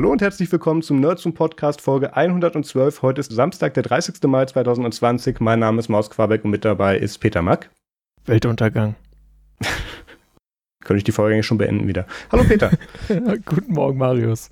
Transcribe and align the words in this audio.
Hallo 0.00 0.12
und 0.12 0.22
herzlich 0.22 0.50
willkommen 0.50 0.80
zum 0.80 0.98
Nerds 0.98 1.20
zum 1.20 1.34
Podcast 1.34 1.82
Folge 1.82 2.16
112. 2.16 3.02
Heute 3.02 3.20
ist 3.20 3.30
Samstag, 3.32 3.74
der 3.74 3.82
30. 3.82 4.14
Mai 4.22 4.46
2020. 4.46 5.40
Mein 5.40 5.58
Name 5.58 5.78
ist 5.78 5.90
Maus 5.90 6.08
Quabeck 6.08 6.42
und 6.42 6.50
mit 6.50 6.64
dabei 6.64 6.96
ist 6.96 7.18
Peter 7.18 7.42
Mack. 7.42 7.68
Weltuntergang. 8.24 8.94
Könnte 10.84 10.96
ich 10.96 11.04
die 11.04 11.12
Folge 11.12 11.34
eigentlich 11.34 11.44
schon 11.44 11.58
beenden 11.58 11.86
wieder. 11.86 12.06
Hallo 12.32 12.44
Peter. 12.44 12.70
Guten 13.44 13.74
Morgen, 13.74 13.98
Marius. 13.98 14.48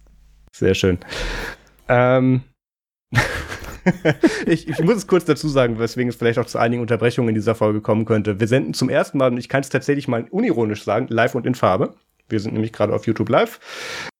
Sehr 0.53 0.75
schön. 0.75 0.99
Ähm, 1.89 2.43
ich, 4.45 4.69
ich, 4.69 4.81
muss 4.81 4.97
es 4.97 5.07
kurz 5.07 5.25
dazu 5.25 5.49
sagen, 5.49 5.79
weswegen 5.79 6.11
es 6.11 6.17
vielleicht 6.17 6.39
auch 6.39 6.45
zu 6.45 6.59
einigen 6.59 6.83
Unterbrechungen 6.83 7.31
in 7.31 7.35
dieser 7.35 7.55
Folge 7.55 7.81
kommen 7.81 8.05
könnte. 8.05 8.39
Wir 8.39 8.49
senden 8.49 8.75
zum 8.75 8.91
ersten 8.91 9.17
Mal, 9.17 9.31
und 9.31 9.39
ich 9.39 9.49
kann 9.49 9.63
es 9.63 9.71
tatsächlich 9.71 10.09
mal 10.09 10.27
unironisch 10.31 10.85
sagen, 10.85 11.07
live 11.09 11.35
und 11.35 11.47
in 11.47 11.55
Farbe. 11.55 11.95
Wir 12.29 12.39
sind 12.39 12.53
nämlich 12.53 12.75
gerade 12.75 12.95
auf 12.95 13.07
YouTube 13.07 13.31
live 13.31 13.59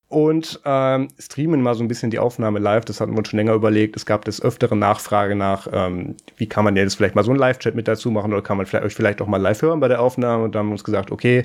und 0.09 0.61
ähm, 0.65 1.09
streamen 1.19 1.61
mal 1.61 1.75
so 1.75 1.85
ein 1.85 1.89
bisschen 1.89 2.11
die 2.11 2.19
Aufnahme 2.19 2.61
live. 2.61 2.87
Das 2.87 3.01
hatten 3.01 3.13
wir 3.13 3.19
uns 3.19 3.29
schon 3.29 3.37
länger 3.37 3.53
überlegt. 3.53 3.95
Es 3.95 4.07
gab 4.07 4.25
des 4.25 4.41
Öfteren 4.41 4.79
Nachfrage 4.79 5.35
nach, 5.35 5.69
ähm, 5.71 6.17
wie 6.39 6.47
kann 6.47 6.65
man 6.65 6.77
jetzt 6.77 6.95
vielleicht 6.95 7.15
mal 7.15 7.25
so 7.25 7.31
einen 7.31 7.39
Live-Chat 7.39 7.75
mit 7.75 7.89
dazu 7.89 8.11
machen 8.11 8.33
oder 8.33 8.41
kann 8.41 8.57
man 8.57 8.65
vielleicht, 8.65 8.87
euch 8.87 8.95
vielleicht 8.95 9.21
auch 9.21 9.27
mal 9.27 9.37
live 9.37 9.61
hören 9.61 9.81
bei 9.81 9.89
der 9.89 10.01
Aufnahme. 10.01 10.45
Und 10.45 10.55
dann 10.55 10.61
haben 10.61 10.69
wir 10.69 10.73
uns 10.73 10.85
gesagt, 10.85 11.11
okay, 11.11 11.45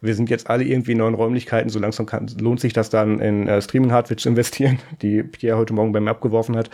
wir 0.00 0.16
sind 0.16 0.28
jetzt 0.28 0.50
alle 0.50 0.64
irgendwie 0.64 0.92
in 0.92 0.98
neuen 0.98 1.14
Räumlichkeiten. 1.14 1.70
So 1.70 1.78
langsam 1.78 2.06
kann, 2.06 2.26
lohnt 2.40 2.58
sich 2.58 2.72
das 2.72 2.90
dann 2.90 3.20
in 3.20 3.46
äh, 3.46 3.62
Streaming-Hardware 3.62 4.16
zu 4.16 4.28
investieren, 4.28 4.80
die 5.02 5.22
Pierre 5.22 5.56
heute 5.56 5.72
Morgen 5.72 5.92
bei 5.92 6.00
mir 6.00 6.10
abgeworfen 6.10 6.56
hat. 6.56 6.68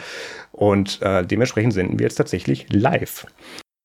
Und 0.52 1.02
äh, 1.02 1.22
dementsprechend 1.26 1.74
senden 1.74 1.98
wir 1.98 2.04
jetzt 2.04 2.16
tatsächlich 2.16 2.66
live. 2.70 3.26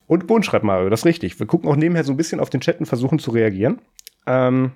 Und 0.08 0.26
Bund 0.26 0.46
schreibt 0.46 0.64
Mario, 0.64 0.90
das 0.90 1.02
ist 1.02 1.06
richtig. 1.06 1.38
Wir 1.38 1.48
gucken 1.48 1.70
auch 1.70 1.76
nebenher 1.76 2.06
so 2.06 2.14
ein 2.14 2.18
bisschen 2.18 2.40
auf 2.40 2.50
den 2.50 2.62
Chat 2.62 2.80
und 2.80 2.86
versuchen 2.86 3.20
zu 3.20 3.32
reagieren. 3.32 3.80
Ähm, 4.26 4.72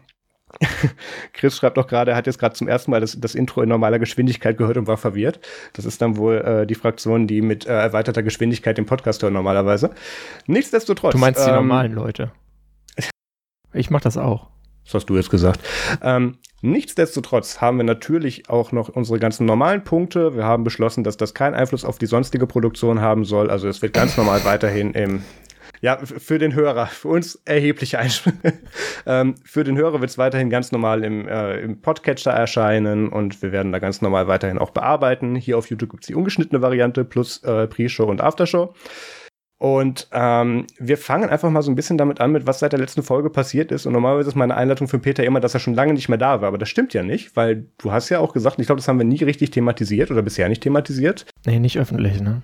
Chris 1.33 1.57
schreibt 1.57 1.77
auch 1.77 1.87
gerade, 1.87 2.11
er 2.11 2.17
hat 2.17 2.27
jetzt 2.27 2.39
gerade 2.39 2.55
zum 2.55 2.67
ersten 2.67 2.91
Mal 2.91 3.01
das, 3.01 3.19
das, 3.19 3.35
Intro 3.35 3.61
in 3.61 3.69
normaler 3.69 3.99
Geschwindigkeit 3.99 4.57
gehört 4.57 4.77
und 4.77 4.87
war 4.87 4.97
verwirrt. 4.97 5.39
Das 5.73 5.85
ist 5.85 6.01
dann 6.01 6.17
wohl 6.17 6.37
äh, 6.37 6.67
die 6.67 6.75
Fraktion, 6.75 7.27
die 7.27 7.41
mit 7.41 7.65
äh, 7.65 7.73
erweiterter 7.73 8.23
Geschwindigkeit 8.23 8.77
den 8.77 8.85
Podcast 8.85 9.23
hören 9.23 9.33
normalerweise. 9.33 9.91
Nichtsdestotrotz. 10.47 11.13
Du 11.13 11.17
meinst 11.17 11.45
die 11.45 11.49
ähm, 11.49 11.55
normalen 11.55 11.93
Leute? 11.93 12.31
Ich 13.73 13.89
mach 13.89 13.99
das 13.99 14.15
auch. 14.15 14.47
Das 14.85 14.93
hast 14.93 15.07
du 15.07 15.17
jetzt 15.17 15.29
gesagt. 15.29 15.59
Ähm, 16.01 16.37
nichtsdestotrotz 16.61 17.59
haben 17.59 17.75
wir 17.75 17.83
natürlich 17.83 18.49
auch 18.49 18.71
noch 18.71 18.87
unsere 18.87 19.19
ganzen 19.19 19.45
normalen 19.45 19.83
Punkte. 19.83 20.35
Wir 20.35 20.45
haben 20.45 20.63
beschlossen, 20.63 21.03
dass 21.03 21.17
das 21.17 21.33
keinen 21.33 21.55
Einfluss 21.55 21.83
auf 21.83 21.97
die 21.97 22.05
sonstige 22.05 22.47
Produktion 22.47 23.01
haben 23.01 23.25
soll. 23.25 23.49
Also 23.49 23.67
es 23.67 23.81
wird 23.81 23.93
ganz 23.93 24.15
normal 24.15 24.45
weiterhin 24.45 24.93
im 24.93 25.23
ja, 25.85 25.99
für 26.03 26.39
den 26.39 26.55
Hörer, 26.55 26.87
für 26.87 27.09
uns 27.09 27.39
erhebliche 27.45 27.99
Einsprüche. 27.99 28.53
ähm, 29.05 29.35
für 29.43 29.63
den 29.63 29.77
Hörer 29.77 30.01
wird 30.01 30.09
es 30.09 30.17
weiterhin 30.17 30.49
ganz 30.49 30.71
normal 30.71 31.03
im, 31.03 31.27
äh, 31.27 31.59
im 31.59 31.79
Podcatcher 31.79 32.31
erscheinen 32.31 33.07
und 33.07 33.43
wir 33.43 33.51
werden 33.51 33.71
da 33.71 33.77
ganz 33.77 34.01
normal 34.01 34.27
weiterhin 34.27 34.57
auch 34.57 34.71
bearbeiten. 34.71 35.35
Hier 35.35 35.59
auf 35.59 35.69
YouTube 35.69 35.91
gibt 35.91 36.03
es 36.03 36.07
die 36.07 36.15
ungeschnittene 36.15 36.63
Variante 36.63 37.05
plus 37.05 37.43
äh, 37.43 37.67
Pre-Show 37.67 38.05
und 38.05 38.19
Aftershow. 38.19 38.73
Und 39.59 40.07
ähm, 40.11 40.65
wir 40.79 40.97
fangen 40.97 41.29
einfach 41.29 41.51
mal 41.51 41.61
so 41.61 41.71
ein 41.71 41.75
bisschen 41.75 41.99
damit 41.99 42.19
an, 42.19 42.31
mit 42.31 42.47
was 42.47 42.57
seit 42.57 42.71
der 42.71 42.79
letzten 42.79 43.03
Folge 43.03 43.29
passiert 43.29 43.71
ist. 43.71 43.85
Und 43.85 43.93
normalerweise 43.93 44.29
ist 44.29 44.35
meine 44.35 44.57
Einleitung 44.57 44.87
für 44.87 44.97
Peter 44.97 45.23
immer, 45.23 45.39
dass 45.39 45.53
er 45.53 45.59
schon 45.59 45.75
lange 45.75 45.93
nicht 45.93 46.09
mehr 46.09 46.17
da 46.17 46.41
war. 46.41 46.47
Aber 46.47 46.57
das 46.57 46.69
stimmt 46.69 46.95
ja 46.95 47.03
nicht, 47.03 47.35
weil 47.35 47.67
du 47.77 47.91
hast 47.91 48.09
ja 48.09 48.19
auch 48.19 48.33
gesagt, 48.33 48.57
ich 48.57 48.65
glaube, 48.65 48.79
das 48.79 48.87
haben 48.87 48.97
wir 48.97 49.05
nie 49.05 49.23
richtig 49.23 49.51
thematisiert 49.51 50.09
oder 50.09 50.23
bisher 50.23 50.49
nicht 50.49 50.63
thematisiert. 50.63 51.27
Nee, 51.45 51.59
nicht 51.59 51.77
öffentlich, 51.77 52.21
ne? 52.21 52.41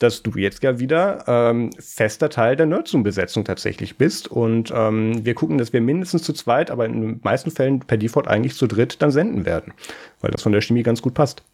Dass 0.00 0.22
du 0.22 0.32
jetzt 0.36 0.62
ja 0.62 0.80
wieder 0.80 1.24
ähm, 1.28 1.70
fester 1.78 2.30
Teil 2.30 2.56
der 2.56 2.66
Nerdzoom-Besetzung 2.66 3.44
tatsächlich 3.44 3.98
bist. 3.98 4.28
Und 4.28 4.72
ähm, 4.74 5.24
wir 5.24 5.34
gucken, 5.34 5.58
dass 5.58 5.72
wir 5.72 5.82
mindestens 5.82 6.22
zu 6.22 6.32
zweit, 6.32 6.70
aber 6.70 6.86
in 6.86 7.00
den 7.00 7.20
meisten 7.22 7.50
Fällen 7.50 7.80
per 7.80 7.98
Default 7.98 8.26
eigentlich 8.26 8.54
zu 8.56 8.66
dritt 8.66 9.02
dann 9.02 9.10
senden 9.10 9.44
werden. 9.44 9.74
Weil 10.20 10.30
das 10.30 10.42
von 10.42 10.52
der 10.52 10.62
Chemie 10.62 10.82
ganz 10.82 11.02
gut 11.02 11.14
passt. 11.14 11.44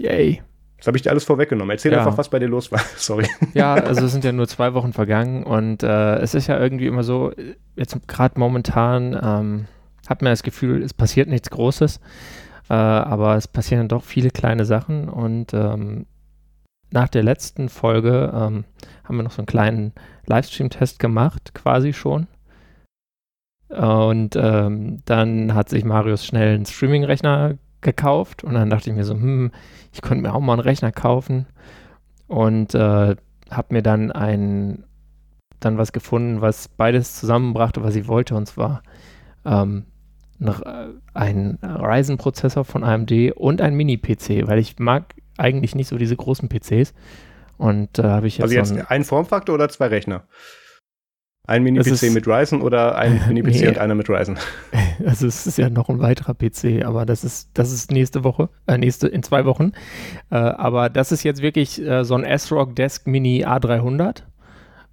Yay. 0.00 0.42
Das 0.78 0.88
habe 0.88 0.96
ich 0.96 1.02
dir 1.02 1.10
alles 1.10 1.24
vorweggenommen. 1.24 1.70
Erzähl 1.70 1.92
ja. 1.92 1.98
einfach, 1.98 2.18
was 2.18 2.30
bei 2.30 2.40
dir 2.40 2.48
los 2.48 2.72
war. 2.72 2.80
Sorry. 2.96 3.28
Ja, 3.54 3.74
also 3.74 4.06
es 4.06 4.12
sind 4.12 4.24
ja 4.24 4.32
nur 4.32 4.48
zwei 4.48 4.74
Wochen 4.74 4.92
vergangen 4.92 5.44
und 5.44 5.84
äh, 5.84 6.16
es 6.16 6.34
ist 6.34 6.48
ja 6.48 6.58
irgendwie 6.58 6.86
immer 6.86 7.04
so, 7.04 7.32
jetzt 7.76 7.96
gerade 8.08 8.40
momentan 8.40 9.12
ähm, 9.12 9.66
hat 10.08 10.22
man 10.22 10.32
das 10.32 10.42
Gefühl, 10.42 10.82
es 10.82 10.94
passiert 10.94 11.28
nichts 11.28 11.50
Großes, 11.50 12.00
äh, 12.70 12.72
aber 12.72 13.36
es 13.36 13.46
passieren 13.46 13.88
doch 13.88 14.02
viele 14.02 14.30
kleine 14.30 14.64
Sachen 14.64 15.08
und 15.08 15.52
ähm, 15.54 16.06
nach 16.92 17.08
der 17.08 17.22
letzten 17.22 17.68
Folge 17.68 18.32
ähm, 18.34 18.64
haben 19.04 19.16
wir 19.16 19.22
noch 19.22 19.30
so 19.30 19.38
einen 19.38 19.46
kleinen 19.46 19.92
Livestream-Test 20.26 20.98
gemacht, 20.98 21.52
quasi 21.54 21.92
schon. 21.92 22.26
Und 23.68 24.34
ähm, 24.36 25.02
dann 25.04 25.54
hat 25.54 25.68
sich 25.68 25.84
Marius 25.84 26.26
schnell 26.26 26.54
einen 26.54 26.66
Streaming-Rechner 26.66 27.56
gekauft 27.80 28.44
und 28.44 28.54
dann 28.54 28.70
dachte 28.70 28.90
ich 28.90 28.96
mir 28.96 29.04
so, 29.04 29.14
hm, 29.14 29.52
ich 29.92 30.02
könnte 30.02 30.22
mir 30.22 30.34
auch 30.34 30.40
mal 30.40 30.54
einen 30.54 30.62
Rechner 30.62 30.92
kaufen 30.92 31.46
und 32.26 32.74
äh, 32.74 33.16
habe 33.50 33.66
mir 33.70 33.82
dann 33.82 34.12
ein 34.12 34.84
dann 35.60 35.76
was 35.76 35.92
gefunden, 35.92 36.40
was 36.40 36.68
beides 36.68 37.20
zusammenbrachte, 37.20 37.82
was 37.82 37.94
ich 37.94 38.08
wollte 38.08 38.34
und 38.34 38.46
zwar 38.46 38.82
ähm, 39.44 39.84
ein 41.12 41.58
Ryzen-Prozessor 41.62 42.64
von 42.64 42.82
AMD 42.82 43.32
und 43.36 43.60
ein 43.60 43.74
Mini-PC, 43.74 44.46
weil 44.48 44.58
ich 44.58 44.78
mag 44.78 45.14
eigentlich 45.40 45.74
nicht 45.74 45.88
so 45.88 45.98
diese 45.98 46.16
großen 46.16 46.48
PCs. 46.48 46.94
Und 47.56 47.98
da 47.98 48.04
äh, 48.04 48.10
habe 48.10 48.26
ich 48.26 48.38
jetzt. 48.38 48.44
Also 48.44 48.54
jetzt 48.54 48.68
so 48.68 48.88
ein, 48.88 49.04
Formfaktor 49.04 49.54
oder 49.54 49.68
zwei 49.68 49.86
Rechner? 49.86 50.24
Ein 51.46 51.62
Mini-PC 51.62 52.12
mit 52.12 52.28
Ryzen 52.28 52.62
oder 52.62 52.96
ein 52.96 53.20
Mini-PC 53.28 53.60
nee. 53.60 53.68
und 53.68 53.78
einer 53.78 53.94
mit 53.94 54.08
Ryzen? 54.08 54.38
Also 55.04 55.26
es 55.26 55.46
ist 55.46 55.56
ja 55.56 55.70
noch 55.70 55.88
ein 55.88 56.00
weiterer 56.00 56.34
PC, 56.34 56.84
aber 56.84 57.06
das 57.06 57.24
ist, 57.24 57.48
das 57.54 57.72
ist 57.72 57.90
nächste 57.90 58.22
Woche, 58.22 58.50
äh, 58.66 58.76
nächste, 58.76 59.08
in 59.08 59.22
zwei 59.22 59.46
Wochen. 59.46 59.72
Äh, 60.30 60.36
aber 60.36 60.90
das 60.90 61.10
ist 61.10 61.22
jetzt 61.22 61.40
wirklich 61.40 61.80
äh, 61.80 62.04
so 62.04 62.14
ein 62.14 62.22
S-Rock 62.22 62.76
Desk 62.76 63.06
Mini 63.06 63.46
A300. 63.46 64.24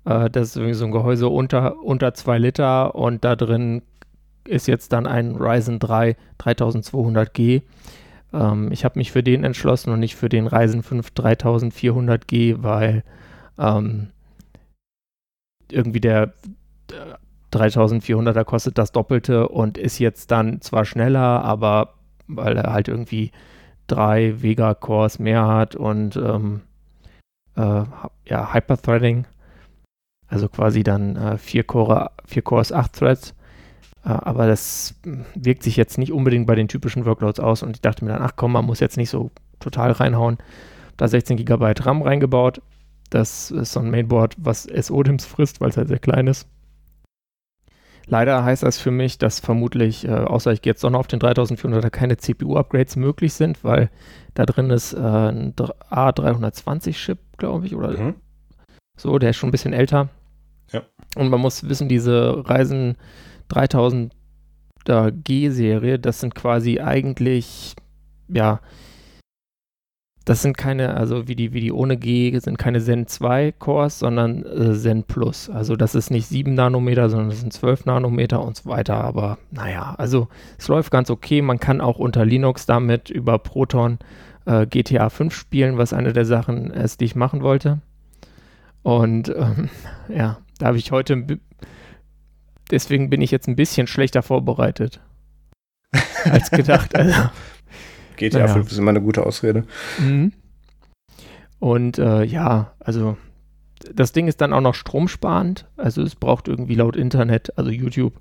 Äh, 0.06 0.30
das 0.30 0.50
ist 0.50 0.56
irgendwie 0.56 0.75
so 0.75 0.86
ein 0.86 0.91
Gehäuse 0.91 1.28
unter, 1.28 1.84
unter 1.84 2.13
zwei 2.13 2.38
Liter 2.38 2.96
und 2.96 3.25
da 3.25 3.36
drin 3.36 3.81
ist 4.46 4.68
jetzt 4.68 4.94
dann 4.94 5.07
ein 5.07 5.36
Ryzen 5.36 5.80
3 5.80 6.16
3200G. 6.40 7.63
Ähm, 8.33 8.71
ich 8.71 8.85
habe 8.85 8.99
mich 8.99 9.11
für 9.11 9.23
den 9.23 9.43
entschlossen 9.43 9.91
und 9.91 9.99
nicht 9.99 10.15
für 10.15 10.29
den 10.29 10.47
Ryzen 10.47 10.83
5 10.83 11.09
3400G, 11.09 12.61
weil 12.61 13.03
ähm, 13.57 14.09
irgendwie 15.69 15.99
der 15.99 16.33
3400er 17.53 18.43
kostet 18.43 18.77
das 18.77 18.91
Doppelte 18.91 19.49
und 19.49 19.77
ist 19.77 19.99
jetzt 19.99 20.31
dann 20.31 20.61
zwar 20.61 20.85
schneller, 20.85 21.43
aber 21.43 21.93
weil 22.27 22.57
er 22.57 22.73
halt 22.73 22.88
irgendwie 22.88 23.31
drei 23.88 24.41
Vega-Cores 24.41 25.19
mehr 25.19 25.47
hat 25.47 25.75
und 25.75 26.17
ähm, 26.17 26.61
äh, 27.55 27.83
ja, 28.25 28.53
Hyperthreading, 28.53 29.25
also 30.27 30.49
quasi 30.49 30.83
dann 30.83 31.15
äh, 31.15 31.38
vier, 31.38 31.63
Core, 31.63 32.11
vier 32.25 32.41
Cores, 32.41 32.73
acht 32.73 32.94
Threads. 32.94 33.31
äh, 33.31 33.37
aber 34.13 34.47
das 34.47 34.95
wirkt 35.35 35.63
sich 35.63 35.75
jetzt 35.75 35.97
nicht 35.97 36.13
unbedingt 36.13 36.47
bei 36.47 36.56
den 36.56 36.69
typischen 36.69 37.06
Workloads 37.06 37.40
aus 37.41 37.62
und 37.62 37.75
ich 37.75 37.81
dachte 37.81 38.06
mir 38.06 38.13
dann, 38.13 38.22
ach 38.22 38.34
komm, 38.35 38.53
man 38.53 38.66
muss 38.66 38.79
jetzt 38.79 38.95
nicht 38.95 39.09
so 39.09 39.31
total 39.59 39.92
reinhauen. 39.92 40.38
Da 40.95 41.07
16 41.07 41.38
GB 41.38 41.74
RAM 41.80 42.01
reingebaut. 42.01 42.62
Das 43.09 43.51
ist 43.51 43.74
so 43.74 43.80
ein 43.80 43.89
Mainboard, 43.89 44.36
was 44.38 44.63
SO-DIMMs 44.63 45.25
frisst, 45.25 45.62
weil 45.62 45.69
es 45.69 45.77
halt 45.77 45.89
sehr 45.89 46.00
klein 46.00 46.27
ist. 46.27 46.48
Leider 48.06 48.45
heißt 48.45 48.63
das 48.63 48.77
für 48.77 48.92
mich, 48.92 49.18
dass 49.18 49.42
vermutlich, 49.42 50.07
äh, 50.07 50.12
außer 50.12 50.54
ich 50.54 50.62
gehe 50.62 50.71
jetzt 50.71 50.83
doch 50.83 50.89
noch 50.89 51.01
auf 51.01 51.07
den 51.07 51.19
3400er, 51.19 51.89
keine 51.89 52.15
CPU-Upgrades 52.15 52.95
möglich 52.95 53.33
sind, 53.33 53.65
weil 53.65 53.89
da 54.33 54.45
drin 54.45 54.69
ist 54.69 54.94
äh, 54.94 54.98
ein 55.00 55.54
A320-Chip, 55.54 57.19
glaube 57.38 57.65
ich, 57.65 57.75
oder 57.75 57.92
mhm. 57.92 58.15
so, 58.95 59.19
der 59.19 59.31
ist 59.31 59.36
schon 59.36 59.50
ein 59.50 59.51
bisschen 59.51 59.74
älter. 59.74 60.07
Ja. 60.71 60.83
Und 61.15 61.30
man 61.30 61.42
muss 61.42 61.68
wissen, 61.68 61.89
diese 61.89 62.48
Reisen 62.48 62.95
3000er 63.51 65.11
G-Serie, 65.11 65.99
das 65.99 66.19
sind 66.19 66.35
quasi 66.35 66.79
eigentlich, 66.79 67.75
ja, 68.27 68.59
das 70.27 70.41
sind 70.41 70.57
keine, 70.57 70.95
also 70.95 71.29
wie 71.29 71.38
die, 71.38 71.53
wie 71.53 71.61
die 71.61 71.71
ohne 71.71 71.95
G, 71.95 72.38
sind 72.39 72.57
keine 72.57 72.81
Zen 72.81 73.07
2 73.07 73.53
Cores, 73.53 73.99
sondern 73.99 74.44
äh, 74.45 74.73
Zen 74.73 75.03
Plus. 75.03 75.49
Also 75.49 75.77
das 75.77 75.95
ist 75.95 76.11
nicht 76.11 76.27
7 76.27 76.53
Nanometer, 76.53 77.09
sondern 77.09 77.29
das 77.29 77.39
sind 77.39 77.53
12 77.53 77.85
Nanometer 77.85 78.44
und 78.44 78.57
so 78.57 78.69
weiter. 78.69 78.95
Aber 78.95 79.38
naja, 79.51 79.95
also 79.97 80.27
es 80.57 80.67
läuft 80.67 80.91
ganz 80.91 81.09
okay. 81.09 81.41
Man 81.41 81.61
kann 81.61 81.79
auch 81.79 81.97
unter 81.97 82.25
Linux 82.25 82.65
damit 82.65 83.09
über 83.09 83.39
Proton 83.39 83.99
äh, 84.45 84.67
GTA 84.67 85.09
5 85.09 85.33
spielen, 85.33 85.77
was 85.77 85.94
eine 85.94 86.11
der 86.11 86.25
Sachen 86.25 86.71
ist, 86.71 86.99
die 86.99 87.05
ich 87.05 87.15
machen 87.15 87.41
wollte. 87.41 87.79
Und 88.83 89.29
ähm, 89.29 89.69
ja, 90.13 90.39
da 90.59 90.67
habe 90.67 90.77
ich 90.77 90.91
heute 90.91 91.39
deswegen 92.72 93.10
bin 93.10 93.22
ich 93.22 93.31
jetzt 93.31 93.48
ein 93.48 93.56
bisschen 93.56 93.88
schlechter 93.88 94.22
vorbereitet 94.22 95.02
als 96.25 96.52
gedacht. 96.52 96.96
Also, 96.96 97.30
GTA 98.18 98.40
naja. 98.40 98.54
5 98.54 98.72
ist 98.72 98.78
immer 98.78 98.92
eine 98.92 99.02
gute 99.02 99.25
Ausrede. 99.25 99.66
Mhm. 100.00 100.34
Und 101.60 101.98
äh, 101.98 102.24
ja, 102.24 102.74
also 102.80 103.18
das 103.94 104.12
Ding 104.12 104.28
ist 104.28 104.42
dann 104.42 104.54
auch 104.54 104.62
noch 104.62 104.75
stromsparend. 104.75 105.68
Also 105.78 106.02
es 106.02 106.16
braucht 106.16 106.48
irgendwie 106.48 106.75
laut 106.75 106.96
Internet, 106.96 107.58
also 107.58 107.72
YouTube, 107.72 108.14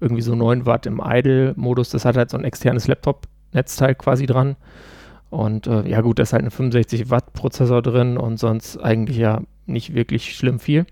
irgendwie 0.00 0.22
so 0.22 0.34
9 0.34 0.66
Watt 0.66 0.86
im 0.86 1.00
Idle-Modus. 1.04 1.90
Das 1.90 2.04
hat 2.04 2.16
halt 2.16 2.30
so 2.30 2.36
ein 2.36 2.44
externes 2.44 2.88
Laptop 2.88 3.26
Netzteil 3.52 3.94
quasi 3.94 4.26
dran. 4.26 4.56
Und 5.30 5.66
äh, 5.66 5.88
ja 5.88 6.00
gut, 6.00 6.18
da 6.18 6.24
ist 6.24 6.32
halt 6.32 6.44
ein 6.44 6.50
65 6.50 7.10
Watt 7.10 7.32
Prozessor 7.32 7.82
drin 7.82 8.16
und 8.16 8.38
sonst 8.38 8.76
eigentlich 8.76 9.16
ja 9.16 9.42
nicht 9.66 9.94
wirklich 9.94 10.34
schlimm 10.34 10.60
viel. 10.60 10.86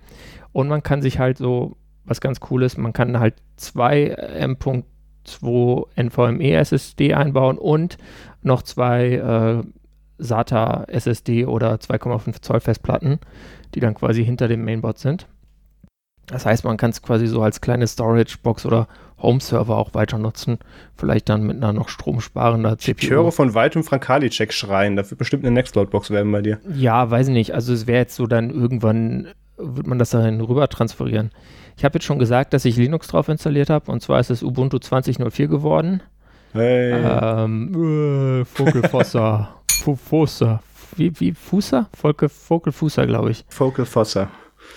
Und 0.53 0.69
man 0.69 0.83
kann 0.83 1.03
sich 1.03 1.19
halt 1.19 1.39
so, 1.39 1.77
was 2.05 2.21
ganz 2.21 2.41
cool 2.51 2.63
ist, 2.63 2.79
man 2.79 2.93
kann 2.93 3.19
halt 3.19 3.35
zwei 3.57 4.07
M.2 4.07 5.87
NVMe 5.97 6.55
SSD 6.55 7.15
einbauen 7.15 7.59
und 7.59 7.97
noch 8.43 8.63
zwei 8.63 9.15
äh, 9.15 9.63
SATA 10.19 10.85
SSD 10.89 11.47
oder 11.47 11.75
2,5 11.75 12.43
Zoll 12.43 12.61
Festplatten, 12.61 13.19
die 13.75 13.81
dann 13.81 13.95
quasi 13.95 14.25
hinter 14.25 14.49
dem 14.49 14.65
Mainboard 14.65 14.99
sind. 14.99 15.27
Das 16.27 16.47
heißt, 16.47 16.65
man 16.65 16.77
kann 16.77 16.91
es 16.91 17.03
quasi 17.03 17.27
so 17.27 17.43
als 17.43 17.61
kleine 17.61 17.87
Storage-Box 17.87 18.65
oder 18.65 18.87
Home-Server 19.21 19.77
auch 19.77 19.95
weiter 19.95 20.19
nutzen. 20.19 20.59
Vielleicht 20.97 21.29
dann 21.29 21.45
mit 21.45 21.57
einer 21.57 21.73
noch 21.73 21.89
stromsparender 21.89 22.79
CPU. 22.79 22.97
Ich 23.01 23.11
höre 23.11 23.33
von 23.33 23.55
weitem 23.55 23.85
Frank 23.85 24.05
Karliczek 24.05 24.53
schreien. 24.53 24.97
Wird 24.97 25.17
bestimmt 25.19 25.45
eine 25.45 25.53
Nextcloud-Box 25.55 26.11
werden 26.11 26.31
bei 26.33 26.43
dir. 26.43 26.61
Ja, 26.75 27.11
weiß 27.11 27.29
ich 27.29 27.35
nicht. 27.35 27.55
Also 27.55 27.73
es 27.73 27.87
wäre 27.87 27.99
jetzt 27.99 28.17
so 28.17 28.27
dann 28.27 28.51
irgendwann, 28.51 29.29
wird 29.57 29.87
man 29.87 29.99
das 29.99 30.11
dann 30.11 30.41
rüber 30.41 30.69
transferieren. 30.69 31.31
Ich 31.77 31.85
habe 31.85 31.95
jetzt 31.97 32.05
schon 32.05 32.19
gesagt, 32.19 32.53
dass 32.53 32.65
ich 32.65 32.77
Linux 32.77 33.09
drauf 33.09 33.29
installiert 33.29 33.71
habe. 33.71 33.91
Und 33.91 34.03
zwar 34.03 34.21
ist 34.21 34.31
es 34.31 34.43
Ubuntu 34.43 34.77
20.04 34.77 35.47
geworden. 35.47 36.03
Hey. 36.53 36.93
Ähm, 36.93 38.41
äh, 38.41 38.45
Vogelfosser. 38.45 39.57
Fossa. 39.97 40.63
Wie, 40.97 41.19
wie 41.19 41.33
Fußer? 41.33 41.89
Volke, 41.95 42.29
Vogel 42.29 42.73
Fußer, 42.73 43.07
glaube 43.07 43.31
ich. 43.31 43.45
Vogel 43.49 43.87
Fosser. 43.87 44.29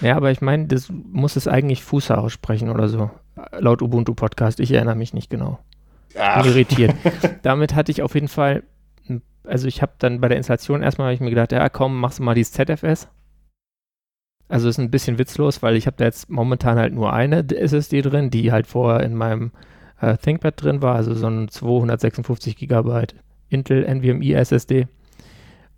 Ja, 0.01 0.15
aber 0.15 0.31
ich 0.31 0.41
meine, 0.41 0.67
das 0.67 0.89
muss 0.89 1.35
es 1.35 1.47
eigentlich 1.47 1.83
Fußer 1.83 2.17
aussprechen 2.17 2.69
oder 2.69 2.87
so. 2.87 3.11
Laut 3.59 3.81
Ubuntu 3.81 4.13
Podcast. 4.13 4.59
Ich 4.59 4.71
erinnere 4.71 4.95
mich 4.95 5.13
nicht 5.13 5.29
genau. 5.29 5.59
Ach. 6.17 6.45
Irritiert. 6.45 6.95
Damit 7.43 7.75
hatte 7.75 7.91
ich 7.91 8.01
auf 8.01 8.15
jeden 8.15 8.29
Fall, 8.29 8.63
also 9.43 9.67
ich 9.67 9.81
habe 9.81 9.93
dann 9.99 10.21
bei 10.21 10.29
der 10.29 10.37
Installation 10.37 10.81
erstmal 10.81 11.13
ich 11.13 11.19
mir 11.19 11.29
gedacht, 11.29 11.51
ja 11.51 11.67
komm, 11.69 11.99
machst 11.99 12.19
du 12.19 12.23
mal 12.23 12.35
dieses 12.35 12.53
ZFS. 12.53 13.09
Also 14.47 14.69
ist 14.69 14.77
ein 14.77 14.91
bisschen 14.91 15.17
witzlos, 15.17 15.63
weil 15.63 15.75
ich 15.75 15.87
habe 15.87 15.97
da 15.97 16.05
jetzt 16.05 16.29
momentan 16.29 16.77
halt 16.77 16.93
nur 16.93 17.11
eine 17.13 17.47
SSD 17.49 18.01
drin, 18.01 18.29
die 18.29 18.51
halt 18.51 18.67
vorher 18.67 19.03
in 19.03 19.15
meinem 19.15 19.51
äh, 19.99 20.17
ThinkPad 20.17 20.61
drin 20.61 20.81
war, 20.81 20.95
also 20.95 21.13
so 21.15 21.27
ein 21.27 21.47
256 21.47 22.55
Gigabyte 22.55 23.15
Intel 23.49 23.83
NVMe 23.83 24.33
SSD. 24.33 24.87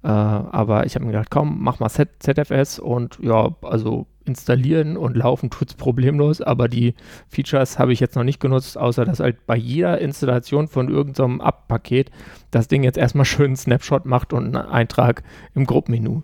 Äh, 0.03 0.07
aber 0.07 0.85
ich 0.85 0.95
habe 0.95 1.05
mir 1.05 1.11
gedacht, 1.11 1.31
komm, 1.31 1.57
mach 1.61 1.79
mal 1.79 1.89
Z 1.89 2.09
ZFS 2.19 2.79
und 2.79 3.17
ja, 3.21 3.55
also 3.61 4.05
installieren 4.25 4.97
und 4.97 5.15
laufen 5.15 5.49
tut 5.49 5.69
es 5.69 5.73
problemlos, 5.75 6.41
aber 6.41 6.67
die 6.67 6.93
Features 7.29 7.79
habe 7.79 7.93
ich 7.93 7.99
jetzt 7.99 8.15
noch 8.15 8.23
nicht 8.23 8.39
genutzt, 8.41 8.77
außer 8.77 9.05
dass 9.05 9.21
halt 9.21 9.45
bei 9.47 9.55
jeder 9.55 9.99
Installation 9.99 10.67
von 10.67 10.89
irgendeinem 10.89 11.37
so 11.39 11.45
App-Paket 11.45 12.11
das 12.51 12.67
Ding 12.67 12.83
jetzt 12.83 12.97
erstmal 12.97 13.25
schön 13.25 13.47
einen 13.47 13.55
Snapshot 13.55 14.05
macht 14.05 14.33
und 14.33 14.45
einen 14.45 14.55
Eintrag 14.55 15.23
im 15.55 15.65
Gruppenmenü. 15.65 16.21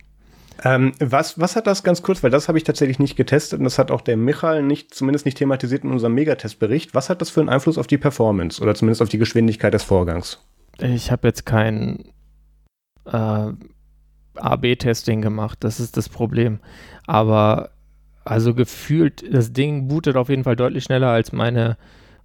Ähm, 0.63 0.93
was, 0.99 1.39
was 1.39 1.55
hat 1.55 1.67
das 1.67 1.83
ganz 1.83 2.01
kurz, 2.01 2.23
weil 2.23 2.29
das 2.29 2.47
habe 2.47 2.57
ich 2.57 2.63
tatsächlich 2.63 2.99
nicht 2.99 3.15
getestet 3.15 3.59
und 3.59 3.65
das 3.65 3.79
hat 3.79 3.91
auch 3.91 4.01
der 4.01 4.17
Michael 4.17 4.63
nicht, 4.63 4.93
zumindest 4.93 5.25
nicht 5.25 5.37
thematisiert 5.37 5.83
in 5.83 5.91
unserem 5.91 6.13
Megatestbericht. 6.13 6.93
Was 6.93 7.09
hat 7.09 7.21
das 7.21 7.29
für 7.29 7.39
einen 7.39 7.49
Einfluss 7.49 7.77
auf 7.77 7.87
die 7.87 7.97
Performance 7.97 8.61
oder 8.61 8.75
zumindest 8.75 9.01
auf 9.01 9.09
die 9.09 9.17
Geschwindigkeit 9.17 9.73
des 9.73 9.83
Vorgangs? 9.83 10.39
Ich 10.79 11.11
habe 11.11 11.27
jetzt 11.27 11.45
kein 11.45 12.05
äh, 13.05 13.51
AB-Testing 14.35 15.21
gemacht, 15.21 15.59
das 15.61 15.79
ist 15.79 15.97
das 15.97 16.09
Problem. 16.09 16.59
Aber 17.05 17.71
also 18.25 18.53
gefühlt, 18.53 19.23
das 19.33 19.53
Ding 19.53 19.87
bootet 19.87 20.15
auf 20.15 20.29
jeden 20.29 20.43
Fall 20.43 20.55
deutlich 20.55 20.85
schneller 20.85 21.09
als 21.09 21.31
meine 21.31 21.77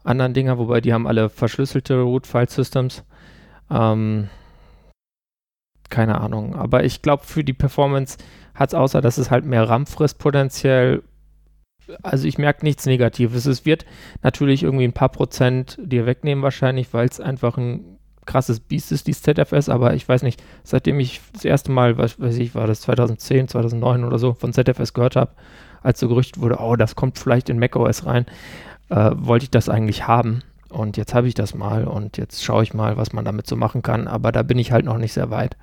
anderen 0.04 0.32
Dinger, 0.32 0.58
wobei 0.58 0.80
die 0.80 0.92
haben 0.92 1.06
alle 1.06 1.28
verschlüsselte 1.28 2.00
Root-File-Systems. 2.00 3.04
Ähm, 3.70 4.28
keine 5.88 6.20
Ahnung. 6.20 6.54
Aber 6.54 6.84
ich 6.84 7.02
glaube, 7.02 7.24
für 7.24 7.44
die 7.44 7.52
Performance 7.52 8.18
hat 8.54 8.70
es 8.70 8.74
außer, 8.74 9.00
dass 9.00 9.18
es 9.18 9.30
halt 9.30 9.44
mehr 9.44 9.68
RAM 9.68 9.86
frisst 9.86 10.18
potenziell. 10.18 11.02
Also 12.02 12.28
ich 12.28 12.38
merke 12.38 12.64
nichts 12.64 12.86
Negatives. 12.86 13.46
Es 13.46 13.64
wird 13.64 13.86
natürlich 14.22 14.62
irgendwie 14.62 14.84
ein 14.84 14.92
paar 14.92 15.08
Prozent 15.08 15.78
dir 15.82 16.06
wegnehmen 16.06 16.42
wahrscheinlich, 16.42 16.92
weil 16.92 17.08
es 17.08 17.20
einfach 17.20 17.56
ein 17.56 17.98
krasses 18.28 18.60
Biest 18.60 18.92
ist, 18.92 19.06
die 19.06 19.14
ZFS, 19.14 19.70
aber 19.70 19.94
ich 19.94 20.06
weiß 20.06 20.22
nicht, 20.22 20.42
seitdem 20.62 21.00
ich 21.00 21.20
das 21.32 21.46
erste 21.46 21.72
Mal, 21.72 21.96
was 21.96 22.20
weiß 22.20 22.36
ich, 22.36 22.54
war 22.54 22.66
das 22.66 22.82
2010, 22.82 23.48
2009 23.48 24.04
oder 24.04 24.18
so, 24.18 24.34
von 24.34 24.52
ZFS 24.52 24.92
gehört 24.92 25.16
habe, 25.16 25.32
als 25.82 25.98
so 25.98 26.08
gerüchtet 26.08 26.40
wurde, 26.40 26.58
oh, 26.60 26.76
das 26.76 26.94
kommt 26.94 27.18
vielleicht 27.18 27.48
in 27.48 27.58
macOS 27.58 28.04
rein, 28.04 28.26
äh, 28.90 29.12
wollte 29.14 29.44
ich 29.44 29.50
das 29.50 29.68
eigentlich 29.70 30.06
haben. 30.06 30.42
Und 30.70 30.96
jetzt 30.96 31.14
habe 31.14 31.28
ich 31.28 31.34
das 31.34 31.54
mal 31.54 31.84
und 31.84 32.18
jetzt 32.18 32.44
schaue 32.44 32.62
ich 32.62 32.74
mal, 32.74 32.96
was 32.96 33.12
man 33.12 33.24
damit 33.24 33.46
so 33.46 33.56
machen 33.56 33.82
kann, 33.82 34.06
aber 34.06 34.32
da 34.32 34.42
bin 34.42 34.58
ich 34.58 34.72
halt 34.72 34.84
noch 34.84 34.98
nicht 34.98 35.14
sehr 35.14 35.30
weit. 35.30 35.56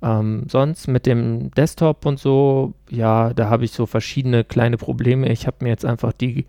Ähm, 0.00 0.44
sonst 0.48 0.86
mit 0.86 1.06
dem 1.06 1.50
Desktop 1.52 2.06
und 2.06 2.20
so, 2.20 2.74
ja, 2.88 3.34
da 3.34 3.50
habe 3.50 3.64
ich 3.64 3.72
so 3.72 3.86
verschiedene 3.86 4.44
kleine 4.44 4.76
Probleme. 4.76 5.28
Ich 5.30 5.48
habe 5.48 5.56
mir 5.60 5.70
jetzt 5.70 5.84
einfach 5.84 6.12
die 6.12 6.46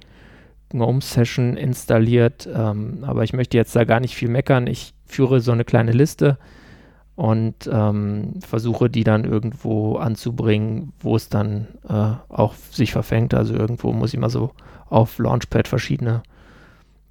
GNOME 0.69 1.01
Session 1.01 1.57
installiert, 1.57 2.47
ähm, 2.53 2.99
aber 3.01 3.23
ich 3.23 3.33
möchte 3.33 3.57
jetzt 3.57 3.75
da 3.75 3.85
gar 3.85 3.99
nicht 3.99 4.15
viel 4.15 4.29
meckern. 4.29 4.67
Ich 4.67 4.93
führe 5.07 5.41
so 5.41 5.51
eine 5.51 5.65
kleine 5.65 5.91
Liste 5.91 6.37
und 7.15 7.67
ähm, 7.71 8.35
versuche 8.41 8.91
die 8.91 9.03
dann 9.03 9.25
irgendwo 9.25 9.95
anzubringen, 9.95 10.93
wo 10.99 11.15
es 11.15 11.29
dann 11.29 11.67
äh, 11.87 12.13
auch 12.29 12.53
sich 12.53 12.91
verfängt. 12.91 13.33
Also 13.33 13.55
irgendwo 13.55 13.91
muss 13.91 14.13
ich 14.13 14.19
mal 14.19 14.29
so 14.29 14.51
auf 14.89 15.17
Launchpad 15.17 15.67
verschiedene 15.67 16.21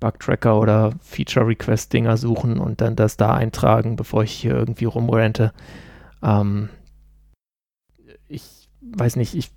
Bug-Tracker 0.01 0.59
oder 0.59 0.93
Feature-Request-Dinger 1.01 2.17
suchen 2.17 2.59
und 2.59 2.81
dann 2.81 2.97
das 2.97 3.17
da 3.17 3.35
eintragen, 3.35 3.97
bevor 3.97 4.23
ich 4.23 4.33
hier 4.33 4.55
irgendwie 4.55 4.85
rumrente. 4.85 5.53
Ähm, 6.23 6.69
ich 8.29 8.69
weiß 8.81 9.17
nicht, 9.17 9.35
ich 9.35 9.51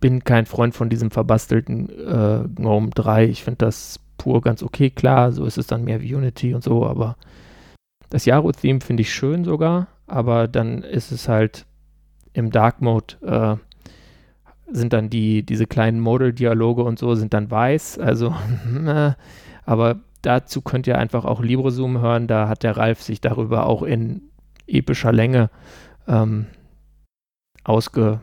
bin 0.00 0.24
kein 0.24 0.46
Freund 0.46 0.74
von 0.74 0.88
diesem 0.88 1.10
verbastelten 1.10 1.88
äh, 1.90 2.48
GNOME 2.54 2.90
3. 2.90 3.26
Ich 3.26 3.44
finde 3.44 3.58
das 3.58 4.00
pur 4.16 4.40
ganz 4.40 4.62
okay. 4.62 4.90
Klar, 4.90 5.32
so 5.32 5.44
ist 5.44 5.58
es 5.58 5.66
dann 5.66 5.84
mehr 5.84 6.00
wie 6.00 6.14
Unity 6.14 6.54
und 6.54 6.64
so, 6.64 6.86
aber 6.86 7.16
das 8.10 8.24
Yaro-Theme 8.24 8.80
finde 8.80 9.02
ich 9.02 9.12
schön 9.12 9.44
sogar, 9.44 9.88
aber 10.06 10.48
dann 10.48 10.82
ist 10.82 11.12
es 11.12 11.28
halt 11.28 11.66
im 12.32 12.50
Dark 12.50 12.80
Mode 12.80 13.14
äh, 13.22 13.56
sind 14.74 14.92
dann 14.92 15.10
die, 15.10 15.42
diese 15.42 15.66
kleinen 15.66 16.00
Modal-Dialoge 16.00 16.82
und 16.82 16.98
so 16.98 17.14
sind 17.14 17.34
dann 17.34 17.50
weiß, 17.50 17.98
also 17.98 18.34
äh, 18.86 19.12
aber 19.64 20.00
dazu 20.22 20.60
könnt 20.62 20.86
ihr 20.86 20.98
einfach 20.98 21.24
auch 21.24 21.42
LibreZoom 21.42 22.00
hören, 22.00 22.26
da 22.26 22.48
hat 22.48 22.62
der 22.62 22.76
Ralf 22.76 23.02
sich 23.02 23.20
darüber 23.20 23.66
auch 23.66 23.82
in 23.82 24.30
epischer 24.66 25.12
Länge 25.12 25.50
ähm, 26.06 26.46
ausge 27.64 28.20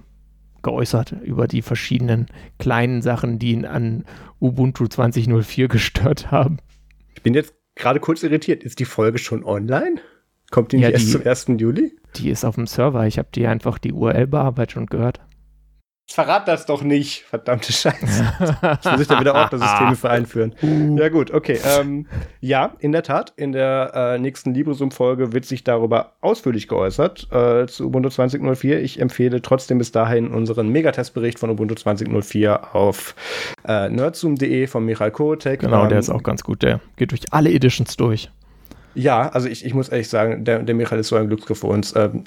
geäußert 0.61 1.15
über 1.23 1.47
die 1.47 1.61
verschiedenen 1.61 2.27
kleinen 2.57 3.01
Sachen, 3.01 3.39
die 3.39 3.51
ihn 3.51 3.65
an 3.65 4.05
Ubuntu 4.41 4.85
20.04 4.85 5.67
gestört 5.67 6.31
haben. 6.31 6.57
Ich 7.15 7.23
bin 7.23 7.33
jetzt 7.33 7.53
gerade 7.75 7.99
kurz 7.99 8.23
irritiert. 8.23 8.63
Ist 8.63 8.79
die 8.79 8.85
Folge 8.85 9.17
schon 9.17 9.43
online? 9.43 9.95
Kommt 10.51 10.71
die 10.71 10.77
nicht 10.77 10.85
ja, 10.85 10.91
erst 10.91 11.11
zum 11.11 11.25
1. 11.25 11.61
Juli? 11.61 11.95
Die 12.15 12.29
ist 12.29 12.43
auf 12.43 12.55
dem 12.55 12.67
Server. 12.67 13.05
Ich 13.05 13.17
habe 13.17 13.29
die 13.33 13.47
einfach 13.47 13.77
die 13.77 13.93
URL 13.93 14.27
bearbeitet 14.27 14.77
und 14.77 14.89
gehört. 14.89 15.21
Verrat 16.11 16.47
das 16.47 16.65
doch 16.65 16.81
nicht, 16.81 17.21
verdammte 17.21 17.71
Scheiße. 17.71 18.33
Ich 18.81 18.91
muss 18.91 19.01
ich 19.01 19.07
da 19.07 19.19
wieder 19.19 19.35
Ordnersysteme 19.35 19.95
für 19.95 20.09
einführen. 20.09 20.55
Ja, 20.97 21.09
gut, 21.09 21.31
okay. 21.31 21.59
Ähm, 21.63 22.07
ja, 22.41 22.73
in 22.79 22.91
der 22.91 23.03
Tat, 23.03 23.31
in 23.35 23.51
der 23.51 23.91
äh, 23.93 24.17
nächsten 24.17 24.55
LibreSum-Folge 24.55 25.33
wird 25.33 25.45
sich 25.45 25.63
darüber 25.63 26.13
ausführlich 26.21 26.67
geäußert 26.67 27.27
äh, 27.31 27.67
zu 27.67 27.85
Ubuntu 27.85 28.09
20.04. 28.09 28.79
Ich 28.79 28.99
empfehle 28.99 29.43
trotzdem 29.43 29.77
bis 29.77 29.91
dahin 29.91 30.29
unseren 30.29 30.69
Megatestbericht 30.69 31.37
von 31.37 31.51
Ubuntu 31.51 31.75
20.04 31.75 32.73
auf 32.73 33.13
äh, 33.67 33.87
nerdzoom.de 33.89 34.65
von 34.65 34.85
Michael 34.85 35.11
Kotek. 35.11 35.59
Genau, 35.59 35.83
ähm, 35.83 35.89
der 35.89 35.99
ist 35.99 36.09
auch 36.09 36.23
ganz 36.23 36.43
gut. 36.43 36.63
Der 36.63 36.79
geht 36.97 37.11
durch 37.11 37.21
alle 37.29 37.51
Editions 37.51 37.97
durch. 37.97 38.31
Ja, 38.95 39.29
also 39.29 39.47
ich, 39.47 39.63
ich 39.63 39.75
muss 39.75 39.89
ehrlich 39.89 40.09
sagen, 40.09 40.43
der, 40.43 40.63
der 40.63 40.73
Michael 40.73 40.99
ist 40.99 41.09
so 41.09 41.15
ein 41.15 41.27
Glücksgriff 41.27 41.59
für 41.59 41.67
uns. 41.67 41.95
Ähm, 41.95 42.23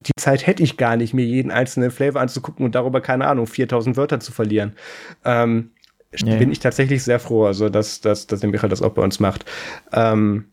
die 0.00 0.12
Zeit 0.18 0.46
hätte 0.46 0.62
ich 0.62 0.76
gar 0.76 0.96
nicht, 0.96 1.12
mir 1.12 1.24
jeden 1.24 1.50
einzelnen 1.50 1.90
Flavor 1.90 2.20
anzugucken 2.20 2.64
und 2.64 2.74
darüber, 2.74 3.00
keine 3.00 3.26
Ahnung, 3.26 3.46
4000 3.46 3.96
Wörter 3.96 4.20
zu 4.20 4.32
verlieren. 4.32 4.74
Ähm, 5.24 5.70
ja, 6.16 6.36
bin 6.36 6.50
ich 6.50 6.58
tatsächlich 6.58 7.04
sehr 7.04 7.20
froh, 7.20 7.44
also 7.46 7.68
dass, 7.68 8.00
dass, 8.00 8.26
dass 8.26 8.40
der 8.40 8.50
Michael 8.50 8.70
das 8.70 8.82
auch 8.82 8.92
bei 8.92 9.02
uns 9.02 9.20
macht. 9.20 9.44
Ähm, 9.92 10.49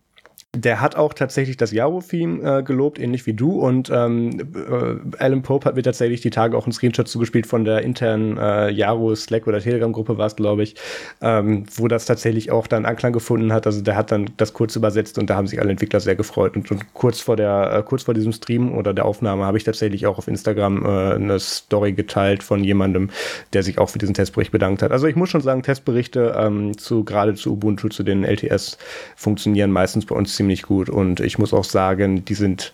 der 0.57 0.81
hat 0.81 0.95
auch 0.95 1.13
tatsächlich 1.13 1.57
das 1.57 1.71
Yaro-Theme 1.71 2.59
äh, 2.59 2.63
gelobt, 2.63 2.99
ähnlich 2.99 3.25
wie 3.25 3.33
du. 3.33 3.59
Und 3.59 3.89
ähm, 3.93 4.39
äh, 4.55 5.17
Alan 5.23 5.41
Pope 5.41 5.65
hat 5.65 5.75
mir 5.75 5.83
tatsächlich 5.83 6.21
die 6.21 6.29
Tage 6.29 6.57
auch 6.57 6.65
einen 6.65 6.73
Screenshot 6.73 7.07
zugespielt 7.07 7.47
von 7.47 7.63
der 7.63 7.83
internen 7.83 8.37
äh, 8.37 8.69
Yaro 8.69 9.15
Slack 9.15 9.47
oder 9.47 9.59
Telegram-Gruppe 9.59 10.17
war 10.17 10.27
es, 10.27 10.35
glaube 10.35 10.63
ich, 10.63 10.75
ähm, 11.21 11.65
wo 11.75 11.87
das 11.87 12.05
tatsächlich 12.05 12.51
auch 12.51 12.67
dann 12.67 12.85
Anklang 12.85 13.13
gefunden 13.13 13.53
hat. 13.53 13.65
Also 13.65 13.81
der 13.81 13.95
hat 13.95 14.11
dann 14.11 14.29
das 14.37 14.53
kurz 14.53 14.75
übersetzt 14.75 15.17
und 15.19 15.29
da 15.29 15.35
haben 15.35 15.47
sich 15.47 15.59
alle 15.59 15.71
Entwickler 15.71 15.99
sehr 15.99 16.15
gefreut. 16.15 16.55
Und, 16.55 16.71
und 16.71 16.93
kurz 16.93 17.19
vor 17.19 17.35
der, 17.35 17.73
äh, 17.73 17.83
kurz 17.83 18.03
vor 18.03 18.13
diesem 18.13 18.31
Stream 18.31 18.73
oder 18.73 18.93
der 18.93 19.05
Aufnahme 19.05 19.45
habe 19.45 19.57
ich 19.57 19.63
tatsächlich 19.63 20.07
auch 20.07 20.17
auf 20.17 20.27
Instagram 20.27 20.85
äh, 20.85 20.87
eine 21.15 21.39
Story 21.39 21.93
geteilt 21.93 22.43
von 22.43 22.63
jemandem, 22.63 23.09
der 23.53 23.63
sich 23.63 23.77
auch 23.77 23.89
für 23.89 23.99
diesen 23.99 24.13
Testbericht 24.13 24.51
bedankt 24.51 24.81
hat. 24.81 24.91
Also 24.91 25.07
ich 25.07 25.15
muss 25.15 25.29
schon 25.29 25.41
sagen, 25.41 25.61
Testberichte 25.61 26.35
ähm, 26.37 26.77
zu 26.77 27.03
gerade 27.03 27.35
zu 27.35 27.53
Ubuntu, 27.53 27.89
zu 27.89 28.03
den 28.03 28.23
LTS 28.23 28.77
funktionieren 29.15 29.71
meistens 29.71 30.05
bei 30.05 30.15
uns 30.15 30.35
ziemlich 30.35 30.46
ziemlich 30.47 30.63
gut. 30.63 30.89
Und 30.89 31.19
ich 31.19 31.37
muss 31.37 31.53
auch 31.53 31.65
sagen, 31.65 32.23
die 32.23 32.33
sind, 32.33 32.71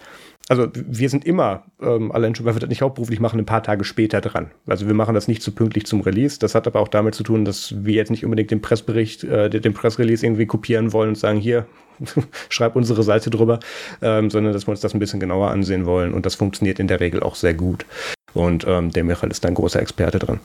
also 0.48 0.68
wir 0.74 1.10
sind 1.10 1.26
immer, 1.26 1.64
ähm, 1.82 2.12
allein 2.12 2.36
schon, 2.36 2.46
weil 2.46 2.56
wir 2.56 2.60
das 2.60 2.70
nicht 2.70 2.84
hauptberuflich 2.84 3.20
machen, 3.20 3.40
ein 3.40 3.46
paar 3.46 3.64
Tage 3.64 3.84
später 3.84 4.22
dran. 4.22 4.52
Also 4.68 4.86
wir 4.86 4.94
machen 4.94 5.16
das 5.16 5.28
nicht 5.28 5.42
zu 5.42 5.50
so 5.50 5.56
pünktlich 5.56 5.88
zum 5.88 6.02
Release. 6.02 6.38
Das 6.38 6.54
hat 6.54 6.68
aber 6.68 6.80
auch 6.80 6.88
damit 6.88 7.16
zu 7.16 7.24
tun, 7.24 7.46
dass 7.46 7.74
wir 7.84 7.96
jetzt 7.96 8.12
nicht 8.12 8.24
unbedingt 8.24 8.52
den 8.52 8.62
Pressbericht, 8.62 9.24
äh, 9.24 9.50
den 9.50 9.74
Pressrelease 9.74 10.24
irgendwie 10.24 10.46
kopieren 10.46 10.94
wollen 10.94 11.10
und 11.10 11.18
sagen, 11.18 11.40
hier, 11.40 11.66
schreib 12.50 12.76
unsere 12.76 13.02
Seite 13.02 13.32
drüber, 13.32 13.60
ähm, 14.04 14.30
sondern 14.30 14.54
dass 14.54 14.68
wir 14.68 14.72
uns 14.72 14.82
das 14.82 14.94
ein 14.94 15.00
bisschen 15.00 15.20
genauer 15.20 15.50
ansehen 15.50 15.88
wollen. 15.88 16.14
Und 16.14 16.28
das 16.28 16.36
funktioniert 16.36 16.80
in 16.80 16.88
der 16.88 17.00
Regel 17.00 17.24
auch 17.24 17.36
sehr 17.36 17.56
gut. 17.56 17.88
Und 18.36 18.66
ähm, 18.68 18.92
der 18.92 19.04
Michael 19.04 19.32
ist 19.32 19.46
ein 19.46 19.56
großer 19.56 19.82
Experte 19.82 20.20
drin. 20.20 20.40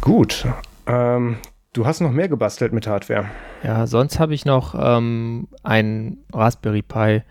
Gut. 0.00 0.46
Ähm, 0.86 1.36
du 1.72 1.86
hast 1.86 2.00
noch 2.00 2.12
mehr 2.12 2.28
gebastelt 2.28 2.72
mit 2.72 2.86
Hardware. 2.86 3.26
Ja, 3.62 3.86
sonst 3.86 4.18
habe 4.18 4.34
ich 4.34 4.44
noch 4.44 4.74
ähm, 4.78 5.48
ein 5.62 6.18
Raspberry 6.32 6.82
Pi 6.82 7.22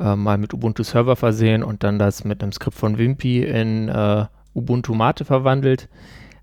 äh, 0.00 0.16
mal 0.16 0.38
mit 0.38 0.54
Ubuntu 0.54 0.82
Server 0.82 1.16
versehen 1.16 1.62
und 1.62 1.84
dann 1.84 1.98
das 1.98 2.24
mit 2.24 2.42
einem 2.42 2.52
Skript 2.52 2.76
von 2.76 2.98
Wimpy 2.98 3.42
in 3.42 3.88
äh, 3.88 4.26
Ubuntu 4.54 4.94
Mate 4.94 5.24
verwandelt. 5.24 5.88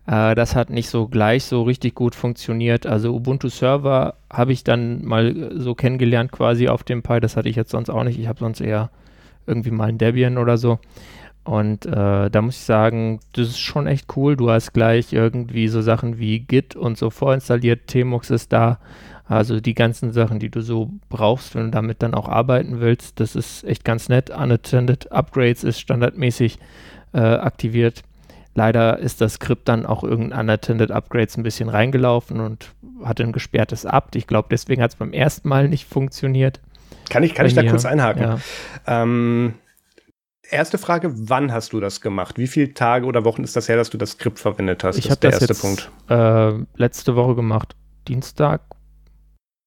Äh, 0.08 0.36
das 0.36 0.56
hat 0.56 0.70
nicht 0.70 0.90
so 0.90 1.08
gleich 1.08 1.44
so 1.44 1.64
richtig 1.64 1.96
gut 1.96 2.16
funktioniert. 2.16 2.86
Also 2.86 3.14
Ubuntu 3.14 3.50
Server 3.50 4.16
habe 4.32 4.54
ich 4.54 4.64
dann 4.64 5.06
mal 5.06 5.52
so 5.56 5.76
kennengelernt 5.76 6.32
quasi 6.32 6.68
auf 6.68 6.84
dem 6.84 7.04
Pi. 7.04 7.20
Das 7.20 7.38
hatte 7.38 7.50
ich 7.50 7.56
jetzt 7.56 7.72
sonst 7.72 7.90
auch 7.90 8.04
nicht. 8.04 8.20
Ich 8.20 8.28
habe 8.28 8.40
sonst 8.40 8.62
eher 8.62 8.90
irgendwie 9.46 9.72
mal 9.72 9.90
ein 9.90 9.98
Debian 9.98 10.38
oder 10.38 10.58
so. 10.58 10.80
Und 11.50 11.88
äh, 11.88 12.30
da 12.30 12.42
muss 12.44 12.58
ich 12.58 12.62
sagen, 12.62 13.22
das 13.34 13.48
ist 13.48 13.60
schon 13.60 13.88
echt 13.88 14.16
cool. 14.16 14.38
Du 14.38 14.52
hast 14.52 14.72
gleich 14.72 15.14
irgendwie 15.14 15.68
so 15.68 15.82
Sachen 15.82 16.20
wie 16.20 16.42
Git 16.42 16.76
und 16.76 16.96
so 16.96 17.10
vorinstalliert. 17.10 17.88
Tmux 17.88 18.30
ist 18.30 18.54
da. 18.54 18.78
Also 19.26 19.60
die 19.60 19.74
ganzen 19.74 20.12
Sachen, 20.12 20.38
die 20.38 20.50
du 20.50 20.62
so 20.62 20.92
brauchst, 21.10 21.56
wenn 21.56 21.66
du 21.66 21.72
damit 21.72 22.04
dann 22.04 22.14
auch 22.14 22.30
arbeiten 22.30 22.82
willst, 22.82 23.20
das 23.20 23.36
ist 23.36 23.64
echt 23.64 23.84
ganz 23.84 24.10
nett. 24.10 24.30
Unattended 24.30 25.12
Upgrades 25.12 25.64
ist 25.64 25.80
standardmäßig 25.80 26.60
äh, 27.14 27.20
aktiviert. 27.20 28.04
Leider 28.54 29.00
ist 29.00 29.20
das 29.20 29.34
Skript 29.34 29.68
dann 29.70 29.88
auch 29.88 30.04
irgendein 30.04 30.42
Unattended 30.42 30.92
Upgrades 30.92 31.36
ein 31.36 31.42
bisschen 31.42 31.70
reingelaufen 31.70 32.42
und 32.42 32.70
hatte 33.04 33.24
ein 33.24 33.32
gesperrtes 33.32 33.88
Abt. 33.88 34.16
Ich 34.16 34.28
glaube, 34.28 34.50
deswegen 34.52 34.84
hat 34.84 34.92
es 34.92 34.98
beim 34.98 35.14
ersten 35.14 35.50
Mal 35.50 35.68
nicht 35.68 35.88
funktioniert. 35.88 36.60
Kann 37.10 37.24
ich, 37.24 37.34
kann 37.34 37.48
ich 37.48 37.56
da 37.56 37.64
kurz 37.64 37.86
einhaken? 37.86 38.22
Ja. 38.22 38.40
Ähm, 38.86 39.56
erste 40.52 40.78
Frage, 40.78 41.12
wann 41.30 41.52
hast 41.52 41.74
du 41.74 41.80
das 41.80 42.02
gemacht? 42.02 42.38
Wie 42.38 42.48
viele 42.48 42.74
Tage 42.74 43.06
oder 43.06 43.26
Wochen 43.26 43.44
ist 43.44 43.56
das 43.56 43.70
her, 43.70 43.78
dass 43.78 43.90
du 43.90 43.98
das 43.98 44.12
Skript 44.12 44.40
verwendet 44.40 44.84
hast? 44.84 44.98
Ich 44.98 45.10
habe 45.10 45.20
das, 45.20 45.40
der 45.40 45.48
erste 45.50 45.54
jetzt, 45.54 45.62
Punkt. 45.62 45.92
Äh, 46.10 46.66
letzte 46.80 47.16
Woche 47.16 47.36
gemacht. 47.36 47.76
Dienstag 48.08 48.62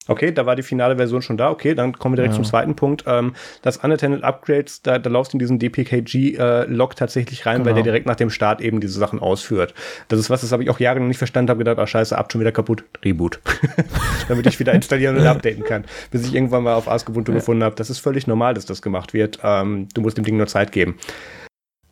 Okay, 0.09 0.33
da 0.33 0.47
war 0.47 0.57
die 0.57 0.63
finale 0.63 0.97
Version 0.97 1.23
schon 1.23 1.37
da. 1.37 1.51
Okay, 1.51 1.75
dann 1.75 1.93
kommen 1.93 2.15
wir 2.15 2.17
direkt 2.17 2.35
ja. 2.35 2.37
zum 2.37 2.45
zweiten 2.45 2.75
Punkt. 2.75 3.05
Ähm, 3.07 3.35
das 3.63 3.77
Unattended 3.77 4.25
Upgrades, 4.25 4.83
da, 4.83 4.99
da 4.99 5.09
laufst 5.09 5.33
du 5.33 5.37
in 5.37 5.39
diesen 5.39 5.59
DPKG-Log 5.61 6.93
äh, 6.93 6.95
tatsächlich 6.95 7.47
rein, 7.47 7.59
genau. 7.59 7.67
weil 7.67 7.75
der 7.75 7.85
direkt 7.85 8.07
nach 8.07 8.17
dem 8.17 8.31
Start 8.31 8.61
eben 8.61 8.81
diese 8.81 8.99
Sachen 8.99 9.21
ausführt. 9.21 9.75
Das 10.09 10.19
ist 10.19 10.29
was, 10.29 10.41
das 10.41 10.51
habe 10.51 10.65
ich 10.65 10.71
auch 10.71 10.81
jahrelang 10.81 11.09
nicht 11.09 11.19
verstanden, 11.19 11.51
habe 11.51 11.59
gedacht, 11.59 11.79
ah 11.79 11.87
scheiße, 11.87 12.19
ab 12.19 12.33
schon 12.33 12.41
wieder 12.41 12.53
kaputt, 12.53 12.85
Reboot. 13.05 13.41
Damit 14.29 14.47
ich 14.47 14.59
wieder 14.59 14.73
installieren 14.73 15.17
und 15.17 15.27
updaten 15.27 15.65
kann. 15.65 15.85
Bis 16.11 16.27
ich 16.27 16.35
irgendwann 16.35 16.65
mal 16.65 16.75
auf 16.75 16.89
Ask 16.89 17.09
Ubuntu 17.09 17.31
ja. 17.33 17.39
gefunden 17.39 17.63
habe. 17.63 17.77
Das 17.77 17.89
ist 17.89 18.01
völlig 18.01 18.27
normal, 18.27 18.55
dass 18.55 18.67
das 18.67 18.83
gemacht 18.83 19.15
wird. 19.15 19.39
Ähm, 19.45 19.89
du 19.95 20.01
musst 20.01 20.17
dem 20.17 20.25
Ding 20.25 20.37
nur 20.37 20.49
Zeit 20.49 20.73
geben. 20.73 20.97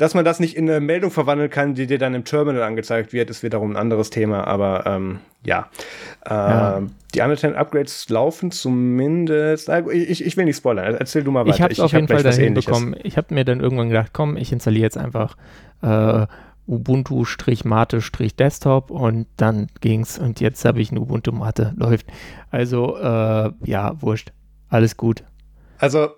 Dass 0.01 0.15
man 0.15 0.25
das 0.25 0.41
nicht 0.41 0.57
in 0.57 0.71
eine 0.71 0.81
Meldung 0.81 1.11
verwandeln 1.11 1.51
kann, 1.51 1.75
die 1.75 1.87
dir 1.87 1.99
dann 1.99 2.15
im 2.15 2.25
Terminal 2.25 2.63
angezeigt 2.63 3.13
wird, 3.13 3.29
ist 3.29 3.43
wiederum 3.43 3.73
ein 3.73 3.77
anderes 3.77 4.09
Thema, 4.09 4.47
aber 4.47 4.87
ähm, 4.87 5.19
ja. 5.45 5.69
Äh, 6.25 6.31
ja. 6.31 6.81
Die 7.15 7.21
anderen 7.21 7.55
Upgrades 7.55 8.09
laufen 8.09 8.51
zumindest. 8.51 9.69
Ich, 9.93 10.25
ich 10.25 10.39
will 10.39 10.47
nicht 10.47 10.57
spoilern, 10.57 10.95
erzähl 10.95 11.23
du 11.23 11.33
mal 11.33 11.45
weiter. 11.45 11.55
Ich 11.55 11.61
habe 11.61 11.85
auf 11.85 11.93
jeden 11.93 12.09
Fall 12.09 12.23
dahin 12.23 12.55
bekommen. 12.55 12.97
Ich 13.03 13.19
habe 13.19 13.35
mir 13.35 13.45
dann 13.45 13.61
irgendwann 13.61 13.91
gedacht, 13.91 14.13
komm, 14.15 14.39
ich 14.39 14.53
installiere 14.53 14.85
jetzt 14.85 14.97
einfach 14.97 15.37
äh, 15.83 16.27
Ubuntu-Mate-Desktop 16.67 18.91
und 18.91 19.27
dann 19.37 19.67
ging's 19.83 20.19
und 20.19 20.41
jetzt 20.41 20.65
habe 20.65 20.81
ich 20.81 20.93
ein 20.93 20.99
Ubuntu 20.99 21.33
Mate, 21.33 21.75
läuft. 21.77 22.07
Also, 22.51 22.97
äh, 22.97 23.51
ja, 23.67 24.01
wurscht. 24.01 24.33
Alles 24.71 24.97
gut. 24.97 25.25
Also, 25.77 26.09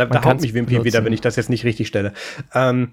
da, 0.00 0.06
da 0.06 0.24
haut 0.24 0.40
mich 0.40 0.54
Wimpy 0.54 0.82
wieder, 0.84 1.04
wenn 1.04 1.12
ich 1.12 1.20
das 1.20 1.36
jetzt 1.36 1.50
nicht 1.50 1.64
richtig 1.64 1.88
stelle. 1.88 2.12
Ähm, 2.54 2.92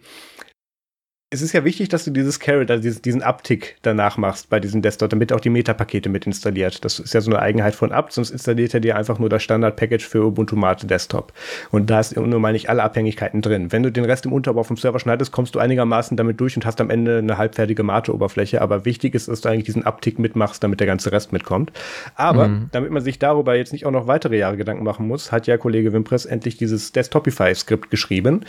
es 1.30 1.42
ist 1.42 1.52
ja 1.52 1.66
wichtig, 1.66 1.90
dass 1.90 2.06
du 2.06 2.12
dieses 2.12 2.40
Carrot, 2.40 2.72
also 2.72 2.90
diesen 3.02 3.22
Uptick 3.22 3.76
danach 3.82 4.16
machst 4.16 4.50
bei 4.50 4.62
diesem 4.62 4.82
Desktop, 4.82 5.10
damit 5.10 5.34
auch 5.34 5.42
die 5.42 5.50
Meta-Pakete 5.50 6.08
mit 6.08 6.26
installiert. 6.26 6.86
Das 6.86 7.00
ist 7.00 7.14
ja 7.14 7.20
so 7.20 7.32
eine 7.32 7.42
Eigenheit 7.42 7.76
von 7.76 7.92
Apt, 7.92 8.14
sonst 8.14 8.30
installiert 8.30 8.74
er 8.74 8.80
dir 8.80 8.96
einfach 8.96 9.20
nur 9.20 9.28
das 9.28 9.44
Standard-Package 9.44 10.08
für 10.08 10.26
Ubuntu 10.26 10.56
Mate 10.56 10.88
Desktop. 10.88 11.34
Und 11.70 11.90
da 11.90 12.00
ist 12.00 12.16
nur 12.16 12.40
mal 12.40 12.54
nicht 12.54 12.70
alle 12.70 12.82
Abhängigkeiten 12.82 13.42
drin. 13.42 13.74
Wenn 13.74 13.84
du 13.84 13.92
den 13.92 14.06
Rest 14.06 14.26
im 14.26 14.32
Unterbau 14.32 14.64
vom 14.64 14.78
Server 14.78 15.00
schneidest, 15.00 15.34
kommst 15.34 15.54
du 15.54 15.60
einigermaßen 15.60 16.16
damit 16.16 16.40
durch 16.40 16.56
und 16.56 16.66
hast 16.66 16.80
am 16.80 16.90
Ende 16.90 17.18
eine 17.18 17.38
halbfertige 17.38 17.84
Mate-Oberfläche. 17.84 18.62
Aber 18.62 18.86
wichtig 18.86 19.14
ist, 19.14 19.28
dass 19.28 19.42
du 19.42 19.50
eigentlich 19.50 19.66
diesen 19.66 19.84
Uptick 19.86 20.20
mitmachst, 20.20 20.64
damit 20.64 20.80
der 20.80 20.88
ganze 20.88 21.12
Rest 21.12 21.34
mitkommt. 21.34 21.74
Aber 22.16 22.48
mhm. 22.48 22.70
damit 22.72 22.92
man 22.92 23.04
sich 23.04 23.20
darüber 23.20 23.54
jetzt 23.58 23.74
nicht 23.74 23.86
auch 23.86 23.92
noch 23.92 24.08
weitere 24.08 24.38
Jahre 24.38 24.56
Gedanken 24.56 24.86
machen 24.86 25.06
muss, 25.06 25.34
hat 25.34 25.46
ja 25.46 25.58
Kollege 25.58 25.92
Wimpress 25.92 26.24
endlich 26.24 26.56
dieses 26.56 26.94
Desktopify-Skript 26.94 27.90
geschrieben. 27.90 28.46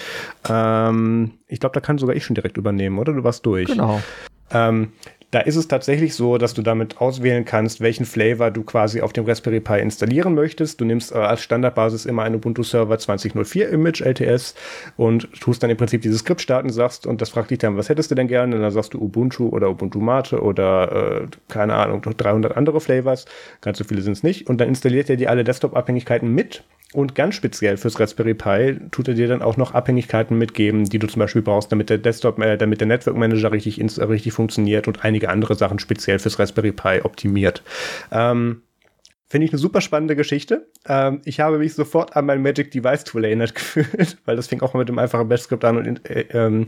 Ähm, 0.48 1.32
ich 1.48 1.60
glaube, 1.60 1.74
da 1.74 1.80
kann 1.80 1.98
sogar 1.98 2.14
ich 2.14 2.24
schon 2.24 2.34
direkt 2.34 2.56
übernehmen, 2.56 2.98
oder? 2.98 3.12
Du 3.12 3.24
warst 3.24 3.44
durch. 3.46 3.68
Genau. 3.68 4.00
Ähm, 4.50 4.92
da 5.30 5.40
ist 5.40 5.56
es 5.56 5.68
tatsächlich 5.68 6.14
so, 6.14 6.38
dass 6.38 6.54
du 6.54 6.62
damit 6.62 7.02
auswählen 7.02 7.44
kannst, 7.44 7.82
welchen 7.82 8.06
Flavor 8.06 8.50
du 8.50 8.62
quasi 8.62 9.02
auf 9.02 9.12
dem 9.12 9.26
Raspberry 9.26 9.60
Pi 9.60 9.78
installieren 9.78 10.34
möchtest. 10.34 10.80
Du 10.80 10.86
nimmst 10.86 11.12
äh, 11.12 11.16
als 11.16 11.42
Standardbasis 11.42 12.06
immer 12.06 12.22
ein 12.22 12.34
Ubuntu 12.34 12.62
Server 12.62 12.98
2004 12.98 13.68
Image 13.68 14.00
LTS 14.00 14.54
und 14.96 15.30
tust 15.40 15.62
dann 15.62 15.68
im 15.68 15.76
Prinzip 15.76 16.00
dieses 16.00 16.20
Skript 16.20 16.40
starten, 16.40 16.70
sagst, 16.70 17.06
und 17.06 17.20
das 17.20 17.28
fragt 17.30 17.50
dich 17.50 17.58
dann, 17.58 17.76
was 17.76 17.90
hättest 17.90 18.10
du 18.10 18.14
denn 18.14 18.28
gerne? 18.28 18.56
Und 18.56 18.62
dann 18.62 18.70
sagst 18.70 18.94
du 18.94 19.02
Ubuntu 19.02 19.48
oder 19.50 19.68
Ubuntu 19.68 20.00
Mate 20.00 20.40
oder, 20.40 21.22
äh, 21.22 21.26
keine 21.48 21.74
Ahnung, 21.74 22.00
300 22.00 22.56
andere 22.56 22.80
Flavors. 22.80 23.26
Ganz 23.60 23.76
so 23.76 23.84
viele 23.84 24.00
sind 24.00 24.12
es 24.12 24.22
nicht. 24.22 24.48
Und 24.48 24.62
dann 24.62 24.68
installiert 24.68 25.10
er 25.10 25.16
dir 25.16 25.28
alle 25.28 25.44
Desktop-Abhängigkeiten 25.44 26.34
mit 26.34 26.64
und 26.94 27.14
ganz 27.14 27.34
speziell 27.34 27.76
fürs 27.76 28.00
Raspberry 28.00 28.32
Pi 28.32 28.78
tut 28.90 29.08
er 29.08 29.14
dir 29.14 29.28
dann 29.28 29.42
auch 29.42 29.58
noch 29.58 29.74
Abhängigkeiten 29.74 30.38
mitgeben, 30.38 30.84
die 30.84 30.98
du 30.98 31.06
zum 31.06 31.20
Beispiel 31.20 31.42
brauchst, 31.42 31.70
damit 31.70 31.90
der 31.90 31.98
Desktop, 31.98 32.38
äh, 32.38 32.56
damit 32.56 32.80
der 32.80 32.86
Network 32.86 33.14
Manager 33.14 33.52
richtig, 33.52 33.78
richtig 33.78 34.32
funktioniert 34.32 34.88
und 34.88 35.04
einige 35.04 35.17
andere 35.26 35.54
Sachen 35.54 35.78
speziell 35.78 36.18
fürs 36.18 36.38
Raspberry 36.38 36.72
Pi 36.72 37.00
optimiert. 37.02 37.62
Ähm, 38.12 38.62
Finde 39.30 39.44
ich 39.44 39.52
eine 39.52 39.58
super 39.58 39.82
spannende 39.82 40.16
Geschichte. 40.16 40.70
Ähm, 40.86 41.20
ich 41.24 41.40
habe 41.40 41.58
mich 41.58 41.74
sofort 41.74 42.16
an 42.16 42.24
mein 42.24 42.40
Magic 42.40 42.70
Device 42.70 43.04
Tool 43.04 43.24
erinnert 43.24 43.54
gefühlt, 43.56 44.16
weil 44.24 44.36
das 44.36 44.46
fing 44.46 44.62
auch 44.62 44.72
mit 44.72 44.88
dem 44.88 44.98
einfachen 44.98 45.28
Bash-Skript 45.28 45.64
an 45.64 45.76
und 45.76 46.08
äh, 46.08 46.26
ähm, 46.32 46.66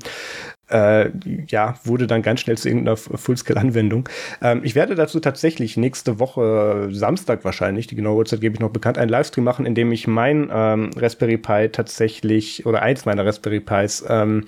äh, 0.71 1.11
ja, 1.49 1.75
wurde 1.85 2.07
dann 2.07 2.23
ganz 2.23 2.41
schnell 2.41 2.57
zu 2.57 2.69
irgendeiner 2.69 2.97
Fullscale-Anwendung. 2.97 4.09
Ähm, 4.43 4.61
ich 4.65 4.75
werde 4.75 4.95
dazu 4.95 5.21
tatsächlich 5.21 5.77
nächste 5.77 6.19
Woche, 6.19 6.89
Samstag 6.91 7.45
wahrscheinlich, 7.45 7.87
die 7.87 7.97
genaue 7.97 8.17
Uhrzeit 8.17 8.41
gebe 8.41 8.55
ich 8.55 8.61
noch 8.61 8.71
bekannt, 8.71 8.99
einen 8.99 9.11
Livestream 9.11 9.45
machen, 9.45 9.67
in 9.67 9.75
dem 9.75 9.93
ich 9.93 10.07
mein 10.07 10.50
ähm, 10.53 10.91
Raspberry 10.97 11.39
Pi 11.39 11.69
tatsächlich, 11.71 12.67
oder 12.67 12.83
eins 12.83 13.05
meiner 13.05 13.27
Raspberry 13.27 13.61
Pis 13.61 14.05
ähm, 14.09 14.45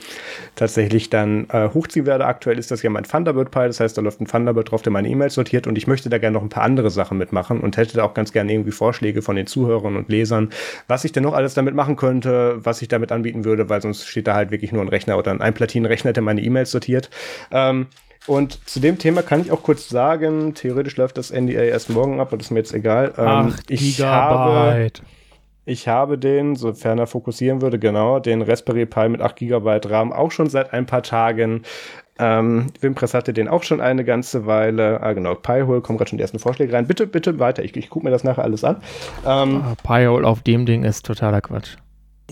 tatsächlich 0.55 1.11
dann 1.11 1.47
äh, 1.51 1.69
hochziehen 1.69 2.07
werde. 2.07 2.27
Aktuell 2.27 2.59
ist 2.59 2.71
das 2.71 2.83
ja 2.83 2.91
mein 2.91 3.05
Thunderbird 3.05 3.51
Pi, 3.51 3.61
das 3.61 3.81
heißt, 3.81 3.97
da 3.97 4.03
läuft 4.03 4.21
ein 4.21 4.27
Thunderbird 4.27 4.71
drauf, 4.71 4.83
der 4.83 4.93
meine 4.93 5.09
E-Mails 5.09 5.35
sortiert 5.35 5.67
und 5.67 5.77
ich 5.77 5.87
möchte 5.87 6.09
da 6.09 6.19
gerne 6.19 6.35
noch 6.35 6.43
ein 6.43 6.49
paar 6.49 6.65
andere 6.65 6.91
Sachen 6.91 7.19
mitmachen 7.19 7.61
und 7.61 7.77
hätte 7.77 7.97
da 7.97 8.05
auch 8.05 8.15
ganz 8.15 8.33
gerne 8.33 8.53
irgendwie 8.53 8.73
Vorschläge 8.73 9.23
von 9.23 9.37
den 9.37 9.47
Zuhörern 9.47 9.97
und 9.97 10.09
Lesern, 10.09 10.51
was 10.89 11.05
ich 11.05 11.13
denn 11.13 11.25
noch 11.25 11.35
alles 11.35 11.55
damit 11.55 11.75
machen 11.75 11.97
könnte, 11.97 12.57
was 12.65 12.83
ich 12.83 12.89
damit 12.89 13.13
anbieten 13.13 13.45
würde, 13.45 13.69
weil 13.69 13.83
sonst 13.83 14.07
steht 14.07 14.27
da 14.27 14.35
halt 14.35 14.51
wirklich 14.51 14.73
nur 14.73 14.83
ein 14.83 14.89
Rechner 14.89 15.19
oder 15.19 15.41
ein 15.41 15.55
Platinenrechner 15.55 16.12
hätte 16.13 16.23
meine 16.23 16.43
E-Mails 16.43 16.71
sortiert. 16.71 17.11
Ähm, 17.51 17.87
und 18.27 18.69
zu 18.69 18.79
dem 18.79 18.99
Thema 18.99 19.23
kann 19.23 19.41
ich 19.41 19.51
auch 19.51 19.63
kurz 19.63 19.89
sagen, 19.89 20.55
theoretisch 20.55 20.97
läuft 20.97 21.19
das 21.19 21.33
NDA 21.33 21.63
erst 21.63 21.91
morgen 21.91 22.21
ab, 22.21 22.29
aber 22.29 22.37
das 22.37 22.47
ist 22.47 22.51
mir 22.53 22.61
jetzt 22.61 22.73
egal. 22.73 23.13
Ähm, 23.19 23.55
ich 23.69 24.01
habe 24.01 24.91
ich 25.65 25.87
habe 25.87 26.19
den, 26.19 26.57
sofern 26.57 26.99
er 26.99 27.07
fokussieren 27.07 27.63
würde, 27.63 27.79
genau, 27.79 28.19
den 28.19 28.43
Raspberry 28.43 28.85
Pi 28.85 29.09
mit 29.09 29.21
8 29.21 29.37
GB 29.37 29.81
RAM 29.85 30.13
auch 30.13 30.33
schon 30.33 30.49
seit 30.49 30.73
ein 30.73 30.87
paar 30.87 31.05
Tagen. 31.05 31.63
Ähm, 32.19 32.67
Wimpress 32.81 33.15
hatte 33.15 33.33
den 33.33 33.49
auch 33.49 33.63
schon 33.63 33.81
eine 33.81 34.05
ganze 34.05 34.47
Weile. 34.47 35.01
Ah, 35.03 35.13
genau, 35.13 35.35
Pi-Hole, 35.35 35.81
kommen 35.81 35.99
gerade 35.99 36.11
schon 36.11 36.19
die 36.19 36.23
ersten 36.23 36.39
Vorschläge 36.39 36.73
rein. 36.73 36.87
Bitte, 36.87 37.07
bitte 37.07 37.39
weiter, 37.39 37.65
ich, 37.65 37.77
ich 37.77 37.91
gucke 37.91 38.05
mir 38.05 38.11
das 38.11 38.25
nachher 38.25 38.45
alles 38.45 38.65
an. 38.65 38.77
Ähm, 39.25 39.63
ah, 39.65 39.75
Pi-Hole 39.83 40.27
auf 40.27 40.43
dem 40.43 40.67
Ding 40.67 40.85
ist 40.85 41.07
totaler 41.07 41.41
Quatsch. 41.41 41.77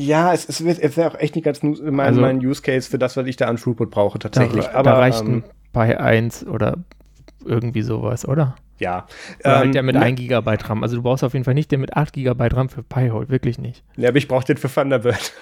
Ja, 0.01 0.33
es, 0.33 0.49
es, 0.49 0.61
es 0.61 0.97
wäre 0.97 1.11
auch 1.11 1.19
echt 1.19 1.35
nicht 1.35 1.45
ganz 1.45 1.63
mein, 1.63 2.01
also, 2.01 2.21
mein 2.21 2.39
Use 2.39 2.63
Case 2.63 2.89
für 2.89 2.99
das, 2.99 3.17
was 3.17 3.27
ich 3.27 3.37
da 3.37 3.47
an 3.47 3.57
Throughput 3.57 3.91
brauche, 3.91 4.19
tatsächlich. 4.19 4.65
Da, 4.65 4.73
Aber, 4.73 4.91
da 4.91 4.99
reicht 4.99 5.21
ähm, 5.21 5.45
ein 5.45 5.45
Pi 5.73 5.95
1 5.95 6.47
oder 6.47 6.79
irgendwie 7.45 7.83
sowas, 7.83 8.27
oder? 8.27 8.57
Ja. 8.79 9.07
Oder 9.41 9.57
halt 9.57 9.67
ähm, 9.67 9.73
der 9.73 9.83
mit 9.83 9.95
ne, 9.95 10.03
1 10.03 10.19
GB 10.19 10.57
RAM. 10.63 10.83
Also 10.83 10.97
du 10.97 11.03
brauchst 11.03 11.23
auf 11.23 11.35
jeden 11.35 11.45
Fall 11.45 11.55
nicht 11.55 11.71
den 11.71 11.81
mit 11.81 11.97
8 11.97 12.15
GB 12.15 12.47
RAM 12.47 12.69
für 12.69 12.83
Pi-Hole, 12.83 13.29
wirklich 13.29 13.59
nicht. 13.59 13.85
Ja, 13.97 14.09
aber 14.09 14.19
ich 14.19 14.27
brauche 14.27 14.45
den 14.45 14.57
für 14.57 14.69
Thunderbird. 14.69 15.33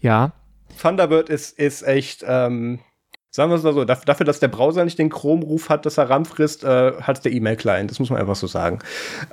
ja. 0.00 0.32
Thunderbird 0.80 1.28
ist, 1.28 1.58
ist 1.58 1.82
echt, 1.86 2.24
ähm, 2.26 2.78
sagen 3.38 3.52
wir 3.52 3.56
es 3.56 3.62
mal 3.62 3.72
so, 3.72 3.84
dafür, 3.84 4.26
dass 4.26 4.40
der 4.40 4.48
Browser 4.48 4.84
nicht 4.84 4.98
den 4.98 5.10
Chrome-Ruf 5.10 5.68
hat, 5.68 5.86
dass 5.86 5.96
er 5.96 6.10
RAM 6.10 6.24
frisst, 6.24 6.64
äh, 6.64 6.92
hat 7.00 7.24
der 7.24 7.30
E-Mail-Client. 7.30 7.88
Das 7.88 8.00
muss 8.00 8.10
man 8.10 8.18
einfach 8.20 8.34
so 8.34 8.48
sagen. 8.48 8.80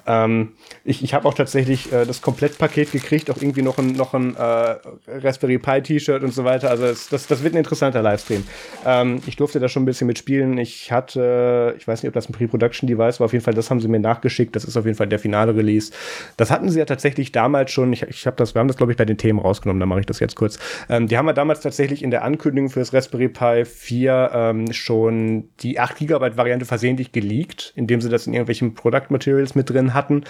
Ähm, 0.06 0.52
ich 0.84 1.04
ich 1.04 1.16
habe 1.16 1.28
auch 1.28 1.34
tatsächlich 1.34 1.92
äh, 1.92 2.06
das 2.06 2.22
Komplettpaket 2.22 2.92
gekriegt, 2.92 3.32
auch 3.32 3.42
irgendwie 3.42 3.64
noch 3.64 3.80
ein, 3.80 3.94
noch 3.94 4.14
ein 4.14 4.36
äh, 4.36 4.76
Raspberry 5.08 5.58
Pi 5.58 5.82
T-Shirt 5.82 6.22
und 6.22 6.36
so 6.36 6.44
weiter. 6.44 6.70
Also 6.70 6.86
es, 6.86 7.10
das, 7.10 7.26
das 7.26 7.44
wird 7.44 7.56
ein 7.56 7.58
interessanter 7.58 8.04
Livestream. 8.04 8.44
Ähm, 8.86 9.24
ich 9.26 9.38
durfte 9.38 9.60
da 9.60 9.68
schon 9.70 9.82
ein 9.82 9.86
bisschen 9.88 10.06
mitspielen. 10.06 10.60
Ich 10.60 10.92
hatte, 10.92 11.74
ich 11.80 11.88
weiß 11.88 12.04
nicht, 12.04 12.10
ob 12.10 12.14
das 12.14 12.30
ein 12.30 12.34
Pre-Production-Device 12.34 13.20
war, 13.20 13.26
auf 13.26 13.34
jeden 13.34 13.44
Fall, 13.44 13.56
das 13.56 13.72
haben 13.72 13.80
sie 13.80 13.88
mir 13.88 14.00
nachgeschickt. 14.00 14.56
Das 14.56 14.66
ist 14.66 14.78
auf 14.78 14.86
jeden 14.86 14.98
Fall 14.98 15.08
der 15.08 15.18
finale 15.18 15.56
Release. 15.56 15.92
Das 16.38 16.52
hatten 16.52 16.70
sie 16.70 16.78
ja 16.78 16.86
tatsächlich 16.86 17.32
damals 17.32 17.72
schon. 17.72 17.92
Ich, 17.92 18.04
ich 18.04 18.28
habe 18.28 18.38
das, 18.38 18.54
wir 18.54 18.60
haben 18.60 18.68
das, 18.68 18.78
glaube 18.78 18.92
ich, 18.92 19.00
bei 19.00 19.06
den 19.06 19.18
Themen 19.18 19.40
rausgenommen, 19.40 19.80
da 19.80 19.88
mache 19.88 20.02
ich 20.02 20.06
das 20.06 20.20
jetzt 20.20 20.36
kurz. 20.36 20.60
Ähm, 20.90 21.08
die 21.08 21.18
haben 21.18 21.26
wir 21.26 21.34
damals 21.34 21.62
tatsächlich 21.62 22.04
in 22.04 22.12
der 22.12 22.24
Ankündigung 22.24 22.70
für 22.70 22.82
das 22.82 22.94
Raspberry 22.94 23.30
Pi 23.30 23.66
4 23.66 23.95
ähm, 24.04 24.72
schon 24.74 25.50
die 25.62 25.80
8 25.80 25.98
GB 25.98 26.38
Variante 26.38 26.66
versehentlich 26.66 27.12
geleakt, 27.12 27.74
indem 27.76 28.02
sie 28.02 28.10
das 28.10 28.28
in 28.28 28.34
irgendwelchen 28.34 28.74
Product 28.74 29.10
Materials 29.10 29.56
mit 29.56 29.70
drin 29.70 29.94
hatten. 29.94 30.24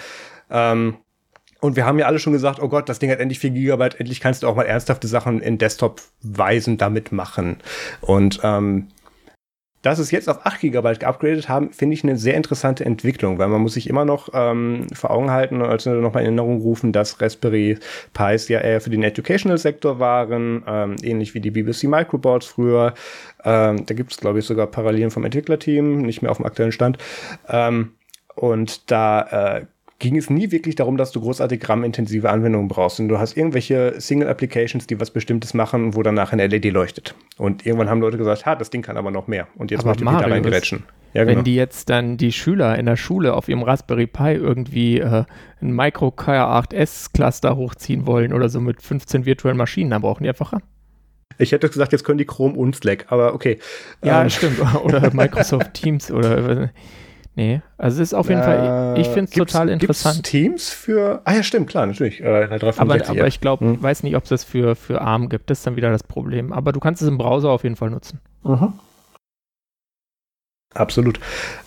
Ähm, 0.50 0.96
und 1.60 1.74
wir 1.74 1.86
haben 1.86 1.98
ja 1.98 2.06
alle 2.06 2.18
schon 2.18 2.32
gesagt, 2.32 2.60
oh 2.60 2.68
Gott, 2.68 2.88
das 2.88 2.98
Ding 2.98 3.10
hat 3.10 3.18
endlich 3.18 3.38
4 3.38 3.50
GB, 3.50 3.84
endlich 3.98 4.20
kannst 4.20 4.42
du 4.42 4.48
auch 4.48 4.56
mal 4.56 4.66
ernsthafte 4.66 5.08
Sachen 5.08 5.40
in 5.40 5.58
Desktop-Weisen 5.58 6.76
damit 6.76 7.12
machen. 7.12 7.56
Und 8.00 8.40
ähm, 8.42 8.88
dass 9.86 10.00
es 10.00 10.10
jetzt 10.10 10.28
auf 10.28 10.44
8 10.44 10.62
GB 10.62 10.94
geupgradet 10.94 11.48
haben, 11.48 11.70
finde 11.70 11.94
ich 11.94 12.02
eine 12.02 12.16
sehr 12.16 12.34
interessante 12.34 12.84
Entwicklung, 12.84 13.38
weil 13.38 13.46
man 13.46 13.60
muss 13.60 13.74
sich 13.74 13.88
immer 13.88 14.04
noch 14.04 14.30
ähm, 14.34 14.88
vor 14.92 15.12
Augen 15.12 15.30
halten 15.30 15.62
und 15.62 15.68
also 15.68 15.90
noch 15.90 16.12
mal 16.12 16.20
in 16.20 16.26
Erinnerung 16.26 16.60
rufen, 16.60 16.90
dass 16.90 17.20
Raspberry 17.20 17.78
Pis 18.12 18.48
ja 18.48 18.60
eher 18.60 18.80
für 18.80 18.90
den 18.90 19.04
Educational-Sektor 19.04 20.00
waren, 20.00 20.64
ähm, 20.66 20.96
ähnlich 21.02 21.34
wie 21.34 21.40
die 21.40 21.52
BBC 21.52 21.84
Microboards 21.84 22.46
früher. 22.46 22.94
Ähm, 23.44 23.86
da 23.86 23.94
gibt 23.94 24.10
es, 24.10 24.18
glaube 24.18 24.40
ich, 24.40 24.44
sogar 24.44 24.66
Parallelen 24.66 25.12
vom 25.12 25.24
Entwicklerteam, 25.24 26.02
nicht 26.02 26.20
mehr 26.20 26.32
auf 26.32 26.38
dem 26.38 26.46
aktuellen 26.46 26.72
Stand. 26.72 26.98
Ähm, 27.48 27.92
und 28.34 28.90
da 28.90 29.58
äh, 29.58 29.66
ging 29.98 30.16
es 30.16 30.28
nie 30.28 30.50
wirklich 30.50 30.74
darum, 30.74 30.96
dass 30.96 31.12
du 31.12 31.20
großartig 31.20 31.66
RAM-intensive 31.66 32.28
Anwendungen 32.28 32.68
brauchst. 32.68 33.00
Und 33.00 33.08
du 33.08 33.18
hast 33.18 33.36
irgendwelche 33.36 33.94
Single-Applications, 33.98 34.86
die 34.86 35.00
was 35.00 35.10
Bestimmtes 35.10 35.54
machen, 35.54 35.94
wo 35.94 36.02
danach 36.02 36.32
ein 36.32 36.38
LED 36.38 36.66
leuchtet. 36.66 37.14
Und 37.38 37.64
irgendwann 37.64 37.88
haben 37.88 38.00
Leute 38.00 38.18
gesagt, 38.18 38.44
ha, 38.44 38.54
das 38.54 38.70
Ding 38.70 38.82
kann 38.82 38.96
aber 38.96 39.10
noch 39.10 39.26
mehr. 39.26 39.48
Und 39.56 39.70
jetzt 39.70 39.80
aber 39.80 39.90
möchte 39.90 40.04
ich 40.04 40.10
da 40.10 40.18
reingrätschen. 40.18 40.84
Ja, 41.14 41.24
genau. 41.24 41.38
Wenn 41.38 41.44
die 41.44 41.54
jetzt 41.54 41.88
dann 41.88 42.18
die 42.18 42.30
Schüler 42.30 42.78
in 42.78 42.84
der 42.84 42.96
Schule 42.96 43.32
auf 43.32 43.48
ihrem 43.48 43.62
Raspberry 43.62 44.06
Pi 44.06 44.32
irgendwie 44.32 44.98
äh, 44.98 45.24
ein 45.62 45.74
Micro 45.74 46.08
KR8S 46.08 47.12
Cluster 47.14 47.56
hochziehen 47.56 48.06
wollen 48.06 48.34
oder 48.34 48.50
so 48.50 48.60
mit 48.60 48.82
15 48.82 49.24
virtuellen 49.24 49.56
Maschinen, 49.56 49.90
dann 49.90 50.02
brauchen 50.02 50.24
die 50.24 50.28
einfach 50.28 50.52
RAM. 50.52 50.62
Ich 51.38 51.52
hätte 51.52 51.68
gesagt, 51.68 51.92
jetzt 51.92 52.04
können 52.04 52.18
die 52.18 52.26
Chrome 52.26 52.54
und 52.54 52.76
Slack, 52.76 53.06
aber 53.08 53.34
okay. 53.34 53.58
Ja, 54.04 54.22
ähm. 54.22 54.30
stimmt. 54.30 54.58
Oder 54.84 55.10
Microsoft 55.14 55.72
Teams 55.72 56.10
oder 56.10 56.70
Nee, 57.38 57.60
also 57.76 58.00
es 58.02 58.08
ist 58.08 58.14
auf 58.14 58.30
jeden 58.30 58.40
äh, 58.40 58.44
Fall, 58.44 58.94
ich 58.98 59.08
finde 59.08 59.24
es 59.24 59.30
total 59.32 59.68
interessant. 59.68 60.16
Gibt's 60.16 60.30
Teams 60.30 60.70
für, 60.70 61.20
ah 61.26 61.34
ja, 61.34 61.42
stimmt, 61.42 61.68
klar, 61.68 61.84
natürlich. 61.84 62.22
Äh, 62.22 62.48
aber, 62.78 63.08
aber 63.10 63.26
ich 63.26 63.42
glaube, 63.42 63.66
hm. 63.66 63.82
weiß 63.82 64.04
nicht, 64.04 64.16
ob 64.16 64.22
es 64.22 64.30
das 64.30 64.42
für, 64.42 64.74
für 64.74 65.02
ARM 65.02 65.28
gibt, 65.28 65.50
das 65.50 65.58
ist 65.58 65.66
dann 65.66 65.76
wieder 65.76 65.90
das 65.90 66.02
Problem. 66.02 66.54
Aber 66.54 66.72
du 66.72 66.80
kannst 66.80 67.02
es 67.02 67.08
im 67.08 67.18
Browser 67.18 67.50
auf 67.50 67.62
jeden 67.62 67.76
Fall 67.76 67.90
nutzen. 67.90 68.20
Mhm. 68.42 68.72
Absolut. 70.72 71.20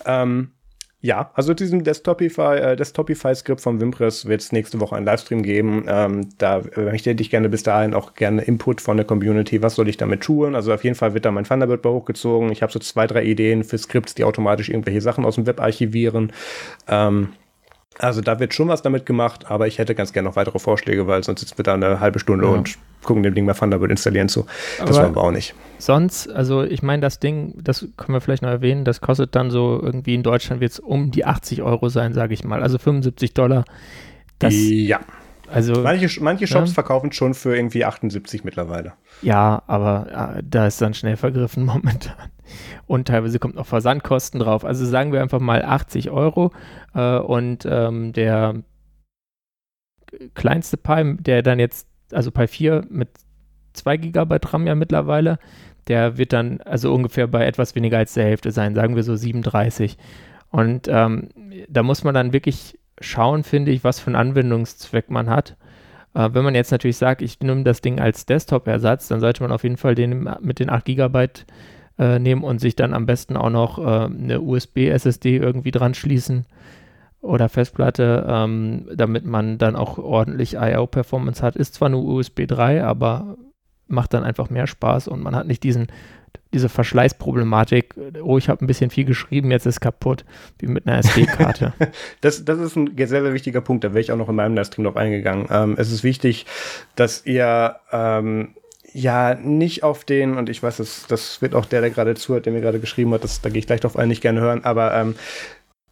Ähm, 0.05 0.53
ja, 1.01 1.31
also 1.33 1.53
diesem 1.53 1.85
Desktopify, 1.85 2.57
äh, 2.57 2.75
Desktopify-Skript 2.75 3.61
von 3.61 3.79
Wimpress 3.79 4.25
wird 4.25 4.41
es 4.41 4.51
nächste 4.51 4.81
Woche 4.81 4.97
einen 4.97 5.05
Livestream 5.05 5.43
geben. 5.43 5.85
Ähm, 5.87 6.29
da 6.37 6.61
möchte 6.75 7.11
ich 7.11 7.29
gerne 7.29 7.47
bis 7.47 7.63
dahin 7.63 7.93
auch 7.93 8.15
gerne 8.15 8.41
Input 8.41 8.81
von 8.81 8.97
der 8.97 9.05
Community. 9.05 9.61
Was 9.61 9.75
soll 9.75 9.87
ich 9.87 9.95
damit 9.95 10.21
tun? 10.21 10.55
Also 10.55 10.73
auf 10.73 10.83
jeden 10.83 10.97
Fall 10.97 11.13
wird 11.13 11.23
da 11.23 11.31
mein 11.31 11.45
Thunderbird 11.45 11.81
bei 11.81 11.89
hochgezogen. 11.89 12.51
Ich 12.51 12.61
habe 12.61 12.73
so 12.73 12.79
zwei, 12.79 13.07
drei 13.07 13.23
Ideen 13.23 13.63
für 13.63 13.77
Skripts, 13.77 14.13
die 14.13 14.25
automatisch 14.25 14.67
irgendwelche 14.67 14.99
Sachen 14.99 15.23
aus 15.23 15.35
dem 15.35 15.47
Web 15.47 15.61
archivieren. 15.61 16.33
Ähm, 16.89 17.29
also 17.99 18.21
da 18.21 18.39
wird 18.39 18.53
schon 18.53 18.69
was 18.69 18.81
damit 18.81 19.05
gemacht, 19.05 19.51
aber 19.51 19.67
ich 19.67 19.77
hätte 19.77 19.93
ganz 19.93 20.13
gerne 20.13 20.29
noch 20.29 20.35
weitere 20.35 20.57
Vorschläge, 20.57 21.05
weil 21.05 21.23
sonst 21.23 21.41
sitzen 21.41 21.57
wir 21.57 21.63
da 21.63 21.73
eine 21.73 21.99
halbe 21.99 22.19
Stunde 22.19 22.45
ja. 22.45 22.51
und 22.51 22.77
gucken 23.03 23.23
dem 23.23 23.35
Ding 23.35 23.45
mal 23.45 23.53
Thunderbird 23.53 23.91
installieren 23.91 24.29
zu. 24.29 24.45
Das 24.79 24.89
aber 24.89 25.03
wollen 25.03 25.15
wir 25.15 25.21
auch 25.21 25.31
nicht. 25.31 25.53
Sonst, 25.77 26.29
also 26.29 26.63
ich 26.63 26.81
meine, 26.81 27.01
das 27.01 27.19
Ding, 27.19 27.53
das 27.61 27.85
können 27.97 28.13
wir 28.13 28.21
vielleicht 28.21 28.41
noch 28.41 28.49
erwähnen, 28.49 28.85
das 28.85 29.01
kostet 29.01 29.35
dann 29.35 29.51
so 29.51 29.79
irgendwie 29.81 30.15
in 30.15 30.23
Deutschland 30.23 30.61
wird 30.61 30.71
es 30.71 30.79
um 30.79 31.11
die 31.11 31.25
80 31.25 31.61
Euro 31.61 31.89
sein, 31.89 32.13
sage 32.13 32.33
ich 32.33 32.43
mal. 32.43 32.63
Also 32.63 32.77
75 32.77 33.33
Dollar. 33.33 33.65
Das, 34.39 34.53
ja. 34.55 35.01
Also, 35.51 35.81
manche, 35.81 36.21
manche 36.21 36.47
Shops 36.47 36.69
ja. 36.69 36.73
verkaufen 36.75 37.11
schon 37.11 37.33
für 37.33 37.55
irgendwie 37.55 37.83
78 37.83 38.43
mittlerweile. 38.43 38.93
Ja, 39.21 39.63
aber 39.67 40.07
ja, 40.11 40.39
da 40.43 40.67
ist 40.67 40.81
dann 40.81 40.93
schnell 40.93 41.17
vergriffen 41.17 41.65
momentan. 41.65 42.15
Und 42.87 43.07
teilweise 43.07 43.39
kommt 43.39 43.55
noch 43.55 43.65
Versandkosten 43.65 44.39
drauf. 44.39 44.65
Also 44.65 44.85
sagen 44.85 45.11
wir 45.11 45.21
einfach 45.21 45.39
mal 45.39 45.63
80 45.63 46.09
Euro. 46.09 46.51
Äh, 46.93 47.17
und 47.17 47.67
ähm, 47.69 48.13
der 48.13 48.63
kleinste 50.33 50.77
Pi, 50.77 51.17
der 51.19 51.43
dann 51.43 51.59
jetzt, 51.59 51.87
also 52.11 52.31
Pi 52.31 52.47
4 52.47 52.85
mit 52.89 53.09
2 53.73 53.97
GB 53.97 54.37
RAM 54.45 54.67
ja 54.67 54.75
mittlerweile, 54.75 55.39
der 55.87 56.17
wird 56.17 56.33
dann 56.33 56.61
also 56.61 56.93
ungefähr 56.93 57.27
bei 57.27 57.45
etwas 57.45 57.75
weniger 57.75 57.97
als 57.97 58.13
der 58.13 58.25
Hälfte 58.25 58.51
sein, 58.51 58.75
sagen 58.75 58.95
wir 58.95 59.03
so 59.03 59.15
37. 59.15 59.97
Und 60.49 60.87
ähm, 60.87 61.29
da 61.67 61.83
muss 61.83 62.03
man 62.03 62.13
dann 62.13 62.33
wirklich 62.33 62.79
schauen, 63.01 63.43
finde 63.43 63.71
ich, 63.71 63.83
was 63.83 63.99
für 63.99 64.07
einen 64.07 64.15
Anwendungszweck 64.15 65.09
man 65.09 65.29
hat. 65.29 65.55
Äh, 66.13 66.29
wenn 66.33 66.43
man 66.43 66.55
jetzt 66.55 66.71
natürlich 66.71 66.97
sagt, 66.97 67.21
ich 67.21 67.39
nehme 67.39 67.63
das 67.63 67.81
Ding 67.81 67.99
als 67.99 68.25
Desktop-Ersatz, 68.25 69.07
dann 69.07 69.19
sollte 69.19 69.43
man 69.43 69.51
auf 69.51 69.63
jeden 69.63 69.77
Fall 69.77 69.95
den 69.95 70.29
mit 70.41 70.59
den 70.59 70.69
8 70.69 70.85
GB 70.85 71.27
äh, 71.99 72.17
nehmen 72.17 72.43
und 72.43 72.59
sich 72.59 72.75
dann 72.75 72.93
am 72.93 73.05
besten 73.05 73.37
auch 73.37 73.49
noch 73.49 73.77
äh, 73.77 74.05
eine 74.05 74.41
USB-SSD 74.41 75.37
irgendwie 75.37 75.71
dran 75.71 75.93
schließen 75.93 76.45
oder 77.21 77.49
Festplatte, 77.49 78.25
ähm, 78.27 78.87
damit 78.95 79.25
man 79.25 79.57
dann 79.57 79.75
auch 79.75 79.97
ordentlich 79.97 80.55
IO-Performance 80.55 81.43
hat. 81.43 81.55
Ist 81.55 81.75
zwar 81.75 81.89
nur 81.89 82.05
USB 82.05 82.47
3, 82.47 82.83
aber 82.83 83.37
macht 83.87 84.13
dann 84.13 84.23
einfach 84.23 84.49
mehr 84.49 84.67
Spaß 84.67 85.07
und 85.07 85.21
man 85.21 85.35
hat 85.35 85.47
nicht 85.47 85.63
diesen 85.63 85.87
diese 86.53 86.69
Verschleißproblematik, 86.69 87.95
oh, 88.23 88.37
ich 88.37 88.49
habe 88.49 88.63
ein 88.63 88.67
bisschen 88.67 88.89
viel 88.89 89.05
geschrieben, 89.05 89.51
jetzt 89.51 89.67
ist 89.67 89.81
kaputt, 89.81 90.25
wie 90.57 90.67
mit 90.67 90.87
einer 90.87 90.97
SD-Karte. 90.97 91.73
das, 92.21 92.43
das 92.43 92.59
ist 92.59 92.75
ein 92.75 92.95
sehr, 92.97 93.07
sehr 93.07 93.33
wichtiger 93.33 93.61
Punkt, 93.61 93.83
da 93.83 93.89
wäre 93.89 93.99
ich 93.99 94.11
auch 94.11 94.17
noch 94.17 94.29
in 94.29 94.35
meinem 94.35 94.55
Livestream 94.55 94.83
noch 94.83 94.95
eingegangen. 94.95 95.47
Ähm, 95.51 95.75
es 95.77 95.91
ist 95.91 96.03
wichtig, 96.03 96.47
dass 96.95 97.25
ihr 97.25 97.75
ähm, 97.91 98.55
ja 98.93 99.35
nicht 99.35 99.83
auf 99.83 100.03
den, 100.03 100.37
und 100.37 100.49
ich 100.49 100.61
weiß, 100.61 100.77
das, 100.77 101.05
das 101.07 101.41
wird 101.41 101.55
auch 101.55 101.65
der, 101.65 101.81
der 101.81 101.89
gerade 101.89 102.15
zuhört, 102.15 102.45
der 102.45 102.53
mir 102.53 102.61
gerade 102.61 102.79
geschrieben 102.79 103.13
hat, 103.13 103.23
das, 103.23 103.41
da 103.41 103.49
gehe 103.49 103.59
ich 103.59 103.67
gleich 103.67 103.81
drauf 103.81 103.97
ein, 103.97 104.07
nicht 104.07 104.21
gerne 104.21 104.41
hören, 104.41 104.63
aber 104.63 104.93
ähm, 104.93 105.15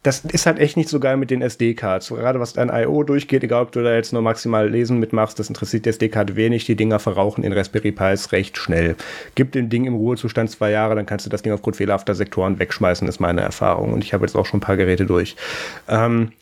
das 0.04 0.24
ist 0.24 0.46
halt 0.46 0.58
echt 0.58 0.76
nicht 0.76 0.88
so 0.88 1.00
geil 1.00 1.16
mit 1.16 1.30
den 1.30 1.42
SD-Cards. 1.42 2.08
Gerade 2.08 2.38
was 2.38 2.52
dein 2.52 2.70
I.O. 2.72 3.02
durchgeht, 3.02 3.42
egal 3.42 3.64
ob 3.64 3.72
du 3.72 3.82
da 3.82 3.94
jetzt 3.94 4.12
nur 4.12 4.22
maximal 4.22 4.68
lesen 4.68 4.98
mitmachst, 4.98 5.38
das 5.38 5.48
interessiert 5.48 5.86
die 5.86 5.90
SD-Card 5.90 6.36
wenig. 6.36 6.64
Die 6.66 6.76
Dinger 6.76 7.00
verrauchen 7.00 7.42
in 7.42 7.52
Raspberry 7.52 7.90
Pis 7.90 8.30
recht 8.30 8.56
schnell. 8.56 8.94
Gib 9.34 9.52
dem 9.52 9.68
Ding 9.68 9.86
im 9.86 9.96
Ruhezustand 9.96 10.50
zwei 10.50 10.70
Jahre, 10.70 10.94
dann 10.94 11.04
kannst 11.04 11.26
du 11.26 11.30
das 11.30 11.42
Ding 11.42 11.52
aufgrund 11.52 11.76
fehlerhafter 11.76 12.14
Sektoren 12.14 12.60
wegschmeißen, 12.60 13.08
ist 13.08 13.18
meine 13.18 13.40
Erfahrung. 13.40 13.92
Und 13.92 14.04
ich 14.04 14.14
habe 14.14 14.24
jetzt 14.24 14.36
auch 14.36 14.46
schon 14.46 14.58
ein 14.58 14.62
paar 14.62 14.76
Geräte 14.76 15.04
durch. 15.04 15.34
Ähm, 15.88 16.32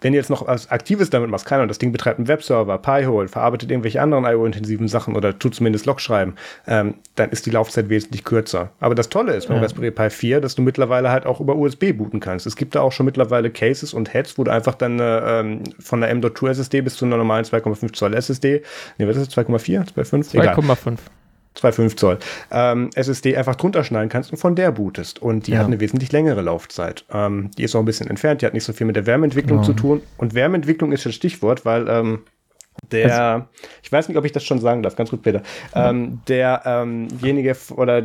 wenn 0.00 0.12
du 0.12 0.18
jetzt 0.18 0.30
noch 0.30 0.46
was 0.46 0.70
Aktives 0.70 1.10
damit 1.10 1.30
machst, 1.30 1.46
keine 1.46 1.60
Ahnung, 1.60 1.68
das 1.68 1.78
Ding 1.78 1.92
betreibt 1.92 2.18
einen 2.18 2.28
Webserver, 2.28 2.78
Pi-hole, 2.78 3.28
verarbeitet 3.28 3.70
irgendwelche 3.70 4.02
anderen 4.02 4.24
IO-intensiven 4.24 4.88
Sachen 4.88 5.16
oder 5.16 5.38
tut 5.38 5.54
zumindest 5.54 5.86
Log 5.86 6.00
schreiben, 6.00 6.34
ähm, 6.66 6.96
dann 7.14 7.30
ist 7.30 7.46
die 7.46 7.50
Laufzeit 7.50 7.88
wesentlich 7.88 8.24
kürzer. 8.24 8.70
Aber 8.80 8.94
das 8.94 9.08
Tolle 9.08 9.34
ist 9.34 9.48
beim 9.48 9.56
ja. 9.56 9.62
Raspberry 9.62 9.90
Pi 9.90 10.10
4, 10.10 10.40
dass 10.40 10.54
du 10.54 10.62
mittlerweile 10.62 11.10
halt 11.10 11.26
auch 11.26 11.40
über 11.40 11.56
USB 11.56 11.92
booten 11.96 12.20
kannst. 12.20 12.46
Es 12.46 12.56
gibt 12.56 12.74
da 12.74 12.80
auch 12.80 12.92
schon 12.92 13.06
mittlerweile 13.06 13.50
Cases 13.50 13.94
und 13.94 14.12
Heads, 14.12 14.36
wo 14.36 14.44
du 14.44 14.52
einfach 14.52 14.74
dann 14.74 15.00
äh, 15.00 15.40
ähm, 15.40 15.64
von 15.78 16.00
der 16.00 16.10
M.2 16.10 16.50
SSD 16.50 16.82
bis 16.82 16.96
zu 16.96 17.04
einer 17.04 17.16
normalen 17.16 17.44
2,5 17.44 17.92
Zoll 17.94 18.14
SSD, 18.14 18.62
nee, 18.98 19.06
was 19.06 19.16
ist 19.16 19.34
das, 19.34 19.46
2,4, 19.46 19.94
2,5? 19.94 20.34
2,5. 20.34 20.98
2,5 21.56 21.96
Zoll, 21.96 22.18
ähm, 22.50 22.90
SSD 22.94 23.36
einfach 23.36 23.54
drunter 23.54 23.84
schneiden 23.84 24.08
kannst 24.08 24.32
und 24.32 24.38
von 24.38 24.54
der 24.54 24.72
bootest. 24.72 25.22
Und 25.22 25.46
die 25.46 25.52
ja. 25.52 25.58
hat 25.58 25.66
eine 25.66 25.80
wesentlich 25.80 26.12
längere 26.12 26.42
Laufzeit. 26.42 27.04
Ähm, 27.12 27.50
die 27.56 27.62
ist 27.62 27.74
auch 27.74 27.80
ein 27.80 27.84
bisschen 27.84 28.08
entfernt, 28.08 28.42
die 28.42 28.46
hat 28.46 28.54
nicht 28.54 28.64
so 28.64 28.72
viel 28.72 28.86
mit 28.86 28.96
der 28.96 29.06
Wärmeentwicklung 29.06 29.58
ja. 29.58 29.64
zu 29.64 29.72
tun. 29.72 30.02
Und 30.16 30.34
Wärmeentwicklung 30.34 30.92
ist 30.92 31.06
das 31.06 31.14
Stichwort, 31.14 31.64
weil 31.64 31.88
ähm, 31.88 32.20
der, 32.90 33.22
also, 33.22 33.44
ich 33.82 33.92
weiß 33.92 34.08
nicht, 34.08 34.18
ob 34.18 34.24
ich 34.24 34.32
das 34.32 34.44
schon 34.44 34.58
sagen 34.58 34.82
darf, 34.82 34.96
ganz 34.96 35.10
gut, 35.10 35.22
Peter. 35.22 35.42
Ähm, 35.74 36.20
derjenige 36.26 37.56
oder 37.76 38.02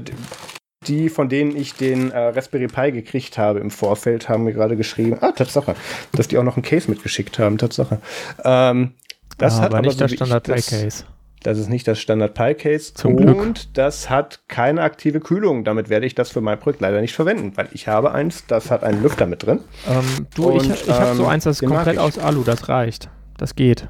die, 0.88 1.10
von 1.10 1.28
denen 1.28 1.56
ich 1.56 1.74
den 1.74 2.12
äh, 2.12 2.18
Raspberry 2.18 2.68
Pi 2.68 2.92
gekriegt 2.92 3.38
habe 3.38 3.60
im 3.60 3.72
Vorfeld, 3.72 4.30
haben 4.30 4.46
mir 4.46 4.54
gerade 4.54 4.78
geschrieben, 4.78 5.18
ah, 5.20 5.32
Tatsache, 5.32 5.76
dass 6.14 6.28
die 6.28 6.38
auch 6.38 6.44
noch 6.44 6.56
ein 6.56 6.64
Case 6.64 6.90
mitgeschickt 6.90 7.38
haben, 7.40 7.58
Tatsache. 7.58 8.00
Ähm, 8.44 8.94
das 9.38 9.58
ah, 9.58 9.64
hat 9.64 9.74
aber 9.74 9.82
nicht 9.82 10.00
so, 10.00 10.06
der 10.06 10.08
Standard 10.08 10.44
Pi 10.44 10.54
Case. 10.54 11.04
Das 11.44 11.58
ist 11.58 11.70
nicht 11.70 11.88
das 11.88 12.00
Standard 12.00 12.34
Pi 12.34 12.54
Case. 12.54 12.94
Zum 12.94 13.16
und 13.16 13.26
Glück. 13.26 13.58
das 13.74 14.10
hat 14.10 14.42
keine 14.48 14.82
aktive 14.82 15.20
Kühlung. 15.20 15.64
Damit 15.64 15.90
werde 15.90 16.06
ich 16.06 16.16
das 16.16 16.30
für 16.32 16.42
mein 16.42 16.60
Projekt 16.60 16.82
leider 16.82 17.00
nicht 17.00 17.14
verwenden, 17.14 17.54
weil 17.56 17.70
ich 17.72 17.88
habe 17.88 18.12
eins, 18.12 18.46
das 18.48 18.72
hat 18.72 18.84
einen 18.84 19.02
Lüfter 19.02 19.26
mit 19.26 19.46
drin. 19.46 19.62
Ähm, 19.88 20.28
du, 20.36 20.50
und, 20.50 20.66
ich, 20.66 20.70
ich 20.70 20.90
habe 20.90 21.16
so 21.16 21.24
ähm, 21.24 21.30
eins, 21.30 21.46
das 21.46 21.62
ist 21.62 21.68
komplett 21.68 21.98
aus 21.98 22.18
Alu, 22.18 22.44
das 22.44 22.68
reicht. 22.68 23.10
Das 23.38 23.56
geht. 23.56 23.88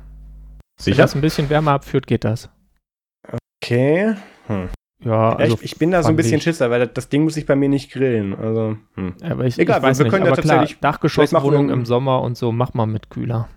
Sicher? 0.79 0.97
Wenn 0.97 1.03
das 1.03 1.15
ein 1.15 1.21
bisschen 1.21 1.49
Wärme 1.49 1.71
abführt, 1.71 2.05
geht 2.05 2.23
das. 2.23 2.49
Okay. 3.62 4.15
Hm. 4.47 4.69
Ja, 5.03 5.33
also 5.35 5.55
ich, 5.55 5.63
ich, 5.63 5.77
bin 5.77 5.91
da 5.91 6.03
so 6.03 6.09
ein 6.09 6.17
bisschen 6.17 6.41
Schisser, 6.41 6.69
weil 6.69 6.81
das, 6.81 6.89
das, 6.93 7.09
Ding 7.09 7.23
muss 7.23 7.38
ich 7.38 7.45
bei 7.45 7.55
mir 7.55 7.69
nicht 7.69 7.91
grillen. 7.91 8.35
Also, 8.35 8.77
hm. 8.95 9.13
aber 9.23 9.45
ich, 9.45 9.57
Egal, 9.57 9.77
ich 9.77 9.83
weiß 9.83 9.97
wir 9.97 10.03
nicht, 10.05 10.13
können 10.13 10.25
ja 10.25 10.33
tatsächlich. 10.33 10.79
Dachgeschosswohnung 10.79 11.69
im 11.69 11.85
Sommer 11.85 12.21
und 12.21 12.38
so, 12.38 12.51
mach 12.51 12.73
mal 12.73 12.85
mit 12.85 13.09
Kühler. 13.09 13.47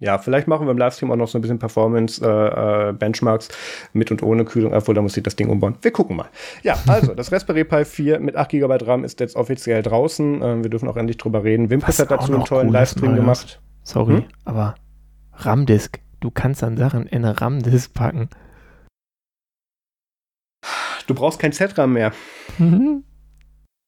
Ja, 0.00 0.18
vielleicht 0.18 0.48
machen 0.48 0.66
wir 0.66 0.72
im 0.72 0.78
Livestream 0.78 1.10
auch 1.10 1.16
noch 1.16 1.28
so 1.28 1.38
ein 1.38 1.40
bisschen 1.40 1.58
Performance-Benchmarks 1.58 3.48
äh, 3.48 3.52
äh, 3.52 3.54
mit 3.92 4.10
und 4.10 4.22
ohne 4.22 4.44
Kühlung, 4.44 4.74
obwohl 4.74 4.94
da 4.94 5.02
muss 5.02 5.16
ich 5.16 5.22
das 5.22 5.36
Ding 5.36 5.48
umbauen. 5.48 5.76
Wir 5.82 5.92
gucken 5.92 6.16
mal. 6.16 6.26
Ja, 6.62 6.76
also, 6.86 7.14
das 7.14 7.30
Raspberry 7.32 7.64
Pi 7.64 7.84
4 7.84 8.20
mit 8.20 8.36
8 8.36 8.50
GB 8.50 8.76
RAM 8.84 9.04
ist 9.04 9.20
jetzt 9.20 9.36
offiziell 9.36 9.82
draußen. 9.82 10.42
Ähm, 10.42 10.62
wir 10.62 10.70
dürfen 10.70 10.88
auch 10.88 10.96
endlich 10.96 11.16
drüber 11.16 11.44
reden. 11.44 11.70
Wimpus 11.70 11.98
hat 11.98 12.10
dazu 12.10 12.34
einen 12.34 12.44
tollen 12.44 12.68
cool 12.68 12.72
Livestream 12.74 13.12
ist, 13.12 13.16
gemacht. 13.16 13.60
Sorry, 13.82 14.16
hm? 14.16 14.24
aber 14.44 14.74
RAM-Disk. 15.34 16.00
Du 16.20 16.30
kannst 16.30 16.62
dann 16.62 16.76
Sachen 16.76 17.06
in 17.06 17.24
eine 17.24 17.40
RAM-Disk 17.40 17.92
packen. 17.94 18.30
Du 21.06 21.14
brauchst 21.14 21.38
kein 21.38 21.52
Z-RAM 21.52 21.92
mehr. 21.92 22.12
Mhm. 22.58 23.04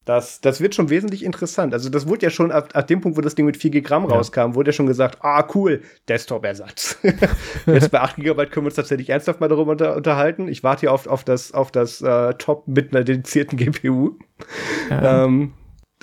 Das, 0.07 0.41
das 0.41 0.61
wird 0.61 0.77
schon 0.77 0.89
wesentlich 0.89 1.25
interessant. 1.25 1.75
Also, 1.75 1.91
das 1.91 2.07
wurde 2.07 2.27
ja 2.27 2.31
schon 2.31 2.53
ab, 2.53 2.71
ab 2.75 2.87
dem 2.87 3.01
Punkt, 3.01 3.19
wo 3.19 3.21
das 3.21 3.35
Ding 3.35 3.45
mit 3.45 3.57
4 3.57 3.73
GB 3.73 3.89
RAM 3.89 4.09
ja. 4.09 4.15
rauskam, 4.15 4.55
wurde 4.55 4.71
ja 4.71 4.73
schon 4.73 4.87
gesagt, 4.87 5.19
ah, 5.23 5.45
cool, 5.55 5.83
Desktop-Ersatz. 6.09 6.99
Jetzt 7.67 7.91
bei 7.91 8.01
8 8.01 8.17
GB 8.17 8.47
können 8.47 8.65
wir 8.65 8.69
uns 8.69 8.77
tatsächlich 8.77 9.11
ernsthaft 9.11 9.41
mal 9.41 9.49
darüber 9.49 9.73
unter, 9.73 9.97
unterhalten. 9.97 10.47
Ich 10.47 10.63
warte 10.63 10.83
hier 10.83 10.93
auf, 10.93 11.09
auf 11.09 11.25
das, 11.25 11.53
auf 11.53 11.73
das 11.73 12.01
äh, 12.03 12.35
Top 12.35 12.69
mit 12.69 12.95
einer 12.95 13.03
dedizierten 13.03 13.59
GPU. 13.59 14.17
Ja. 14.91 15.25
Ähm, 15.25 15.55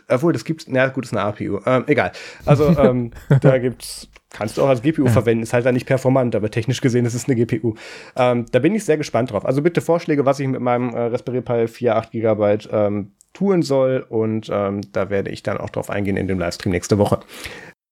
obwohl, 0.10 0.34
das 0.34 0.44
gibt's, 0.44 0.66
na 0.68 0.88
gut, 0.88 1.06
ist 1.06 1.14
eine 1.14 1.22
APU. 1.22 1.62
Ähm, 1.66 1.86
egal. 1.88 2.12
Also, 2.46 2.78
ähm, 2.78 3.12
da 3.42 3.58
gibt's 3.58 4.10
Kannst 4.34 4.58
du 4.58 4.64
auch 4.64 4.68
als 4.68 4.82
GPU 4.82 5.06
ja. 5.06 5.12
verwenden, 5.12 5.44
ist 5.44 5.54
halt 5.54 5.66
dann 5.66 5.76
nicht 5.76 5.86
performant, 5.86 6.36
aber 6.36 6.50
technisch 6.52 6.82
gesehen 6.82 7.06
ist 7.06 7.14
es 7.14 7.30
eine 7.30 7.36
GPU. 7.36 7.76
Ähm, 8.18 8.46
da 8.52 8.60
bin 8.60 8.76
ich 8.76 8.84
sehr 8.84 8.98
gespannt 8.98 9.32
drauf. 9.32 9.46
Also 9.46 9.62
bitte 9.62 9.80
Vorschläge, 9.80 10.26
was 10.26 10.40
ich 10.40 10.48
mit 10.48 10.60
meinem 10.60 10.90
äh, 10.90 11.04
Raspberry 11.04 11.42
Pi 11.42 11.68
4, 11.68 11.96
8 11.96 12.12
GB 12.12 12.58
ähm, 12.72 13.12
tun 13.32 13.62
soll 13.62 14.06
und 14.10 14.50
ähm, 14.52 14.82
da 14.92 15.10
werde 15.10 15.30
ich 15.30 15.44
dann 15.44 15.58
auch 15.58 15.70
drauf 15.70 15.90
eingehen 15.90 16.18
in 16.18 16.28
dem 16.28 16.40
Livestream 16.40 16.72
nächste 16.72 16.98
Woche. 16.98 17.20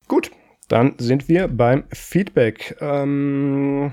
Gut, 0.08 0.30
dann 0.68 0.94
sind 0.98 1.28
wir 1.28 1.48
beim 1.48 1.84
Feedback. 1.92 2.76
Ähm, 2.80 3.92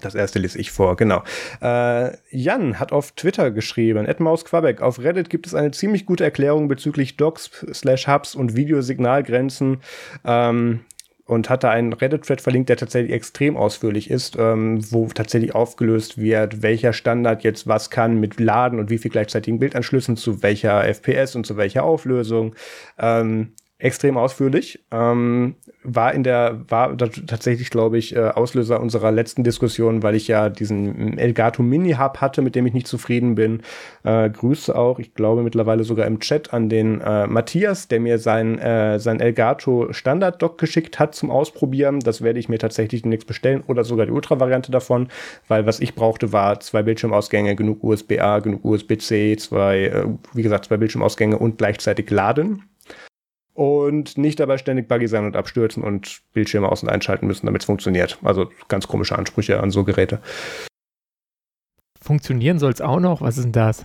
das 0.00 0.14
erste 0.14 0.38
lese 0.38 0.58
ich 0.58 0.70
vor, 0.70 0.96
genau. 0.96 1.24
Äh, 1.60 2.12
Jan 2.30 2.78
hat 2.78 2.92
auf 2.92 3.12
Twitter 3.12 3.50
geschrieben, 3.50 4.06
Edmaus 4.06 4.44
Quabeck, 4.44 4.82
auf 4.82 5.00
Reddit 5.00 5.30
gibt 5.30 5.48
es 5.48 5.54
eine 5.54 5.72
ziemlich 5.72 6.06
gute 6.06 6.22
Erklärung 6.22 6.68
bezüglich 6.68 7.16
Docs, 7.16 7.66
Slash 7.72 8.06
Hubs 8.06 8.36
und 8.36 8.54
Videosignalgrenzen. 8.54 9.80
Ähm, 10.24 10.84
und 11.30 11.48
hat 11.48 11.62
da 11.62 11.70
einen 11.70 11.92
Reddit-Thread 11.92 12.40
verlinkt, 12.40 12.70
der 12.70 12.76
tatsächlich 12.76 13.12
extrem 13.12 13.56
ausführlich 13.56 14.10
ist, 14.10 14.36
ähm, 14.36 14.80
wo 14.90 15.06
tatsächlich 15.06 15.54
aufgelöst 15.54 16.18
wird, 16.18 16.60
welcher 16.62 16.92
Standard 16.92 17.44
jetzt 17.44 17.68
was 17.68 17.88
kann 17.88 18.18
mit 18.18 18.40
Laden 18.40 18.80
und 18.80 18.90
wie 18.90 18.98
viel 18.98 19.12
gleichzeitigen 19.12 19.60
Bildanschlüssen 19.60 20.16
zu 20.16 20.42
welcher 20.42 20.82
FPS 20.82 21.36
und 21.36 21.46
zu 21.46 21.56
welcher 21.56 21.84
Auflösung. 21.84 22.56
Ähm, 22.98 23.52
extrem 23.80 24.16
ausführlich. 24.16 24.84
Ähm, 24.90 25.56
war 25.82 26.12
in 26.12 26.22
der, 26.22 26.60
war 26.68 26.96
tatsächlich, 26.96 27.70
glaube 27.70 27.98
ich, 27.98 28.14
äh, 28.14 28.20
Auslöser 28.20 28.80
unserer 28.80 29.10
letzten 29.10 29.44
Diskussion, 29.44 30.02
weil 30.02 30.14
ich 30.14 30.28
ja 30.28 30.50
diesen 30.50 31.16
Elgato 31.18 31.62
Mini 31.62 31.92
Hub 31.92 32.18
hatte, 32.18 32.42
mit 32.42 32.54
dem 32.54 32.66
ich 32.66 32.74
nicht 32.74 32.86
zufrieden 32.86 33.34
bin. 33.34 33.62
Äh, 34.04 34.28
Grüße 34.28 34.76
auch, 34.76 34.98
ich 34.98 35.14
glaube 35.14 35.42
mittlerweile 35.42 35.84
sogar 35.84 36.06
im 36.06 36.20
Chat 36.20 36.52
an 36.52 36.68
den 36.68 37.00
äh, 37.00 37.26
Matthias, 37.26 37.88
der 37.88 38.00
mir 38.00 38.18
sein, 38.18 38.58
äh, 38.58 38.98
sein 38.98 39.20
Elgato 39.20 39.92
Standard 39.92 40.42
Dock 40.42 40.58
geschickt 40.58 40.98
hat 40.98 41.14
zum 41.14 41.30
Ausprobieren. 41.30 42.00
Das 42.00 42.22
werde 42.22 42.38
ich 42.38 42.48
mir 42.48 42.58
tatsächlich 42.58 43.02
demnächst 43.02 43.26
bestellen 43.26 43.64
oder 43.66 43.84
sogar 43.84 44.06
die 44.06 44.12
Ultra-Variante 44.12 44.70
davon, 44.70 45.08
weil 45.48 45.64
was 45.64 45.80
ich 45.80 45.94
brauchte, 45.94 46.32
war 46.32 46.60
zwei 46.60 46.82
Bildschirmausgänge, 46.82 47.56
genug 47.56 47.82
USB-A, 47.82 48.40
genug 48.40 48.64
USB-C, 48.64 49.36
zwei, 49.38 49.84
äh, 49.84 50.06
wie 50.34 50.42
gesagt, 50.42 50.66
zwei 50.66 50.76
Bildschirmausgänge 50.76 51.38
und 51.38 51.56
gleichzeitig 51.56 52.10
laden 52.10 52.64
und 53.60 54.16
nicht 54.16 54.40
dabei 54.40 54.56
ständig 54.56 54.88
buggy 54.88 55.06
sein 55.06 55.26
und 55.26 55.36
abstürzen 55.36 55.82
und 55.82 56.22
Bildschirme 56.32 56.72
aus- 56.72 56.82
und 56.82 56.88
einschalten 56.88 57.26
müssen, 57.26 57.44
damit 57.44 57.60
es 57.60 57.66
funktioniert. 57.66 58.18
Also 58.22 58.50
ganz 58.68 58.88
komische 58.88 59.18
Ansprüche 59.18 59.60
an 59.60 59.70
so 59.70 59.84
Geräte. 59.84 60.20
Funktionieren 62.00 62.58
soll 62.58 62.72
es 62.72 62.80
auch 62.80 63.00
noch? 63.00 63.20
Was 63.20 63.36
ist 63.36 63.44
denn 63.44 63.52
das? 63.52 63.84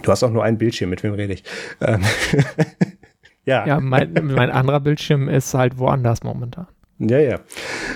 Du 0.00 0.12
hast 0.12 0.22
auch 0.22 0.30
nur 0.30 0.44
einen 0.44 0.58
Bildschirm, 0.58 0.90
mit 0.90 1.02
wem 1.02 1.14
rede 1.14 1.32
ich? 1.32 1.42
Ähm, 1.80 2.04
ja. 3.44 3.66
Ja, 3.66 3.80
mein, 3.80 4.12
mein 4.12 4.50
anderer 4.52 4.78
Bildschirm 4.78 5.28
ist 5.28 5.54
halt 5.54 5.76
woanders 5.76 6.22
momentan. 6.22 6.68
Ja, 7.00 7.18
ja. 7.18 7.40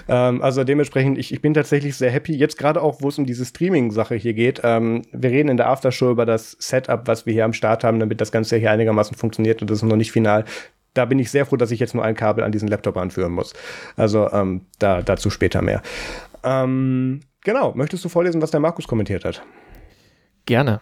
Ähm, 0.08 0.42
also 0.42 0.64
dementsprechend, 0.64 1.16
ich, 1.18 1.32
ich 1.32 1.40
bin 1.40 1.54
tatsächlich 1.54 1.94
sehr 1.94 2.10
happy. 2.10 2.34
Jetzt 2.34 2.58
gerade 2.58 2.82
auch, 2.82 3.02
wo 3.02 3.08
es 3.08 3.18
um 3.18 3.24
diese 3.24 3.44
Streaming-Sache 3.44 4.16
hier 4.16 4.34
geht. 4.34 4.62
Ähm, 4.64 5.02
wir 5.12 5.30
reden 5.30 5.50
in 5.50 5.58
der 5.58 5.68
Aftershow 5.68 6.10
über 6.10 6.26
das 6.26 6.56
Setup, 6.58 7.06
was 7.06 7.24
wir 7.24 7.34
hier 7.34 7.44
am 7.44 7.52
Start 7.52 7.84
haben, 7.84 8.00
damit 8.00 8.20
das 8.20 8.32
Ganze 8.32 8.56
hier 8.56 8.72
einigermaßen 8.72 9.16
funktioniert 9.16 9.62
und 9.62 9.70
das 9.70 9.78
ist 9.78 9.84
noch 9.84 9.94
nicht 9.94 10.10
final 10.10 10.44
da 10.94 11.04
bin 11.04 11.18
ich 11.18 11.30
sehr 11.30 11.44
froh, 11.44 11.56
dass 11.56 11.70
ich 11.70 11.80
jetzt 11.80 11.94
nur 11.94 12.04
ein 12.04 12.14
Kabel 12.14 12.44
an 12.44 12.52
diesen 12.52 12.68
Laptop 12.68 12.96
anführen 12.96 13.32
muss. 13.32 13.52
Also 13.96 14.30
ähm, 14.32 14.62
da, 14.78 15.02
dazu 15.02 15.28
später 15.30 15.60
mehr. 15.60 15.82
Ähm, 16.42 17.20
genau, 17.42 17.72
möchtest 17.74 18.04
du 18.04 18.08
vorlesen, 18.08 18.40
was 18.40 18.50
der 18.50 18.60
Markus 18.60 18.86
kommentiert 18.86 19.24
hat? 19.24 19.42
Gerne. 20.46 20.80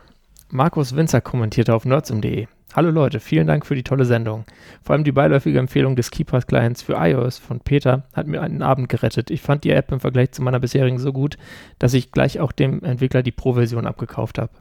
Markus 0.50 0.94
Winzer 0.94 1.22
kommentierte 1.22 1.74
auf 1.74 1.86
nerdsum.de. 1.86 2.46
Hallo 2.74 2.90
Leute, 2.90 3.20
vielen 3.20 3.46
Dank 3.46 3.66
für 3.66 3.74
die 3.74 3.82
tolle 3.82 4.04
Sendung. 4.04 4.44
Vor 4.82 4.94
allem 4.94 5.04
die 5.04 5.12
beiläufige 5.12 5.58
Empfehlung 5.58 5.94
des 5.94 6.10
Keepers 6.10 6.46
Clients 6.46 6.82
für 6.82 6.94
iOS 6.94 7.38
von 7.38 7.60
Peter 7.60 8.04
hat 8.14 8.26
mir 8.26 8.40
einen 8.40 8.62
Abend 8.62 8.88
gerettet. 8.88 9.30
Ich 9.30 9.42
fand 9.42 9.64
die 9.64 9.70
App 9.70 9.92
im 9.92 10.00
Vergleich 10.00 10.32
zu 10.32 10.42
meiner 10.42 10.60
bisherigen 10.60 10.98
so 10.98 11.12
gut, 11.12 11.36
dass 11.78 11.94
ich 11.94 12.12
gleich 12.12 12.40
auch 12.40 12.50
dem 12.50 12.82
Entwickler 12.82 13.22
die 13.22 13.30
Pro-Version 13.30 13.86
abgekauft 13.86 14.38
habe. 14.38 14.52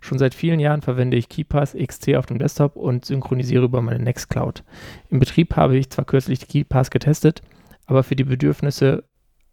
Schon 0.00 0.18
seit 0.18 0.34
vielen 0.34 0.60
Jahren 0.60 0.82
verwende 0.82 1.16
ich 1.16 1.28
KeyPass 1.28 1.74
XT 1.74 2.14
auf 2.16 2.26
dem 2.26 2.38
Desktop 2.38 2.76
und 2.76 3.04
synchronisiere 3.04 3.64
über 3.64 3.80
meine 3.82 4.02
Nextcloud. 4.02 4.64
Im 5.08 5.20
Betrieb 5.20 5.56
habe 5.56 5.76
ich 5.76 5.90
zwar 5.90 6.04
kürzlich 6.04 6.38
die 6.40 6.46
KeyPass 6.46 6.90
getestet, 6.90 7.42
aber 7.86 8.02
für 8.02 8.16
die 8.16 8.24
Bedürfnisse 8.24 9.04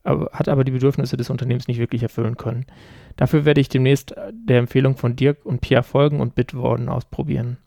hat 0.03 0.49
aber 0.49 0.63
die 0.63 0.71
Bedürfnisse 0.71 1.15
des 1.15 1.29
Unternehmens 1.29 1.67
nicht 1.67 1.77
wirklich 1.77 2.01
erfüllen 2.01 2.35
können. 2.35 2.65
Dafür 3.17 3.45
werde 3.45 3.61
ich 3.61 3.69
demnächst 3.69 4.15
der 4.33 4.57
Empfehlung 4.57 4.97
von 4.97 5.15
Dirk 5.15 5.45
und 5.45 5.61
Pierre 5.61 5.83
folgen 5.83 6.21
und 6.21 6.33
Bitwarden 6.33 6.89
ausprobieren. 6.89 7.57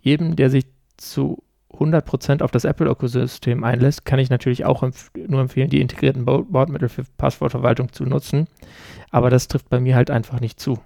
Jedem, 0.00 0.36
der 0.36 0.48
sich 0.48 0.66
zu 0.96 1.42
100% 1.72 2.42
auf 2.42 2.52
das 2.52 2.64
Apple-Ökosystem 2.64 3.64
einlässt, 3.64 4.04
kann 4.04 4.20
ich 4.20 4.30
natürlich 4.30 4.64
auch 4.64 4.84
empf 4.84 5.10
nur 5.26 5.40
empfehlen, 5.40 5.70
die 5.70 5.80
integrierten 5.80 6.24
Bordmittel 6.24 6.88
für 6.88 7.02
Passwortverwaltung 7.16 7.92
zu 7.92 8.04
nutzen. 8.04 8.46
Aber 9.10 9.30
das 9.30 9.48
trifft 9.48 9.68
bei 9.68 9.80
mir 9.80 9.96
halt 9.96 10.10
einfach 10.10 10.38
nicht 10.38 10.60
zu. 10.60 10.78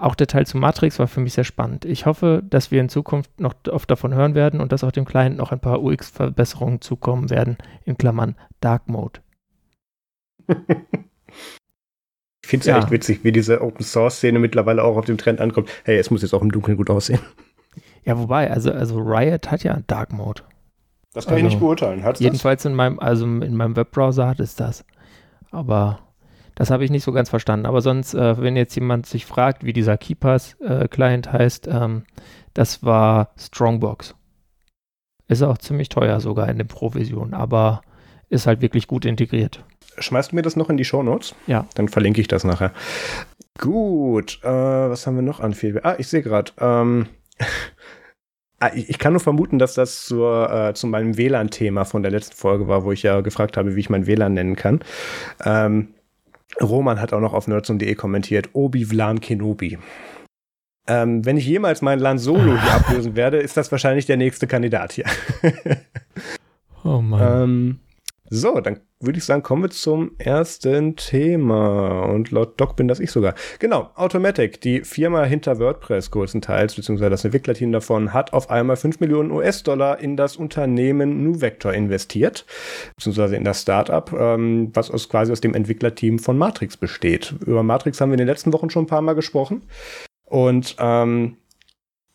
Auch 0.00 0.14
der 0.14 0.28
Teil 0.28 0.46
zu 0.46 0.56
Matrix 0.56 1.00
war 1.00 1.08
für 1.08 1.20
mich 1.20 1.32
sehr 1.32 1.42
spannend. 1.42 1.84
Ich 1.84 2.06
hoffe, 2.06 2.42
dass 2.48 2.70
wir 2.70 2.80
in 2.80 2.88
Zukunft 2.88 3.40
noch 3.40 3.54
oft 3.68 3.90
davon 3.90 4.14
hören 4.14 4.36
werden 4.36 4.60
und 4.60 4.70
dass 4.70 4.84
auch 4.84 4.92
dem 4.92 5.04
Client 5.04 5.36
noch 5.36 5.50
ein 5.50 5.58
paar 5.58 5.82
UX-Verbesserungen 5.82 6.80
zukommen 6.80 7.30
werden, 7.30 7.58
in 7.84 7.98
Klammern 7.98 8.36
Dark 8.60 8.88
Mode. 8.88 9.20
ich 10.48 10.56
finde 12.46 12.60
es 12.60 12.66
ja. 12.66 12.78
echt 12.78 12.92
witzig, 12.92 13.24
wie 13.24 13.32
diese 13.32 13.60
Open-Source-Szene 13.60 14.38
mittlerweile 14.38 14.84
auch 14.84 14.96
auf 14.96 15.04
dem 15.04 15.18
Trend 15.18 15.40
ankommt. 15.40 15.68
Hey, 15.84 15.98
es 15.98 16.12
muss 16.12 16.22
jetzt 16.22 16.32
auch 16.32 16.42
im 16.42 16.52
Dunkeln 16.52 16.76
gut 16.76 16.90
aussehen. 16.90 17.20
Ja, 18.04 18.16
wobei, 18.16 18.50
also, 18.50 18.70
also 18.70 19.00
Riot 19.00 19.50
hat 19.50 19.64
ja 19.64 19.80
Dark 19.88 20.12
Mode. 20.12 20.42
Das 21.12 21.24
kann 21.24 21.34
also, 21.34 21.46
ich 21.46 21.52
nicht 21.52 21.60
beurteilen. 21.60 22.04
Hat's 22.04 22.20
jedenfalls 22.20 22.62
das? 22.62 22.70
in 22.70 22.76
meinem, 22.76 23.00
also 23.00 23.24
in 23.24 23.56
meinem 23.56 23.74
Webbrowser 23.74 24.28
hat 24.28 24.38
es 24.38 24.54
das. 24.54 24.84
Aber 25.50 26.07
das 26.58 26.70
habe 26.70 26.84
ich 26.84 26.90
nicht 26.90 27.04
so 27.04 27.12
ganz 27.12 27.30
verstanden. 27.30 27.66
Aber 27.66 27.80
sonst, 27.80 28.14
äh, 28.14 28.42
wenn 28.42 28.56
jetzt 28.56 28.74
jemand 28.74 29.06
sich 29.06 29.26
fragt, 29.26 29.62
wie 29.62 29.72
dieser 29.72 29.96
Keepers-Client 29.96 31.28
äh, 31.28 31.30
heißt, 31.30 31.68
ähm, 31.68 32.02
das 32.52 32.82
war 32.82 33.30
Strongbox. 33.38 34.16
Ist 35.28 35.42
auch 35.42 35.58
ziemlich 35.58 35.88
teuer 35.88 36.18
sogar 36.18 36.48
in 36.48 36.58
der 36.58 36.64
Pro-Version, 36.64 37.32
aber 37.32 37.82
ist 38.28 38.48
halt 38.48 38.60
wirklich 38.60 38.88
gut 38.88 39.04
integriert. 39.04 39.64
Schmeißt 39.98 40.32
du 40.32 40.36
mir 40.36 40.42
das 40.42 40.56
noch 40.56 40.68
in 40.68 40.76
die 40.76 40.84
Show 40.84 41.04
Notes? 41.04 41.36
Ja. 41.46 41.66
Dann 41.74 41.86
verlinke 41.86 42.20
ich 42.20 42.26
das 42.26 42.42
nachher. 42.42 42.72
Gut, 43.56 44.40
äh, 44.42 44.48
was 44.48 45.06
haben 45.06 45.14
wir 45.14 45.22
noch 45.22 45.38
an 45.38 45.54
viel? 45.54 45.78
Ah, 45.84 45.94
ich 45.98 46.08
sehe 46.08 46.22
gerade. 46.22 46.50
Ähm, 46.58 47.06
ah, 48.58 48.70
ich 48.74 48.98
kann 48.98 49.12
nur 49.12 49.20
vermuten, 49.20 49.60
dass 49.60 49.74
das 49.74 50.06
zur, 50.06 50.50
äh, 50.50 50.74
zu 50.74 50.88
meinem 50.88 51.16
WLAN-Thema 51.16 51.84
von 51.84 52.02
der 52.02 52.10
letzten 52.10 52.34
Folge 52.34 52.66
war, 52.66 52.82
wo 52.82 52.90
ich 52.90 53.04
ja 53.04 53.20
gefragt 53.20 53.56
habe, 53.56 53.76
wie 53.76 53.80
ich 53.80 53.90
mein 53.90 54.08
WLAN 54.08 54.34
nennen 54.34 54.56
kann. 54.56 54.80
Ähm, 55.44 55.94
Roman 56.60 57.00
hat 57.00 57.12
auch 57.12 57.20
noch 57.20 57.34
auf 57.34 57.46
nerdsum.de 57.46 57.94
kommentiert, 57.94 58.50
Obi-Vlan 58.52 59.20
Kenobi. 59.20 59.78
Ähm, 60.86 61.24
wenn 61.24 61.36
ich 61.36 61.46
jemals 61.46 61.82
mein 61.82 61.98
Land 61.98 62.20
Solo 62.20 62.58
hier 62.58 62.72
ablösen 62.74 63.14
werde, 63.14 63.38
ist 63.38 63.56
das 63.56 63.70
wahrscheinlich 63.70 64.06
der 64.06 64.16
nächste 64.16 64.46
Kandidat 64.46 64.92
hier. 64.92 65.04
oh 66.84 67.00
Mann. 67.02 67.42
Ähm, 67.42 67.80
so, 68.30 68.60
dann 68.60 68.80
würde 69.00 69.18
ich 69.18 69.24
sagen, 69.24 69.42
kommen 69.42 69.62
wir 69.62 69.70
zum 69.70 70.12
ersten 70.18 70.96
Thema. 70.96 72.02
Und 72.06 72.30
laut 72.32 72.60
Doc 72.60 72.74
bin 72.74 72.88
das 72.88 72.98
ich 72.98 73.12
sogar. 73.12 73.34
Genau, 73.60 73.90
Automatic, 73.94 74.60
die 74.60 74.80
Firma 74.80 75.24
hinter 75.24 75.58
WordPress 75.60 76.10
größtenteils, 76.10 76.74
beziehungsweise 76.74 77.10
das 77.10 77.24
Entwicklerteam 77.24 77.70
davon, 77.70 78.12
hat 78.12 78.32
auf 78.32 78.50
einmal 78.50 78.76
5 78.76 78.98
Millionen 78.98 79.30
US-Dollar 79.30 80.00
in 80.00 80.16
das 80.16 80.36
Unternehmen 80.36 81.22
NuVector 81.22 81.72
investiert, 81.72 82.44
beziehungsweise 82.96 83.36
in 83.36 83.44
das 83.44 83.62
Startup, 83.62 84.12
ähm, 84.12 84.70
was 84.74 84.90
aus, 84.90 85.08
quasi 85.08 85.30
aus 85.30 85.40
dem 85.40 85.54
Entwicklerteam 85.54 86.18
von 86.18 86.36
Matrix 86.36 86.76
besteht. 86.76 87.34
Über 87.46 87.62
Matrix 87.62 88.00
haben 88.00 88.10
wir 88.10 88.14
in 88.14 88.18
den 88.18 88.26
letzten 88.26 88.52
Wochen 88.52 88.70
schon 88.70 88.84
ein 88.84 88.88
paar 88.88 89.02
Mal 89.02 89.14
gesprochen. 89.14 89.62
Und 90.24 90.74
ähm, 90.80 91.36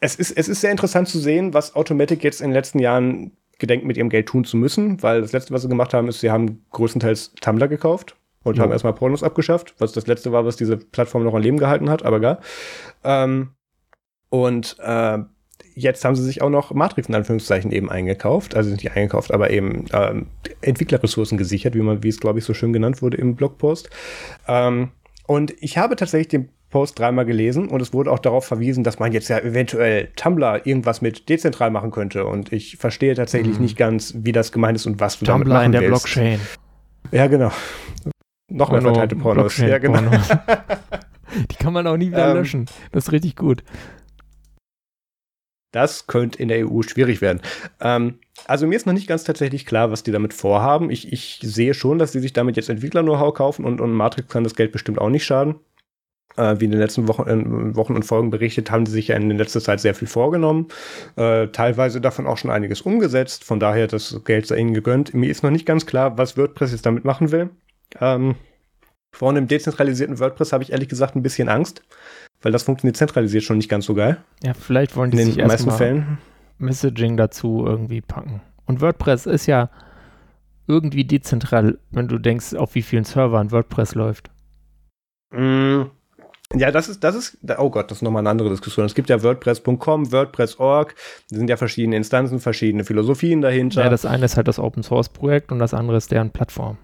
es 0.02 0.16
ist, 0.16 0.32
es 0.32 0.50
ist 0.50 0.60
sehr 0.60 0.72
interessant 0.72 1.08
zu 1.08 1.18
sehen, 1.18 1.54
was 1.54 1.76
Automatic 1.76 2.26
jetzt 2.26 2.42
in 2.42 2.50
den 2.50 2.56
letzten 2.56 2.80
Jahren 2.80 3.32
gedenkt, 3.60 3.86
mit 3.86 3.98
ihrem 3.98 4.10
Geld 4.10 4.28
tun 4.28 4.44
zu 4.44 4.58
müssen, 4.58 5.02
weil 5.02 5.22
das 5.22 5.32
letzte, 5.32 5.54
was 5.54 5.62
sie 5.62 5.70
gemacht 5.70 5.94
haben, 5.94 6.08
ist, 6.08 6.20
sie 6.20 6.32
haben 6.32 6.66
größtenteils 6.72 7.34
Tumblr 7.42 7.68
gekauft 7.68 8.16
und 8.44 8.58
ja. 8.58 8.64
haben 8.64 8.72
erstmal 8.72 8.94
Pornos 8.94 9.24
abgeschafft, 9.24 9.76
was 9.80 9.94
das 9.94 10.08
letzte 10.08 10.32
war, 10.32 10.46
was 10.46 10.56
diese 10.56 10.78
Plattform 10.78 11.24
noch 11.24 11.34
am 11.34 11.42
Leben 11.42 11.58
gehalten 11.58 11.90
hat, 11.90 12.04
aber 12.04 12.20
gar. 12.20 12.40
Ähm, 13.04 13.52
und 14.30 14.78
äh, 14.80 15.20
jetzt 15.76 16.06
haben 16.06 16.16
sie 16.16 16.24
sich 16.24 16.42
auch 16.42 16.50
noch 16.50 16.74
Matrix 16.74 17.08
in 17.08 17.16
Anführungszeichen 17.16 17.72
eben 17.72 17.90
eingekauft, 17.90 18.56
also 18.56 18.72
nicht 18.72 18.92
eingekauft, 18.92 19.32
aber 19.32 19.50
eben 19.52 19.86
ähm, 19.94 20.28
Entwicklerressourcen 20.62 21.38
gesichert, 21.38 21.76
wie 21.76 21.82
man, 21.82 22.04
wie 22.04 22.10
es 22.10 22.20
glaube 22.20 22.40
ich 22.40 22.46
so 22.46 22.54
schön 22.54 22.74
genannt 22.74 23.02
wurde 23.02 23.18
im 23.18 23.36
Blogpost. 23.36 23.90
Ähm, 24.48 24.92
und 25.26 25.54
ich 25.62 25.78
habe 25.78 25.96
tatsächlich 25.96 26.28
den 26.28 26.50
Post 26.74 26.98
dreimal 26.98 27.24
gelesen 27.24 27.68
und 27.68 27.84
es 27.84 27.94
wurde 27.94 28.12
auch 28.12 28.18
darauf 28.18 28.46
verwiesen, 28.46 28.84
dass 28.84 28.98
man 28.98 29.12
jetzt 29.12 29.28
ja 29.28 29.38
eventuell 29.38 30.08
Tumblr 30.16 30.66
irgendwas 30.66 31.04
mit 31.04 31.30
dezentral 31.30 31.70
machen 31.70 31.92
könnte. 31.92 32.26
Und 32.26 32.52
ich 32.52 32.78
verstehe 32.78 33.14
tatsächlich 33.14 33.58
mhm. 33.58 33.62
nicht 33.62 33.78
ganz, 33.78 34.16
wie 34.18 34.32
das 34.32 34.52
gemeint 34.52 34.76
ist 34.76 34.88
und 34.88 35.00
was 35.00 35.20
du 35.20 35.26
Tumblr 35.26 35.50
damit 35.50 35.54
machen 35.54 35.66
in 35.68 35.72
der 35.74 35.82
willst. 35.82 36.06
Blockchain. 36.06 36.40
Ja, 37.12 37.28
genau. 37.28 37.52
Noch 38.50 38.72
mehr 38.72 38.82
verteilte 38.82 39.16
Pornos. 39.16 39.56
Ja, 39.58 39.78
genau. 39.78 40.02
Pornos. 40.02 40.30
Die 41.52 41.56
kann 41.58 41.74
man 41.74 41.86
auch 41.86 41.96
nie 41.96 42.08
wieder 42.08 42.32
ähm, 42.32 42.38
löschen. 42.38 42.66
Das 42.92 43.06
ist 43.06 43.12
richtig 43.12 43.36
gut. 43.36 43.64
Das 45.72 46.08
könnte 46.08 46.42
in 46.42 46.48
der 46.48 46.68
EU 46.68 46.82
schwierig 46.82 47.22
werden. 47.22 47.40
Ähm, 47.82 48.18
also 48.48 48.66
mir 48.66 48.76
ist 48.76 48.88
noch 48.88 48.94
nicht 48.94 49.08
ganz 49.08 49.24
tatsächlich 49.24 49.68
klar, 49.68 49.92
was 49.92 50.02
die 50.02 50.12
damit 50.12 50.34
vorhaben. 50.34 50.90
Ich, 50.90 51.14
ich 51.14 51.40
sehe 51.44 51.76
schon, 51.76 52.00
dass 52.00 52.14
die 52.14 52.20
sich 52.20 52.34
damit 52.34 52.58
jetzt 52.58 52.70
Entwickler-Know-how 52.70 53.32
kaufen 53.36 53.64
und, 53.64 53.80
und 53.80 53.94
Matrix 53.94 54.28
kann 54.30 54.44
das 54.44 54.56
Geld 54.56 54.72
bestimmt 54.72 54.98
auch 54.98 55.10
nicht 55.10 55.24
schaden 55.24 55.58
äh, 56.38 56.56
wie 56.60 56.66
in 56.66 56.72
den 56.72 56.80
letzten 56.80 57.08
Wochen, 57.08 57.28
in 57.30 57.76
Wochen 57.76 57.96
und 57.96 58.04
Folgen 58.04 58.30
berichtet, 58.30 58.72
haben 58.72 58.86
sie 58.86 58.94
sich 58.94 59.10
ja 59.10 59.16
in 59.16 59.30
der 59.30 59.38
letzten 59.38 59.62
Zeit 59.62 59.80
sehr 59.80 59.96
viel 59.96 60.08
vorgenommen. 60.08 60.68
Äh, 61.16 61.48
teilweise 61.48 62.02
davon 62.02 62.28
auch 62.28 62.38
schon 62.38 62.52
einiges 62.52 62.82
umgesetzt. 62.82 63.44
Von 63.44 63.60
daher 63.60 63.88
das 63.88 64.22
Geld 64.26 64.48
sei 64.48 64.58
ihnen 64.58 64.74
gegönnt. 64.74 65.14
Mir 65.14 65.30
ist 65.30 65.44
noch 65.44 65.52
nicht 65.52 65.66
ganz 65.66 65.86
klar, 65.86 66.18
was 66.18 66.38
WordPress 66.38 66.72
jetzt 66.72 66.86
damit 66.86 67.06
machen 67.06 67.32
will. 67.32 67.50
Ähm, 68.00 68.36
vor 69.12 69.30
einem 69.30 69.48
dezentralisierten 69.48 70.20
WordPress 70.20 70.54
habe 70.54 70.64
ich 70.64 70.72
ehrlich 70.72 70.90
gesagt 70.90 71.16
ein 71.16 71.22
bisschen 71.22 71.48
Angst, 71.48 71.84
weil 72.42 72.52
das 72.52 72.64
funktioniert 72.64 72.98
zentralisiert 72.98 73.44
schon 73.44 73.58
nicht 73.58 73.70
ganz 73.70 73.86
so 73.86 73.94
geil. 73.94 74.18
Ja, 74.44 74.54
vielleicht 74.54 74.96
wollen 74.96 75.12
die 75.12 75.22
in 75.22 75.36
den 75.36 75.48
meisten 75.48 75.72
Fällen 75.72 76.18
Messaging 76.58 77.16
dazu 77.18 77.64
irgendwie 77.66 78.02
packen. 78.02 78.42
Und 78.66 78.82
WordPress 78.82 79.28
ist 79.28 79.46
ja 79.46 79.70
irgendwie 80.68 81.04
dezentral, 81.04 81.78
wenn 81.92 82.08
du 82.08 82.18
denkst, 82.18 82.56
auf 82.56 82.74
wie 82.74 82.82
vielen 82.82 83.04
Servern 83.04 83.52
WordPress 83.52 83.96
läuft. 83.96 84.32
Mm, 85.32 85.84
ja, 86.56 86.72
das 86.72 86.90
ist, 86.90 87.04
das 87.04 87.16
ist, 87.16 87.38
oh 87.58 87.70
Gott, 87.70 87.90
das 87.90 88.00
ist 88.00 88.02
nochmal 88.02 88.22
eine 88.22 88.30
andere 88.30 88.50
Diskussion. 88.50 88.86
Es 88.86 88.96
gibt 88.96 89.10
ja 89.10 89.22
WordPress.com, 89.24 90.12
WordPress.org, 90.12 90.96
da 91.30 91.38
sind 91.38 91.50
ja 91.50 91.58
verschiedene 91.58 91.96
Instanzen, 91.96 92.40
verschiedene 92.40 92.84
Philosophien 92.84 93.42
dahinter. 93.42 93.84
Ja, 93.84 93.90
das 93.90 94.06
eine 94.06 94.26
ist 94.26 94.38
halt 94.38 94.48
das 94.48 94.60
Open 94.60 94.84
Source 94.84 95.10
Projekt 95.10 95.52
und 95.52 95.60
das 95.60 95.74
andere 95.74 95.98
ist 95.98 96.12
deren 96.12 96.32
Plattform. 96.32 96.78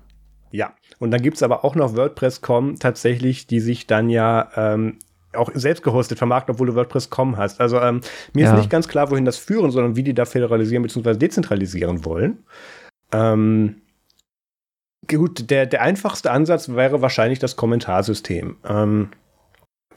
Ja, 0.52 0.74
und 0.98 1.12
dann 1.12 1.22
gibt's 1.22 1.44
aber 1.44 1.64
auch 1.64 1.76
noch 1.76 1.96
WordPress.com 1.96 2.80
tatsächlich, 2.80 3.48
die 3.48 3.60
sich 3.60 3.86
dann 3.86 4.10
ja 4.10 4.50
ähm, 4.56 4.98
auch 5.34 5.52
selbst 5.54 5.84
gehostet 5.84 6.18
vermarkten, 6.18 6.56
obwohl 6.56 6.68
du 6.68 6.76
WordPress.com 6.76 7.38
hast. 7.38 7.62
Also 7.62 7.80
ähm, 7.80 8.02
mir 8.34 8.46
ja. 8.46 8.52
ist 8.52 8.58
nicht 8.58 8.70
ganz 8.70 8.88
klar, 8.88 9.12
wohin 9.12 9.26
das 9.26 9.38
führen, 9.38 9.72
sondern 9.72 9.96
wie 9.96 10.04
die 10.04 10.16
da 10.16 10.26
föderalisieren 10.26 10.84
bzw. 10.84 11.16
dezentralisieren 11.16 12.04
wollen. 12.06 12.40
Ähm, 13.12 13.82
gut, 15.08 15.50
der, 15.52 15.68
der 15.68 15.82
einfachste 15.82 16.32
Ansatz 16.32 16.70
wäre 16.70 17.02
wahrscheinlich 17.02 17.40
das 17.40 17.56
Kommentarsystem. 17.56 18.58
Ähm, 18.68 19.10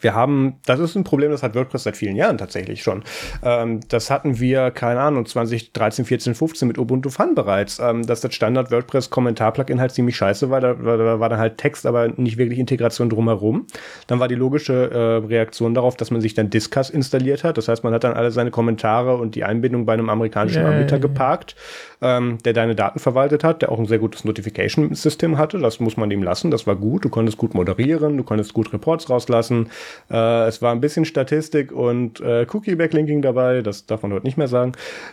wir 0.02 0.14
haben, 0.14 0.54
das 0.66 0.80
ist 0.80 0.96
ein 0.96 1.04
Problem, 1.04 1.30
das 1.30 1.42
hat 1.42 1.54
WordPress 1.54 1.84
seit 1.84 1.96
vielen 1.96 2.16
Jahren 2.16 2.38
tatsächlich 2.38 2.82
schon. 2.82 3.02
Ähm, 3.42 3.80
das 3.88 4.10
hatten 4.10 4.40
wir, 4.40 4.70
keine 4.70 5.00
Ahnung, 5.00 5.26
2013, 5.26 6.04
14, 6.04 6.34
15 6.34 6.68
mit 6.68 6.78
Ubuntu 6.78 7.10
Fun 7.10 7.34
bereits, 7.34 7.78
ähm, 7.78 8.06
dass 8.06 8.20
das 8.20 8.34
Standard 8.34 8.70
WordPress 8.70 9.10
Kommentar-Plugin 9.10 9.80
halt 9.80 9.92
ziemlich 9.92 10.16
scheiße 10.16 10.50
war. 10.50 10.60
Da, 10.60 10.74
da, 10.74 11.20
war 11.20 11.28
dann 11.28 11.38
halt 11.38 11.58
Text, 11.58 11.86
aber 11.86 12.08
nicht 12.08 12.38
wirklich 12.38 12.58
Integration 12.58 13.08
drumherum. 13.08 13.66
Dann 14.06 14.20
war 14.20 14.28
die 14.28 14.34
logische 14.34 14.90
äh, 14.90 15.26
Reaktion 15.26 15.74
darauf, 15.74 15.96
dass 15.96 16.10
man 16.10 16.20
sich 16.20 16.34
dann 16.34 16.50
Discuss 16.50 16.90
installiert 16.90 17.44
hat. 17.44 17.56
Das 17.56 17.68
heißt, 17.68 17.84
man 17.84 17.92
hat 17.94 18.04
dann 18.04 18.14
alle 18.14 18.30
seine 18.30 18.50
Kommentare 18.50 19.16
und 19.16 19.34
die 19.34 19.44
Einbindung 19.44 19.86
bei 19.86 19.92
einem 19.92 20.08
amerikanischen. 20.08 20.62
Anbieter 20.72 20.98
geparkt, 20.98 21.54
ähm, 22.02 22.38
der 22.44 22.52
deine 22.52 22.74
Daten 22.74 22.98
verwaltet 22.98 23.44
hat, 23.44 23.62
der 23.62 23.70
auch 23.70 23.78
ein 23.78 23.86
sehr 23.86 23.98
gutes 23.98 24.24
Notification-System 24.24 25.38
hatte. 25.38 25.58
Das 25.58 25.80
muss 25.80 25.96
man 25.96 26.10
ihm 26.10 26.22
lassen. 26.22 26.50
Das 26.50 26.66
war 26.66 26.76
gut. 26.76 27.04
Du 27.04 27.08
konntest 27.08 27.38
gut 27.38 27.54
moderieren, 27.54 28.16
du 28.16 28.24
konntest 28.24 28.52
gut 28.52 28.72
Reports 28.72 29.08
rauslassen. 29.08 29.70
Äh, 30.10 30.46
es 30.48 30.60
war 30.60 30.72
ein 30.72 30.80
bisschen 30.80 31.04
Statistik 31.04 31.72
und 31.72 32.20
äh, 32.20 32.44
Cookie-Backlinking 32.52 33.22
dabei, 33.22 33.62
das 33.62 33.86
darf 33.86 34.02
man 34.02 34.12
heute 34.12 34.26
nicht 34.26 34.36
mehr 34.36 34.48
sagen. 34.48 34.72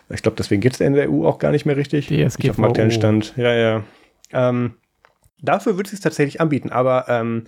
Ich 0.10 0.24
glaube, 0.24 0.36
deswegen 0.38 0.62
gibt 0.62 0.76
es 0.76 0.82
in 0.82 0.94
der 0.94 1.12
EU 1.12 1.26
auch 1.26 1.38
gar 1.38 1.52
nicht 1.52 1.66
mehr 1.66 1.78
richtig. 1.78 2.08
DSGVO. 2.08 2.50
Auf 2.50 2.56
dem 2.56 2.66
aktuellen 2.66 2.92
Stand. 2.92 3.34
Ja, 3.38 3.54
ja. 3.54 3.84
Ähm, 4.34 4.74
dafür 5.42 5.76
würde 5.76 5.88
es 5.88 5.92
sich 5.92 6.00
tatsächlich 6.02 6.42
anbieten, 6.42 6.72
aber 6.72 7.06
ähm, 7.08 7.44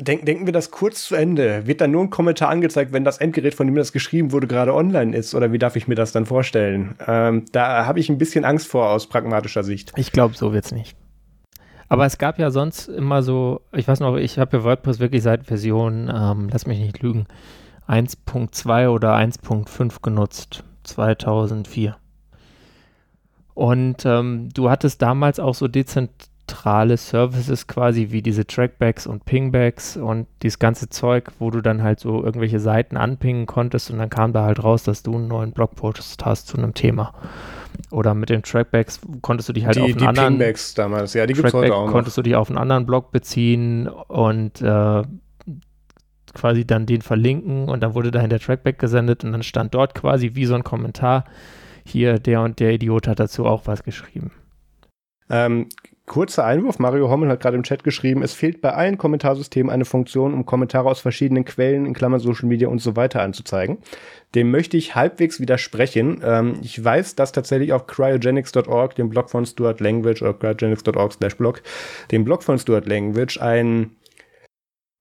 Denk, 0.00 0.26
denken 0.26 0.46
wir 0.46 0.52
das 0.52 0.72
kurz 0.72 1.04
zu 1.04 1.14
Ende. 1.14 1.68
Wird 1.68 1.80
dann 1.80 1.92
nur 1.92 2.02
ein 2.02 2.10
Kommentar 2.10 2.48
angezeigt, 2.48 2.92
wenn 2.92 3.04
das 3.04 3.18
Endgerät, 3.18 3.54
von 3.54 3.66
dem 3.68 3.76
das 3.76 3.92
geschrieben 3.92 4.32
wurde, 4.32 4.48
gerade 4.48 4.74
online 4.74 5.16
ist? 5.16 5.34
Oder 5.36 5.52
wie 5.52 5.58
darf 5.58 5.76
ich 5.76 5.86
mir 5.86 5.94
das 5.94 6.10
dann 6.10 6.26
vorstellen? 6.26 6.96
Ähm, 7.06 7.44
da 7.52 7.86
habe 7.86 8.00
ich 8.00 8.08
ein 8.08 8.18
bisschen 8.18 8.44
Angst 8.44 8.66
vor 8.66 8.90
aus 8.90 9.08
pragmatischer 9.08 9.62
Sicht. 9.62 9.92
Ich 9.96 10.10
glaube, 10.10 10.34
so 10.36 10.52
wird 10.52 10.64
es 10.64 10.72
nicht. 10.72 10.96
Aber 11.88 12.06
es 12.06 12.18
gab 12.18 12.40
ja 12.40 12.50
sonst 12.50 12.88
immer 12.88 13.22
so, 13.22 13.60
ich 13.70 13.86
weiß 13.86 14.00
noch, 14.00 14.16
ich 14.16 14.38
habe 14.38 14.56
ja 14.56 14.64
WordPress 14.64 14.98
wirklich 14.98 15.22
seit 15.22 15.46
Version, 15.46 16.10
ähm, 16.12 16.48
lass 16.50 16.66
mich 16.66 16.80
nicht 16.80 17.00
lügen, 17.00 17.26
1.2 17.86 18.88
oder 18.88 19.14
1.5 19.14 20.02
genutzt, 20.02 20.64
2004. 20.84 21.96
Und 23.54 24.04
ähm, 24.04 24.48
du 24.52 24.70
hattest 24.70 25.02
damals 25.02 25.38
auch 25.38 25.54
so 25.54 25.68
dezentrale 26.46 26.96
Services 26.96 27.66
quasi 27.66 28.10
wie 28.10 28.22
diese 28.22 28.46
Trackbacks 28.46 29.06
und 29.06 29.24
Pingbacks 29.24 29.96
und 29.96 30.26
dieses 30.42 30.58
ganze 30.58 30.88
Zeug, 30.88 31.30
wo 31.38 31.50
du 31.50 31.60
dann 31.60 31.82
halt 31.82 32.00
so 32.00 32.22
irgendwelche 32.22 32.60
Seiten 32.60 32.96
anpingen 32.96 33.46
konntest 33.46 33.90
und 33.90 33.98
dann 33.98 34.10
kam 34.10 34.32
da 34.32 34.44
halt 34.44 34.62
raus, 34.62 34.82
dass 34.82 35.02
du 35.02 35.14
einen 35.14 35.28
neuen 35.28 35.52
Blogpost 35.52 36.24
hast 36.24 36.48
zu 36.48 36.58
einem 36.58 36.74
Thema. 36.74 37.14
Oder 37.90 38.14
mit 38.14 38.28
den 38.28 38.42
Trackbacks 38.42 39.00
konntest 39.20 39.48
du 39.48 39.52
dich 39.52 39.66
halt 39.66 39.76
die, 39.76 39.80
auf 39.80 39.88
einen 39.88 39.98
die 39.98 40.06
anderen 40.06 40.38
Pingbacks 40.38 40.74
damals, 40.74 41.14
ja, 41.14 41.26
die 41.26 41.34
gibt's 41.34 41.52
heute 41.52 41.74
auch 41.74 41.86
noch. 41.86 41.92
konntest 41.92 42.16
du 42.16 42.22
dich 42.22 42.36
auf 42.36 42.48
einen 42.48 42.58
anderen 42.58 42.86
Blog 42.86 43.10
beziehen 43.10 43.88
und 43.88 44.60
äh, 44.60 45.02
quasi 46.34 46.66
dann 46.66 46.86
den 46.86 47.02
verlinken 47.02 47.68
und 47.68 47.82
dann 47.82 47.94
wurde 47.94 48.10
dahin 48.10 48.30
der 48.30 48.40
Trackback 48.40 48.78
gesendet 48.78 49.24
und 49.24 49.32
dann 49.32 49.42
stand 49.42 49.74
dort 49.74 49.94
quasi 49.94 50.32
wie 50.34 50.46
so 50.46 50.54
ein 50.54 50.64
Kommentar, 50.64 51.24
hier 51.86 52.18
der 52.18 52.42
und 52.42 52.60
der 52.60 52.72
Idiot 52.72 53.08
hat 53.08 53.20
dazu 53.20 53.44
auch 53.44 53.66
was 53.66 53.82
geschrieben. 53.82 54.30
Ähm, 55.30 55.68
Kurzer 56.06 56.44
Einwurf, 56.44 56.78
Mario 56.78 57.08
Hommel 57.08 57.30
hat 57.30 57.40
gerade 57.40 57.56
im 57.56 57.62
Chat 57.62 57.82
geschrieben, 57.82 58.22
es 58.22 58.34
fehlt 58.34 58.60
bei 58.60 58.74
allen 58.74 58.98
Kommentarsystemen 58.98 59.72
eine 59.72 59.86
Funktion, 59.86 60.34
um 60.34 60.44
Kommentare 60.44 60.90
aus 60.90 61.00
verschiedenen 61.00 61.46
Quellen, 61.46 61.86
in 61.86 61.94
Klammern 61.94 62.20
Social 62.20 62.46
Media 62.46 62.68
und 62.68 62.80
so 62.80 62.94
weiter 62.94 63.22
anzuzeigen. 63.22 63.78
Dem 64.34 64.50
möchte 64.50 64.76
ich 64.76 64.94
halbwegs 64.94 65.40
widersprechen. 65.40 66.20
Ähm, 66.22 66.56
ich 66.62 66.82
weiß, 66.82 67.14
dass 67.14 67.32
tatsächlich 67.32 67.72
auf 67.72 67.86
cryogenics.org, 67.86 68.94
dem 68.96 69.08
Blog 69.08 69.30
von 69.30 69.46
Stuart 69.46 69.80
Language, 69.80 70.20
oder 70.20 70.34
cryogenics.org 70.34 71.14
slash 71.14 71.36
blog, 71.36 71.62
dem 72.12 72.24
Blog 72.24 72.42
von 72.42 72.58
Stuart 72.58 72.86
Language, 72.86 73.40
ein 73.40 73.96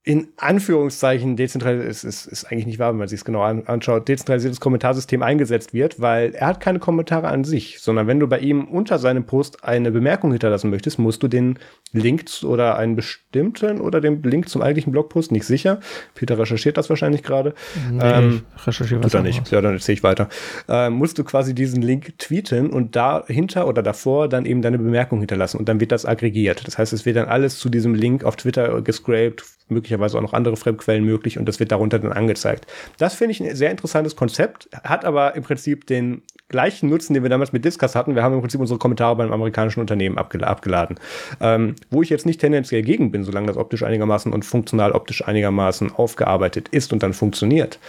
in 0.05 0.27
Anführungszeichen 0.35 1.37
dezentralisiert 1.37 1.89
ist, 1.89 2.03
ist, 2.03 2.25
ist 2.25 2.45
eigentlich 2.45 2.65
nicht 2.65 2.79
wahr, 2.79 2.91
wenn 2.91 2.97
man 2.97 3.07
sich 3.07 3.21
es 3.21 3.25
genau 3.25 3.41
anschaut, 3.41 4.09
dezentralisiertes 4.09 4.59
Kommentarsystem 4.59 5.23
eingesetzt 5.23 5.73
wird, 5.73 6.01
weil 6.01 6.35
er 6.35 6.47
hat 6.47 6.59
keine 6.59 6.79
Kommentare 6.79 7.29
an 7.29 7.45
sich, 7.45 7.79
sondern 7.79 8.05
wenn 8.07 8.19
du 8.19 8.27
bei 8.27 8.39
ihm 8.39 8.65
unter 8.65 8.99
seinem 8.99 9.23
Post 9.23 9.63
eine 9.63 9.91
Bemerkung 9.91 10.31
hinterlassen 10.31 10.69
möchtest, 10.71 10.99
musst 10.99 11.23
du 11.23 11.29
den 11.29 11.57
Link 11.93 12.25
oder 12.43 12.77
einen 12.77 12.97
bestimmten 12.97 13.79
oder 13.79 14.01
den 14.01 14.21
Link 14.23 14.49
zum 14.49 14.61
eigentlichen 14.61 14.91
Blogpost, 14.91 15.31
nicht 15.31 15.45
sicher. 15.45 15.79
Peter 16.15 16.37
recherchiert 16.37 16.75
das 16.75 16.89
wahrscheinlich 16.89 17.23
gerade. 17.23 17.53
Nee, 17.89 17.99
ähm, 18.03 18.41
recherchiere 18.65 19.01
was. 19.01 19.13
Nicht. 19.23 19.51
Ja, 19.51 19.61
dann 19.61 19.73
erzähle 19.73 19.93
ich 19.93 20.03
weiter. 20.03 20.27
Äh, 20.67 20.89
musst 20.89 21.17
du 21.17 21.23
quasi 21.23 21.55
diesen 21.55 21.81
Link 21.81 22.17
tweeten 22.17 22.71
und 22.71 22.97
dahinter 22.97 23.67
oder 23.67 23.81
davor 23.81 24.27
dann 24.27 24.45
eben 24.45 24.61
deine 24.61 24.79
Bemerkung 24.79 25.19
hinterlassen 25.19 25.57
und 25.57 25.69
dann 25.69 25.79
wird 25.79 25.93
das 25.93 26.05
aggregiert. 26.05 26.67
Das 26.67 26.77
heißt, 26.77 26.91
es 26.91 27.05
wird 27.05 27.15
dann 27.15 27.29
alles 27.29 27.57
zu 27.57 27.69
diesem 27.69 27.93
Link 27.95 28.25
auf 28.25 28.35
Twitter 28.35 28.81
gescraped, 28.81 29.43
möglicherweise 29.69 29.92
auch 30.01 30.21
noch 30.21 30.34
andere 30.34 30.58
Fremdquellen 30.58 31.03
möglich 31.03 31.38
und 31.38 31.45
das 31.45 31.60
wird 31.60 31.71
darunter 31.71 31.99
dann 31.99 32.12
angezeigt. 32.12 32.65
Das 32.97 33.15
finde 33.15 33.32
ich 33.32 33.41
ein 33.41 33.56
sehr 33.56 33.71
interessantes 33.71 34.15
Konzept, 34.15 34.69
hat 34.84 35.06
aber 35.06 35.36
im 35.36 35.43
Prinzip 35.43 35.88
den 35.88 36.21
gleichen 36.49 36.89
Nutzen, 36.89 37.13
den 37.13 37.23
wir 37.23 37.29
damals 37.29 37.51
mit 37.51 37.65
Discuss 37.65 37.95
hatten. 37.95 38.15
Wir 38.15 38.23
haben 38.23 38.36
im 38.36 38.41
Prinzip 38.41 38.62
unsere 38.62 38.77
Kommentare 38.77 39.15
beim 39.15 39.32
amerikanischen 39.32 39.79
Unternehmen 39.79 40.17
abgel 40.17 40.43
abgeladen. 40.43 40.99
Ähm, 41.41 41.75
wo 41.89 42.01
ich 42.01 42.10
jetzt 42.10 42.25
nicht 42.25 42.39
tendenziell 42.39 42.84
gegen 42.84 43.12
bin, 43.12 43.23
solange 43.23 43.47
das 43.47 43.58
optisch 43.58 43.84
einigermaßen 43.84 44.32
und 44.32 44.45
funktional 44.45 44.91
optisch 44.91 45.27
einigermaßen 45.27 45.91
aufgearbeitet 45.91 46.69
ist 46.69 46.93
und 46.93 47.01
dann 47.01 47.13
funktioniert. 47.13 47.79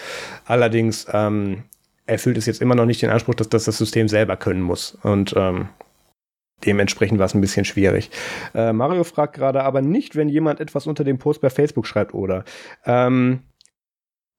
Allerdings 0.46 1.06
ähm, 1.12 1.64
erfüllt 2.06 2.38
es 2.38 2.46
jetzt 2.46 2.62
immer 2.62 2.74
noch 2.74 2.86
nicht 2.86 3.02
den 3.02 3.10
Anspruch, 3.10 3.34
dass 3.34 3.48
das 3.48 3.64
das 3.64 3.78
System 3.78 4.08
selber 4.08 4.36
können 4.36 4.62
muss. 4.62 4.96
Und 5.02 5.34
ähm, 5.36 5.68
Dementsprechend 6.64 7.18
war 7.18 7.26
es 7.26 7.34
ein 7.34 7.40
bisschen 7.40 7.64
schwierig. 7.64 8.10
Äh, 8.54 8.72
Mario 8.72 9.04
fragt 9.04 9.34
gerade 9.34 9.62
aber 9.62 9.82
nicht, 9.82 10.16
wenn 10.16 10.28
jemand 10.28 10.60
etwas 10.60 10.86
unter 10.86 11.04
dem 11.04 11.18
Post 11.18 11.40
bei 11.40 11.50
Facebook 11.50 11.86
schreibt 11.86 12.14
oder. 12.14 12.44
Ähm, 12.86 13.40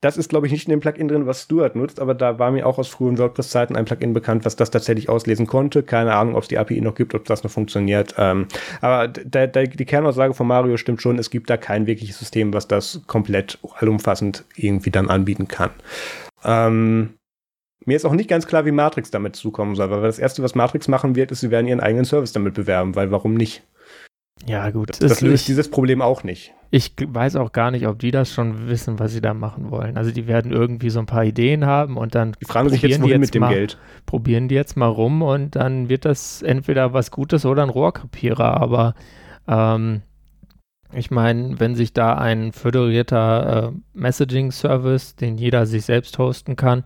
das 0.06 0.18
ist, 0.18 0.30
glaube 0.30 0.46
ich, 0.46 0.54
nicht 0.54 0.68
in 0.68 0.70
dem 0.70 0.82
Plugin 0.82 1.08
drin, 1.08 1.26
was 1.26 1.44
Stuart 1.44 1.76
nutzt, 1.76 2.00
aber 2.00 2.14
da 2.14 2.38
war 2.38 2.52
mir 2.52 2.68
auch 2.68 2.78
aus 2.78 2.88
frühen 2.88 3.18
WordPress-Zeiten 3.18 3.76
ein 3.76 3.86
Plugin 3.86 4.14
bekannt, 4.14 4.46
was 4.46 4.56
das 4.56 4.70
tatsächlich 4.70 5.10
auslesen 5.10 5.48
konnte. 5.48 5.82
Keine 5.82 6.14
Ahnung, 6.14 6.36
ob 6.36 6.44
es 6.44 6.48
die 6.48 6.60
API 6.60 6.80
noch 6.80 6.94
gibt, 6.94 7.16
ob 7.16 7.26
das 7.26 7.44
noch 7.44 7.50
funktioniert. 7.50 8.14
Ähm, 8.20 8.48
aber 8.82 9.08
die 9.08 9.86
Kernaussage 9.86 10.36
von 10.36 10.46
Mario 10.46 10.78
stimmt 10.78 11.02
schon, 11.02 11.18
es 11.18 11.32
gibt 11.32 11.50
da 11.50 11.58
kein 11.58 11.88
wirkliches 11.88 12.20
System, 12.20 12.54
was 12.54 12.68
das 12.68 13.02
komplett 13.08 13.58
allumfassend 13.80 14.46
irgendwie 14.56 14.92
dann 14.92 15.10
anbieten 15.10 15.48
kann. 15.48 15.72
Ähm, 16.44 17.16
mir 17.86 17.96
ist 17.96 18.06
auch 18.06 18.14
nicht 18.14 18.30
ganz 18.30 18.48
klar, 18.48 18.66
wie 18.66 18.72
Matrix 18.72 19.12
damit 19.12 19.36
zukommen 19.36 19.76
soll, 19.76 19.90
weil 19.90 20.02
das 20.02 20.20
Erste, 20.20 20.44
was 20.44 20.56
Matrix 20.56 20.88
machen 20.88 21.16
wird, 21.16 21.32
ist, 21.32 21.42
sie 21.42 21.52
werden 21.52 21.68
ihren 21.68 21.80
eigenen 21.80 22.06
Service 22.06 22.32
damit 22.32 22.54
bewerben, 22.54 22.96
weil 22.96 23.12
warum 23.12 23.34
nicht? 23.34 23.64
Ja, 24.46 24.70
gut. 24.70 24.90
Das, 24.90 25.00
das 25.00 25.22
löst 25.22 25.44
ich, 25.44 25.46
dieses 25.48 25.70
Problem 25.70 26.02
auch 26.02 26.24
nicht. 26.24 26.54
Ich 26.70 26.94
weiß 27.00 27.38
auch 27.38 27.52
gar 27.52 27.72
nicht, 27.72 27.88
ob 27.88 28.00
die 28.00 28.12
das 28.12 28.34
schon 28.34 28.68
wissen, 28.68 29.00
was 29.00 29.14
sie 29.14 29.22
da 29.22 29.34
machen 29.34 29.72
wollen. 29.72 29.98
Also 29.98 30.12
die 30.12 30.28
werden 30.28 30.52
irgendwie 30.52 30.90
so 30.90 31.00
ein 31.00 31.06
paar 31.06 31.24
Ideen 31.24 31.66
haben 31.66 31.96
und 31.96 32.16
dann 32.16 32.36
die 32.42 32.46
fragen 32.46 32.70
sich 32.70 32.82
jetzt, 32.82 33.02
wohin 33.02 33.12
jetzt 33.12 33.20
mit 33.22 33.36
dem 33.36 33.42
mal, 33.42 33.54
Geld. 33.54 33.78
Probieren 34.06 34.50
die 34.50 34.56
jetzt 34.56 34.76
mal 34.76 34.88
rum 34.88 35.22
und 35.22 35.56
dann 35.56 35.88
wird 35.90 36.06
das 36.06 36.42
entweder 36.42 36.94
was 36.94 37.12
Gutes 37.12 37.46
oder 37.46 37.64
ein 37.64 37.70
Rohrkrepierer. 37.70 38.60
Aber 38.60 38.94
ähm, 39.48 40.02
ich 40.94 41.12
meine, 41.12 41.60
wenn 41.60 41.76
sich 41.76 41.94
da 41.94 42.16
ein 42.16 42.52
föderierter 42.52 43.74
äh, 43.74 43.78
Messaging-Service, 43.94 45.16
den 45.16 45.38
jeder 45.38 45.66
sich 45.66 45.86
selbst 45.86 46.18
hosten 46.18 46.56
kann, 46.56 46.84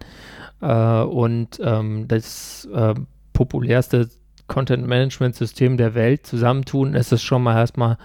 äh, 0.61 1.01
und 1.01 1.59
ähm, 1.63 2.07
das 2.07 2.67
äh, 2.73 2.95
populärste 3.33 4.09
Content-Management-System 4.47 5.77
der 5.77 5.95
Welt 5.95 6.25
zusammentun, 6.25 6.95
ist 6.95 7.11
es 7.11 7.21
schon 7.21 7.43
mal 7.43 7.55
erstmal 7.55 7.97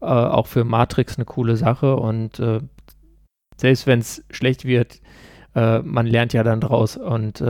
äh, 0.00 0.06
auch 0.06 0.46
für 0.46 0.64
Matrix 0.64 1.16
eine 1.16 1.26
coole 1.26 1.56
Sache 1.56 1.96
und 1.96 2.38
äh, 2.38 2.60
selbst 3.56 3.86
wenn 3.86 3.98
es 3.98 4.24
schlecht 4.30 4.64
wird, 4.64 5.00
äh, 5.54 5.80
man 5.80 6.06
lernt 6.06 6.32
ja 6.32 6.42
dann 6.42 6.60
draus 6.60 6.96
und 6.96 7.42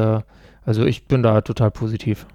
also 0.63 0.85
ich 0.85 1.07
bin 1.07 1.23
da 1.23 1.41
total 1.41 1.71
positiv. 1.71 2.27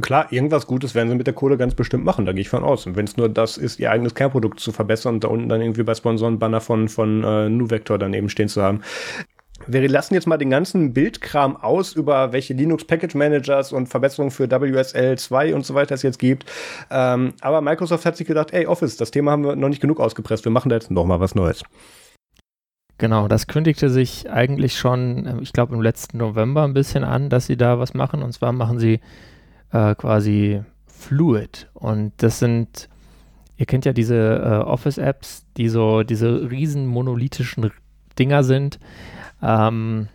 Klar, 0.00 0.32
irgendwas 0.32 0.68
Gutes 0.68 0.94
werden 0.94 1.08
sie 1.08 1.16
mit 1.16 1.26
der 1.26 1.34
Kohle 1.34 1.56
ganz 1.56 1.74
bestimmt 1.74 2.04
machen, 2.04 2.24
da 2.24 2.32
gehe 2.32 2.42
ich 2.42 2.48
von 2.48 2.62
aus. 2.62 2.86
Und 2.86 2.94
wenn 2.94 3.06
es 3.06 3.16
nur 3.16 3.28
das 3.28 3.56
ist, 3.56 3.80
ihr 3.80 3.90
eigenes 3.90 4.14
Kernprodukt 4.14 4.60
zu 4.60 4.70
verbessern 4.70 5.14
und 5.14 5.24
da 5.24 5.28
unten 5.28 5.48
dann 5.48 5.60
irgendwie 5.60 5.82
bei 5.82 5.94
Sponsoren 5.94 6.38
Banner 6.38 6.60
von, 6.60 6.88
von 6.88 7.24
äh, 7.24 7.48
NuVector 7.48 7.98
daneben 7.98 8.28
stehen 8.28 8.48
zu 8.48 8.62
haben. 8.62 8.82
Wir 9.66 9.86
lassen 9.88 10.14
jetzt 10.14 10.26
mal 10.26 10.38
den 10.38 10.50
ganzen 10.50 10.94
Bildkram 10.94 11.56
aus, 11.56 11.94
über 11.94 12.32
welche 12.32 12.54
Linux 12.54 12.84
Package 12.84 13.14
Managers 13.14 13.72
und 13.72 13.88
Verbesserungen 13.88 14.30
für 14.30 14.48
WSL 14.48 15.18
2 15.18 15.54
und 15.54 15.66
so 15.66 15.74
weiter 15.74 15.96
es 15.96 16.02
jetzt 16.02 16.18
gibt. 16.20 16.50
Ähm, 16.90 17.34
aber 17.40 17.60
Microsoft 17.60 18.06
hat 18.06 18.16
sich 18.16 18.26
gedacht, 18.26 18.52
ey, 18.52 18.66
Office, 18.66 18.96
das 18.96 19.10
Thema 19.10 19.32
haben 19.32 19.44
wir 19.44 19.56
noch 19.56 19.68
nicht 19.68 19.82
genug 19.82 19.98
ausgepresst. 20.00 20.44
Wir 20.44 20.52
machen 20.52 20.68
da 20.68 20.76
jetzt 20.76 20.90
noch 20.90 21.04
mal 21.04 21.20
was 21.20 21.34
Neues. 21.34 21.62
Genau, 22.96 23.28
das 23.28 23.46
kündigte 23.46 23.90
sich 23.90 24.30
eigentlich 24.30 24.78
schon, 24.78 25.26
äh, 25.26 25.36
ich 25.40 25.52
glaube, 25.52 25.74
im 25.74 25.82
letzten 25.82 26.18
November 26.18 26.62
ein 26.62 26.74
bisschen 26.74 27.02
an, 27.02 27.28
dass 27.28 27.46
sie 27.46 27.56
da 27.56 27.78
was 27.78 27.92
machen. 27.92 28.22
Und 28.22 28.32
zwar 28.32 28.52
machen 28.52 28.78
sie 28.78 29.00
äh, 29.72 29.94
quasi 29.94 30.62
Fluid. 30.86 31.68
Und 31.74 32.12
das 32.18 32.38
sind, 32.38 32.88
ihr 33.56 33.66
kennt 33.66 33.84
ja 33.84 33.92
diese 33.92 34.16
äh, 34.16 34.64
Office-Apps, 34.64 35.46
die 35.56 35.68
so 35.68 36.02
diese 36.02 36.50
riesen 36.50 36.86
monolithischen 36.86 37.70
Dinger 38.18 38.42
sind. 38.44 38.78
Ähm, 39.42 40.08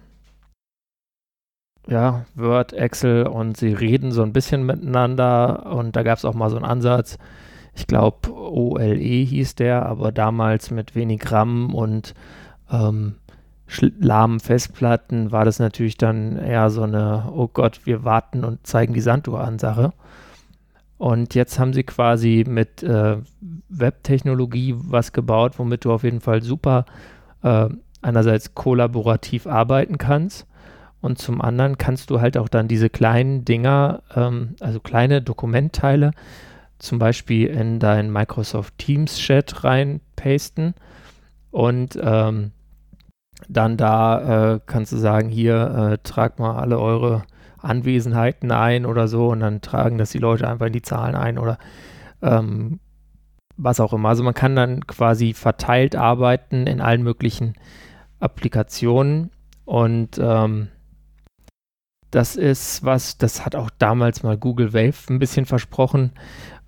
ja, 1.87 2.25
Word, 2.35 2.73
Excel 2.73 3.27
und 3.27 3.57
sie 3.57 3.73
reden 3.73 4.11
so 4.11 4.23
ein 4.23 4.33
bisschen 4.33 4.65
miteinander. 4.65 5.71
Und 5.71 5.95
da 5.95 6.03
gab 6.03 6.17
es 6.17 6.25
auch 6.25 6.33
mal 6.33 6.49
so 6.49 6.55
einen 6.55 6.65
Ansatz, 6.65 7.17
ich 7.75 7.87
glaube 7.87 8.31
OLE 8.33 8.95
hieß 8.95 9.55
der, 9.55 9.85
aber 9.85 10.11
damals 10.11 10.71
mit 10.71 10.95
wenig 10.95 11.29
RAM 11.31 11.73
und 11.73 12.13
ähm, 12.71 13.15
lahmen 13.99 14.39
Festplatten 14.39 15.31
war 15.31 15.45
das 15.45 15.59
natürlich 15.59 15.97
dann 15.97 16.37
eher 16.37 16.69
so 16.69 16.83
eine, 16.83 17.31
oh 17.31 17.47
Gott, 17.47 17.81
wir 17.85 18.03
warten 18.03 18.43
und 18.43 18.65
zeigen 18.65 18.93
die 18.93 19.01
Sanduhr 19.01 19.41
an 19.41 19.59
Sache. 19.59 19.93
Und 20.97 21.35
jetzt 21.35 21.59
haben 21.59 21.73
sie 21.73 21.83
quasi 21.83 22.45
mit 22.47 22.83
äh, 22.83 23.17
Webtechnologie 23.69 24.75
was 24.77 25.11
gebaut, 25.11 25.53
womit 25.57 25.83
du 25.83 25.91
auf 25.91 26.03
jeden 26.03 26.21
Fall 26.21 26.41
super 26.41 26.85
äh, 27.43 27.67
einerseits 28.01 28.53
kollaborativ 28.53 29.47
arbeiten 29.47 29.97
kannst 29.97 30.47
und 31.05 31.19
zum 31.19 31.39
anderen 31.39 31.77
kannst 31.77 32.09
du 32.09 32.19
halt 32.19 32.35
auch 32.35 32.49
dann 32.49 32.67
diese 32.67 32.89
kleinen 32.89 33.45
Dinger, 33.45 34.01
ähm, 34.15 34.55
also 34.59 34.79
kleine 34.79 35.21
Dokumentteile, 35.21 36.09
zum 36.79 36.97
Beispiel 36.97 37.45
in 37.45 37.79
dein 37.79 38.11
Microsoft 38.11 38.75
Teams 38.79 39.19
Chat 39.19 39.63
reinpasten 39.63 40.73
und 41.51 41.95
ähm, 42.01 42.53
dann 43.49 43.77
da 43.77 44.53
äh, 44.53 44.59
kannst 44.65 44.91
du 44.91 44.97
sagen, 44.97 45.29
hier 45.29 45.91
äh, 45.93 45.97
tragt 46.03 46.39
mal 46.39 46.57
alle 46.57 46.79
eure 46.79 47.23
Anwesenheiten 47.59 48.51
ein 48.51 48.85
oder 48.85 49.07
so 49.07 49.29
und 49.29 49.39
dann 49.39 49.61
tragen 49.61 49.97
das 49.97 50.11
die 50.11 50.19
Leute 50.19 50.47
einfach 50.47 50.67
in 50.67 50.73
die 50.73 50.81
Zahlen 50.81 51.15
ein 51.15 51.37
oder 51.37 51.57
ähm, 52.21 52.79
was 53.57 53.79
auch 53.79 53.93
immer. 53.93 54.09
Also 54.09 54.23
man 54.23 54.33
kann 54.33 54.55
dann 54.55 54.85
quasi 54.87 55.33
verteilt 55.33 55.95
arbeiten 55.95 56.67
in 56.67 56.81
allen 56.81 57.03
möglichen 57.03 57.53
Applikationen 58.19 59.31
und 59.65 60.19
ähm, 60.19 60.69
das 62.11 62.35
ist 62.35 62.85
was, 62.85 63.17
das 63.17 63.45
hat 63.45 63.55
auch 63.55 63.69
damals 63.77 64.23
mal 64.23 64.37
Google 64.37 64.73
Wave 64.73 64.95
ein 65.09 65.19
bisschen 65.19 65.45
versprochen 65.45 66.11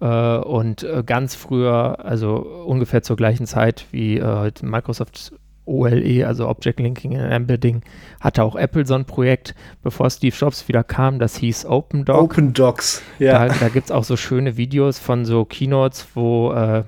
äh, 0.02 0.38
und 0.38 0.84
äh, 0.84 1.04
ganz 1.06 1.36
früher, 1.36 2.04
also 2.04 2.38
ungefähr 2.38 3.02
zur 3.02 3.16
gleichen 3.16 3.46
Zeit 3.46 3.86
wie 3.92 4.18
äh, 4.18 4.52
Microsoft 4.62 5.34
OLE, 5.68 6.26
also 6.26 6.48
Object 6.48 6.80
Linking 6.80 7.18
and 7.18 7.32
Embedding, 7.32 7.82
hatte 8.20 8.44
auch 8.44 8.56
Apple 8.56 8.86
so 8.86 8.96
ein 8.96 9.06
Projekt, 9.06 9.56
bevor 9.84 10.10
Steve 10.10 10.36
Jobs 10.36 10.68
wieder 10.68 10.84
kam, 10.84 11.20
das 11.20 11.38
hieß 11.38 11.66
Open 11.66 12.06
Doc. 12.06 12.22
Open 12.22 12.54
Docs, 12.54 13.02
ja. 13.20 13.48
Da, 13.48 13.54
da 13.54 13.70
gibt 13.70 13.86
es 13.86 13.92
auch 13.92 14.04
so 14.04 14.18
schöne 14.18 14.58
Videos 14.58 15.00
von 15.00 15.26
so 15.26 15.46
Keynotes, 15.46 16.08
wo 16.16 16.52
äh, 16.54 16.84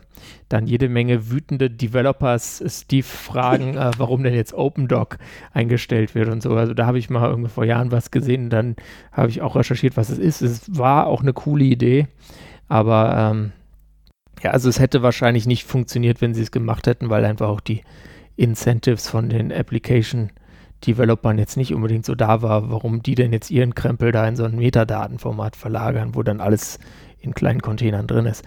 dann 0.49 0.65
jede 0.65 0.89
Menge 0.89 1.29
wütende 1.29 1.69
Developers 1.69 2.63
Steve 2.67 3.03
fragen, 3.03 3.77
äh, 3.77 3.91
warum 3.97 4.23
denn 4.23 4.33
jetzt 4.33 4.53
OpenDoc 4.53 5.17
eingestellt 5.53 6.15
wird 6.15 6.29
und 6.29 6.41
so. 6.41 6.55
Also 6.55 6.73
da 6.73 6.85
habe 6.85 6.99
ich 6.99 7.09
mal 7.09 7.29
irgendwie 7.29 7.49
vor 7.49 7.65
Jahren 7.65 7.91
was 7.91 8.11
gesehen, 8.11 8.49
dann 8.49 8.75
habe 9.11 9.29
ich 9.29 9.41
auch 9.41 9.55
recherchiert, 9.55 9.95
was 9.95 10.09
es 10.09 10.17
ist. 10.17 10.41
Es 10.41 10.77
war 10.77 11.07
auch 11.07 11.21
eine 11.21 11.33
coole 11.33 11.63
Idee, 11.63 12.07
aber 12.67 13.31
ähm, 13.31 13.51
ja, 14.43 14.51
also 14.51 14.69
es 14.69 14.79
hätte 14.79 15.03
wahrscheinlich 15.03 15.45
nicht 15.45 15.65
funktioniert, 15.65 16.21
wenn 16.21 16.33
sie 16.33 16.41
es 16.41 16.51
gemacht 16.51 16.87
hätten, 16.87 17.09
weil 17.09 17.25
einfach 17.25 17.49
auch 17.49 17.61
die 17.61 17.83
Incentives 18.39 19.09
von 19.09 19.29
den 19.29 19.51
Application 19.51 20.31
Developern 20.87 21.37
jetzt 21.37 21.57
nicht 21.57 21.73
unbedingt 21.73 22.05
so 22.05 22.15
da 22.15 22.41
war, 22.41 22.71
warum 22.71 23.03
die 23.03 23.15
denn 23.15 23.33
jetzt 23.33 23.51
ihren 23.51 23.75
Krempel 23.75 24.13
da 24.13 24.25
in 24.27 24.37
so 24.37 24.45
ein 24.45 24.55
Metadatenformat 24.55 25.57
verlagern, 25.57 26.15
wo 26.15 26.23
dann 26.23 26.39
alles 26.39 26.79
in 27.19 27.33
kleinen 27.33 27.61
Containern 27.61 28.07
drin 28.07 28.25
ist. 28.25 28.45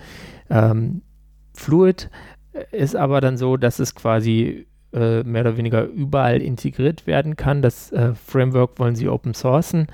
Ähm, 0.48 1.02
Fluid 1.52 2.09
ist 2.70 2.96
aber 2.96 3.20
dann 3.20 3.37
so, 3.37 3.59
dass 3.59 3.78
es 3.78 3.94
quasi 3.94 4.66
äh, 4.94 5.22
mehr 5.24 5.42
oder 5.42 5.59
weniger 5.59 5.85
überall 5.85 6.40
integriert 6.40 7.07
werden 7.07 7.37
kann. 7.37 7.61
Das 7.61 7.92
äh, 7.92 8.14
Framework 8.14 8.79
wollen 8.79 8.96
sie 8.96 9.08
open 9.08 9.35
sourcen. 9.35 9.88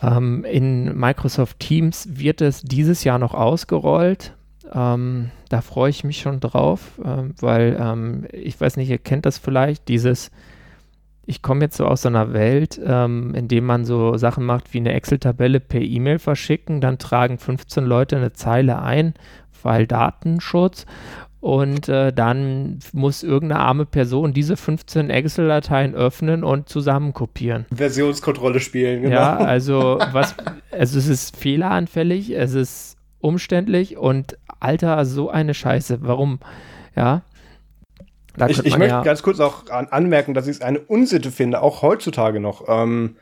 Ähm, 0.00 0.44
in 0.44 0.96
Microsoft 0.96 1.58
Teams 1.58 2.08
wird 2.12 2.40
es 2.40 2.62
dieses 2.62 3.02
Jahr 3.02 3.18
noch 3.18 3.34
ausgerollt. 3.34 4.35
Ähm, 4.72 5.30
da 5.48 5.60
freue 5.60 5.90
ich 5.90 6.04
mich 6.04 6.18
schon 6.18 6.40
drauf, 6.40 6.98
äh, 7.04 7.22
weil 7.40 7.76
ähm, 7.80 8.26
ich 8.32 8.60
weiß 8.60 8.76
nicht, 8.76 8.90
ihr 8.90 8.98
kennt 8.98 9.26
das 9.26 9.38
vielleicht, 9.38 9.88
dieses 9.88 10.30
ich 11.28 11.42
komme 11.42 11.62
jetzt 11.62 11.76
so 11.76 11.86
aus 11.86 12.06
einer 12.06 12.32
Welt, 12.32 12.80
ähm, 12.84 13.34
in 13.34 13.48
dem 13.48 13.66
man 13.66 13.84
so 13.84 14.16
Sachen 14.16 14.44
macht 14.44 14.72
wie 14.72 14.78
eine 14.78 14.92
Excel-Tabelle 14.92 15.58
per 15.58 15.80
E-Mail 15.80 16.20
verschicken, 16.20 16.80
dann 16.80 16.98
tragen 16.98 17.38
15 17.38 17.84
Leute 17.84 18.16
eine 18.16 18.32
Zeile 18.32 18.80
ein 18.80 19.14
weil 19.66 19.86
Datenschutz. 19.86 20.86
Und 21.40 21.88
äh, 21.88 22.12
dann 22.12 22.80
muss 22.92 23.22
irgendeine 23.22 23.60
arme 23.60 23.84
Person 23.86 24.32
diese 24.32 24.56
15 24.56 25.10
Excel-Dateien 25.10 25.94
öffnen 25.94 26.42
und 26.42 26.68
zusammen 26.68 27.12
kopieren. 27.12 27.66
Versionskontrolle 27.72 28.58
spielen, 28.58 29.02
genau. 29.02 29.14
Ja, 29.14 29.36
also 29.36 29.98
was, 30.12 30.34
also 30.72 30.98
es 30.98 31.06
ist 31.06 31.36
fehleranfällig, 31.36 32.30
es 32.30 32.54
ist 32.54 32.96
umständlich 33.20 33.96
und 33.96 34.38
Alter, 34.66 35.04
so 35.04 35.30
eine 35.30 35.54
Scheiße. 35.54 35.98
Warum? 36.02 36.40
Ja. 36.94 37.22
ich, 38.48 38.58
ich 38.64 38.76
möchte 38.76 38.94
ja 38.94 39.02
ganz 39.02 39.22
kurz 39.22 39.40
auch 39.40 39.68
an, 39.70 39.86
anmerken, 39.86 40.34
dass 40.34 40.46
ich 40.46 40.56
es 40.56 40.60
eine 40.60 40.80
Unsitte 40.80 41.30
finde, 41.30 41.62
auch 41.62 41.82
heutzutage 41.82 42.40
noch. 42.40 42.64
Ähm, 42.68 43.16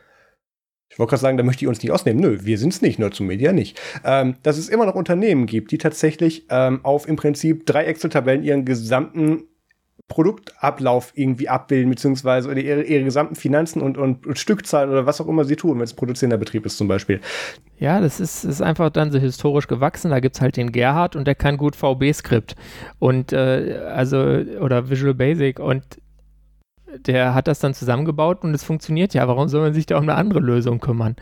Ich 0.89 0.99
wollte 0.99 1.09
gerade 1.11 1.21
sagen, 1.21 1.37
da 1.37 1.43
möchte 1.43 1.65
ich 1.65 1.69
uns 1.69 1.81
nicht 1.81 1.91
ausnehmen. 1.91 2.21
Nö, 2.21 2.39
wir 2.43 2.57
sind 2.57 2.73
es 2.73 2.81
nicht, 2.81 2.99
nur 2.99 3.11
zum 3.11 3.27
Media 3.27 3.51
nicht. 3.51 3.79
Ähm, 4.03 4.35
dass 4.43 4.57
es 4.57 4.69
immer 4.69 4.85
noch 4.85 4.95
Unternehmen 4.95 5.45
gibt, 5.45 5.71
die 5.71 5.77
tatsächlich 5.77 6.45
ähm, 6.49 6.79
auf 6.83 7.07
im 7.07 7.15
Prinzip 7.15 7.65
drei 7.65 7.85
Excel-Tabellen 7.85 8.43
ihren 8.43 8.65
gesamten 8.65 9.43
Produktablauf 10.07 11.13
irgendwie 11.15 11.49
abbilden, 11.49 11.89
beziehungsweise 11.89 12.49
oder 12.49 12.59
ihre, 12.59 12.83
ihre 12.83 13.03
gesamten 13.03 13.35
Finanzen 13.35 13.81
und, 13.81 13.97
und, 13.97 14.37
Stückzahlen 14.37 14.91
oder 14.91 15.07
was 15.07 15.19
auch 15.19 15.27
immer 15.27 15.45
sie 15.45 15.55
tun, 15.55 15.77
wenn 15.77 15.83
es 15.83 15.95
produzierender 15.95 16.37
Betrieb 16.37 16.65
ist 16.65 16.77
zum 16.77 16.87
Beispiel. 16.87 17.21
Ja, 17.79 17.99
das 17.99 18.19
ist, 18.19 18.43
ist 18.43 18.61
einfach 18.61 18.91
dann 18.91 19.11
so 19.11 19.17
historisch 19.17 19.67
gewachsen. 19.67 20.11
Da 20.11 20.19
gibt 20.19 20.35
es 20.35 20.41
halt 20.41 20.57
den 20.57 20.71
Gerhard 20.71 21.15
und 21.15 21.25
der 21.25 21.33
kann 21.33 21.57
gut 21.57 21.75
VB-Skript 21.75 22.55
und 22.99 23.33
äh, 23.33 23.79
also 23.87 24.17
oder 24.17 24.89
Visual 24.89 25.15
Basic 25.15 25.59
und 25.59 25.83
der 27.07 27.33
hat 27.33 27.47
das 27.47 27.59
dann 27.59 27.73
zusammengebaut 27.73 28.43
und 28.43 28.53
es 28.53 28.63
funktioniert 28.63 29.13
ja. 29.13 29.27
Warum 29.27 29.47
soll 29.47 29.61
man 29.61 29.73
sich 29.73 29.87
da 29.87 29.97
um 29.97 30.03
eine 30.03 30.15
andere 30.15 30.39
Lösung 30.39 30.79
kümmern? 30.79 31.15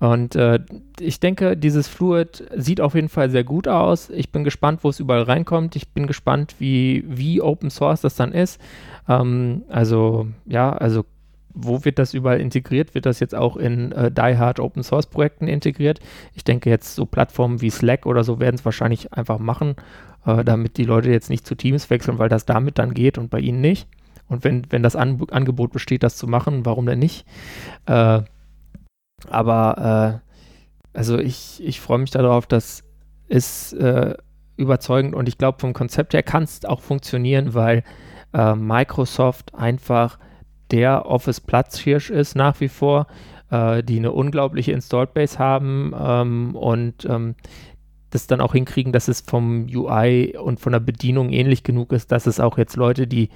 Und 0.00 0.36
äh, 0.36 0.60
ich 1.00 1.18
denke, 1.18 1.56
dieses 1.56 1.88
Fluid 1.88 2.44
sieht 2.56 2.80
auf 2.80 2.94
jeden 2.94 3.08
Fall 3.08 3.30
sehr 3.30 3.44
gut 3.44 3.66
aus. 3.66 4.10
Ich 4.10 4.30
bin 4.30 4.44
gespannt, 4.44 4.84
wo 4.84 4.90
es 4.90 5.00
überall 5.00 5.22
reinkommt. 5.22 5.74
Ich 5.74 5.88
bin 5.88 6.06
gespannt, 6.06 6.54
wie, 6.58 7.04
wie 7.08 7.40
Open 7.42 7.70
Source 7.70 8.02
das 8.02 8.14
dann 8.14 8.32
ist. 8.32 8.60
Ähm, 9.08 9.62
also, 9.68 10.28
ja, 10.46 10.72
also 10.72 11.04
wo 11.52 11.84
wird 11.84 11.98
das 11.98 12.14
überall 12.14 12.40
integriert? 12.40 12.94
Wird 12.94 13.06
das 13.06 13.18
jetzt 13.18 13.34
auch 13.34 13.56
in 13.56 13.90
äh, 13.92 14.12
Die 14.12 14.38
Hard 14.38 14.60
Open 14.60 14.84
Source 14.84 15.06
Projekten 15.06 15.48
integriert? 15.48 15.98
Ich 16.34 16.44
denke 16.44 16.70
jetzt 16.70 16.94
so 16.94 17.04
Plattformen 17.04 17.60
wie 17.60 17.70
Slack 17.70 18.06
oder 18.06 18.22
so 18.22 18.38
werden 18.38 18.54
es 18.54 18.64
wahrscheinlich 18.64 19.12
einfach 19.12 19.40
machen, 19.40 19.74
äh, 20.24 20.44
damit 20.44 20.76
die 20.76 20.84
Leute 20.84 21.10
jetzt 21.10 21.30
nicht 21.30 21.46
zu 21.46 21.56
Teams 21.56 21.90
wechseln, 21.90 22.18
weil 22.18 22.28
das 22.28 22.46
damit 22.46 22.78
dann 22.78 22.94
geht 22.94 23.18
und 23.18 23.30
bei 23.30 23.40
ihnen 23.40 23.60
nicht. 23.60 23.88
Und 24.28 24.44
wenn, 24.44 24.62
wenn 24.70 24.82
das 24.84 24.94
An 24.94 25.20
Angebot 25.30 25.72
besteht, 25.72 26.04
das 26.04 26.16
zu 26.16 26.28
machen, 26.28 26.64
warum 26.64 26.86
denn 26.86 26.98
nicht? 27.00 27.26
Äh, 27.86 28.20
aber 29.28 30.20
äh, 30.22 30.96
also 30.96 31.18
ich, 31.18 31.62
ich 31.64 31.80
freue 31.80 31.98
mich 31.98 32.10
darauf, 32.10 32.46
dass 32.46 32.84
es 33.28 33.72
äh, 33.72 34.14
überzeugend 34.56 35.14
und 35.14 35.28
ich 35.28 35.38
glaube 35.38 35.58
vom 35.60 35.72
Konzept 35.72 36.14
her 36.14 36.22
kann 36.22 36.42
es 36.42 36.64
auch 36.64 36.80
funktionieren, 36.80 37.54
weil 37.54 37.84
äh, 38.32 38.54
Microsoft 38.54 39.54
einfach 39.54 40.18
der 40.70 41.06
Office-Platzhirsch 41.06 42.10
ist 42.10 42.34
nach 42.34 42.60
wie 42.60 42.68
vor, 42.68 43.06
äh, 43.50 43.82
die 43.82 43.98
eine 43.98 44.12
unglaubliche 44.12 44.72
Installed 44.72 45.14
Base 45.14 45.38
haben 45.38 45.94
ähm, 45.98 46.54
und 46.54 47.04
ähm, 47.04 47.34
das 48.10 48.26
dann 48.26 48.40
auch 48.40 48.52
hinkriegen, 48.52 48.92
dass 48.92 49.08
es 49.08 49.20
vom 49.20 49.66
UI 49.72 50.36
und 50.36 50.60
von 50.60 50.72
der 50.72 50.80
Bedienung 50.80 51.30
ähnlich 51.30 51.62
genug 51.62 51.92
ist, 51.92 52.10
dass 52.10 52.26
es 52.26 52.40
auch 52.40 52.58
jetzt 52.58 52.76
Leute, 52.76 53.06
die 53.06 53.28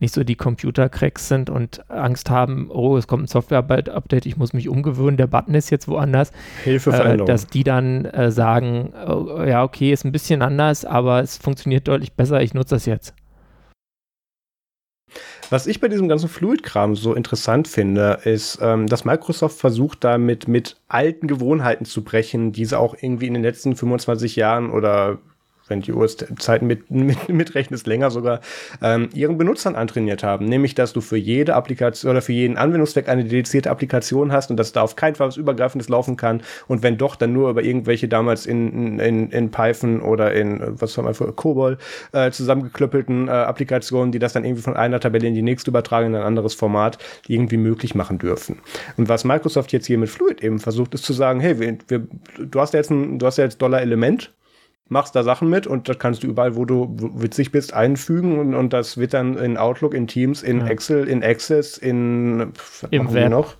nicht 0.00 0.14
so 0.14 0.24
die 0.24 0.36
Computer-Cracks 0.36 1.28
sind 1.28 1.50
und 1.50 1.88
Angst 1.90 2.30
haben, 2.30 2.70
oh, 2.70 2.96
es 2.96 3.06
kommt 3.06 3.24
ein 3.24 3.26
Software-Update, 3.26 4.26
ich 4.26 4.36
muss 4.36 4.52
mich 4.52 4.68
umgewöhnen, 4.68 5.16
der 5.16 5.26
Button 5.26 5.54
ist 5.54 5.70
jetzt 5.70 5.88
woanders. 5.88 6.32
Hilfe 6.64 6.92
äh, 6.92 7.16
Dass 7.16 7.46
die 7.46 7.64
dann 7.64 8.04
äh, 8.04 8.30
sagen, 8.30 8.92
oh, 9.06 9.42
ja, 9.42 9.64
okay, 9.64 9.92
ist 9.92 10.04
ein 10.04 10.12
bisschen 10.12 10.42
anders, 10.42 10.84
aber 10.84 11.20
es 11.20 11.36
funktioniert 11.36 11.88
deutlich 11.88 12.12
besser, 12.12 12.40
ich 12.42 12.54
nutze 12.54 12.76
das 12.76 12.86
jetzt. 12.86 13.14
Was 15.50 15.66
ich 15.66 15.80
bei 15.80 15.88
diesem 15.88 16.08
ganzen 16.08 16.28
Fluid-Kram 16.28 16.94
so 16.94 17.14
interessant 17.14 17.68
finde, 17.68 18.18
ist, 18.24 18.58
ähm, 18.60 18.86
dass 18.86 19.06
Microsoft 19.06 19.58
versucht, 19.58 20.04
damit 20.04 20.46
mit 20.46 20.76
alten 20.88 21.26
Gewohnheiten 21.26 21.86
zu 21.86 22.04
brechen, 22.04 22.52
die 22.52 22.66
sie 22.66 22.78
auch 22.78 22.94
irgendwie 23.00 23.28
in 23.28 23.34
den 23.34 23.42
letzten 23.42 23.74
25 23.74 24.36
Jahren 24.36 24.70
oder 24.70 25.18
wenn 25.70 25.80
die 25.80 25.92
Uhrzeiten 25.92 26.66
mit, 26.66 26.90
mit, 26.90 27.28
mitrechnest, 27.28 27.86
länger 27.86 28.10
sogar, 28.10 28.40
ähm, 28.82 29.08
ihren 29.14 29.38
Benutzern 29.38 29.74
antrainiert 29.74 30.22
haben. 30.22 30.46
Nämlich, 30.46 30.74
dass 30.74 30.92
du 30.92 31.00
für 31.00 31.16
jede 31.16 31.54
Applikation 31.54 32.10
oder 32.10 32.22
für 32.22 32.32
jeden 32.32 32.56
Anwendungszweck 32.56 33.08
eine 33.08 33.24
dedizierte 33.24 33.70
Applikation 33.70 34.32
hast 34.32 34.50
und 34.50 34.56
dass 34.56 34.72
da 34.72 34.82
auf 34.82 34.96
keinen 34.96 35.14
Fall 35.14 35.28
was 35.28 35.36
Übergreifendes 35.36 35.88
laufen 35.88 36.16
kann. 36.16 36.42
Und 36.66 36.82
wenn 36.82 36.98
doch, 36.98 37.16
dann 37.16 37.32
nur 37.32 37.50
über 37.50 37.62
irgendwelche 37.62 38.08
damals 38.08 38.46
in, 38.46 38.98
in, 38.98 39.30
in 39.30 39.50
Python 39.50 40.00
oder 40.00 40.32
in, 40.32 40.60
was 40.80 40.96
haben 40.96 41.06
wir 41.06 41.14
für 41.14 41.32
COBOL, 41.32 41.78
äh, 42.12 42.30
zusammengeklöppelten 42.30 43.28
äh, 43.28 43.30
Applikationen, 43.30 44.12
die 44.12 44.18
das 44.18 44.32
dann 44.32 44.44
irgendwie 44.44 44.62
von 44.62 44.76
einer 44.76 45.00
Tabelle 45.00 45.26
in 45.26 45.34
die 45.34 45.42
nächste 45.42 45.70
übertragen 45.70 46.08
in 46.08 46.14
ein 46.14 46.22
anderes 46.22 46.54
Format 46.54 46.98
irgendwie 47.26 47.56
möglich 47.56 47.94
machen 47.94 48.18
dürfen. 48.18 48.60
Und 48.96 49.08
was 49.08 49.24
Microsoft 49.24 49.72
jetzt 49.72 49.86
hier 49.86 49.98
mit 49.98 50.08
Fluid 50.08 50.42
eben 50.42 50.58
versucht, 50.58 50.94
ist 50.94 51.04
zu 51.04 51.12
sagen, 51.12 51.40
hey, 51.40 51.58
wir, 51.58 51.78
wir, 51.88 52.06
du 52.38 52.60
hast 52.60 52.74
jetzt 52.74 52.90
ein, 52.90 53.18
du 53.18 53.26
hast 53.26 53.38
ja 53.38 53.44
jetzt 53.44 53.60
Dollar-Element, 53.60 54.32
machst 54.88 55.14
da 55.14 55.22
Sachen 55.22 55.48
mit 55.50 55.66
und 55.66 55.88
das 55.88 55.98
kannst 55.98 56.22
du 56.22 56.26
überall, 56.26 56.56
wo 56.56 56.64
du 56.64 56.94
witzig 57.14 57.52
bist, 57.52 57.74
einfügen 57.74 58.38
und, 58.38 58.54
und 58.54 58.72
das 58.72 58.96
wird 58.96 59.14
dann 59.14 59.36
in 59.36 59.56
Outlook, 59.56 59.94
in 59.94 60.06
Teams, 60.06 60.42
in 60.42 60.60
ja. 60.60 60.66
Excel, 60.66 61.08
in 61.08 61.22
Access, 61.22 61.78
in 61.78 62.52
im 62.90 63.12
Web 63.12 63.30
noch? 63.30 63.56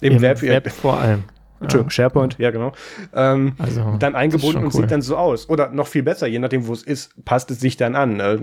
Im, 0.00 0.14
Im 0.14 0.20
Web, 0.22 0.42
Web 0.42 0.70
vor 0.70 0.98
allem. 0.98 1.24
Entschuldigung, 1.60 1.90
SharePoint, 1.90 2.38
ja 2.38 2.50
genau. 2.50 2.72
Ähm, 3.14 3.52
also, 3.58 3.96
dann 3.98 4.14
eingebunden 4.14 4.64
und 4.64 4.74
cool. 4.74 4.80
sieht 4.80 4.90
dann 4.90 5.02
so 5.02 5.16
aus. 5.16 5.48
Oder 5.48 5.70
noch 5.70 5.88
viel 5.88 6.02
besser, 6.02 6.26
je 6.26 6.38
nachdem, 6.38 6.66
wo 6.66 6.72
es 6.72 6.82
ist, 6.82 7.22
passt 7.24 7.50
es 7.50 7.60
sich 7.60 7.76
dann 7.76 7.96
an. 7.96 8.20
Äh, 8.20 8.38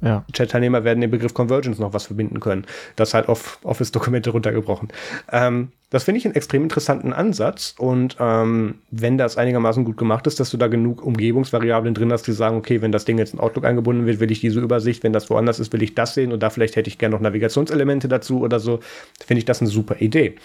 ja. 0.00 0.24
Chat-Teilnehmer 0.32 0.82
werden 0.82 1.00
den 1.00 1.10
Begriff 1.10 1.34
Convergence 1.34 1.78
noch 1.78 1.92
was 1.92 2.06
verbinden 2.06 2.40
können. 2.40 2.66
Das 2.96 3.14
halt 3.14 3.28
auf 3.28 3.60
Office-Dokumente 3.62 4.30
runtergebrochen. 4.30 4.88
Ähm, 5.30 5.70
das 5.92 6.04
finde 6.04 6.20
ich 6.20 6.24
einen 6.24 6.34
extrem 6.34 6.62
interessanten 6.62 7.12
Ansatz 7.12 7.74
und 7.76 8.16
ähm, 8.18 8.76
wenn 8.90 9.18
das 9.18 9.36
einigermaßen 9.36 9.84
gut 9.84 9.98
gemacht 9.98 10.26
ist, 10.26 10.40
dass 10.40 10.48
du 10.48 10.56
da 10.56 10.68
genug 10.68 11.04
Umgebungsvariablen 11.04 11.92
drin 11.92 12.10
hast, 12.10 12.26
die 12.26 12.32
sagen, 12.32 12.56
okay, 12.56 12.80
wenn 12.80 12.92
das 12.92 13.04
Ding 13.04 13.18
jetzt 13.18 13.34
in 13.34 13.40
Outlook 13.40 13.66
eingebunden 13.66 14.06
wird, 14.06 14.18
will 14.18 14.32
ich 14.32 14.40
diese 14.40 14.58
Übersicht, 14.60 15.02
wenn 15.02 15.12
das 15.12 15.28
woanders 15.28 15.60
ist, 15.60 15.70
will 15.74 15.82
ich 15.82 15.94
das 15.94 16.14
sehen 16.14 16.32
und 16.32 16.42
da 16.42 16.48
vielleicht 16.48 16.76
hätte 16.76 16.88
ich 16.88 16.96
gerne 16.96 17.14
noch 17.14 17.20
Navigationselemente 17.20 18.08
dazu 18.08 18.40
oder 18.40 18.58
so, 18.58 18.80
finde 19.22 19.40
ich 19.40 19.44
das 19.44 19.60
eine 19.60 19.68
super 19.68 19.96
Idee. 20.00 20.36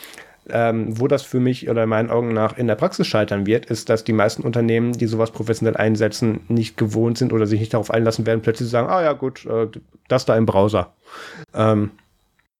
Ähm, 0.49 0.99
wo 0.99 1.07
das 1.07 1.23
für 1.23 1.39
mich 1.39 1.69
oder 1.69 1.83
in 1.83 1.89
meinen 1.89 2.09
Augen 2.09 2.33
nach 2.33 2.57
in 2.57 2.67
der 2.67 2.75
Praxis 2.75 3.07
scheitern 3.07 3.45
wird, 3.45 3.67
ist, 3.67 3.87
dass 3.87 4.03
die 4.03 4.13
meisten 4.13 4.43
Unternehmen, 4.43 4.91
die 4.93 5.07
sowas 5.07 5.31
professionell 5.31 5.77
einsetzen, 5.77 6.41
nicht 6.49 6.75
gewohnt 6.75 7.17
sind 7.17 7.31
oder 7.31 7.47
sich 7.47 7.61
nicht 7.61 7.73
darauf 7.73 7.89
einlassen 7.89 8.25
werden, 8.25 8.41
plötzlich 8.41 8.69
sagen, 8.69 8.89
ah 8.89 9.01
ja 9.01 9.13
gut, 9.13 9.45
äh, 9.45 9.67
das 10.09 10.25
da 10.25 10.35
im 10.35 10.45
Browser. 10.45 10.93
Ähm, 11.53 11.91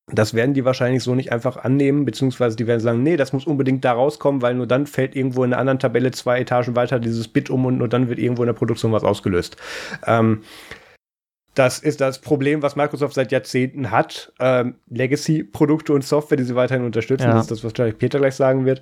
das 0.09 0.33
werden 0.33 0.53
die 0.53 0.63
wahrscheinlich 0.63 1.03
so 1.03 1.15
nicht 1.15 1.33
einfach 1.33 1.57
annehmen, 1.57 2.05
beziehungsweise 2.05 2.55
die 2.55 2.65
werden 2.65 2.79
sagen, 2.79 3.03
nee, 3.03 3.17
das 3.17 3.33
muss 3.33 3.45
unbedingt 3.45 3.83
da 3.83 3.91
rauskommen, 3.91 4.41
weil 4.41 4.55
nur 4.55 4.67
dann 4.67 4.87
fällt 4.87 5.15
irgendwo 5.15 5.43
in 5.43 5.51
einer 5.51 5.59
anderen 5.59 5.79
Tabelle 5.79 6.11
zwei 6.11 6.39
Etagen 6.39 6.75
weiter 6.77 6.99
dieses 6.99 7.27
Bit 7.27 7.49
um 7.49 7.65
und 7.65 7.77
nur 7.77 7.89
dann 7.89 8.07
wird 8.07 8.19
irgendwo 8.19 8.43
in 8.43 8.47
der 8.47 8.53
Produktion 8.53 8.93
was 8.93 9.03
ausgelöst. 9.03 9.57
Ähm, 10.05 10.43
das 11.55 11.79
ist 11.79 11.99
das 11.99 12.19
Problem, 12.19 12.61
was 12.61 12.75
Microsoft 12.75 13.15
seit 13.15 13.31
Jahrzehnten 13.31 13.91
hat. 13.91 14.31
Ähm, 14.39 14.75
Legacy-Produkte 14.89 15.91
und 15.91 16.03
Software, 16.03 16.37
die 16.37 16.43
sie 16.43 16.55
weiterhin 16.55 16.85
unterstützen. 16.85 17.23
Ja. 17.23 17.33
Das 17.33 17.43
ist 17.43 17.51
das, 17.51 17.63
was 17.63 17.73
wahrscheinlich 17.73 17.97
Peter 17.97 18.19
gleich 18.19 18.35
sagen 18.35 18.65
wird. 18.65 18.81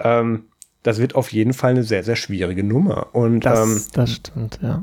Ähm, 0.00 0.46
das 0.82 0.98
wird 0.98 1.14
auf 1.14 1.32
jeden 1.32 1.52
Fall 1.52 1.70
eine 1.70 1.84
sehr, 1.84 2.02
sehr 2.02 2.16
schwierige 2.16 2.64
Nummer. 2.64 3.14
Und, 3.14 3.40
das, 3.46 3.60
ähm, 3.60 3.82
das 3.94 4.12
stimmt, 4.12 4.58
ja. 4.60 4.82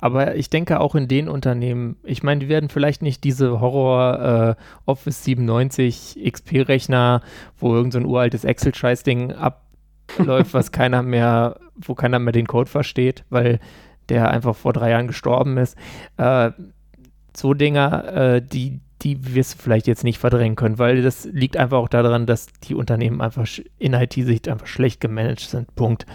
Aber 0.00 0.36
ich 0.36 0.50
denke 0.50 0.80
auch 0.80 0.94
in 0.94 1.08
den 1.08 1.28
Unternehmen, 1.28 1.96
ich 2.02 2.22
meine, 2.22 2.40
die 2.40 2.48
werden 2.48 2.68
vielleicht 2.68 3.02
nicht 3.02 3.24
diese 3.24 3.60
Horror 3.60 4.56
äh, 4.56 4.62
Office 4.86 5.24
97 5.24 6.18
XP-Rechner, 6.24 7.22
wo 7.58 7.74
irgendein 7.74 8.02
so 8.02 8.08
uraltes 8.08 8.44
Excel-Scheiß-Ding 8.44 9.32
abläuft, 9.32 10.54
was 10.54 10.72
keiner 10.72 11.02
mehr, 11.02 11.58
wo 11.76 11.94
keiner 11.94 12.18
mehr 12.18 12.32
den 12.32 12.46
Code 12.46 12.70
versteht, 12.70 13.24
weil 13.30 13.60
der 14.08 14.30
einfach 14.30 14.54
vor 14.54 14.72
drei 14.72 14.90
Jahren 14.90 15.06
gestorben 15.06 15.56
ist. 15.56 15.76
Äh, 16.16 16.50
so 17.36 17.54
Dinger, 17.54 18.12
äh, 18.12 18.42
die, 18.42 18.80
die 19.02 19.34
wirst 19.34 19.54
du 19.54 19.62
vielleicht 19.62 19.86
jetzt 19.86 20.04
nicht 20.04 20.18
verdrängen 20.18 20.56
können, 20.56 20.78
weil 20.78 21.02
das 21.02 21.24
liegt 21.24 21.56
einfach 21.56 21.78
auch 21.78 21.88
daran, 21.88 22.26
dass 22.26 22.46
die 22.64 22.74
Unternehmen 22.74 23.20
einfach 23.20 23.46
in 23.78 23.92
IT-Sicht 23.92 24.48
einfach 24.48 24.66
schlecht 24.66 25.00
gemanagt 25.00 25.40
sind. 25.40 25.74
Punkt. 25.74 26.06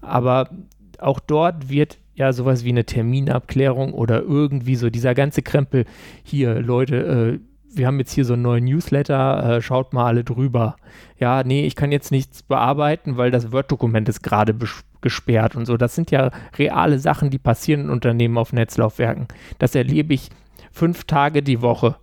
Aber 0.00 0.50
auch 0.98 1.20
dort 1.20 1.68
wird 1.68 1.98
ja 2.16 2.32
sowas 2.32 2.64
wie 2.64 2.70
eine 2.70 2.84
Terminabklärung 2.84 3.92
oder 3.92 4.22
irgendwie 4.22 4.74
so 4.74 4.90
dieser 4.90 5.14
ganze 5.14 5.42
Krempel. 5.42 5.84
Hier, 6.24 6.60
Leute, 6.60 6.96
äh, 6.96 7.38
wir 7.76 7.86
haben 7.86 7.98
jetzt 7.98 8.12
hier 8.12 8.24
so 8.24 8.32
einen 8.32 8.42
neuen 8.42 8.64
Newsletter, 8.64 9.56
äh, 9.56 9.62
schaut 9.62 9.92
mal 9.92 10.06
alle 10.06 10.24
drüber. 10.24 10.76
Ja, 11.18 11.44
nee, 11.44 11.66
ich 11.66 11.76
kann 11.76 11.92
jetzt 11.92 12.10
nichts 12.10 12.42
bearbeiten, 12.42 13.18
weil 13.18 13.30
das 13.30 13.52
Word-Dokument 13.52 14.08
ist 14.08 14.22
gerade 14.22 14.56
gesperrt 15.02 15.54
und 15.56 15.66
so. 15.66 15.76
Das 15.76 15.94
sind 15.94 16.10
ja 16.10 16.30
reale 16.58 16.98
Sachen, 16.98 17.28
die 17.30 17.38
passieren 17.38 17.82
in 17.82 17.90
Unternehmen 17.90 18.38
auf 18.38 18.52
Netzlaufwerken. 18.52 19.28
Das 19.58 19.74
erlebe 19.74 20.14
ich 20.14 20.30
fünf 20.72 21.04
Tage 21.04 21.42
die 21.42 21.60
Woche. 21.60 21.96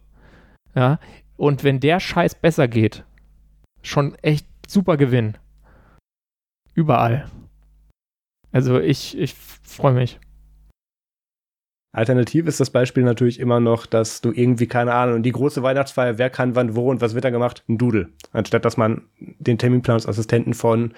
Ja, 0.75 0.99
und 1.37 1.63
wenn 1.63 1.79
der 1.79 1.99
Scheiß 1.99 2.35
besser 2.35 2.67
geht, 2.67 3.03
schon 3.81 4.15
echt 4.21 4.47
super 4.67 4.95
Gewinn. 4.95 5.37
Überall. 6.75 7.25
Also 8.53 8.79
ich, 8.79 9.17
ich 9.17 9.35
freue 9.63 9.93
mich. 9.93 10.19
Alternativ 11.91 12.47
ist 12.47 12.59
das 12.59 12.71
Beispiel 12.71 13.03
natürlich 13.03 13.39
immer 13.39 13.59
noch, 13.59 13.85
dass 13.85 14.21
du 14.21 14.31
irgendwie, 14.31 14.65
keine 14.67 14.93
Ahnung, 14.93 15.21
die 15.21 15.31
große 15.31 15.61
Weihnachtsfeier, 15.61 16.17
wer 16.17 16.29
kann 16.29 16.55
wann 16.55 16.75
wo 16.75 16.89
und 16.89 17.01
was 17.01 17.13
wird 17.13 17.25
da 17.25 17.29
gemacht? 17.29 17.63
Ein 17.67 17.77
Doodle. 17.77 18.09
Anstatt 18.31 18.65
dass 18.65 18.77
man 18.77 19.01
den 19.19 19.59
Terminplanungsassistenten 19.59 20.53
von 20.55 20.93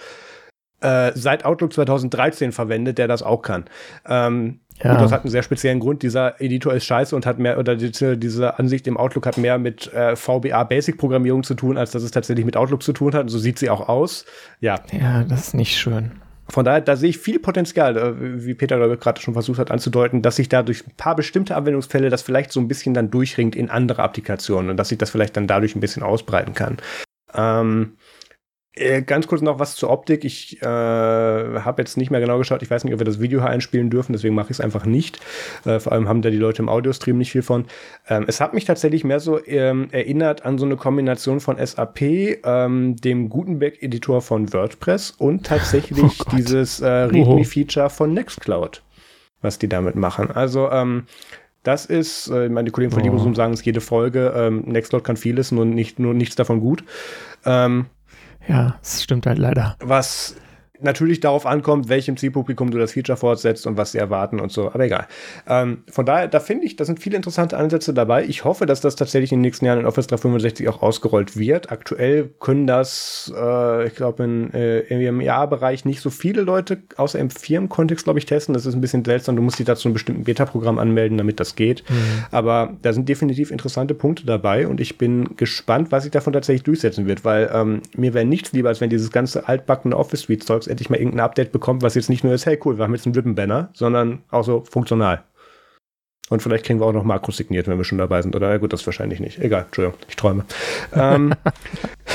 äh, 0.81 1.11
seit 1.15 1.43
Outlook 1.43 1.73
2013 1.73 2.51
verwendet, 2.51 2.97
der 2.97 3.07
das 3.07 3.23
auch 3.23 3.41
kann. 3.41 3.65
Ähm, 4.07 4.59
Ja. 4.83 4.91
Und 4.91 5.01
das 5.01 5.13
hat 5.13 5.21
einen 5.21 5.31
sehr 5.31 5.43
speziellen 5.43 5.79
Grund. 5.79 6.03
Dieser 6.03 6.41
Editor 6.41 6.73
ist 6.73 6.83
scheiße 6.85 7.15
und 7.15 7.25
hat 7.25 7.39
mehr, 7.39 7.57
oder 7.57 7.77
diese, 7.77 8.17
diese 8.17 8.59
Ansicht 8.59 8.87
im 8.87 8.97
Outlook 8.97 9.25
hat 9.25 9.37
mehr 9.37 9.57
mit 9.57 9.91
äh, 9.93 10.17
VBA 10.17 10.65
Basic 10.65 10.97
Programmierung 10.97 11.43
zu 11.43 11.55
tun, 11.55 11.77
als 11.77 11.91
dass 11.91 12.03
es 12.03 12.11
tatsächlich 12.11 12.45
mit 12.45 12.57
Outlook 12.57 12.83
zu 12.83 12.91
tun 12.91 13.13
hat. 13.15 13.29
so 13.29 13.37
sieht 13.37 13.57
sie 13.57 13.69
auch 13.69 13.87
aus. 13.87 14.25
Ja. 14.59 14.81
Ja, 14.91 15.23
das 15.23 15.47
ist 15.47 15.53
nicht 15.53 15.77
schön. 15.77 16.11
Von 16.47 16.63
daher, 16.63 16.81
da 16.81 16.95
sehe 16.95 17.09
ich 17.09 17.17
viel 17.17 17.39
Potenzial, 17.39 17.97
äh, 17.97 18.45
wie 18.45 18.53
Peter 18.53 18.95
gerade 18.97 19.21
schon 19.21 19.33
versucht 19.33 19.59
hat 19.59 19.71
anzudeuten, 19.71 20.21
dass 20.21 20.35
sich 20.35 20.49
da 20.49 20.63
durch 20.63 20.85
ein 20.85 20.95
paar 20.95 21.15
bestimmte 21.15 21.55
Anwendungsfälle 21.55 22.09
das 22.09 22.21
vielleicht 22.21 22.51
so 22.51 22.59
ein 22.59 22.67
bisschen 22.67 22.93
dann 22.93 23.09
durchringt 23.09 23.55
in 23.55 23.69
andere 23.69 24.03
Applikationen 24.03 24.69
und 24.69 24.77
dass 24.77 24.89
sich 24.89 24.97
das 24.97 25.09
vielleicht 25.09 25.35
dann 25.37 25.47
dadurch 25.47 25.75
ein 25.75 25.79
bisschen 25.79 26.03
ausbreiten 26.03 26.53
kann. 26.53 26.77
Ähm, 27.33 27.97
äh, 28.76 29.01
ganz 29.01 29.28
kurz 29.28 29.41
noch 29.41 29.59
was 29.59 29.76
zur 29.76 29.89
Optik. 29.89 30.26
Ich 30.26 30.61
äh, 30.61 30.65
habe 30.65 31.82
jetzt 31.82 31.97
nicht 31.97 32.11
mehr 32.11 32.19
genau 32.19 32.38
geschaut. 32.38 32.61
Ich 32.61 32.69
weiß 32.69 32.84
nicht, 32.84 32.93
ob 32.93 32.99
wir 32.99 33.05
das 33.05 33.19
Video 33.19 33.39
hier 33.39 33.49
einspielen 33.49 33.89
dürfen, 33.89 34.13
deswegen 34.13 34.36
mache 34.36 34.47
ich 34.47 34.57
es 34.57 34.61
einfach 34.61 34.86
nicht. 34.86 35.19
Äh, 35.65 35.80
vor 35.80 35.93
allem 35.93 36.09
haben 36.09 36.21
da 36.21 36.30
die 36.30 36.38
Leute 36.38 36.61
im 36.61 36.69
Audiostream 36.69 37.17
nicht 37.17 37.32
viel 37.32 37.41
von. 37.41 37.65
Ähm, 38.09 38.26
es 38.28 38.41
hat 38.41 38.53
mich 38.53 38.65
tatsächlich 38.65 39.03
mehr 39.03 39.19
so 39.19 39.43
ähm, 39.45 39.88
erinnert 39.91 40.45
an 40.45 40.57
so 40.57 40.65
eine 40.65 40.76
Kombination 40.76 41.39
von 41.39 41.57
SAP, 41.63 42.01
ähm, 42.43 42.95
dem 42.97 43.30
Gutenberg-Editor 43.30 44.21
von 44.21 44.51
WordPress 44.51 45.11
und 45.11 45.45
tatsächlich 45.45 46.03
oh 46.26 46.30
dieses 46.36 46.82
äh, 46.82 46.88
README-Feature 46.88 47.89
von 47.89 48.13
Nextcloud, 48.13 48.84
was 49.41 49.57
die 49.57 49.69
damit 49.69 49.95
machen. 49.95 50.32
Also 50.32 50.69
ähm, 50.69 51.03
das 51.63 51.86
ist, 51.86 52.28
äh, 52.28 52.47
meine 52.47 52.69
Kollegen 52.71 52.91
von 52.91 53.01
oh. 53.01 53.05
Libosum 53.05 53.34
sagen 53.34 53.53
es 53.53 53.65
jede 53.65 53.82
Folge, 53.82 54.34
ähm, 54.36 54.63
Nextcloud 54.67 55.03
kann 55.03 55.17
vieles, 55.17 55.51
nur, 55.51 55.65
nicht, 55.65 55.97
nur 55.97 56.13
nichts 56.13 56.36
davon 56.36 56.59
gut. 56.59 56.84
Ähm, 57.43 57.88
ja, 58.47 58.75
das 58.81 59.03
stimmt 59.03 59.25
halt 59.25 59.37
leider. 59.37 59.75
Was 59.79 60.35
natürlich 60.86 61.19
darauf 61.19 61.45
ankommt, 61.45 61.89
welchem 61.89 62.15
Zielpublikum 62.15 62.71
du 62.71 62.77
das 62.77 62.93
Feature 62.93 63.17
fortsetzt 63.17 63.67
und 63.67 63.77
was 63.77 63.91
sie 63.91 63.97
erwarten 63.97 64.39
und 64.39 64.51
so. 64.51 64.67
Aber 64.67 64.86
egal. 64.86 65.07
Ähm, 65.47 65.83
von 65.89 66.05
daher, 66.05 66.27
da 66.27 66.39
finde 66.39 66.65
ich, 66.65 66.77
da 66.77 66.86
sind 66.86 66.99
viele 66.99 67.17
interessante 67.17 67.57
Ansätze 67.57 67.93
dabei. 67.93 68.23
Ich 68.23 68.45
hoffe, 68.45 68.65
dass 68.65 68.79
das 68.79 68.95
tatsächlich 68.95 69.31
in 69.31 69.39
den 69.39 69.41
nächsten 69.41 69.65
Jahren 69.65 69.79
in 69.79 69.86
Office 69.86 70.07
365 70.07 70.69
auch 70.69 70.81
ausgerollt 70.81 71.38
wird. 71.38 71.71
Aktuell 71.71 72.29
können 72.39 72.67
das, 72.67 73.33
äh, 73.36 73.88
ich 73.88 73.95
glaube, 73.95 74.23
in, 74.23 74.53
äh, 74.53 74.79
im 74.81 75.19
EA-Bereich 75.19 75.83
nicht 75.83 75.99
so 75.99 76.09
viele 76.09 76.41
Leute, 76.41 76.77
außer 76.95 77.19
im 77.19 77.29
Firmenkontext, 77.29 78.05
glaube 78.05 78.19
ich, 78.19 78.25
testen. 78.25 78.53
Das 78.53 78.65
ist 78.65 78.75
ein 78.75 78.81
bisschen 78.81 79.03
seltsam. 79.03 79.36
Du 79.36 79.41
musst 79.41 79.59
dich 79.59 79.65
dazu 79.65 79.88
einem 79.88 79.93
bestimmten 79.93 80.23
Beta-Programm 80.23 80.79
anmelden, 80.79 81.17
damit 81.17 81.39
das 81.39 81.55
geht. 81.55 81.83
Mhm. 81.89 82.25
Aber 82.31 82.77
da 82.81 82.93
sind 82.93 83.09
definitiv 83.09 83.51
interessante 83.51 83.93
Punkte 83.93 84.25
dabei 84.25 84.67
und 84.67 84.79
ich 84.79 84.97
bin 84.97 85.36
gespannt, 85.36 85.91
was 85.91 86.03
sich 86.03 86.11
davon 86.11 86.33
tatsächlich 86.33 86.63
durchsetzen 86.63 87.07
wird, 87.07 87.25
weil 87.25 87.49
ähm, 87.53 87.81
mir 87.95 88.13
wäre 88.13 88.25
nichts 88.25 88.51
lieber, 88.53 88.69
als 88.69 88.81
wenn 88.81 88.89
dieses 88.89 89.11
ganze 89.11 89.47
altbackene 89.47 89.95
Office-Suite-Zeugs 89.95 90.67
endlich 90.76 90.89
mal 90.89 90.97
irgendein 90.97 91.21
Update 91.21 91.51
bekommt, 91.51 91.82
was 91.82 91.95
jetzt 91.95 92.09
nicht 92.09 92.23
nur 92.23 92.34
ist, 92.34 92.45
hey 92.45 92.59
cool, 92.65 92.78
wir 92.78 92.84
haben 92.84 92.93
jetzt 92.93 93.05
einen 93.05 93.15
Ribbon-Banner, 93.15 93.69
sondern 93.73 94.23
auch 94.30 94.43
so 94.43 94.63
funktional. 94.69 95.23
Und 96.30 96.41
vielleicht 96.41 96.65
kriegen 96.65 96.80
wir 96.80 96.86
auch 96.86 96.93
noch 96.93 97.03
Makros 97.03 97.38
signiert, 97.38 97.67
wenn 97.67 97.78
wir 97.78 97.84
schon 97.84 97.99
dabei 97.99 98.21
sind. 98.21 98.36
Oder 98.36 98.49
ja, 98.49 98.57
gut, 98.57 98.73
das 98.73 98.86
wahrscheinlich 98.86 99.19
nicht. 99.19 99.39
Egal, 99.39 99.63
Entschuldigung, 99.65 99.99
ich 100.09 100.15
träume. 100.15 100.43
ähm, 100.93 101.34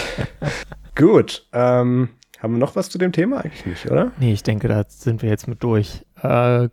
gut. 0.95 1.47
Ähm, 1.53 2.09
haben 2.41 2.55
wir 2.55 2.59
noch 2.59 2.75
was 2.77 2.91
zu 2.91 2.99
dem 2.99 3.13
Thema 3.13 3.39
eigentlich 3.39 3.67
nicht, 3.67 3.91
oder? 3.91 4.13
Nee, 4.19 4.33
ich 4.33 4.43
denke, 4.43 4.67
da 4.67 4.85
sind 4.89 5.23
wir 5.23 5.31
jetzt 5.31 5.47
mit 5.47 5.63
durch. 5.63 6.05
Äh, 6.23 6.69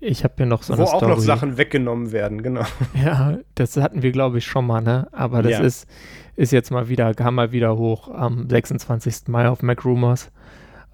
ich 0.00 0.24
habe 0.24 0.34
hier 0.36 0.46
noch 0.46 0.62
so 0.62 0.74
eine 0.74 0.82
Wo 0.82 0.86
auch 0.86 1.02
noch 1.02 1.18
Sachen 1.18 1.56
weggenommen 1.56 2.12
werden, 2.12 2.42
genau. 2.42 2.64
Ja, 2.94 3.38
das 3.54 3.76
hatten 3.78 4.02
wir, 4.02 4.12
glaube 4.12 4.38
ich, 4.38 4.44
schon 4.44 4.66
mal, 4.66 4.82
ne? 4.82 5.08
Aber 5.12 5.42
das 5.42 5.52
ja. 5.52 5.60
ist, 5.60 5.88
ist 6.36 6.52
jetzt 6.52 6.70
mal 6.70 6.88
wieder, 6.88 7.14
kam 7.14 7.36
mal 7.36 7.52
wieder 7.52 7.76
hoch 7.78 8.10
am 8.10 8.50
26. 8.50 9.28
Mai 9.28 9.48
auf 9.48 9.62
Mac 9.62 9.84
Rumors 9.84 10.30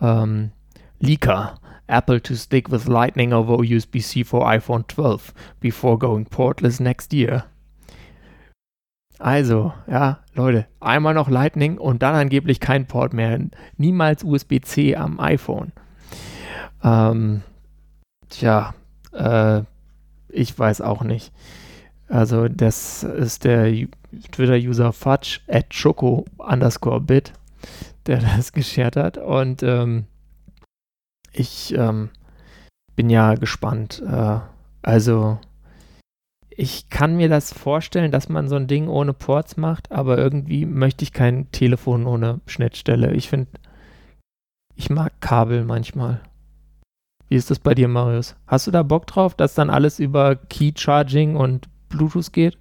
um, 0.03 0.53
Leaker. 1.01 1.57
Apple 1.89 2.21
to 2.21 2.37
stick 2.37 2.71
with 2.71 2.89
Lightning 2.89 3.33
over 3.33 3.57
USB-C 3.59 4.23
for 4.23 4.47
iPhone 4.47 4.87
12 4.89 5.35
before 5.61 5.99
going 5.99 6.25
portless 6.25 6.81
next 6.81 7.13
year. 7.13 7.45
Also, 9.19 9.73
ja, 9.87 10.21
Leute, 10.35 10.67
einmal 10.81 11.15
noch 11.15 11.29
Lightning 11.29 11.79
und 11.79 12.03
dann 12.03 12.15
angeblich 12.15 12.61
kein 12.61 12.87
Port 12.87 13.13
mehr. 13.13 13.39
Niemals 13.77 14.25
USB-C 14.25 14.97
am 14.97 15.21
iPhone. 15.21 15.73
Ähm, 16.83 17.43
tja, 18.31 18.75
äh, 19.13 19.63
ich 20.29 20.59
weiß 20.59 20.81
auch 20.81 21.05
nicht. 21.05 21.33
Also, 22.09 22.49
das 22.49 23.05
ist 23.05 23.45
der 23.45 23.87
Twitter-User 24.33 24.93
Fudge 24.93 25.41
at 25.47 25.67
Choco 25.71 26.25
underscore 26.39 27.01
bit 27.01 27.33
der 28.07 28.19
das 28.37 28.53
geschert 28.53 28.97
hat. 28.97 29.19
Und 29.19 29.63
ähm, 29.63 30.05
ich 31.33 31.75
ähm, 31.75 32.11
bin 32.97 33.11
ja 33.11 33.35
gespannt. 33.35 34.03
Äh, 34.07 34.41
also, 34.83 35.39
ich 36.51 36.91
kann 36.91 37.17
mir 37.17 37.29
das 37.29 37.53
vorstellen, 37.53 38.13
dass 38.13 38.29
man 38.29 38.49
so 38.49 38.57
ein 38.57 38.67
Ding 38.67 38.89
ohne 38.89 39.13
Ports 39.13 39.57
macht, 39.57 39.91
aber 39.91 40.19
irgendwie 40.19 40.67
möchte 40.67 41.03
ich 41.03 41.13
kein 41.13 41.51
Telefon 41.51 42.07
ohne 42.07 42.41
Schnittstelle. 42.47 43.15
Ich 43.15 43.29
finde, 43.29 43.49
ich 44.75 44.91
mag 44.91 45.13
Kabel 45.21 45.65
manchmal. 45.65 46.21
Wie 47.29 47.37
ist 47.37 47.51
das 47.51 47.59
bei 47.59 47.75
dir, 47.75 47.89
Marius? 47.89 48.37
Hast 48.47 48.67
du 48.67 48.71
da 48.71 48.83
Bock 48.83 49.07
drauf, 49.07 49.35
dass 49.35 49.55
dann 49.55 49.71
alles 49.71 49.99
über 49.99 50.37
Key 50.37 50.73
Charging 50.77 51.37
und 51.37 51.69
Bluetooth 51.89 52.33
geht? 52.33 52.59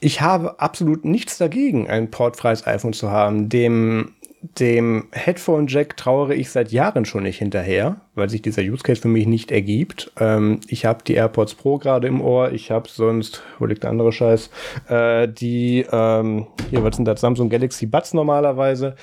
Ich 0.00 0.20
habe 0.20 0.60
absolut 0.60 1.06
nichts 1.06 1.38
dagegen, 1.38 1.88
ein 1.88 2.10
portfreies 2.10 2.66
iPhone 2.66 2.92
zu 2.92 3.10
haben, 3.10 3.48
dem 3.48 4.14
dem 4.58 5.08
Headphone 5.12 5.66
Jack 5.68 5.96
trauere 5.96 6.34
ich 6.34 6.50
seit 6.50 6.70
Jahren 6.70 7.06
schon 7.06 7.22
nicht 7.22 7.38
hinterher, 7.38 8.02
weil 8.14 8.28
sich 8.28 8.42
dieser 8.42 8.60
Use 8.62 8.82
Case 8.82 9.00
für 9.00 9.08
mich 9.08 9.26
nicht 9.26 9.50
ergibt. 9.50 10.12
Ähm, 10.20 10.60
ich 10.68 10.84
habe 10.84 11.02
die 11.02 11.14
AirPods 11.14 11.54
Pro 11.54 11.78
gerade 11.78 12.08
im 12.08 12.20
Ohr. 12.20 12.52
Ich 12.52 12.70
habe 12.70 12.88
sonst, 12.88 13.42
wo 13.58 13.64
liegt 13.64 13.84
der 13.84 13.90
andere 13.90 14.12
Scheiß? 14.12 14.50
Äh, 14.88 15.28
die, 15.28 15.86
ähm, 15.90 16.46
hier, 16.68 16.84
was 16.84 16.96
sind 16.96 17.06
das? 17.06 17.22
Samsung 17.22 17.48
Galaxy 17.48 17.86
Buds 17.86 18.12
normalerweise. 18.12 18.96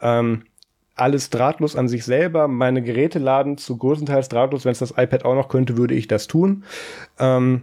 Ähm, 0.00 0.44
alles 0.94 1.28
drahtlos 1.28 1.74
an 1.74 1.88
sich 1.88 2.04
selber. 2.04 2.46
Meine 2.46 2.80
Geräte 2.80 3.18
laden 3.18 3.58
zu 3.58 3.76
größtenteils 3.76 4.28
drahtlos. 4.28 4.64
Wenn 4.64 4.72
es 4.72 4.78
das 4.78 4.92
iPad 4.92 5.24
auch 5.24 5.34
noch 5.34 5.48
könnte, 5.48 5.76
würde 5.76 5.94
ich 5.94 6.06
das 6.06 6.28
tun. 6.28 6.62
Ähm, 7.18 7.62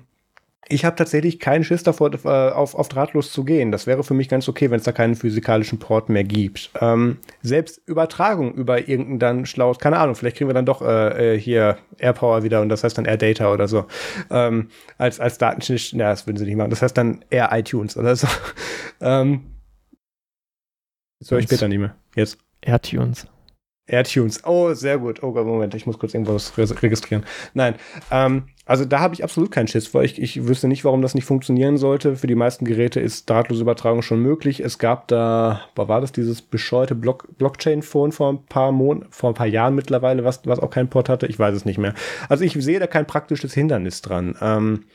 ich 0.68 0.86
habe 0.86 0.96
tatsächlich 0.96 1.40
keinen 1.40 1.64
Schiss 1.64 1.84
davor, 1.84 2.12
äh, 2.14 2.28
auf, 2.28 2.76
auf 2.76 2.88
drahtlos 2.88 3.32
zu 3.34 3.44
gehen. 3.44 3.72
Das 3.72 3.88
wäre 3.88 4.04
für 4.04 4.14
mich 4.14 4.30
ganz 4.30 4.48
okay, 4.48 4.70
wenn 4.70 4.78
es 4.78 4.86
da 4.86 4.92
keinen 4.92 5.16
physikalischen 5.16 5.80
Port 5.80 6.10
mehr 6.10 6.24
gibt. 6.24 6.72
Ähm, 6.80 7.18
selbst 7.42 7.82
Übertragung 7.88 8.54
über 8.54 8.88
irgendein 8.88 9.20
dann 9.20 9.46
schlaues, 9.46 9.80
keine 9.80 9.98
Ahnung, 9.98 10.16
vielleicht 10.16 10.38
kriegen 10.38 10.50
wir 10.50 10.54
dann 10.54 10.66
doch 10.66 10.82
äh, 10.82 11.36
äh 11.36 11.40
hier 11.40 11.78
AirPower 11.98 12.44
wieder 12.44 12.62
und 12.62 12.70
das 12.70 12.84
heißt 12.84 12.98
dann 12.98 13.06
AirData 13.06 13.52
oder 13.52 13.68
so. 13.68 13.86
Ähm, 14.30 14.70
als, 14.98 15.20
als 15.20 15.38
Datenschnitt, 15.38 15.94
ja, 15.94 16.12
das 16.12 16.28
würden 16.28 16.38
sie 16.38 16.46
nicht 16.46 16.56
machen. 16.56 16.70
Das 16.70 16.82
heißt 16.82 16.98
dann 16.98 17.26
Air 17.30 17.50
iTunes 17.52 17.98
oder 17.98 18.16
so. 18.16 18.28
ähm, 19.02 19.42
das 21.20 21.32
höre 21.32 21.40
ich 21.40 21.46
später 21.46 21.68
nicht 21.68 21.80
mehr. 21.80 21.96
Jetzt. 22.16 22.38
AirTunes. 22.62 23.28
AirTunes. 23.88 24.44
Oh, 24.46 24.74
sehr 24.74 25.00
gut. 25.00 25.22
Oh 25.24 25.32
Moment, 25.32 25.76
ich 25.76 25.86
muss 25.86 26.00
kurz 26.00 26.14
irgendwas 26.14 26.58
registrieren. 26.58 27.26
Nein, 27.54 27.76
ähm, 28.10 28.44
also 28.66 28.86
da 28.86 29.00
habe 29.00 29.14
ich 29.14 29.24
absolut 29.24 29.52
keinen 29.52 29.68
Schiss 29.68 29.88
vor. 29.88 30.04
Ich, 30.04 30.22
ich 30.22 30.48
wüsste 30.48 30.68
nicht, 30.68 30.86
warum 30.86 31.02
das 31.02 31.16
nicht 31.16 31.26
funktionieren 31.26 31.78
sollte. 31.78 32.16
Für 32.16 32.28
die 32.28 32.36
meisten 32.36 32.64
Geräte 32.64 33.00
ist 33.00 33.30
drahtlose 33.30 33.62
Übertragung 33.62 34.02
schon 34.02 34.22
möglich. 34.22 34.60
Es 34.62 34.78
gab 34.78 35.08
da, 35.08 35.62
war, 35.76 35.88
war 35.88 36.00
das 36.00 36.12
dieses 36.12 36.42
bescheuerte 36.42 36.96
Block, 36.96 37.28
Blockchain-Phone 37.38 38.12
vor 38.12 38.32
ein 38.32 38.46
paar 38.46 38.72
Mon 38.72 39.06
vor 39.10 39.32
ein 39.32 39.36
paar 39.36 39.48
Jahren 39.48 39.76
mittlerweile, 39.76 40.24
was, 40.24 40.46
was 40.46 40.60
auch 40.60 40.70
keinen 40.70 40.90
Port 40.90 41.10
hatte? 41.10 41.28
Ich 41.28 41.38
weiß 41.38 41.56
es 41.56 41.66
nicht 41.66 41.78
mehr. 41.78 41.94
Also 42.30 42.44
ich 42.44 42.54
sehe 42.54 42.80
da 42.80 42.88
kein 42.88 43.08
praktisches 43.08 43.54
Hindernis 43.54 44.02
dran. 44.02 44.36
Ähm, 44.42 44.86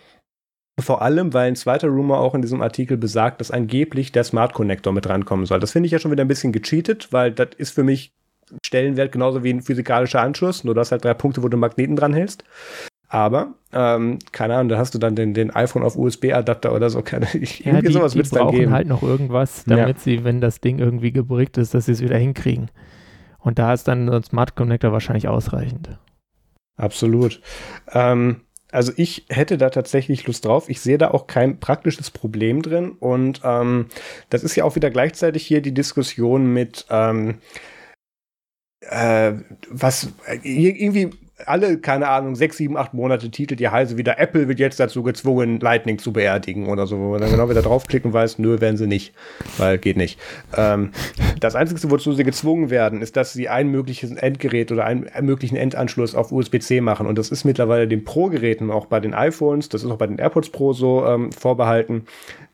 vor 0.78 1.02
allem, 1.02 1.32
weil 1.32 1.48
ein 1.48 1.56
zweiter 1.56 1.88
Rumor 1.88 2.20
auch 2.20 2.34
in 2.34 2.42
diesem 2.42 2.62
Artikel 2.62 2.96
besagt, 2.96 3.40
dass 3.40 3.50
angeblich 3.50 4.12
der 4.12 4.24
Smart 4.24 4.52
Connector 4.52 4.92
mit 4.92 5.08
rankommen 5.08 5.46
soll. 5.46 5.58
Das 5.58 5.72
finde 5.72 5.86
ich 5.86 5.92
ja 5.92 5.98
schon 5.98 6.10
wieder 6.10 6.22
ein 6.22 6.28
bisschen 6.28 6.52
gecheatet, 6.52 7.12
weil 7.12 7.32
das 7.32 7.48
ist 7.56 7.74
für 7.74 7.82
mich 7.82 8.14
Stellenwert 8.64 9.12
genauso 9.12 9.42
wie 9.42 9.52
ein 9.52 9.62
physikalischer 9.62 10.20
Anschluss, 10.20 10.64
nur 10.64 10.74
das 10.74 10.92
halt 10.92 11.04
drei 11.04 11.14
Punkte, 11.14 11.42
wo 11.42 11.48
du 11.48 11.56
Magneten 11.56 11.96
dran 11.96 12.12
hältst. 12.12 12.44
Aber, 13.08 13.54
ähm, 13.72 14.18
keine 14.32 14.56
Ahnung, 14.56 14.68
da 14.68 14.78
hast 14.78 14.94
du 14.94 14.98
dann 14.98 15.14
den, 15.14 15.32
den 15.32 15.54
iPhone 15.54 15.84
auf 15.84 15.96
USB-Adapter 15.96 16.74
oder 16.74 16.90
so. 16.90 17.02
Keine, 17.02 17.26
ich, 17.34 17.60
ja, 17.60 17.66
irgendwie 17.66 17.88
die, 17.88 17.92
sowas 17.92 18.14
wird 18.14 18.26
es 18.26 18.32
dann 18.32 18.50
geben. 18.50 18.72
halt 18.72 18.88
noch 18.88 19.02
irgendwas, 19.02 19.64
damit 19.64 19.96
ja. 19.98 20.02
sie, 20.02 20.24
wenn 20.24 20.40
das 20.40 20.60
Ding 20.60 20.78
irgendwie 20.78 21.12
gebrickt 21.12 21.56
ist, 21.56 21.74
dass 21.74 21.86
sie 21.86 21.92
es 21.92 22.02
wieder 22.02 22.18
hinkriegen. 22.18 22.70
Und 23.38 23.58
da 23.60 23.72
ist 23.72 23.86
dann 23.86 24.08
ein 24.08 24.24
Smart 24.24 24.56
Connector 24.56 24.90
wahrscheinlich 24.90 25.28
ausreichend. 25.28 25.98
Absolut. 26.76 27.40
Ähm, 27.92 28.40
also 28.72 28.92
ich 28.96 29.24
hätte 29.28 29.56
da 29.56 29.70
tatsächlich 29.70 30.26
Lust 30.26 30.44
drauf. 30.44 30.68
Ich 30.68 30.80
sehe 30.80 30.98
da 30.98 31.12
auch 31.12 31.28
kein 31.28 31.60
praktisches 31.60 32.10
Problem 32.10 32.60
drin. 32.62 32.90
Und 32.90 33.40
ähm, 33.44 33.86
das 34.30 34.42
ist 34.42 34.56
ja 34.56 34.64
auch 34.64 34.74
wieder 34.74 34.90
gleichzeitig 34.90 35.46
hier 35.46 35.62
die 35.62 35.72
Diskussion 35.72 36.52
mit, 36.52 36.86
ähm, 36.90 37.38
äh, 38.80 39.32
was 39.70 40.08
irgendwie 40.42 41.10
alle, 41.44 41.78
keine 41.78 42.08
Ahnung, 42.08 42.34
sechs, 42.34 42.56
sieben, 42.56 42.78
acht 42.78 42.94
Monate 42.94 43.30
titelt 43.30 43.60
die 43.60 43.68
Heise 43.68 43.98
wieder, 43.98 44.18
Apple 44.18 44.48
wird 44.48 44.58
jetzt 44.58 44.80
dazu 44.80 45.02
gezwungen, 45.02 45.60
Lightning 45.60 45.98
zu 45.98 46.12
beerdigen 46.12 46.68
oder 46.68 46.86
so, 46.86 46.98
wo 46.98 47.10
man 47.10 47.20
dann 47.20 47.30
genau 47.30 47.50
wieder 47.50 47.60
draufklicken 47.60 48.12
weiß, 48.12 48.38
nö, 48.38 48.60
werden 48.60 48.78
sie 48.78 48.86
nicht, 48.86 49.12
weil 49.58 49.76
geht 49.76 49.98
nicht. 49.98 50.18
Ähm, 50.56 50.92
das 51.38 51.54
Einzige, 51.54 51.90
wozu 51.90 52.12
sie 52.12 52.24
gezwungen 52.24 52.70
werden, 52.70 53.02
ist, 53.02 53.16
dass 53.16 53.34
sie 53.34 53.50
ein 53.50 53.68
mögliches 53.68 54.12
Endgerät 54.12 54.72
oder 54.72 54.86
einen 54.86 55.06
möglichen 55.22 55.56
Endanschluss 55.56 56.14
auf 56.14 56.32
USB-C 56.32 56.80
machen. 56.80 57.06
Und 57.06 57.18
das 57.18 57.30
ist 57.30 57.44
mittlerweile 57.44 57.86
den 57.86 58.04
Pro-Geräten, 58.04 58.70
auch 58.70 58.86
bei 58.86 59.00
den 59.00 59.12
iPhones, 59.12 59.68
das 59.68 59.84
ist 59.84 59.90
auch 59.90 59.98
bei 59.98 60.06
den 60.06 60.18
AirPods 60.18 60.50
Pro 60.50 60.72
so 60.72 61.04
ähm, 61.06 61.32
vorbehalten, 61.32 62.06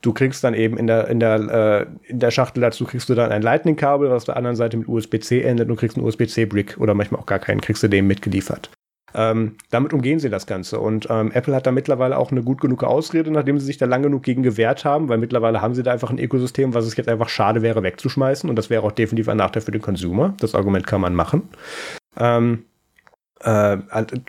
du 0.02 0.12
kriegst 0.12 0.44
dann 0.44 0.54
eben 0.54 0.76
in 0.76 0.86
der, 0.86 1.08
in 1.08 1.20
der, 1.20 1.86
äh, 2.06 2.10
in 2.10 2.18
der 2.18 2.30
Schachtel 2.30 2.60
dazu 2.60 2.84
kriegst 2.84 3.08
du 3.08 3.14
dann 3.14 3.32
ein 3.32 3.42
Lightning-Kabel, 3.42 4.10
was 4.10 4.22
auf 4.22 4.24
der 4.26 4.36
anderen 4.36 4.56
Seite 4.56 4.76
mit 4.76 4.88
USB-C 4.88 5.42
endet 5.42 5.70
und 5.70 5.76
kriegst 5.76 5.96
einen 5.96 6.06
USB-C-Brick 6.06 6.76
oder 6.78 6.94
manchmal 6.94 7.20
auch 7.20 7.26
gar 7.26 7.38
keinen, 7.38 7.60
kriegst 7.60 7.82
du 7.82 7.88
dem 7.88 8.06
mitgeliefert. 8.06 8.70
Ähm, 9.14 9.56
damit 9.70 9.92
umgehen 9.92 10.18
sie 10.18 10.30
das 10.30 10.46
Ganze. 10.46 10.80
Und 10.80 11.08
ähm, 11.10 11.32
Apple 11.32 11.54
hat 11.54 11.66
da 11.66 11.72
mittlerweile 11.72 12.16
auch 12.16 12.30
eine 12.30 12.42
gut 12.42 12.60
genug 12.60 12.82
Ausrede, 12.82 13.30
nachdem 13.30 13.58
sie 13.58 13.66
sich 13.66 13.76
da 13.76 13.86
lang 13.86 14.02
genug 14.02 14.22
gegen 14.22 14.42
gewehrt 14.42 14.84
haben, 14.84 15.08
weil 15.08 15.18
mittlerweile 15.18 15.60
haben 15.60 15.74
sie 15.74 15.82
da 15.82 15.92
einfach 15.92 16.10
ein 16.10 16.18
Ökosystem, 16.18 16.72
was 16.74 16.86
es 16.86 16.96
jetzt 16.96 17.08
einfach 17.08 17.28
schade 17.28 17.62
wäre, 17.62 17.82
wegzuschmeißen. 17.82 18.48
Und 18.48 18.56
das 18.56 18.70
wäre 18.70 18.82
auch 18.82 18.92
definitiv 18.92 19.28
ein 19.28 19.36
Nachteil 19.36 19.62
für 19.62 19.70
den 19.70 19.82
Consumer. 19.82 20.34
Das 20.40 20.54
Argument 20.54 20.86
kann 20.86 21.02
man 21.02 21.14
machen. 21.14 21.42
Ähm, 22.18 22.64
äh, 23.42 23.78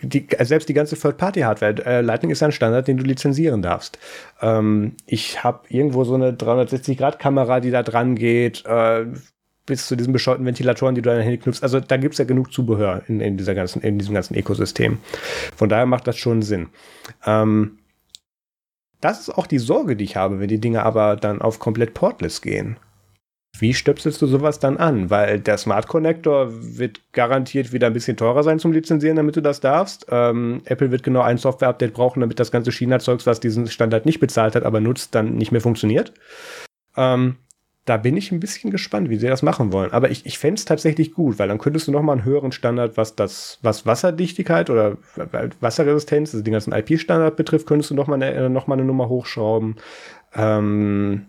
die, 0.02 0.26
selbst 0.40 0.68
die 0.68 0.74
ganze 0.74 0.96
Third-Party-Hardware, 0.96 1.86
äh, 1.86 2.00
Lightning 2.00 2.30
ist 2.30 2.42
ein 2.42 2.52
Standard, 2.52 2.88
den 2.88 2.96
du 2.96 3.04
lizenzieren 3.04 3.62
darfst. 3.62 3.98
Ähm, 4.40 4.96
ich 5.06 5.44
habe 5.44 5.60
irgendwo 5.68 6.04
so 6.04 6.14
eine 6.14 6.32
360-Grad-Kamera, 6.32 7.60
die 7.60 7.70
da 7.70 7.82
dran 7.82 8.16
geht, 8.16 8.64
äh, 8.66 9.06
bis 9.66 9.86
zu 9.86 9.96
diesen 9.96 10.12
bescheuerten 10.12 10.44
Ventilatoren, 10.44 10.94
die 10.94 11.02
du 11.02 11.10
an 11.10 11.16
dein 11.16 11.24
Handy 11.24 11.38
knüpfst. 11.38 11.62
Also 11.62 11.80
da 11.80 11.96
gibt's 11.96 12.18
ja 12.18 12.24
genug 12.24 12.52
Zubehör 12.52 13.02
in, 13.08 13.20
in, 13.20 13.36
dieser 13.36 13.54
ganzen, 13.54 13.82
in 13.82 13.98
diesem 13.98 14.14
ganzen 14.14 14.36
Ökosystem. 14.36 14.98
Von 15.56 15.68
daher 15.68 15.86
macht 15.86 16.06
das 16.06 16.18
schon 16.18 16.42
Sinn. 16.42 16.68
Ähm, 17.24 17.78
das 19.00 19.20
ist 19.20 19.30
auch 19.30 19.46
die 19.46 19.58
Sorge, 19.58 19.96
die 19.96 20.04
ich 20.04 20.16
habe, 20.16 20.40
wenn 20.40 20.48
die 20.48 20.60
Dinge 20.60 20.82
aber 20.82 21.16
dann 21.16 21.42
auf 21.42 21.58
komplett 21.58 21.94
portless 21.94 22.42
gehen. 22.42 22.78
Wie 23.56 23.72
stöpselst 23.72 24.20
du 24.20 24.26
sowas 24.26 24.58
dann 24.58 24.76
an? 24.76 25.10
Weil 25.10 25.38
der 25.38 25.58
Smart 25.58 25.86
Connector 25.86 26.48
wird 26.50 27.00
garantiert 27.12 27.72
wieder 27.72 27.86
ein 27.86 27.92
bisschen 27.92 28.16
teurer 28.16 28.42
sein 28.42 28.58
zum 28.58 28.72
Lizenzieren, 28.72 29.16
damit 29.16 29.36
du 29.36 29.40
das 29.40 29.60
darfst. 29.60 30.06
Ähm, 30.10 30.62
Apple 30.64 30.90
wird 30.90 31.04
genau 31.04 31.20
ein 31.20 31.38
Software-Update 31.38 31.94
brauchen, 31.94 32.20
damit 32.20 32.40
das 32.40 32.50
ganze 32.50 32.72
China-Zeugs, 32.72 33.26
was 33.26 33.38
diesen 33.38 33.68
Standard 33.68 34.06
nicht 34.06 34.18
bezahlt 34.18 34.56
hat, 34.56 34.64
aber 34.64 34.80
nutzt, 34.80 35.14
dann 35.14 35.36
nicht 35.36 35.52
mehr 35.52 35.60
funktioniert. 35.60 36.12
Ähm, 36.96 37.36
da 37.84 37.98
bin 37.98 38.16
ich 38.16 38.32
ein 38.32 38.40
bisschen 38.40 38.70
gespannt, 38.70 39.10
wie 39.10 39.18
sie 39.18 39.28
das 39.28 39.42
machen 39.42 39.72
wollen. 39.72 39.92
Aber 39.92 40.10
ich, 40.10 40.24
ich 40.26 40.38
fände 40.38 40.58
es 40.58 40.64
tatsächlich 40.64 41.12
gut, 41.12 41.38
weil 41.38 41.48
dann 41.48 41.58
könntest 41.58 41.86
du 41.86 41.92
noch 41.92 42.02
mal 42.02 42.12
einen 42.12 42.24
höheren 42.24 42.50
Standard, 42.50 42.96
was 42.96 43.14
das, 43.14 43.58
was 43.62 43.84
Wasserdichtigkeit 43.84 44.70
oder 44.70 44.96
Wasserresistenz, 45.60 46.32
also 46.32 46.42
den 46.42 46.54
ganzen 46.54 46.72
IP-Standard 46.72 47.36
betrifft, 47.36 47.66
könntest 47.66 47.90
du 47.90 47.94
noch 47.94 48.06
mal 48.06 48.20
eine, 48.20 48.48
noch 48.48 48.66
mal 48.66 48.74
eine 48.74 48.84
Nummer 48.84 49.08
hochschrauben. 49.08 49.76
Ähm, 50.34 51.26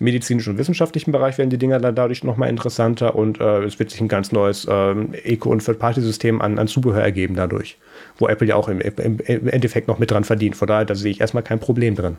medizinischen 0.00 0.52
und 0.52 0.58
wissenschaftlichen 0.58 1.12
Bereich 1.12 1.38
werden 1.38 1.50
die 1.50 1.58
Dinger 1.58 1.78
dann 1.78 1.94
dadurch 1.94 2.24
nochmal 2.24 2.48
interessanter 2.48 3.14
und 3.14 3.40
äh, 3.40 3.64
es 3.64 3.78
wird 3.78 3.90
sich 3.90 4.00
ein 4.00 4.08
ganz 4.08 4.32
neues 4.32 4.66
ähm, 4.70 5.14
Eco- 5.24 5.50
und 5.50 5.64
Third-Party-System 5.64 6.40
an, 6.40 6.58
an 6.58 6.68
Zubehör 6.68 7.02
ergeben 7.02 7.34
dadurch, 7.34 7.78
wo 8.18 8.28
Apple 8.28 8.46
ja 8.46 8.56
auch 8.56 8.68
im, 8.68 8.80
im, 8.80 9.18
im 9.20 9.48
Endeffekt 9.48 9.88
noch 9.88 9.98
mit 9.98 10.10
dran 10.10 10.24
verdient. 10.24 10.56
Von 10.56 10.68
daher, 10.68 10.84
da 10.84 10.94
sehe 10.94 11.10
ich 11.10 11.20
erstmal 11.20 11.42
kein 11.42 11.60
Problem 11.60 11.94
drin. 11.94 12.16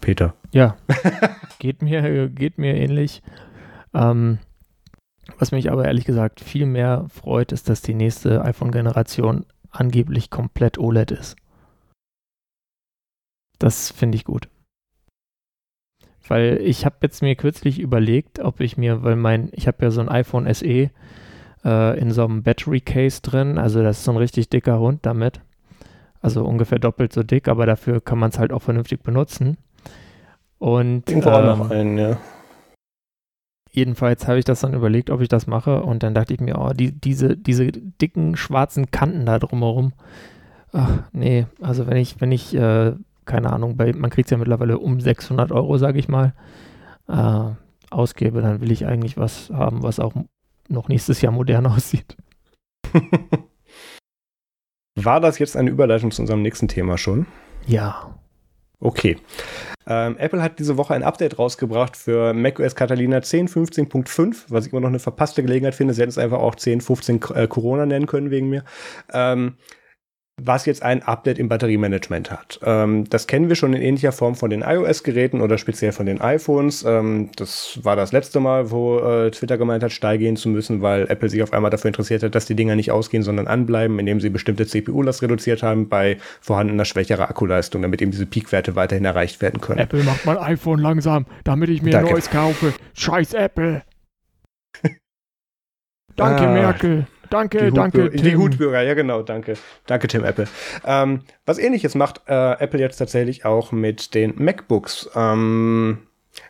Peter. 0.00 0.34
Ja, 0.52 0.76
geht 1.58 1.82
mir, 1.82 2.28
geht 2.28 2.58
mir 2.58 2.74
ähnlich. 2.74 3.22
Ähm, 3.94 4.38
was 5.38 5.52
mich 5.52 5.70
aber 5.70 5.84
ehrlich 5.84 6.04
gesagt 6.04 6.40
viel 6.40 6.66
mehr 6.66 7.06
freut, 7.08 7.52
ist, 7.52 7.68
dass 7.68 7.82
die 7.82 7.94
nächste 7.94 8.44
iPhone-Generation 8.44 9.44
angeblich 9.70 10.30
komplett 10.30 10.78
OLED 10.78 11.10
ist. 11.10 11.36
Das 13.58 13.90
finde 13.90 14.16
ich 14.16 14.24
gut. 14.24 14.48
Weil 16.28 16.60
ich 16.62 16.84
habe 16.84 16.96
jetzt 17.02 17.22
mir 17.22 17.34
kürzlich 17.34 17.80
überlegt, 17.80 18.40
ob 18.40 18.60
ich 18.60 18.76
mir, 18.76 19.02
weil 19.02 19.16
mein, 19.16 19.48
ich 19.52 19.66
habe 19.66 19.84
ja 19.84 19.90
so 19.90 20.00
ein 20.00 20.08
iPhone 20.08 20.52
SE 20.52 20.90
äh, 21.64 21.98
in 21.98 22.10
so 22.10 22.24
einem 22.24 22.42
Battery 22.42 22.80
Case 22.80 23.20
drin, 23.22 23.58
also 23.58 23.82
das 23.82 23.98
ist 23.98 24.04
so 24.04 24.12
ein 24.12 24.18
richtig 24.18 24.48
dicker 24.50 24.78
Hund 24.78 25.00
damit. 25.02 25.40
Also 26.20 26.44
ungefähr 26.44 26.78
doppelt 26.78 27.12
so 27.12 27.22
dick, 27.22 27.48
aber 27.48 27.64
dafür 27.64 28.00
kann 28.00 28.18
man 28.18 28.30
es 28.30 28.38
halt 28.38 28.52
auch 28.52 28.62
vernünftig 28.62 29.02
benutzen. 29.02 29.56
Und 30.58 31.08
Irgendwo 31.08 31.30
ähm, 31.30 31.34
auch 31.34 31.56
noch 31.56 31.70
einen, 31.70 31.96
ja. 31.96 32.18
Jedenfalls 33.70 34.26
habe 34.26 34.38
ich 34.38 34.44
das 34.44 34.60
dann 34.60 34.74
überlegt, 34.74 35.10
ob 35.10 35.20
ich 35.20 35.28
das 35.28 35.46
mache 35.46 35.82
und 35.82 36.02
dann 36.02 36.14
dachte 36.14 36.34
ich 36.34 36.40
mir, 36.40 36.58
oh, 36.58 36.72
die, 36.72 36.92
diese, 36.92 37.36
diese 37.36 37.70
dicken 37.70 38.36
schwarzen 38.36 38.90
Kanten 38.90 39.24
da 39.26 39.38
drumherum. 39.38 39.92
Ach, 40.72 41.04
nee, 41.12 41.46
also 41.60 41.86
wenn 41.86 41.96
ich, 41.96 42.20
wenn 42.20 42.32
ich 42.32 42.54
äh, 42.54 42.92
keine 43.28 43.52
Ahnung, 43.52 43.76
bei, 43.76 43.92
man 43.92 44.10
kriegt 44.10 44.26
es 44.26 44.30
ja 44.32 44.38
mittlerweile 44.38 44.78
um 44.78 45.00
600 45.00 45.52
Euro, 45.52 45.78
sage 45.78 46.00
ich 46.00 46.08
mal, 46.08 46.34
äh, 47.08 47.50
ausgebe, 47.90 48.42
dann 48.42 48.60
will 48.60 48.72
ich 48.72 48.86
eigentlich 48.86 49.16
was 49.16 49.50
haben, 49.50 49.82
was 49.82 50.00
auch 50.00 50.14
noch 50.68 50.88
nächstes 50.88 51.20
Jahr 51.20 51.32
modern 51.32 51.66
aussieht. 51.68 52.16
War 54.96 55.20
das 55.20 55.38
jetzt 55.38 55.56
eine 55.56 55.70
Überleitung 55.70 56.10
zu 56.10 56.22
unserem 56.22 56.42
nächsten 56.42 56.66
Thema 56.66 56.98
schon? 56.98 57.26
Ja. 57.66 58.18
Okay. 58.80 59.16
Ähm, 59.86 60.16
Apple 60.18 60.40
hat 60.40 60.58
diese 60.58 60.76
Woche 60.76 60.94
ein 60.94 61.02
Update 61.02 61.38
rausgebracht 61.38 61.96
für 61.96 62.32
macOS 62.32 62.76
Catalina 62.76 63.18
10.15.5, 63.18 64.44
was 64.48 64.66
ich 64.66 64.72
immer 64.72 64.80
noch 64.80 64.88
eine 64.88 65.00
verpasste 65.00 65.42
Gelegenheit 65.42 65.74
finde. 65.74 65.94
Sie 65.94 66.00
hätten 66.00 66.10
es 66.10 66.18
einfach 66.18 66.38
auch 66.38 66.54
10.15 66.54 67.34
äh, 67.34 67.48
Corona 67.48 67.86
nennen 67.86 68.06
können 68.06 68.30
wegen 68.30 68.48
mir. 68.48 68.64
Ähm, 69.12 69.56
was 70.40 70.66
jetzt 70.66 70.82
ein 70.82 71.02
Update 71.02 71.38
im 71.38 71.48
Batteriemanagement 71.48 72.30
hat. 72.30 72.60
Ähm, 72.62 73.08
das 73.10 73.26
kennen 73.26 73.48
wir 73.48 73.56
schon 73.56 73.74
in 73.74 73.82
ähnlicher 73.82 74.12
Form 74.12 74.34
von 74.34 74.50
den 74.50 74.62
iOS-Geräten 74.62 75.40
oder 75.40 75.58
speziell 75.58 75.92
von 75.92 76.06
den 76.06 76.20
iPhones. 76.20 76.84
Ähm, 76.84 77.30
das 77.36 77.80
war 77.82 77.96
das 77.96 78.12
letzte 78.12 78.40
Mal, 78.40 78.70
wo 78.70 78.98
äh, 78.98 79.30
Twitter 79.30 79.58
gemeint 79.58 79.82
hat, 79.82 79.92
steil 79.92 80.18
gehen 80.18 80.36
zu 80.36 80.48
müssen, 80.48 80.80
weil 80.80 81.10
Apple 81.10 81.28
sich 81.28 81.42
auf 81.42 81.52
einmal 81.52 81.70
dafür 81.70 81.88
interessiert 81.88 82.22
hat, 82.22 82.34
dass 82.34 82.46
die 82.46 82.54
Dinger 82.54 82.76
nicht 82.76 82.90
ausgehen, 82.90 83.22
sondern 83.22 83.48
anbleiben, 83.48 83.98
indem 83.98 84.20
sie 84.20 84.30
bestimmte 84.30 84.66
CPU-Last 84.66 85.22
reduziert 85.22 85.62
haben 85.62 85.88
bei 85.88 86.18
vorhandener 86.40 86.84
schwächerer 86.84 87.28
Akkuleistung, 87.28 87.82
damit 87.82 88.00
eben 88.00 88.12
diese 88.12 88.26
Peakwerte 88.26 88.76
weiterhin 88.76 89.04
erreicht 89.04 89.42
werden 89.42 89.60
können. 89.60 89.80
Apple 89.80 90.04
macht 90.04 90.24
mein 90.24 90.38
iPhone 90.38 90.78
langsam, 90.78 91.26
damit 91.44 91.68
ich 91.70 91.82
mir 91.82 91.90
Danke. 91.90 92.08
ein 92.08 92.12
neues 92.12 92.30
kaufe. 92.30 92.72
Scheiß 92.94 93.34
Apple. 93.34 93.82
Danke, 96.16 96.48
ah. 96.48 96.52
Merkel. 96.52 97.06
Danke, 97.30 97.72
danke, 97.72 98.10
Tim. 98.10 98.22
Die 98.22 98.36
Hutbürger, 98.36 98.82
ja 98.82 98.94
genau, 98.94 99.22
danke. 99.22 99.54
Danke, 99.86 100.08
Tim 100.08 100.24
Apple. 100.24 100.46
Ähm, 100.84 101.20
was 101.46 101.58
ähnliches 101.58 101.94
macht 101.94 102.22
äh, 102.26 102.52
Apple 102.52 102.80
jetzt 102.80 102.96
tatsächlich 102.96 103.44
auch 103.44 103.72
mit 103.72 104.14
den 104.14 104.34
MacBooks. 104.36 105.10
Ähm, 105.14 106.07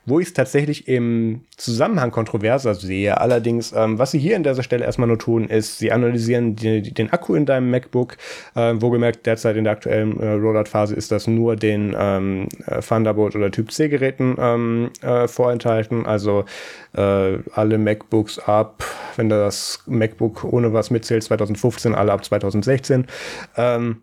wo 0.08 0.20
ich 0.20 0.28
es 0.28 0.32
tatsächlich 0.32 0.88
im 0.88 1.42
Zusammenhang 1.56 2.10
kontroverser 2.10 2.74
sehe. 2.74 3.20
Allerdings, 3.20 3.72
ähm, 3.72 3.98
was 3.98 4.12
sie 4.12 4.18
hier 4.18 4.36
an 4.36 4.42
dieser 4.42 4.62
Stelle 4.62 4.84
erstmal 4.84 5.08
nur 5.08 5.18
tun, 5.18 5.48
ist, 5.48 5.78
sie 5.78 5.92
analysieren 5.92 6.56
die, 6.56 6.82
den 6.82 7.12
Akku 7.12 7.34
in 7.34 7.46
deinem 7.46 7.70
MacBook. 7.70 8.16
Äh, 8.54 8.74
wohlgemerkt, 8.80 9.26
derzeit 9.26 9.56
in 9.56 9.64
der 9.64 9.74
aktuellen 9.74 10.18
äh, 10.20 10.32
Rollout-Phase 10.32 10.94
ist 10.94 11.12
das 11.12 11.26
nur 11.26 11.56
den 11.56 11.94
ähm, 11.98 12.48
äh, 12.66 12.80
Thunderbolt 12.80 13.36
oder 13.36 13.50
Typ 13.50 13.70
C-Geräten 13.70 14.36
ähm, 14.38 14.90
äh, 15.02 15.28
vorenthalten. 15.28 16.06
Also 16.06 16.44
äh, 16.94 17.38
alle 17.52 17.78
MacBooks 17.78 18.38
ab, 18.38 18.84
wenn 19.16 19.28
das 19.28 19.82
MacBook 19.86 20.44
ohne 20.44 20.72
was 20.72 20.90
mitzählt, 20.90 21.24
2015, 21.24 21.94
alle 21.94 22.12
ab 22.12 22.24
2016. 22.24 23.06
Ähm, 23.56 24.02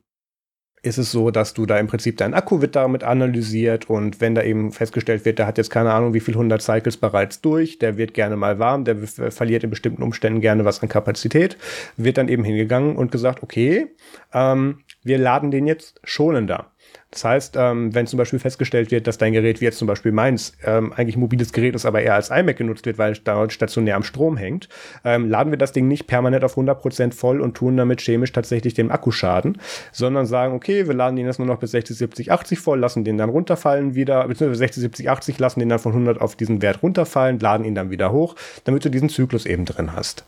ist 0.86 0.98
es 0.98 1.12
so, 1.12 1.32
dass 1.32 1.54
du 1.54 1.66
da 1.66 1.80
im 1.80 1.88
Prinzip 1.88 2.18
dein 2.18 2.34
Akku 2.34 2.62
wird 2.62 2.76
damit 2.76 3.04
analysiert 3.04 3.90
und 3.90 4.22
wenn 4.22 4.36
da 4.36 4.44
eben 4.44 4.72
festgestellt 4.72 5.26
wird, 5.26 5.40
der 5.40 5.48
hat 5.48 5.58
jetzt 5.58 5.70
keine 5.70 5.92
Ahnung, 5.92 6.14
wie 6.14 6.20
viel 6.20 6.36
100 6.36 6.62
Cycles 6.62 6.98
bereits 6.98 7.42
durch, 7.42 7.80
der 7.80 7.98
wird 7.98 8.14
gerne 8.14 8.36
mal 8.36 8.60
warm, 8.60 8.86
der 8.86 8.96
verliert 8.98 9.64
in 9.64 9.70
bestimmten 9.70 10.04
Umständen 10.04 10.42
gerne 10.42 10.66
was 10.66 10.82
an 10.82 10.90
Kapazität, 10.90 11.58
wird 11.98 12.18
dann 12.18 12.28
eben 12.28 12.44
hingegangen 12.44 12.96
und 12.96 13.12
gesagt, 13.12 13.42
okay, 13.42 13.88
ähm, 14.34 14.80
wir 15.04 15.18
laden 15.18 15.52
den 15.52 15.68
jetzt 15.68 16.00
schonender. 16.04 16.72
Das 17.16 17.24
heißt, 17.24 17.56
ähm, 17.58 17.96
wenn 17.96 18.08
zum 18.08 18.18
Beispiel 18.18 18.40
festgestellt 18.40 18.92
wird, 18.92 19.08
dass 19.08 19.18
dein 19.18 19.32
Gerät, 19.32 19.62
wie 19.62 19.66
jetzt 19.66 19.78
zum 19.78 19.88
Beispiel 19.88 20.12
meins, 20.12 20.52
ähm, 20.66 20.92
eigentlich 20.92 21.16
mobiles 21.16 21.54
Gerät 21.54 21.74
ist, 21.74 21.86
aber 21.86 22.02
eher 22.02 22.16
als 22.16 22.30
iMac 22.30 22.58
genutzt 22.58 22.86
wird, 22.86 22.98
weil 22.98 23.14
es 23.14 23.24
da 23.24 23.50
stationär 23.50 23.96
am 23.96 24.04
Strom 24.04 24.36
hängt, 24.36 24.68
ähm, 25.06 25.30
laden 25.30 25.50
wir 25.50 25.58
das 25.58 25.72
Ding 25.72 25.88
nicht 25.88 26.08
permanent 26.08 26.44
auf 26.44 26.58
100% 26.58 27.14
voll 27.14 27.40
und 27.40 27.56
tun 27.56 27.78
damit 27.78 28.02
chemisch 28.02 28.34
tatsächlich 28.34 28.74
dem 28.74 28.92
Akku 28.92 29.12
Schaden, 29.12 29.60
sondern 29.94 30.26
sagen, 30.26 30.54
okay, 30.54 30.88
wir 30.88 30.94
laden 30.94 31.16
den 31.16 31.26
jetzt 31.26 31.40
nur 31.40 31.48
noch 31.48 31.60
bis 31.60 31.72
60, 31.72 31.96
70, 31.96 32.32
80 32.34 32.60
voll, 32.60 32.80
lassen 32.80 33.06
den 33.06 33.18
dann 33.18 33.30
runterfallen 33.30 33.96
wieder, 33.96 34.28
beziehungsweise 34.28 34.60
60, 34.60 34.82
70, 34.82 35.10
80, 35.10 35.40
lassen 35.40 35.62
den 35.62 35.70
dann 35.70 35.80
von 35.80 35.94
100 35.94 36.20
auf 36.20 36.36
diesen 36.36 36.62
Wert 36.62 36.84
runterfallen, 36.84 37.40
laden 37.40 37.66
ihn 37.66 37.76
dann 37.76 37.92
wieder 37.92 38.12
hoch, 38.12 38.36
damit 38.66 38.84
du 38.84 38.90
diesen 38.90 39.08
Zyklus 39.08 39.46
eben 39.46 39.64
drin 39.64 39.94
hast. 39.96 40.26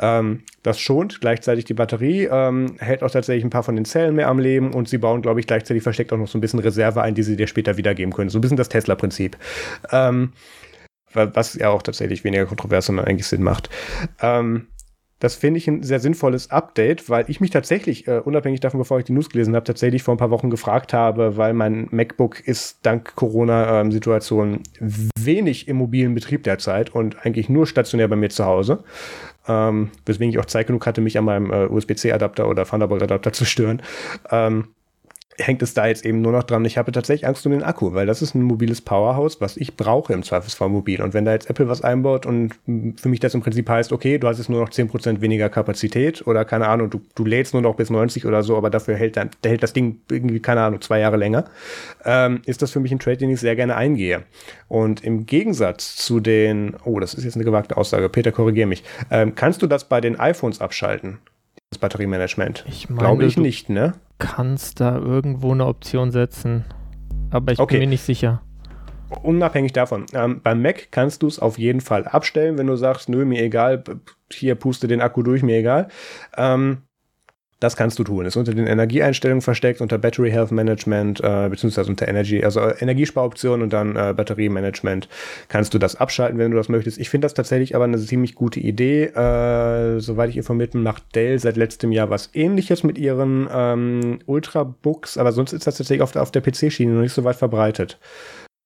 Ähm, 0.00 0.42
das 0.62 0.78
schont 0.78 1.20
gleichzeitig 1.20 1.64
die 1.64 1.74
Batterie, 1.74 2.28
ähm, 2.30 2.76
hält 2.78 3.02
auch 3.02 3.10
tatsächlich 3.10 3.44
ein 3.44 3.50
paar 3.50 3.62
von 3.62 3.76
den 3.76 3.84
Zellen 3.84 4.14
mehr 4.14 4.28
am 4.28 4.38
Leben 4.38 4.72
und 4.74 4.88
sie 4.88 4.98
bauen, 4.98 5.22
glaube 5.22 5.40
ich, 5.40 5.46
gleichzeitig 5.46 5.82
versteckt 5.82 6.12
auch 6.12 6.18
noch 6.18 6.28
so 6.28 6.38
ein 6.38 6.40
bisschen 6.40 6.60
Reserve 6.60 7.02
ein, 7.02 7.14
die 7.14 7.22
sie 7.22 7.36
dir 7.36 7.46
später 7.46 7.76
wiedergeben 7.76 8.12
können. 8.12 8.30
So 8.30 8.38
ein 8.38 8.42
bisschen 8.42 8.56
das 8.56 8.68
Tesla-Prinzip. 8.68 9.36
Ähm, 9.90 10.32
was 11.12 11.54
ja 11.54 11.70
auch 11.70 11.82
tatsächlich 11.82 12.22
weniger 12.24 12.46
kontrovers, 12.46 12.86
sondern 12.86 13.06
eigentlich 13.06 13.26
Sinn 13.26 13.42
macht. 13.42 13.70
Ähm, 14.20 14.68
Das 15.20 15.34
finde 15.34 15.58
ich 15.58 15.66
ein 15.66 15.82
sehr 15.82 15.98
sinnvolles 15.98 16.52
Update, 16.52 17.10
weil 17.10 17.24
ich 17.28 17.40
mich 17.40 17.50
tatsächlich, 17.50 18.06
äh, 18.06 18.20
unabhängig 18.20 18.60
davon, 18.60 18.78
bevor 18.78 19.00
ich 19.00 19.04
die 19.04 19.12
News 19.12 19.28
gelesen 19.30 19.56
habe, 19.56 19.64
tatsächlich 19.64 20.04
vor 20.04 20.14
ein 20.14 20.18
paar 20.18 20.30
Wochen 20.30 20.48
gefragt 20.48 20.92
habe, 20.92 21.36
weil 21.36 21.54
mein 21.54 21.88
MacBook 21.90 22.38
ist 22.46 22.78
dank 22.86 23.16
Corona-Situation 23.16 24.62
wenig 25.18 25.66
im 25.66 25.78
mobilen 25.78 26.14
Betrieb 26.14 26.44
derzeit 26.44 26.94
und 26.94 27.26
eigentlich 27.26 27.48
nur 27.48 27.66
stationär 27.66 28.06
bei 28.06 28.14
mir 28.14 28.30
zu 28.30 28.44
Hause. 28.44 28.84
Ähm, 29.48 29.90
weswegen 30.06 30.30
ich 30.30 30.38
auch 30.38 30.46
Zeit 30.46 30.66
genug 30.66 30.86
hatte, 30.86 31.00
mich 31.00 31.16
an 31.18 31.24
meinem 31.24 31.50
äh, 31.50 31.66
USB-C-Adapter 31.66 32.48
oder 32.48 32.64
Thunderbolt-Adapter 32.64 33.32
zu 33.32 33.44
stören. 33.44 33.82
Ähm, 34.30 34.68
hängt 35.38 35.62
es 35.62 35.72
da 35.74 35.86
jetzt 35.86 36.04
eben 36.04 36.20
nur 36.20 36.32
noch 36.32 36.42
dran. 36.42 36.64
Ich 36.64 36.78
habe 36.78 36.92
tatsächlich 36.92 37.26
Angst 37.26 37.46
um 37.46 37.52
den 37.52 37.62
Akku, 37.62 37.94
weil 37.94 38.06
das 38.06 38.22
ist 38.22 38.34
ein 38.34 38.42
mobiles 38.42 38.80
Powerhouse, 38.80 39.40
was 39.40 39.56
ich 39.56 39.76
brauche 39.76 40.12
im 40.12 40.22
Zweifelsfall 40.22 40.68
mobil. 40.68 41.00
Und 41.00 41.14
wenn 41.14 41.24
da 41.24 41.32
jetzt 41.32 41.48
Apple 41.48 41.68
was 41.68 41.82
einbaut 41.82 42.26
und 42.26 42.54
für 42.96 43.08
mich 43.08 43.20
das 43.20 43.34
im 43.34 43.40
Prinzip 43.40 43.68
heißt, 43.68 43.92
okay, 43.92 44.18
du 44.18 44.26
hast 44.26 44.38
jetzt 44.38 44.50
nur 44.50 44.60
noch 44.60 44.70
10% 44.70 45.20
weniger 45.20 45.48
Kapazität 45.48 46.26
oder 46.26 46.44
keine 46.44 46.68
Ahnung, 46.68 46.90
du, 46.90 47.00
du 47.14 47.24
lädst 47.24 47.54
nur 47.54 47.62
noch 47.62 47.76
bis 47.76 47.90
90 47.90 48.26
oder 48.26 48.42
so, 48.42 48.56
aber 48.56 48.70
dafür 48.70 48.96
hält, 48.96 49.16
dann, 49.16 49.30
hält 49.44 49.62
das 49.62 49.72
Ding 49.72 50.00
irgendwie, 50.10 50.40
keine 50.40 50.62
Ahnung, 50.62 50.80
zwei 50.80 50.98
Jahre 50.98 51.16
länger, 51.16 51.44
ähm, 52.04 52.42
ist 52.44 52.62
das 52.62 52.72
für 52.72 52.80
mich 52.80 52.92
ein 52.92 52.98
Trade, 52.98 53.18
den 53.18 53.30
ich 53.30 53.40
sehr 53.40 53.56
gerne 53.56 53.76
eingehe. 53.76 54.24
Und 54.66 55.04
im 55.04 55.26
Gegensatz 55.26 55.96
zu 55.96 56.20
den, 56.20 56.76
oh, 56.84 56.98
das 56.98 57.14
ist 57.14 57.24
jetzt 57.24 57.36
eine 57.36 57.44
gewagte 57.44 57.76
Aussage, 57.76 58.08
Peter, 58.08 58.32
korrigier 58.32 58.66
mich, 58.66 58.82
ähm, 59.10 59.34
kannst 59.34 59.62
du 59.62 59.66
das 59.66 59.84
bei 59.88 60.00
den 60.00 60.18
iPhones 60.18 60.60
abschalten? 60.60 61.18
Das 61.70 61.78
Batteriemanagement? 61.78 62.64
Ich 62.68 62.88
meine, 62.88 63.00
Glaube 63.00 63.24
ich 63.26 63.36
nicht, 63.36 63.68
ne? 63.68 63.94
kannst 64.18 64.80
da 64.80 64.96
irgendwo 64.96 65.52
eine 65.52 65.66
Option 65.66 66.10
setzen. 66.10 66.64
Aber 67.30 67.52
ich 67.52 67.58
okay. 67.58 67.74
bin 67.74 67.80
mir 67.80 67.90
nicht 67.90 68.02
sicher. 68.02 68.42
Unabhängig 69.22 69.72
davon. 69.72 70.06
Ähm, 70.12 70.40
beim 70.42 70.60
Mac 70.60 70.88
kannst 70.90 71.22
du 71.22 71.28
es 71.28 71.38
auf 71.38 71.58
jeden 71.58 71.80
Fall 71.80 72.06
abstellen, 72.06 72.58
wenn 72.58 72.66
du 72.66 72.76
sagst, 72.76 73.08
nö, 73.08 73.24
mir 73.24 73.42
egal, 73.42 73.82
hier 74.30 74.54
puste 74.54 74.86
den 74.86 75.00
Akku 75.00 75.22
durch, 75.22 75.42
mir 75.42 75.58
egal. 75.58 75.88
Ähm, 76.36 76.82
das 77.60 77.76
kannst 77.76 77.98
du 77.98 78.04
tun. 78.04 78.24
Ist 78.24 78.36
unter 78.36 78.54
den 78.54 78.66
Energieeinstellungen 78.66 79.42
versteckt, 79.42 79.80
unter 79.80 79.98
Battery 79.98 80.30
Health 80.30 80.52
Management, 80.52 81.20
äh, 81.22 81.48
beziehungsweise 81.48 81.90
unter 81.90 82.06
Energy, 82.06 82.44
also 82.44 82.60
äh, 82.60 82.76
Energiesparoptionen 82.80 83.62
und 83.62 83.72
dann 83.72 83.96
äh, 83.96 84.14
Batteriemanagement 84.16 85.08
kannst 85.48 85.74
du 85.74 85.78
das 85.78 85.96
abschalten, 85.96 86.38
wenn 86.38 86.52
du 86.52 86.56
das 86.56 86.68
möchtest. 86.68 86.98
Ich 86.98 87.10
finde 87.10 87.24
das 87.24 87.34
tatsächlich 87.34 87.74
aber 87.74 87.84
eine 87.84 87.98
ziemlich 87.98 88.34
gute 88.34 88.60
Idee. 88.60 89.04
Äh, 89.04 90.00
soweit 90.00 90.30
ich 90.30 90.36
informiert 90.36 90.72
bin, 90.72 90.82
macht 90.82 91.14
Dell 91.14 91.38
seit 91.38 91.56
letztem 91.56 91.90
Jahr 91.90 92.10
was 92.10 92.30
ähnliches 92.32 92.84
mit 92.84 92.96
ihren 92.96 93.48
ähm, 93.52 94.20
Ultrabooks, 94.26 95.18
aber 95.18 95.32
sonst 95.32 95.52
ist 95.52 95.66
das 95.66 95.76
tatsächlich 95.76 96.02
auf 96.02 96.12
der, 96.12 96.22
auf 96.22 96.30
der 96.30 96.42
PC-Schiene 96.42 96.92
noch 96.92 97.02
nicht 97.02 97.12
so 97.12 97.24
weit 97.24 97.36
verbreitet. 97.36 97.98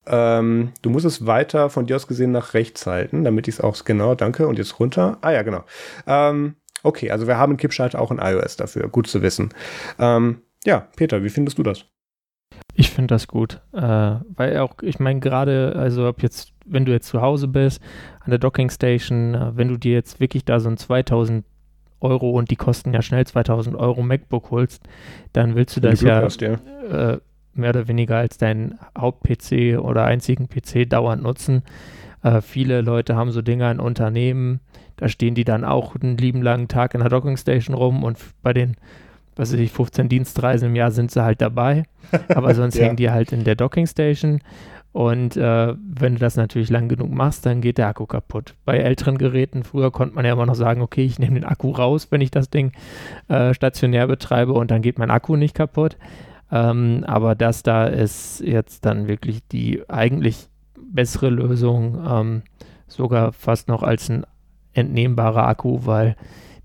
Ähm, 0.05 0.73
du 0.81 0.89
musst 0.89 1.05
es 1.05 1.25
weiter 1.25 1.69
von 1.69 1.85
dir 1.85 1.95
aus 1.95 2.07
gesehen 2.07 2.31
nach 2.31 2.53
rechts 2.53 2.85
halten, 2.85 3.23
damit 3.23 3.47
ich 3.47 3.55
es 3.55 3.61
auch 3.61 3.83
genau, 3.85 4.15
danke, 4.15 4.47
und 4.47 4.57
jetzt 4.57 4.79
runter. 4.79 5.17
Ah 5.21 5.31
ja, 5.31 5.43
genau. 5.43 5.63
Ähm, 6.05 6.55
Okay, 6.83 7.09
also 7.11 7.27
wir 7.27 7.37
haben 7.37 7.51
einen 7.51 7.57
Kippschalter 7.57 7.99
auch 7.99 8.11
in 8.11 8.19
iOS 8.19 8.57
dafür. 8.57 8.89
Gut 8.89 9.07
zu 9.07 9.21
wissen. 9.21 9.53
Ähm, 9.99 10.41
ja, 10.65 10.87
Peter, 10.95 11.23
wie 11.23 11.29
findest 11.29 11.57
du 11.57 11.63
das? 11.63 11.85
Ich 12.75 12.91
finde 12.91 13.13
das 13.13 13.27
gut, 13.27 13.61
äh, 13.73 13.79
weil 13.81 14.57
auch, 14.57 14.75
ich 14.81 14.99
meine, 14.99 15.19
gerade, 15.19 15.75
also 15.75 16.07
ob 16.07 16.21
jetzt, 16.23 16.53
wenn 16.65 16.85
du 16.85 16.91
jetzt 16.91 17.07
zu 17.07 17.21
Hause 17.21 17.47
bist, 17.47 17.81
an 18.19 18.31
der 18.31 18.39
Docking 18.39 18.69
Station, 18.69 19.35
äh, 19.35 19.55
wenn 19.55 19.67
du 19.67 19.77
dir 19.77 19.93
jetzt 19.93 20.19
wirklich 20.19 20.43
da 20.45 20.59
so 20.59 20.69
ein 20.69 20.77
2000 20.77 21.45
Euro 22.01 22.31
und 22.31 22.51
die 22.51 22.55
kosten 22.55 22.93
ja 22.93 23.01
schnell 23.01 23.25
2000 23.25 23.75
Euro 23.75 24.01
MacBook 24.01 24.51
holst, 24.51 24.83
dann 25.31 25.55
willst 25.55 25.77
du 25.77 25.81
das 25.81 26.01
ja, 26.01 26.21
hast, 26.21 26.41
ja. 26.41 26.53
Äh, 26.89 27.19
mehr 27.53 27.69
oder 27.69 27.87
weniger 27.87 28.17
als 28.17 28.37
deinen 28.37 28.79
Haupt-PC 28.97 29.79
oder 29.79 30.05
einzigen 30.05 30.49
PC 30.49 30.89
dauernd 30.89 31.23
nutzen. 31.23 31.63
Äh, 32.23 32.41
viele 32.41 32.81
Leute 32.81 33.15
haben 33.15 33.31
so 33.31 33.41
Dinge 33.41 33.69
in 33.69 33.79
Unternehmen, 33.79 34.61
da 34.97 35.09
stehen 35.09 35.35
die 35.35 35.43
dann 35.43 35.65
auch 35.65 35.95
einen 35.95 36.17
lieben 36.17 36.41
langen 36.41 36.67
Tag 36.67 36.93
in 36.93 37.01
der 37.01 37.09
Dockingstation 37.09 37.75
rum 37.75 38.03
und 38.03 38.17
bei 38.41 38.53
den, 38.53 38.75
was 39.35 39.51
weiß 39.51 39.59
ich, 39.59 39.71
15 39.71 40.09
Dienstreisen 40.09 40.69
im 40.69 40.75
Jahr 40.75 40.91
sind 40.91 41.11
sie 41.11 41.23
halt 41.23 41.41
dabei. 41.41 41.83
Aber 42.29 42.55
sonst 42.55 42.75
ja. 42.75 42.85
hängen 42.85 42.95
die 42.95 43.11
halt 43.11 43.31
in 43.31 43.43
der 43.43 43.55
Dockingstation. 43.55 44.39
Und 44.93 45.35
äh, 45.37 45.73
wenn 45.75 46.13
du 46.13 46.19
das 46.19 46.35
natürlich 46.35 46.69
lang 46.69 46.87
genug 46.87 47.09
machst, 47.09 47.47
dann 47.47 47.61
geht 47.61 47.79
der 47.79 47.87
Akku 47.87 48.05
kaputt. 48.05 48.53
Bei 48.63 48.77
älteren 48.77 49.17
Geräten, 49.17 49.63
früher 49.63 49.91
konnte 49.91 50.13
man 50.13 50.23
ja 50.23 50.33
immer 50.33 50.45
noch 50.45 50.53
sagen, 50.53 50.81
okay, 50.81 51.03
ich 51.03 51.17
nehme 51.17 51.33
den 51.33 51.45
Akku 51.45 51.71
raus, 51.71 52.09
wenn 52.11 52.21
ich 52.21 52.29
das 52.29 52.51
Ding 52.51 52.73
äh, 53.27 53.55
stationär 53.55 54.05
betreibe 54.05 54.53
und 54.53 54.69
dann 54.69 54.83
geht 54.83 54.99
mein 54.99 55.09
Akku 55.09 55.35
nicht 55.35 55.55
kaputt. 55.55 55.97
Ähm, 56.51 57.03
aber 57.07 57.33
das 57.33 57.63
da 57.63 57.87
ist 57.87 58.41
jetzt 58.45 58.85
dann 58.85 59.07
wirklich 59.07 59.39
die 59.47 59.81
eigentlich 59.89 60.47
bessere 60.93 61.29
Lösung, 61.29 62.01
ähm, 62.07 62.41
sogar 62.87 63.33
fast 63.33 63.67
noch 63.67 63.83
als 63.83 64.09
ein 64.09 64.25
entnehmbarer 64.73 65.47
Akku, 65.47 65.85
weil 65.85 66.15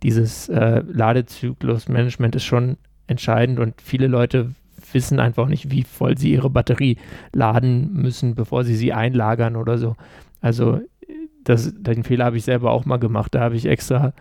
dieses 0.03 0.49
äh, 0.49 0.83
Ladezyklusmanagement 0.87 2.37
ist 2.37 2.45
schon 2.45 2.77
entscheidend 3.07 3.59
und 3.59 3.81
viele 3.81 4.07
Leute 4.07 4.55
wissen 4.93 5.19
einfach 5.21 5.49
nicht, 5.49 5.71
wie 5.71 5.83
voll 5.83 6.17
sie 6.17 6.33
ihre 6.33 6.51
Batterie 6.51 6.99
laden 7.33 7.93
müssen, 7.95 8.35
bevor 8.35 8.65
sie 8.65 8.77
sie 8.77 8.93
einlagern 8.93 9.57
oder 9.57 9.77
so. 9.77 9.97
Also 10.41 10.81
das, 11.45 11.73
den 11.75 12.05
Fehler 12.05 12.27
habe 12.27 12.37
ich 12.37 12.45
selber 12.45 12.71
auch 12.71 12.85
mal 12.85 12.99
gemacht. 12.99 13.35
Da 13.35 13.41
habe 13.41 13.57
ich 13.57 13.67
extra 13.67 14.13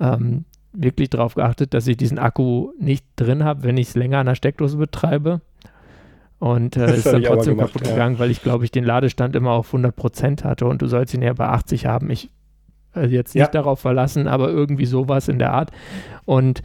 ähm, 0.00 0.44
wirklich 0.72 1.10
darauf 1.10 1.34
geachtet, 1.34 1.74
dass 1.74 1.86
ich 1.86 1.96
diesen 1.96 2.18
Akku 2.18 2.72
nicht 2.78 3.04
drin 3.16 3.44
habe, 3.44 3.64
wenn 3.64 3.76
ich 3.76 3.88
es 3.88 3.94
länger 3.94 4.18
an 4.18 4.26
der 4.26 4.34
Steckdose 4.34 4.76
betreibe. 4.76 5.40
Und 6.38 6.76
äh, 6.76 6.94
ist 6.94 7.06
dann 7.06 7.22
trotzdem 7.22 7.56
gemacht, 7.56 7.72
kaputt 7.72 7.88
gegangen, 7.88 8.18
weil 8.18 8.30
ich 8.30 8.42
glaube 8.42 8.64
ich 8.64 8.70
den 8.70 8.84
Ladestand 8.84 9.34
immer 9.36 9.52
auf 9.52 9.72
100% 9.72 10.44
hatte 10.44 10.66
und 10.66 10.82
du 10.82 10.86
sollst 10.86 11.14
ihn 11.14 11.22
ja 11.22 11.32
bei 11.32 11.48
80 11.48 11.86
haben. 11.86 12.10
Ich 12.10 12.30
also 12.92 13.14
jetzt 13.14 13.34
nicht 13.34 13.42
ja. 13.42 13.48
darauf 13.48 13.80
verlassen, 13.80 14.26
aber 14.26 14.48
irgendwie 14.50 14.86
sowas 14.86 15.28
in 15.28 15.38
der 15.38 15.52
Art. 15.52 15.70
Und 16.24 16.62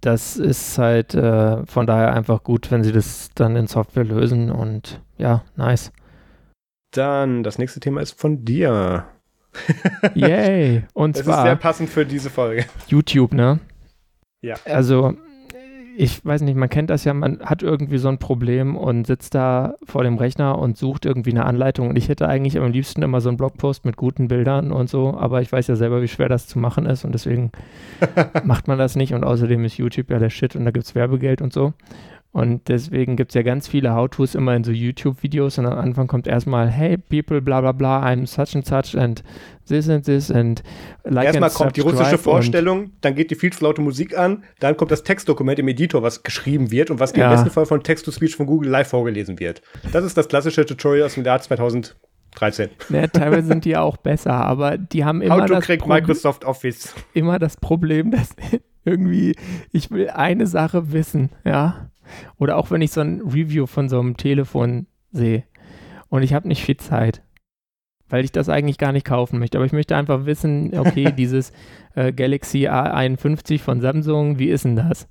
das 0.00 0.36
ist 0.36 0.78
halt 0.78 1.14
äh, 1.14 1.64
von 1.66 1.86
daher 1.86 2.14
einfach 2.14 2.42
gut, 2.42 2.70
wenn 2.70 2.84
sie 2.84 2.92
das 2.92 3.30
dann 3.34 3.56
in 3.56 3.66
Software 3.66 4.04
lösen 4.04 4.50
und 4.50 5.00
ja, 5.18 5.44
nice. 5.56 5.92
Dann 6.92 7.42
das 7.42 7.58
nächste 7.58 7.80
Thema 7.80 8.00
ist 8.00 8.18
von 8.18 8.44
dir. 8.44 9.04
Yay! 10.14 10.84
Und 10.94 11.16
das 11.16 11.24
zwar. 11.24 11.36
Das 11.36 11.44
ist 11.44 11.48
sehr 11.48 11.56
passend 11.56 11.90
für 11.90 12.06
diese 12.06 12.30
Folge. 12.30 12.64
YouTube, 12.86 13.34
ne? 13.34 13.58
Ja. 14.40 14.56
Also 14.64 15.14
ich 16.00 16.24
weiß 16.24 16.42
nicht, 16.42 16.54
man 16.54 16.68
kennt 16.68 16.90
das 16.90 17.02
ja, 17.02 17.12
man 17.12 17.40
hat 17.40 17.64
irgendwie 17.64 17.98
so 17.98 18.06
ein 18.08 18.18
Problem 18.18 18.76
und 18.76 19.08
sitzt 19.08 19.34
da 19.34 19.74
vor 19.82 20.04
dem 20.04 20.16
Rechner 20.16 20.56
und 20.56 20.76
sucht 20.76 21.04
irgendwie 21.04 21.32
eine 21.32 21.44
Anleitung. 21.44 21.88
Und 21.88 21.96
ich 21.96 22.08
hätte 22.08 22.28
eigentlich 22.28 22.56
am 22.56 22.70
liebsten 22.70 23.02
immer 23.02 23.20
so 23.20 23.30
einen 23.30 23.36
Blogpost 23.36 23.84
mit 23.84 23.96
guten 23.96 24.28
Bildern 24.28 24.70
und 24.70 24.88
so, 24.88 25.18
aber 25.18 25.42
ich 25.42 25.50
weiß 25.50 25.66
ja 25.66 25.74
selber, 25.74 26.00
wie 26.00 26.06
schwer 26.06 26.28
das 26.28 26.46
zu 26.46 26.60
machen 26.60 26.86
ist 26.86 27.04
und 27.04 27.10
deswegen 27.10 27.50
macht 28.44 28.68
man 28.68 28.78
das 28.78 28.94
nicht. 28.94 29.12
Und 29.12 29.24
außerdem 29.24 29.64
ist 29.64 29.76
YouTube 29.76 30.10
ja 30.10 30.20
der 30.20 30.30
Shit 30.30 30.54
und 30.54 30.64
da 30.66 30.70
gibt 30.70 30.86
es 30.86 30.94
Werbegeld 30.94 31.42
und 31.42 31.52
so. 31.52 31.72
Und 32.38 32.68
deswegen 32.68 33.16
gibt 33.16 33.32
es 33.32 33.34
ja 33.34 33.42
ganz 33.42 33.66
viele 33.66 33.94
How-Tos 33.94 34.36
immer 34.36 34.54
in 34.54 34.62
so 34.62 34.70
YouTube-Videos 34.70 35.58
und 35.58 35.66
am 35.66 35.76
Anfang 35.76 36.06
kommt 36.06 36.28
erstmal, 36.28 36.70
hey 36.70 36.96
people, 36.96 37.42
bla 37.42 37.60
bla 37.60 37.72
bla, 37.72 38.06
I'm 38.06 38.26
such 38.26 38.54
and 38.54 38.64
such 38.64 38.96
and 38.96 39.24
this 39.66 39.88
and 39.88 40.04
this 40.04 40.30
and 40.30 40.62
like 41.02 41.26
Erstmal 41.26 41.50
kommt 41.50 41.76
die 41.76 41.80
russische 41.80 42.16
Vorstellung, 42.16 42.92
dann 43.00 43.16
geht 43.16 43.32
die 43.32 43.34
viel 43.34 43.52
zu 43.52 43.64
laute 43.64 43.82
Musik 43.82 44.16
an, 44.16 44.44
dann 44.60 44.76
kommt 44.76 44.92
das 44.92 45.02
Textdokument 45.02 45.58
im 45.58 45.66
Editor, 45.66 46.04
was 46.04 46.22
geschrieben 46.22 46.70
wird 46.70 46.92
und 46.92 47.00
was 47.00 47.12
ja. 47.16 47.24
im 47.24 47.30
besten 47.32 47.50
Fall 47.50 47.66
von 47.66 47.82
Text-to-Speech 47.82 48.36
von 48.36 48.46
Google 48.46 48.70
live 48.70 48.86
vorgelesen 48.86 49.40
wird. 49.40 49.60
Das 49.90 50.04
ist 50.04 50.16
das 50.16 50.28
klassische 50.28 50.64
Tutorial 50.64 51.06
aus 51.06 51.14
dem 51.14 51.24
Jahr 51.24 51.40
2013. 51.40 52.68
Ja, 52.90 53.08
teilweise 53.08 53.48
sind 53.48 53.64
die 53.64 53.76
auch 53.76 53.96
besser, 53.96 54.34
aber 54.34 54.78
die 54.78 55.04
haben 55.04 55.22
immer 55.22 55.44
das 55.44 55.66
Microsoft 55.66 56.44
Office. 56.44 56.94
immer 57.14 57.40
das 57.40 57.56
Problem, 57.56 58.12
dass 58.12 58.36
irgendwie 58.84 59.34
ich 59.72 59.90
will 59.90 60.08
eine 60.10 60.46
Sache 60.46 60.92
wissen, 60.92 61.30
ja. 61.44 61.88
Oder 62.38 62.56
auch 62.56 62.70
wenn 62.70 62.82
ich 62.82 62.92
so 62.92 63.00
ein 63.00 63.20
Review 63.20 63.66
von 63.66 63.88
so 63.88 63.98
einem 64.00 64.16
Telefon 64.16 64.86
sehe 65.12 65.44
und 66.08 66.22
ich 66.22 66.34
habe 66.34 66.48
nicht 66.48 66.62
viel 66.62 66.76
Zeit, 66.76 67.22
weil 68.08 68.24
ich 68.24 68.32
das 68.32 68.48
eigentlich 68.48 68.78
gar 68.78 68.92
nicht 68.92 69.06
kaufen 69.06 69.38
möchte. 69.38 69.58
Aber 69.58 69.66
ich 69.66 69.72
möchte 69.72 69.96
einfach 69.96 70.26
wissen, 70.26 70.72
okay, 70.78 71.12
dieses 71.16 71.52
äh, 71.94 72.12
Galaxy 72.12 72.68
A51 72.68 73.60
von 73.60 73.80
Samsung, 73.80 74.38
wie 74.38 74.48
ist 74.48 74.64
denn 74.64 74.76
das? 74.76 75.08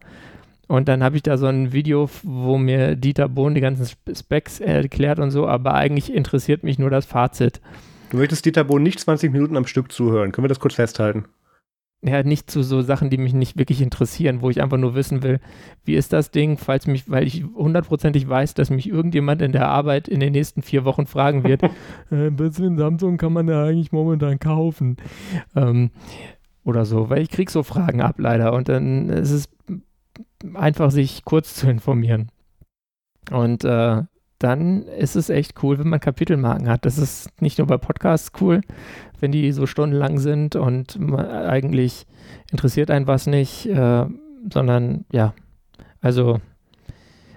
Und 0.68 0.90
dann 0.90 1.02
habe 1.02 1.16
ich 1.16 1.24
da 1.24 1.38
so 1.38 1.46
ein 1.48 1.72
Video, 1.72 2.10
wo 2.24 2.58
mir 2.58 2.96
Dieter 2.96 3.30
Bohn 3.30 3.56
die 3.56 3.62
ganzen 3.62 3.88
Specs 4.14 4.60
erklärt 4.60 5.20
und 5.20 5.32
so, 5.32 5.48
aber 5.48 5.76
eigentlich 5.76 6.14
interessiert 6.14 6.64
mich 6.64 6.78
nur 6.78 6.90
das 6.90 7.06
Fazit. 7.06 7.62
Du 8.10 8.18
möchtest 8.18 8.46
Dieter 8.46 8.66
Bohn 8.66 8.84
nicht 8.84 9.00
20 9.00 9.32
Minuten 9.32 9.56
am 9.56 9.66
Stück 9.66 9.92
zuhören. 9.92 10.32
Können 10.32 10.44
wir 10.44 10.50
das 10.50 10.60
kurz 10.60 10.76
festhalten? 10.76 11.26
Ja, 12.04 12.22
nicht 12.22 12.50
zu 12.52 12.62
so 12.62 12.82
Sachen, 12.82 13.10
die 13.10 13.18
mich 13.18 13.34
nicht 13.34 13.58
wirklich 13.58 13.82
interessieren, 13.82 14.42
wo 14.42 14.50
ich 14.50 14.62
einfach 14.62 14.78
nur 14.78 14.94
wissen 14.94 15.24
will, 15.24 15.40
wie 15.84 15.96
ist 15.96 16.14
das 16.14 16.30
Ding, 16.30 16.58
falls 16.58 16.86
mich, 16.86 17.10
weil 17.10 17.26
ich 17.26 17.44
hundertprozentig 17.44 18.30
weiß, 18.30 18.54
dass 18.54 18.70
mich 18.70 18.88
irgendjemand 18.88 19.42
in 19.42 19.52
der 19.52 19.68
Arbeit 19.68 20.08
in 20.08 20.20
den 20.20 20.34
nächsten 20.34 20.62
vier 20.62 20.86
Wochen 20.86 21.08
fragen 21.08 21.44
wird, 21.44 21.64
äh, 22.12 22.28
ein 22.28 22.78
Samsung 22.78 23.18
kann 23.18 23.34
man 23.34 23.48
da 23.48 23.66
eigentlich 23.66 23.92
momentan 23.92 24.40
kaufen? 24.40 24.98
Ähm, 25.56 25.90
oder 26.64 26.86
so, 26.86 27.10
weil 27.10 27.22
ich 27.22 27.30
krieg 27.30 27.50
so 27.50 27.64
Fragen 27.64 28.02
ab 28.02 28.16
leider 28.18 28.54
und 28.54 28.70
dann 28.70 29.10
ist 29.10 29.32
es 29.32 29.50
einfach, 30.54 30.92
sich 30.92 31.24
kurz 31.24 31.56
zu 31.56 31.70
informieren. 31.70 32.30
Und 33.32 33.64
äh, 33.64 34.04
dann 34.40 34.84
ist 34.84 35.16
es 35.16 35.30
echt 35.30 35.64
cool, 35.64 35.80
wenn 35.80 35.90
man 35.90 36.00
Kapitelmarken 36.00 36.70
hat. 36.70 36.86
Das 36.86 36.98
ist 36.98 37.30
nicht 37.42 37.58
nur 37.58 37.68
bei 37.68 37.78
Podcasts 37.78 38.32
cool, 38.42 38.62
wenn 39.20 39.32
die 39.32 39.52
so 39.52 39.66
stundenlang 39.66 40.20
sind 40.20 40.56
und 40.56 41.00
eigentlich 41.18 42.06
interessiert 42.52 42.92
einen 42.92 43.08
was 43.08 43.28
nicht, 43.28 43.66
äh, 43.66 44.06
sondern 44.52 45.06
ja, 45.12 45.34
also 46.02 46.40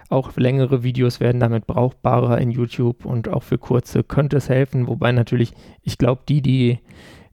auch 0.09 0.37
längere 0.37 0.83
Videos 0.83 1.21
werden 1.21 1.41
damit 1.41 1.67
brauchbarer 1.67 2.39
in 2.39 2.51
YouTube 2.51 3.05
und 3.05 3.29
auch 3.29 3.45
für 3.45 3.59
kurze 3.59 4.03
könnte 4.03 4.37
es 4.37 4.49
helfen, 4.49 4.89
wobei 4.89 5.13
natürlich, 5.13 5.53
ich 5.83 5.99
glaube, 5.99 6.23
die, 6.29 6.43
die 6.43 6.81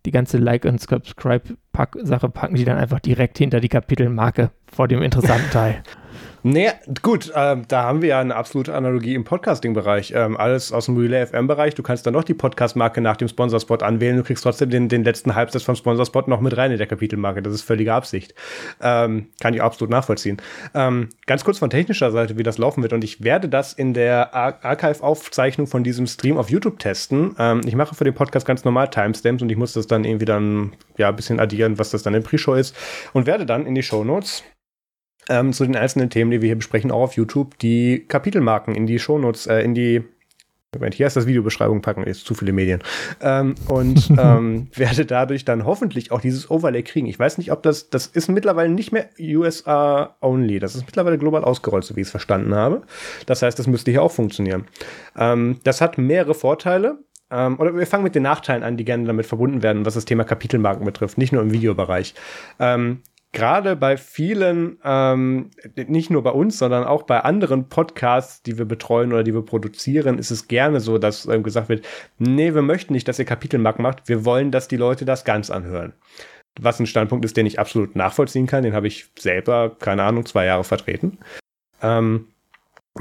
die 0.08 0.12
ganze 0.12 0.38
Like- 0.38 0.64
und 0.64 0.80
Subscribe-Sache 0.80 2.30
packen 2.30 2.56
die 2.56 2.64
dann 2.64 2.78
einfach 2.78 3.02
direkt 3.02 3.38
hinter 3.38 3.60
die 3.60 3.68
Kapitelmarke 3.68 4.52
vor 4.66 4.88
dem 4.88 5.02
interessanten 5.02 5.50
Teil. 5.52 5.84
Naja, 6.50 6.72
gut, 7.02 7.30
ähm, 7.36 7.66
da 7.68 7.84
haben 7.84 8.02
wir 8.02 8.08
ja 8.08 8.22
eine 8.22 8.34
absolute 8.34 8.74
Analogie 8.74 9.16
im 9.16 9.26
Podcasting-Bereich. 9.26 10.14
Ähm, 10.16 10.38
alles 10.38 10.72
aus 10.72 10.86
dem 10.86 10.96
Relay 10.96 11.26
FM-Bereich. 11.26 11.76
Du 11.76 11.84
kannst 11.84 12.06
dann 12.06 12.14
noch 12.14 12.24
die 12.24 12.34
Podcast-Marke 12.34 13.02
nach 13.02 13.18
dem 13.18 13.28
Sponsorspot 13.28 13.84
anwählen. 13.84 14.16
Du 14.16 14.24
kriegst 14.24 14.46
trotzdem 14.46 14.70
den, 14.70 14.88
den 14.88 15.04
letzten 15.04 15.36
Halbsatz 15.36 15.64
vom 15.64 15.76
Sponsorspot 15.76 16.30
noch 16.30 16.40
mit 16.40 16.56
rein 16.56 16.72
in 16.72 16.78
der 16.78 16.88
Kapitelmarke. 16.88 17.42
Das 17.42 17.54
ist 17.54 17.64
völlige 17.64 17.94
Absicht. 17.94 18.34
Ähm, 18.80 19.28
kann 19.42 19.56
ich 19.56 19.62
absolut 19.62 19.92
nachvollziehen. 19.92 20.38
Ähm, 20.74 21.10
ganz 21.26 21.44
kurz 21.44 21.58
von 21.58 21.70
technischer 21.70 22.12
Seite, 22.12 22.38
wie 22.38 22.44
das 22.44 22.58
laufen 22.58 22.82
wird. 22.82 22.94
Und 22.94 23.04
ich 23.04 23.22
werde 23.22 23.50
das 23.50 23.74
in 23.74 23.94
der 23.94 24.34
Ar 24.34 24.60
Archive-Aufzeichnung 24.62 25.68
von 25.68 25.84
diesem 25.84 26.08
Stream 26.08 26.38
auf 26.38 26.50
YouTube 26.50 26.80
testen. 26.80 27.36
Ähm, 27.38 27.60
ich 27.66 27.76
mache 27.76 27.94
für 27.94 28.06
den 28.06 28.14
Podcast 28.14 28.46
ganz 28.46 28.64
normal 28.64 28.90
Timestamps 28.90 29.44
und 29.44 29.52
ich 29.52 29.58
muss 29.58 29.74
das 29.74 29.88
dann 29.88 30.06
irgendwie 30.06 30.24
dann 30.24 30.78
ja 30.98 31.10
ein 31.10 31.16
bisschen 31.18 31.42
addieren, 31.42 31.78
was 31.78 31.90
das 31.90 32.04
dann 32.04 32.14
in 32.14 32.24
Pre-Show 32.24 32.54
ist. 32.54 32.74
Und 33.12 33.26
werde 33.26 33.46
dann 33.46 33.66
in 33.66 33.76
die 33.76 33.84
Show 33.84 34.06
Notes 34.06 34.46
ähm, 35.30 35.54
zu 35.54 35.66
den 35.66 35.76
einzelnen 35.76 36.10
Themen, 36.10 36.32
die 36.32 36.42
wir 36.42 36.48
hier 36.48 36.56
besprechen, 36.56 36.92
auch 36.92 37.04
auf 37.04 37.14
YouTube, 37.14 37.58
die 37.60 38.06
Kapitelmarken 38.08 38.76
in 38.76 38.88
die 38.88 39.00
Shownotes, 39.00 39.48
äh, 39.48 39.62
in 39.62 39.74
die 39.74 40.04
Moment, 40.76 40.96
hier 40.96 41.08
ist 41.08 41.16
das 41.16 41.26
Videobeschreibung 41.26 41.82
packen, 41.82 42.04
ist 42.04 42.26
zu 42.26 42.34
viele 42.34 42.52
Medien. 42.52 42.82
Ähm, 43.22 43.56
und 43.68 44.10
ähm, 44.20 44.68
werde 44.76 45.06
dadurch 45.06 45.46
dann 45.46 45.66
hoffentlich 45.66 46.12
auch 46.12 46.22
dieses 46.22 46.52
Overlay 46.52 46.84
kriegen. 46.84 47.08
Ich 47.08 47.18
weiß 47.18 47.38
nicht, 47.38 47.52
ob 47.52 47.64
das, 47.64 47.90
das 47.90 48.08
ist 48.08 48.28
mittlerweile 48.28 48.70
nicht 48.70 48.92
mehr 48.92 49.10
USA 49.20 50.16
only. 50.22 50.60
Das 50.60 50.76
ist 50.76 50.86
mittlerweile 50.86 51.18
global 51.18 51.44
ausgerollt, 51.44 51.86
so 51.86 51.96
wie 51.96 52.02
ich 52.02 52.08
es 52.08 52.12
verstanden 52.12 52.54
habe. 52.54 52.82
Das 53.26 53.42
heißt, 53.42 53.58
das 53.58 53.68
müsste 53.68 53.92
hier 53.92 54.04
auch 54.04 54.12
funktionieren. 54.12 54.66
Ähm, 55.18 55.60
das 55.64 55.82
hat 55.82 55.98
mehrere 55.98 56.34
Vorteile. 56.34 57.00
Ähm, 57.32 57.60
oder 57.60 57.74
wir 57.76 57.88
fangen 57.88 58.04
mit 58.04 58.16
den 58.16 58.24
Nachteilen 58.24 58.64
an, 58.64 58.78
die 58.78 58.86
gerne 58.86 59.06
damit 59.06 59.26
verbunden 59.26 59.64
werden, 59.64 59.86
was 59.86 59.96
das 59.96 60.06
Thema 60.06 60.26
Kapitelmarken 60.26 60.86
betrifft, 60.86 61.18
nicht 61.18 61.32
nur 61.34 61.42
im 61.42 61.52
Videobereich. 61.52 62.14
Gerade 63.38 63.76
bei 63.76 63.98
vielen, 63.98 64.80
ähm, 64.84 65.52
nicht 65.76 66.10
nur 66.10 66.24
bei 66.24 66.32
uns, 66.32 66.58
sondern 66.58 66.86
auch 66.86 67.04
bei 67.04 67.20
anderen 67.20 67.70
Podcasts, 67.70 68.42
die 68.42 68.58
wir 68.58 68.66
betreuen 68.66 69.14
oder 69.14 69.24
die 69.24 69.36
wir 69.36 69.46
produzieren, 69.46 70.18
ist 70.18 70.32
es 70.32 70.48
gerne 70.48 70.80
so, 70.80 70.98
dass 70.98 71.28
ähm, 71.28 71.44
gesagt 71.44 71.70
wird, 71.70 71.86
nee, 72.18 72.56
wir 72.56 72.64
möchten 72.64 72.94
nicht, 72.94 73.08
dass 73.08 73.20
ihr 73.20 73.26
Kapitelmarken 73.26 73.84
macht, 73.84 74.10
wir 74.10 74.26
wollen, 74.26 74.50
dass 74.50 74.68
die 74.68 74.76
Leute 74.76 75.06
das 75.06 75.24
ganz 75.24 75.52
anhören. 75.52 75.94
Was 76.60 76.80
ein 76.80 76.88
Standpunkt 76.88 77.26
ist, 77.26 77.38
den 77.38 77.46
ich 77.46 77.60
absolut 77.60 77.96
nachvollziehen 77.96 78.48
kann, 78.48 78.64
den 78.64 78.74
habe 78.74 78.88
ich 78.88 79.12
selber, 79.20 79.76
keine 79.78 80.02
Ahnung, 80.02 80.26
zwei 80.26 80.46
Jahre 80.46 80.64
vertreten. 80.64 81.20
Ähm, 81.84 82.30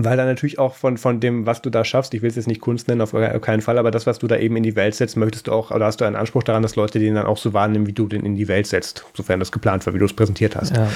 weil 0.05 0.17
da 0.17 0.25
natürlich 0.25 0.59
auch 0.59 0.75
von, 0.75 0.97
von 0.97 1.21
dem, 1.21 1.47
was 1.47 1.63
du 1.63 1.71
da 1.71 1.85
schaffst, 1.85 2.15
ich 2.15 2.23
will 2.23 2.29
es 2.29 2.37
jetzt 2.37 2.49
nicht 2.49 2.61
Kunst 2.61 2.89
nennen, 2.89 3.01
auf 3.01 3.13
keinen 3.13 3.63
Fall, 3.63 3.79
aber 3.79 3.91
das, 3.91 4.07
was 4.07 4.19
du 4.19 4.27
da 4.27 4.37
eben 4.37 4.57
in 4.57 4.63
die 4.63 4.77
Welt 4.77 4.95
setzt, 4.95 5.17
möchtest 5.17 5.47
du 5.47 5.53
auch, 5.53 5.71
oder 5.71 5.87
hast 5.87 6.01
du 6.01 6.05
einen 6.05 6.17
Anspruch 6.17 6.43
daran, 6.43 6.63
dass 6.63 6.77
Leute 6.77 6.99
den 6.99 7.15
dann 7.15 7.27
auch 7.27 7.39
so 7.39 7.53
wahrnehmen, 7.53 7.87
wie 7.87 7.93
du 7.93 8.07
den 8.07 8.25
in 8.25 8.35
die 8.35 8.49
Welt 8.49 8.67
setzt, 8.67 9.05
sofern 9.15 9.41
das 9.41 9.53
geplant 9.53 9.87
war, 9.87 9.95
wie 9.95 9.99
du 9.99 10.05
es 10.05 10.13
präsentiert 10.13 10.57
hast. 10.57 10.77
Ja. 10.77 10.89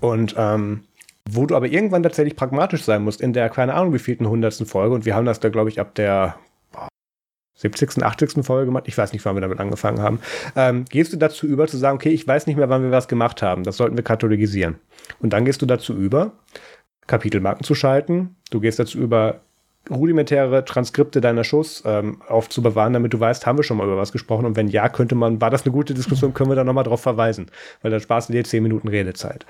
Und 0.00 0.34
ähm, 0.36 0.84
wo 1.28 1.46
du 1.46 1.56
aber 1.56 1.66
irgendwann 1.66 2.02
tatsächlich 2.02 2.36
pragmatisch 2.36 2.82
sein 2.82 3.02
musst, 3.02 3.20
in 3.20 3.32
der, 3.32 3.48
keine 3.48 3.74
Ahnung, 3.74 3.94
wie 3.94 3.98
vielten 3.98 4.28
hundertsten 4.28 4.66
Folge, 4.66 4.94
und 4.94 5.06
wir 5.06 5.14
haben 5.14 5.24
das 5.24 5.40
da, 5.40 5.48
glaube 5.48 5.70
ich, 5.70 5.80
ab 5.80 5.94
der 5.94 6.36
70., 7.56 8.02
80. 8.02 8.44
Folge 8.44 8.66
gemacht, 8.66 8.84
ich 8.88 8.98
weiß 8.98 9.12
nicht, 9.12 9.24
wann 9.24 9.36
wir 9.36 9.40
damit 9.40 9.60
angefangen 9.60 10.00
haben, 10.00 10.20
ähm, 10.56 10.84
gehst 10.86 11.12
du 11.12 11.16
dazu 11.16 11.46
über 11.46 11.66
zu 11.66 11.78
sagen, 11.78 11.96
okay, 11.96 12.10
ich 12.10 12.26
weiß 12.26 12.46
nicht 12.46 12.56
mehr, 12.56 12.68
wann 12.68 12.82
wir 12.82 12.90
was 12.90 13.08
gemacht 13.08 13.42
haben, 13.42 13.62
das 13.62 13.76
sollten 13.76 13.96
wir 13.96 14.04
kathologisieren. 14.04 14.76
Und 15.20 15.32
dann 15.32 15.44
gehst 15.44 15.62
du 15.62 15.66
dazu 15.66 15.94
über, 15.94 16.32
Kapitelmarken 17.06 17.64
zu 17.64 17.74
schalten. 17.74 18.36
Du 18.50 18.60
gehst 18.60 18.78
dazu 18.78 18.98
über, 18.98 19.40
rudimentäre 19.90 20.64
Transkripte 20.64 21.20
deiner 21.20 21.44
Shows 21.44 21.82
ähm, 21.86 22.22
aufzubewahren, 22.26 22.92
damit 22.92 23.12
du 23.12 23.20
weißt, 23.20 23.46
haben 23.46 23.58
wir 23.58 23.64
schon 23.64 23.76
mal 23.76 23.86
über 23.86 23.96
was 23.96 24.12
gesprochen 24.12 24.46
und 24.46 24.56
wenn 24.56 24.68
ja, 24.68 24.88
könnte 24.88 25.14
man, 25.14 25.40
war 25.40 25.50
das 25.50 25.64
eine 25.64 25.72
gute 25.72 25.94
Diskussion, 25.94 26.34
können 26.34 26.50
wir 26.50 26.56
da 26.56 26.64
nochmal 26.64 26.84
drauf 26.84 27.02
verweisen, 27.02 27.50
weil 27.82 27.90
dann 27.90 28.00
sparst 28.00 28.28
du 28.28 28.32
dir 28.32 28.44
10 28.44 28.62
Minuten 28.62 28.88
Redezeit. 28.88 29.44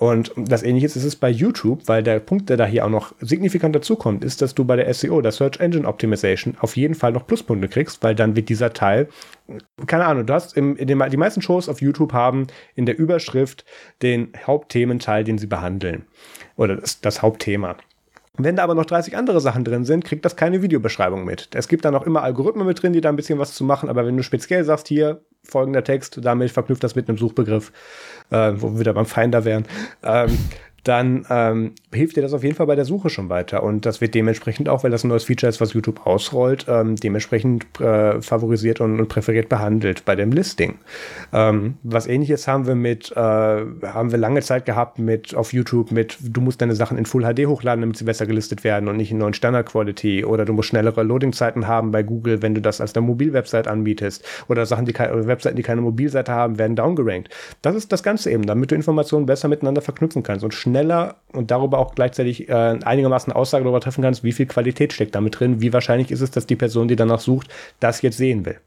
Und 0.00 0.32
das 0.34 0.62
ähnliche 0.62 0.86
ist 0.86 0.96
es 0.96 1.14
bei 1.14 1.28
YouTube, 1.28 1.82
weil 1.86 2.02
der 2.02 2.20
Punkt, 2.20 2.48
der 2.48 2.56
da 2.56 2.64
hier 2.64 2.86
auch 2.86 2.90
noch 2.90 3.14
signifikant 3.20 3.76
dazukommt, 3.76 4.24
ist, 4.24 4.40
dass 4.40 4.54
du 4.54 4.64
bei 4.64 4.74
der 4.74 4.92
SEO, 4.94 5.20
der 5.20 5.30
Search 5.30 5.60
Engine 5.60 5.86
Optimization, 5.86 6.56
auf 6.58 6.74
jeden 6.74 6.94
Fall 6.94 7.12
noch 7.12 7.26
Pluspunkte 7.26 7.68
kriegst, 7.68 8.02
weil 8.02 8.14
dann 8.14 8.34
wird 8.34 8.48
dieser 8.48 8.72
Teil, 8.72 9.08
keine 9.86 10.06
Ahnung, 10.06 10.24
du 10.24 10.32
hast 10.32 10.56
im, 10.56 10.74
in 10.76 10.88
den, 10.88 11.02
die 11.10 11.18
meisten 11.18 11.42
Shows 11.42 11.68
auf 11.68 11.82
YouTube 11.82 12.14
haben 12.14 12.46
in 12.74 12.86
der 12.86 12.98
Überschrift 12.98 13.66
den 14.00 14.32
Hauptthementeil, 14.46 15.22
den 15.22 15.36
sie 15.36 15.48
behandeln 15.48 16.06
oder 16.56 16.76
das, 16.76 17.02
das 17.02 17.20
Hauptthema. 17.20 17.76
Wenn 18.38 18.56
da 18.56 18.64
aber 18.64 18.74
noch 18.74 18.86
30 18.86 19.18
andere 19.18 19.42
Sachen 19.42 19.64
drin 19.64 19.84
sind, 19.84 20.06
kriegt 20.06 20.24
das 20.24 20.34
keine 20.34 20.62
Videobeschreibung 20.62 21.26
mit. 21.26 21.50
Es 21.52 21.68
gibt 21.68 21.84
da 21.84 21.90
noch 21.90 22.06
immer 22.06 22.22
Algorithmen 22.22 22.66
mit 22.66 22.82
drin, 22.82 22.94
die 22.94 23.02
da 23.02 23.10
ein 23.10 23.16
bisschen 23.16 23.38
was 23.38 23.52
zu 23.52 23.64
machen, 23.64 23.90
aber 23.90 24.06
wenn 24.06 24.16
du 24.16 24.22
speziell 24.22 24.64
sagst, 24.64 24.88
hier 24.88 25.20
folgender 25.44 25.84
Text, 25.84 26.18
damit 26.22 26.50
verknüpft 26.50 26.84
das 26.84 26.94
mit 26.94 27.08
einem 27.08 27.18
Suchbegriff, 27.18 27.72
äh, 28.30 28.52
wo 28.56 28.72
wir 28.72 28.80
wieder 28.80 28.94
beim 28.94 29.06
Finder 29.06 29.44
wären, 29.44 29.66
ähm, 30.02 30.38
dann 30.84 31.26
ähm, 31.28 31.72
hilft 31.92 32.16
dir 32.16 32.22
das 32.22 32.32
auf 32.32 32.42
jeden 32.42 32.54
Fall 32.54 32.66
bei 32.66 32.76
der 32.76 32.84
Suche 32.84 33.10
schon 33.10 33.28
weiter. 33.28 33.62
Und 33.62 33.86
das 33.86 34.00
wird 34.00 34.14
dementsprechend 34.14 34.68
auch, 34.68 34.84
weil 34.84 34.90
das 34.90 35.04
ein 35.04 35.08
neues 35.08 35.24
Feature 35.24 35.48
ist, 35.48 35.60
was 35.60 35.72
YouTube 35.72 36.06
ausrollt, 36.06 36.66
ähm, 36.68 36.96
dementsprechend 36.96 37.80
äh, 37.80 38.20
favorisiert 38.22 38.80
und, 38.80 38.98
und, 38.98 39.08
präferiert 39.08 39.48
behandelt 39.48 40.04
bei 40.04 40.16
dem 40.16 40.32
Listing. 40.32 40.78
Ähm, 41.32 41.74
was 41.82 42.06
ähnliches 42.06 42.48
haben 42.48 42.66
wir 42.66 42.74
mit, 42.74 43.12
äh, 43.12 43.16
haben 43.16 44.10
wir 44.10 44.18
lange 44.18 44.40
Zeit 44.42 44.64
gehabt 44.64 44.98
mit 44.98 45.34
auf 45.34 45.52
YouTube 45.52 45.90
mit, 45.90 46.16
du 46.22 46.40
musst 46.40 46.60
deine 46.60 46.74
Sachen 46.74 46.96
in 46.98 47.06
Full 47.06 47.22
HD 47.22 47.46
hochladen, 47.46 47.82
damit 47.82 47.96
sie 47.96 48.04
besser 48.04 48.26
gelistet 48.26 48.64
werden 48.64 48.88
und 48.88 48.96
nicht 48.96 49.10
in 49.10 49.18
neuen 49.18 49.34
Standard 49.34 49.66
Quality. 49.66 50.24
Oder 50.24 50.44
du 50.44 50.52
musst 50.52 50.68
schnellere 50.68 51.02
Loadingzeiten 51.02 51.66
haben 51.66 51.90
bei 51.90 52.02
Google, 52.02 52.42
wenn 52.42 52.54
du 52.54 52.60
das 52.60 52.80
als 52.80 52.94
eine 52.94 53.06
Mobilwebsite 53.06 53.70
anbietest. 53.70 54.24
Oder 54.48 54.66
Sachen, 54.66 54.86
die 54.86 54.92
keine, 54.92 55.26
Webseiten, 55.26 55.56
die 55.56 55.62
keine 55.62 55.80
Mobilseite 55.80 56.32
haben, 56.32 56.58
werden 56.58 56.76
downgerankt. 56.76 57.28
Das 57.62 57.74
ist 57.74 57.92
das 57.92 58.02
Ganze 58.02 58.30
eben, 58.30 58.46
damit 58.46 58.70
du 58.70 58.74
Informationen 58.74 59.26
besser 59.26 59.48
miteinander 59.48 59.82
verknüpfen 59.82 60.22
kannst 60.22 60.44
und 60.44 60.54
schneller 60.70 61.16
und 61.32 61.50
darüber 61.50 61.78
auch 61.78 61.94
gleichzeitig 61.94 62.48
äh, 62.48 62.52
einigermaßen 62.52 63.32
Aussage 63.32 63.64
darüber 63.64 63.80
treffen 63.80 64.02
kannst, 64.02 64.24
wie 64.24 64.32
viel 64.32 64.46
Qualität 64.46 64.92
steckt 64.92 65.14
damit 65.14 65.38
drin, 65.38 65.60
wie 65.60 65.72
wahrscheinlich 65.72 66.10
ist 66.10 66.20
es, 66.20 66.30
dass 66.30 66.46
die 66.46 66.56
Person, 66.56 66.88
die 66.88 66.96
danach 66.96 67.20
sucht, 67.20 67.52
das 67.80 68.02
jetzt 68.02 68.16
sehen 68.16 68.46
will. 68.46 68.60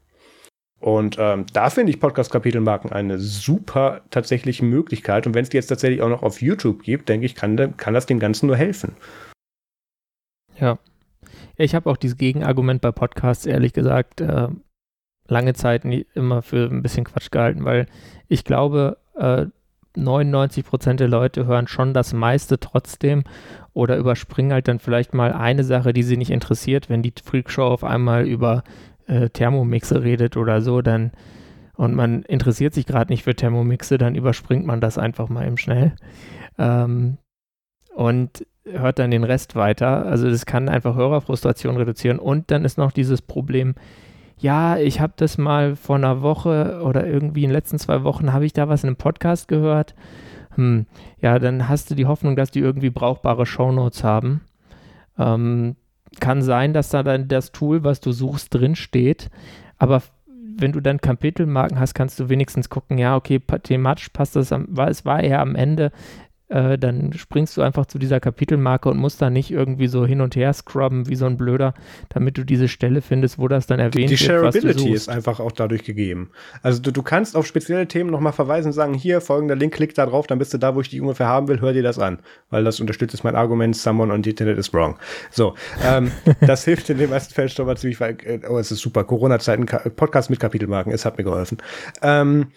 Und 0.80 1.16
ähm, 1.18 1.46
da 1.54 1.70
finde 1.70 1.90
ich 1.90 2.00
Podcast-Kapitelmarken 2.00 2.92
eine 2.92 3.18
super 3.18 4.02
tatsächliche 4.10 4.66
Möglichkeit. 4.66 5.26
Und 5.26 5.34
wenn 5.34 5.42
es 5.42 5.48
die 5.48 5.56
jetzt 5.56 5.68
tatsächlich 5.68 6.02
auch 6.02 6.10
noch 6.10 6.22
auf 6.22 6.42
YouTube 6.42 6.82
gibt, 6.82 7.08
denke 7.08 7.24
ich, 7.24 7.34
kann, 7.34 7.74
kann 7.78 7.94
das 7.94 8.04
dem 8.04 8.18
Ganzen 8.18 8.48
nur 8.48 8.56
helfen. 8.56 8.94
Ja. 10.60 10.78
Ich 11.56 11.74
habe 11.74 11.88
auch 11.88 11.96
dieses 11.96 12.18
Gegenargument 12.18 12.82
bei 12.82 12.92
Podcasts, 12.92 13.46
ehrlich 13.46 13.72
gesagt, 13.72 14.20
äh, 14.20 14.48
lange 15.26 15.54
Zeit 15.54 15.86
nie, 15.86 16.06
immer 16.14 16.42
für 16.42 16.68
ein 16.68 16.82
bisschen 16.82 17.04
Quatsch 17.04 17.30
gehalten, 17.30 17.64
weil 17.64 17.86
ich 18.28 18.44
glaube, 18.44 18.98
äh, 19.16 19.46
99 19.96 20.64
Prozent 20.64 21.00
der 21.00 21.08
Leute 21.08 21.46
hören 21.46 21.66
schon 21.68 21.94
das 21.94 22.12
meiste 22.12 22.58
trotzdem 22.58 23.24
oder 23.72 23.96
überspringen 23.96 24.52
halt 24.52 24.68
dann 24.68 24.78
vielleicht 24.78 25.14
mal 25.14 25.32
eine 25.32 25.64
Sache, 25.64 25.92
die 25.92 26.02
sie 26.02 26.16
nicht 26.16 26.30
interessiert. 26.30 26.88
Wenn 26.88 27.02
die 27.02 27.14
Freakshow 27.22 27.64
auf 27.64 27.84
einmal 27.84 28.26
über 28.26 28.64
äh, 29.06 29.28
Thermomixe 29.30 30.02
redet 30.02 30.36
oder 30.36 30.60
so, 30.60 30.82
dann 30.82 31.12
und 31.76 31.94
man 31.94 32.22
interessiert 32.22 32.72
sich 32.72 32.86
gerade 32.86 33.12
nicht 33.12 33.24
für 33.24 33.34
Thermomixe, 33.34 33.98
dann 33.98 34.14
überspringt 34.14 34.64
man 34.64 34.80
das 34.80 34.96
einfach 34.96 35.28
mal 35.28 35.46
eben 35.46 35.58
schnell 35.58 35.92
ähm, 36.56 37.18
und 37.94 38.46
hört 38.64 38.98
dann 38.98 39.10
den 39.10 39.24
Rest 39.24 39.56
weiter. 39.56 40.06
Also 40.06 40.30
das 40.30 40.46
kann 40.46 40.68
einfach 40.68 40.94
Hörerfrustration 40.94 41.76
reduzieren 41.76 42.18
und 42.18 42.50
dann 42.50 42.64
ist 42.64 42.78
noch 42.78 42.92
dieses 42.92 43.22
Problem, 43.22 43.74
ja, 44.38 44.76
ich 44.76 45.00
habe 45.00 45.12
das 45.16 45.38
mal 45.38 45.76
vor 45.76 45.96
einer 45.96 46.22
Woche 46.22 46.80
oder 46.82 47.06
irgendwie 47.06 47.44
in 47.44 47.50
den 47.50 47.54
letzten 47.54 47.78
zwei 47.78 48.02
Wochen 48.02 48.32
habe 48.32 48.44
ich 48.44 48.52
da 48.52 48.68
was 48.68 48.82
in 48.82 48.88
einem 48.88 48.96
Podcast 48.96 49.48
gehört. 49.48 49.94
Hm, 50.56 50.86
ja, 51.20 51.38
dann 51.38 51.68
hast 51.68 51.90
du 51.90 51.94
die 51.94 52.06
Hoffnung, 52.06 52.36
dass 52.36 52.50
die 52.50 52.60
irgendwie 52.60 52.90
brauchbare 52.90 53.46
Shownotes 53.46 54.04
haben. 54.04 54.42
Ähm, 55.18 55.76
kann 56.20 56.42
sein, 56.42 56.72
dass 56.72 56.90
da 56.90 57.02
dann 57.02 57.28
das 57.28 57.52
Tool, 57.52 57.84
was 57.84 58.00
du 58.00 58.12
suchst, 58.12 58.54
drin 58.54 58.76
steht. 58.76 59.30
Aber 59.78 60.02
wenn 60.56 60.72
du 60.72 60.80
dann 60.80 61.00
Kapitelmarken 61.00 61.78
hast, 61.78 61.94
kannst 61.94 62.20
du 62.20 62.28
wenigstens 62.28 62.68
gucken, 62.68 62.98
ja, 62.98 63.16
okay, 63.16 63.40
thematisch 63.62 64.10
passt 64.10 64.36
das. 64.36 64.52
Am, 64.52 64.68
es 64.88 65.04
war 65.04 65.22
eher 65.22 65.40
am 65.40 65.56
Ende 65.56 65.90
äh, 66.48 66.78
dann 66.78 67.12
springst 67.14 67.56
du 67.56 67.62
einfach 67.62 67.86
zu 67.86 67.98
dieser 67.98 68.20
Kapitelmarke 68.20 68.88
und 68.88 68.98
musst 68.98 69.22
da 69.22 69.30
nicht 69.30 69.50
irgendwie 69.50 69.86
so 69.86 70.04
hin 70.04 70.20
und 70.20 70.36
her 70.36 70.52
scrubben 70.52 71.08
wie 71.08 71.16
so 71.16 71.26
ein 71.26 71.36
Blöder, 71.36 71.74
damit 72.10 72.36
du 72.36 72.44
diese 72.44 72.68
Stelle 72.68 73.00
findest, 73.00 73.38
wo 73.38 73.48
das 73.48 73.66
dann 73.66 73.80
erwähnt 73.80 74.10
die, 74.10 74.16
die 74.16 74.28
wird. 74.28 74.54
Die 74.54 74.58
Shareability 74.60 74.92
ist 74.92 75.08
einfach 75.08 75.40
auch 75.40 75.52
dadurch 75.52 75.84
gegeben. 75.84 76.30
Also 76.62 76.82
du, 76.82 76.90
du 76.90 77.02
kannst 77.02 77.36
auf 77.36 77.46
spezielle 77.46 77.88
Themen 77.88 78.10
nochmal 78.10 78.32
verweisen 78.32 78.68
und 78.68 78.72
sagen, 78.74 78.94
hier, 78.94 79.20
folgender 79.20 79.56
Link, 79.56 79.74
klick 79.74 79.94
da 79.94 80.06
drauf, 80.06 80.26
dann 80.26 80.38
bist 80.38 80.52
du 80.52 80.58
da, 80.58 80.74
wo 80.74 80.80
ich 80.80 80.88
die 80.90 81.00
ungefähr 81.00 81.26
haben 81.26 81.48
will, 81.48 81.60
hör 81.60 81.72
dir 81.72 81.82
das 81.82 81.98
an. 81.98 82.18
Weil 82.50 82.64
das 82.64 82.78
unterstützt 82.78 83.24
mein 83.24 83.36
Argument, 83.36 83.74
someone 83.74 84.12
on 84.12 84.22
the 84.22 84.30
internet 84.30 84.58
is 84.58 84.72
wrong. 84.72 84.96
So, 85.30 85.54
ähm, 85.82 86.10
das 86.40 86.64
hilft 86.64 86.90
in 86.90 86.98
den 86.98 87.10
meisten 87.10 87.32
Fällen 87.32 87.48
schon 87.48 87.66
mal 87.66 87.76
ziemlich, 87.76 88.00
weil, 88.00 88.16
äh, 88.24 88.40
oh, 88.48 88.58
es 88.58 88.70
ist 88.70 88.80
super, 88.80 89.04
Corona-Zeiten, 89.04 89.66
Podcast 89.96 90.30
mit 90.30 90.40
Kapitelmarken, 90.40 90.92
es 90.92 91.04
hat 91.04 91.16
mir 91.16 91.24
geholfen. 91.24 91.58
Ähm, 92.02 92.48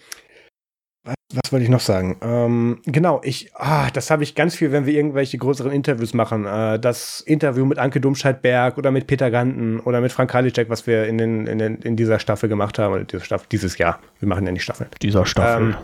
was, 1.34 1.52
wollte 1.52 1.64
ich 1.64 1.70
noch 1.70 1.80
sagen? 1.80 2.16
Ähm, 2.22 2.80
genau, 2.86 3.20
ich, 3.22 3.50
ah, 3.54 3.90
das 3.90 4.10
habe 4.10 4.22
ich 4.22 4.34
ganz 4.34 4.54
viel, 4.54 4.72
wenn 4.72 4.86
wir 4.86 4.94
irgendwelche 4.94 5.36
größeren 5.36 5.70
Interviews 5.70 6.14
machen. 6.14 6.46
Äh, 6.46 6.78
das 6.78 7.20
Interview 7.20 7.66
mit 7.66 7.78
Anke 7.78 8.00
Domscheit-Berg 8.00 8.78
oder 8.78 8.90
mit 8.90 9.06
Peter 9.06 9.30
Ganten 9.30 9.78
oder 9.80 10.00
mit 10.00 10.10
Frank 10.10 10.30
Kalicek, 10.30 10.70
was 10.70 10.86
wir 10.86 11.06
in, 11.06 11.18
den, 11.18 11.46
in, 11.46 11.58
den, 11.58 11.76
in 11.76 11.96
dieser 11.96 12.18
Staffel 12.18 12.48
gemacht 12.48 12.78
haben, 12.78 12.94
oder 12.94 13.04
diese 13.04 13.24
Staffel, 13.24 13.46
dieses 13.52 13.76
Jahr. 13.76 13.98
Wir 14.20 14.28
machen 14.28 14.46
ja 14.46 14.52
nicht 14.52 14.62
Staffeln. 14.62 14.88
Dieser 15.02 15.26
Staffel. 15.26 15.70
Ähm, 15.70 15.76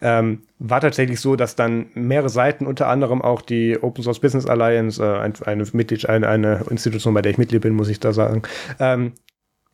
ähm, 0.00 0.42
war 0.58 0.80
tatsächlich 0.80 1.20
so, 1.20 1.36
dass 1.36 1.56
dann 1.56 1.86
mehrere 1.94 2.28
Seiten, 2.28 2.66
unter 2.66 2.88
anderem 2.88 3.22
auch 3.22 3.42
die 3.42 3.82
Open 3.82 4.02
Source 4.02 4.20
Business 4.20 4.46
Alliance, 4.46 5.02
äh, 5.02 5.18
eine, 5.44 5.64
eine, 6.08 6.28
eine 6.28 6.64
Institution, 6.70 7.14
bei 7.14 7.22
der 7.22 7.32
ich 7.32 7.38
Mitglied 7.38 7.62
bin, 7.62 7.74
muss 7.74 7.88
ich 7.88 8.00
da 8.00 8.12
sagen, 8.12 8.42
ähm, 8.78 9.12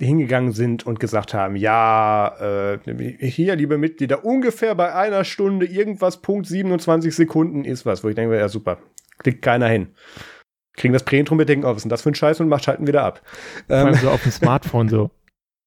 hingegangen 0.05 0.53
sind 0.53 0.87
und 0.87 1.01
gesagt 1.01 1.35
haben, 1.35 1.57
ja, 1.57 2.77
äh, 2.77 2.79
hier, 3.21 3.57
liebe 3.57 3.79
Mitglieder, 3.79 4.25
ungefähr 4.25 4.75
bei 4.75 4.95
einer 4.95 5.25
Stunde 5.25 5.67
irgendwas, 5.67 6.23
Punkt 6.23 6.47
27 6.47 7.15
Sekunden 7.15 7.65
ist 7.65 7.87
was, 7.87 8.03
wo 8.05 8.09
ich 8.09 8.15
denke, 8.15 8.37
ja 8.37 8.49
super, 8.49 8.79
klickt 9.19 9.43
keiner 9.43 9.69
hin. 9.69 9.89
Kriegen 10.75 10.95
das 10.95 11.05
Präintrum 11.05 11.39
mit 11.39 11.49
denken, 11.49 11.67
oh, 11.67 11.69
was 11.69 11.79
ist 11.79 11.83
denn 11.85 11.91
das 11.91 12.03
für 12.03 12.11
ein 12.11 12.15
Scheiß 12.15 12.41
und 12.41 12.49
macht 12.49 12.65
schalten 12.65 12.87
wieder 12.87 13.05
ab. 13.05 13.21
Ähm, 13.69 13.95
so 13.95 14.11
auf 14.11 14.23
dem 14.23 14.33
Smartphone 14.33 14.89
so. 14.89 15.11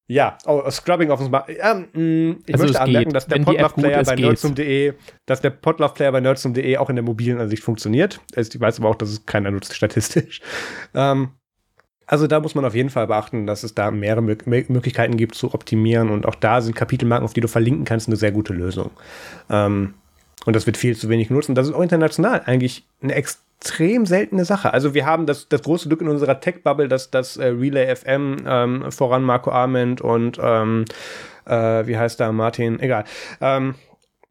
Ja, 0.08 0.38
oh, 0.46 0.70
Scrubbing 0.70 1.10
auf 1.10 1.20
dem 1.20 1.30
Smartphone. 1.30 1.88
Ähm, 1.96 2.44
ich 2.46 2.54
also 2.54 2.66
möchte 2.66 2.80
anmerken, 2.80 3.12
dass 3.12 3.26
der 3.26 3.40
Podlove-Player 3.40 4.04
bei 4.04 4.16
nerdsum.de, 4.16 4.94
dass 5.26 5.42
der 5.42 5.50
Podlove-Player 5.50 6.12
bei 6.12 6.22
nerdsum.de 6.22 6.78
auch 6.78 6.92
in 6.92 6.96
der 6.96 7.04
mobilen 7.04 7.40
Ansicht 7.40 7.64
funktioniert. 7.64 8.22
Ich 8.36 8.60
weiß 8.60 8.80
aber 8.80 8.90
auch, 8.90 8.96
dass 8.96 9.10
es 9.10 9.26
keiner 9.26 9.50
nutzt 9.50 9.74
statistisch. 9.74 10.42
Ähm, 10.94 11.32
also 12.08 12.28
da 12.28 12.39
muss 12.39 12.56
man 12.56 12.66
auf 12.66 12.76
jeden 12.76 12.89
Fall 12.89 13.08
beachten, 13.08 13.47
dass 13.47 13.64
es 13.64 13.74
da 13.74 13.91
mehrere 13.91 14.22
Möglichkeiten 14.22 15.18
gibt 15.18 15.36
zu 15.36 15.53
optimieren 15.53 16.10
und 16.10 16.26
auch 16.26 16.36
da 16.36 16.62
sind 16.62 16.76
Kapitelmarken, 16.76 17.26
auf 17.26 17.34
die 17.34 17.41
du 17.41 17.47
verlinken 17.47 17.86
kannst, 17.86 18.08
eine 18.08 18.16
sehr 18.16 18.32
gute 18.32 18.53
Lösung. 18.53 18.91
Ähm, 19.49 19.95
und 20.45 20.56
das 20.56 20.68
wird 20.68 20.78
viel 20.78 20.95
zu 20.95 21.10
wenig 21.10 21.30
genutzt 21.30 21.49
und 21.49 21.56
das 21.56 21.68
ist 21.68 21.74
auch 21.74 21.82
international 21.82 22.43
eigentlich 22.45 22.86
eine 23.01 23.16
extrem 23.16 24.06
seltene 24.06 24.45
Sache. 24.45 24.72
Also 24.74 24.93
wir 24.93 25.06
haben 25.06 25.26
das, 25.26 25.49
das 25.49 25.64
große 25.64 25.88
Glück 25.88 26.01
in 26.01 26.08
unserer 26.08 26.39
Tech-Bubble, 26.39 26.88
dass 26.88 27.10
das 27.10 27.38
äh, 27.38 27.47
Relay 27.47 27.95
FM 27.95 28.38
ähm, 28.45 28.91
voran 28.91 29.24
Marco 29.24 29.51
Arment 29.51 30.01
und 30.01 30.39
ähm, 30.41 30.86
äh, 31.45 31.88
wie 31.88 31.97
heißt 31.97 32.20
da 32.20 32.32
Martin, 32.32 32.80
egal. 32.80 33.06
Ähm, 33.41 33.76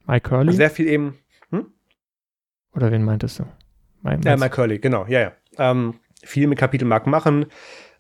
Mike 0.07 0.29
Curley? 0.29 0.53
Sehr 0.53 0.71
viel 0.71 0.87
eben. 0.87 1.19
Hm? 1.51 1.67
Oder 2.75 2.93
wen 2.93 3.03
meintest 3.03 3.41
du? 3.41 3.47
Mike, 4.03 4.21
ja, 4.25 4.37
Mike 4.37 4.55
Curley, 4.55 4.79
genau, 4.79 5.07
ja, 5.09 5.21
ja. 5.21 5.33
Ähm, 5.59 5.95
viel 6.25 6.47
mit 6.47 6.59
Kapitelmarken 6.59 7.11
machen. 7.11 7.47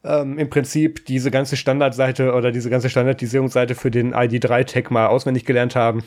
Ähm, 0.05 0.39
Im 0.39 0.51
Prinzip 0.51 1.07
diese 1.07 1.31
ganze 1.31 1.57
Standardseite 1.57 2.35
oder 2.35 2.53
diese 2.53 2.70
ganze 2.70 2.91
Standardisierungsseite 2.91 3.75
für 3.75 3.91
den 3.91 4.14
ID3-Tag 4.14 4.91
mal 4.91 5.07
auswendig 5.07 5.45
gelernt 5.45 5.77
haben 5.77 6.05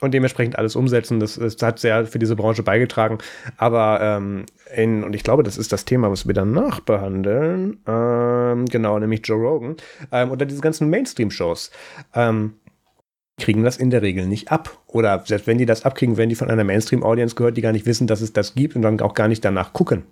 und 0.00 0.12
dementsprechend 0.12 0.58
alles 0.58 0.76
umsetzen. 0.76 1.20
Das, 1.20 1.36
das 1.36 1.56
hat 1.62 1.78
sehr 1.78 2.06
für 2.06 2.18
diese 2.18 2.36
Branche 2.36 2.62
beigetragen. 2.62 3.18
Aber 3.56 4.00
ähm, 4.02 4.44
in, 4.74 5.04
und 5.04 5.14
ich 5.14 5.24
glaube, 5.24 5.42
das 5.42 5.56
ist 5.56 5.72
das 5.72 5.84
Thema, 5.84 6.10
was 6.10 6.26
wir 6.26 6.34
danach 6.34 6.80
behandeln. 6.80 7.78
Ähm, 7.86 8.66
genau, 8.66 8.98
nämlich 8.98 9.22
Joe 9.24 9.38
Rogan. 9.38 9.76
Ähm, 10.12 10.30
oder 10.30 10.44
diese 10.44 10.60
ganzen 10.60 10.90
Mainstream-Shows. 10.90 11.70
Ähm, 12.14 12.54
kriegen 13.38 13.64
das 13.64 13.76
in 13.76 13.90
der 13.90 14.02
Regel 14.02 14.26
nicht 14.26 14.50
ab. 14.50 14.78
Oder 14.86 15.22
selbst 15.26 15.46
wenn 15.46 15.58
die 15.58 15.66
das 15.66 15.84
abkriegen, 15.84 16.16
werden 16.16 16.30
die 16.30 16.36
von 16.36 16.50
einer 16.50 16.64
Mainstream-Audience 16.64 17.34
gehört, 17.34 17.56
die 17.56 17.62
gar 17.62 17.72
nicht 17.72 17.86
wissen, 17.86 18.06
dass 18.06 18.20
es 18.20 18.32
das 18.32 18.54
gibt 18.54 18.76
und 18.76 18.82
dann 18.82 19.00
auch 19.00 19.14
gar 19.14 19.28
nicht 19.28 19.44
danach 19.44 19.72
gucken. 19.72 20.04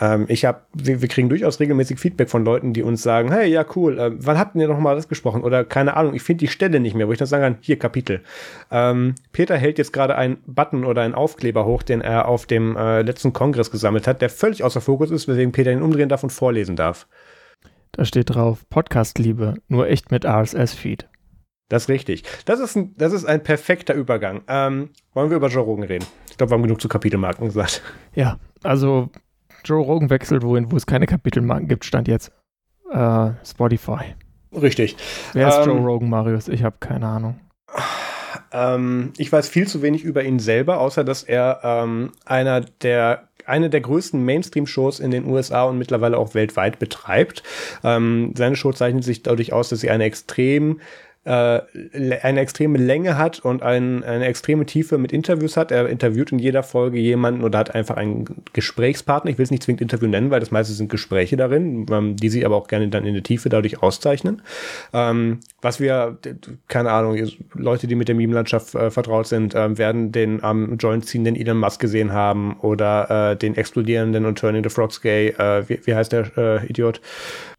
Ähm, 0.00 0.26
ich 0.28 0.44
habe, 0.44 0.60
wir, 0.74 1.00
wir, 1.00 1.08
kriegen 1.08 1.28
durchaus 1.28 1.58
regelmäßig 1.60 1.98
Feedback 1.98 2.28
von 2.28 2.44
Leuten, 2.44 2.72
die 2.72 2.82
uns 2.82 3.02
sagen, 3.02 3.32
hey, 3.32 3.50
ja, 3.50 3.64
cool, 3.74 3.98
äh, 3.98 4.12
wann 4.14 4.38
habt 4.38 4.54
ihr 4.56 4.68
noch 4.68 4.78
mal 4.78 4.94
das 4.94 5.08
gesprochen? 5.08 5.42
Oder 5.42 5.64
keine 5.64 5.96
Ahnung, 5.96 6.14
ich 6.14 6.22
finde 6.22 6.40
die 6.40 6.48
Stelle 6.48 6.80
nicht 6.80 6.94
mehr, 6.94 7.08
wo 7.08 7.12
ich 7.12 7.18
dann 7.18 7.28
sagen 7.28 7.42
kann, 7.42 7.58
hier 7.60 7.78
Kapitel. 7.78 8.20
Ähm, 8.70 9.14
Peter 9.32 9.56
hält 9.56 9.78
jetzt 9.78 9.92
gerade 9.92 10.16
einen 10.16 10.38
Button 10.46 10.84
oder 10.84 11.02
einen 11.02 11.14
Aufkleber 11.14 11.64
hoch, 11.64 11.82
den 11.82 12.00
er 12.00 12.28
auf 12.28 12.46
dem 12.46 12.76
äh, 12.76 13.02
letzten 13.02 13.32
Kongress 13.32 13.70
gesammelt 13.70 14.06
hat, 14.06 14.20
der 14.20 14.30
völlig 14.30 14.62
außer 14.62 14.80
Fokus 14.80 15.10
ist, 15.10 15.28
weswegen 15.28 15.52
Peter 15.52 15.72
ihn 15.72 15.82
umdrehen 15.82 16.08
darf 16.08 16.22
und 16.22 16.30
vorlesen 16.30 16.76
darf. 16.76 17.06
Da 17.92 18.04
steht 18.04 18.34
drauf, 18.34 18.68
Podcast-Liebe, 18.68 19.54
nur 19.68 19.88
echt 19.88 20.10
mit 20.10 20.26
RSS-Feed. 20.26 21.08
Das 21.68 21.84
ist 21.84 21.88
richtig. 21.88 22.22
Das 22.44 22.60
ist 22.60 22.76
ein, 22.76 22.94
das 22.96 23.12
ist 23.12 23.24
ein 23.24 23.42
perfekter 23.42 23.94
Übergang. 23.94 24.42
Ähm, 24.46 24.90
wollen 25.14 25.30
wir 25.30 25.36
über 25.36 25.48
Joe 25.48 25.64
Rogan 25.64 25.84
reden? 25.84 26.06
Ich 26.30 26.36
glaube, 26.36 26.50
wir 26.50 26.54
haben 26.54 26.62
genug 26.62 26.80
zu 26.80 26.88
Kapitelmarken 26.88 27.46
gesagt. 27.46 27.82
Ja, 28.14 28.38
also 28.62 29.10
Joe 29.66 29.82
Rogan 29.82 30.10
wechselt 30.10 30.42
wohin, 30.42 30.70
wo 30.70 30.76
es 30.76 30.86
keine 30.86 31.06
Kapitelmarken 31.06 31.68
gibt, 31.68 31.84
stand 31.84 32.08
jetzt 32.08 32.32
äh, 32.90 33.30
Spotify. 33.44 34.14
Richtig. 34.52 34.96
Wer 35.32 35.48
ist 35.48 35.58
ähm, 35.58 35.64
Joe 35.64 35.80
Rogan, 35.80 36.08
Marius? 36.08 36.48
Ich 36.48 36.62
habe 36.62 36.76
keine 36.80 37.06
Ahnung. 37.06 37.40
Ähm, 38.52 39.12
ich 39.16 39.30
weiß 39.30 39.48
viel 39.48 39.66
zu 39.66 39.82
wenig 39.82 40.04
über 40.04 40.22
ihn 40.22 40.38
selber, 40.38 40.80
außer 40.80 41.04
dass 41.04 41.22
er 41.22 41.60
ähm, 41.62 42.12
einer 42.24 42.60
der 42.60 43.28
eine 43.44 43.70
der 43.70 43.80
größten 43.80 44.24
Mainstream-Shows 44.24 44.98
in 44.98 45.12
den 45.12 45.24
USA 45.24 45.64
und 45.64 45.78
mittlerweile 45.78 46.18
auch 46.18 46.34
weltweit 46.34 46.80
betreibt. 46.80 47.44
Ähm, 47.84 48.32
seine 48.36 48.56
Show 48.56 48.72
zeichnet 48.72 49.04
sich 49.04 49.22
dadurch 49.22 49.52
aus, 49.52 49.68
dass 49.68 49.80
sie 49.80 49.90
eine 49.90 50.04
extrem 50.04 50.80
äh, 51.26 51.60
eine 52.22 52.40
extreme 52.40 52.78
Länge 52.78 53.18
hat 53.18 53.40
und 53.40 53.62
ein, 53.62 54.04
eine 54.04 54.26
extreme 54.26 54.64
Tiefe 54.64 54.96
mit 54.96 55.12
Interviews 55.12 55.56
hat. 55.56 55.72
Er 55.72 55.88
interviewt 55.88 56.30
in 56.30 56.38
jeder 56.38 56.62
Folge 56.62 56.98
jemanden 56.98 57.42
oder 57.42 57.58
hat 57.58 57.74
einfach 57.74 57.96
einen 57.96 58.24
Gesprächspartner. 58.52 59.32
Ich 59.32 59.38
will 59.38 59.42
es 59.42 59.50
nicht 59.50 59.64
zwingend 59.64 59.80
Interview 59.80 60.08
nennen, 60.08 60.30
weil 60.30 60.38
das 60.38 60.52
meiste 60.52 60.72
sind 60.72 60.88
Gespräche 60.88 61.36
darin, 61.36 61.86
ähm, 61.90 62.16
die 62.16 62.28
sich 62.28 62.46
aber 62.46 62.54
auch 62.54 62.68
gerne 62.68 62.88
dann 62.88 63.04
in 63.04 63.14
der 63.14 63.24
Tiefe 63.24 63.48
dadurch 63.48 63.82
auszeichnen. 63.82 64.40
Ähm, 64.92 65.40
was 65.60 65.80
wir, 65.80 66.16
keine 66.68 66.92
Ahnung, 66.92 67.18
Leute, 67.54 67.88
die 67.88 67.96
mit 67.96 68.06
der 68.06 68.14
Meme-Landschaft 68.14 68.76
äh, 68.76 68.90
vertraut 68.92 69.26
sind, 69.26 69.54
äh, 69.56 69.76
werden 69.76 70.12
den 70.12 70.44
am 70.44 70.70
ähm, 70.70 70.76
Joint 70.78 71.06
ziehenden 71.06 71.34
Elon 71.34 71.58
Musk 71.58 71.80
gesehen 71.80 72.12
haben 72.12 72.56
oder 72.60 73.32
äh, 73.32 73.36
den 73.36 73.56
explodierenden 73.56 74.26
und 74.26 74.38
Turning 74.38 74.62
the 74.62 74.70
Frogs 74.70 75.00
Gay, 75.00 75.30
äh, 75.30 75.68
wie, 75.68 75.80
wie 75.84 75.94
heißt 75.94 76.12
der 76.12 76.30
äh, 76.36 76.66
Idiot? 76.66 77.00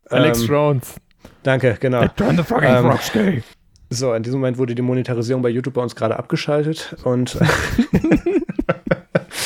Alex 0.09 0.41
ähm, 0.41 0.47
Jones. 0.47 0.95
Danke, 1.43 1.78
genau. 1.80 2.07
Turn 2.15 2.38
the 2.38 2.43
fucking 2.43 2.70
ähm, 2.70 2.86
frogs 2.86 3.11
gay. 3.11 3.43
So, 3.89 4.13
in 4.13 4.23
diesem 4.23 4.39
Moment 4.39 4.57
wurde 4.57 4.75
die 4.75 4.81
Monetarisierung 4.81 5.41
bei 5.41 5.49
YouTube 5.49 5.75
bei 5.75 5.81
uns 5.81 5.95
gerade 5.95 6.17
abgeschaltet 6.17 6.95
und 7.03 7.38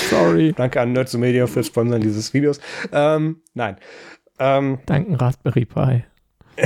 Sorry. 0.10 0.54
Danke 0.54 0.82
an 0.82 0.94
Nerds 0.94 1.16
Media 1.16 1.48
für 1.48 1.64
Sponsern 1.64 2.02
dieses 2.02 2.34
Videos. 2.34 2.60
Ähm, 2.92 3.42
nein. 3.54 3.78
Ähm, 4.40 4.80
Danken 4.86 5.16
Raspberry 5.16 5.66
Pi. 5.66 6.04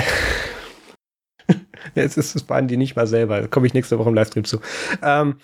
Jetzt 1.96 2.18
ist 2.18 2.36
es 2.36 2.44
bei 2.44 2.62
die 2.62 2.78
nicht 2.78 2.96
mal 2.96 3.08
selber. 3.08 3.42
Da 3.42 3.48
komme 3.48 3.68
ich 3.68 3.74
nächste 3.74 4.00
Woche 4.00 4.10
im 4.10 4.16
Livestream 4.16 4.46
zu. 4.46 4.60
Ähm, 5.02 5.36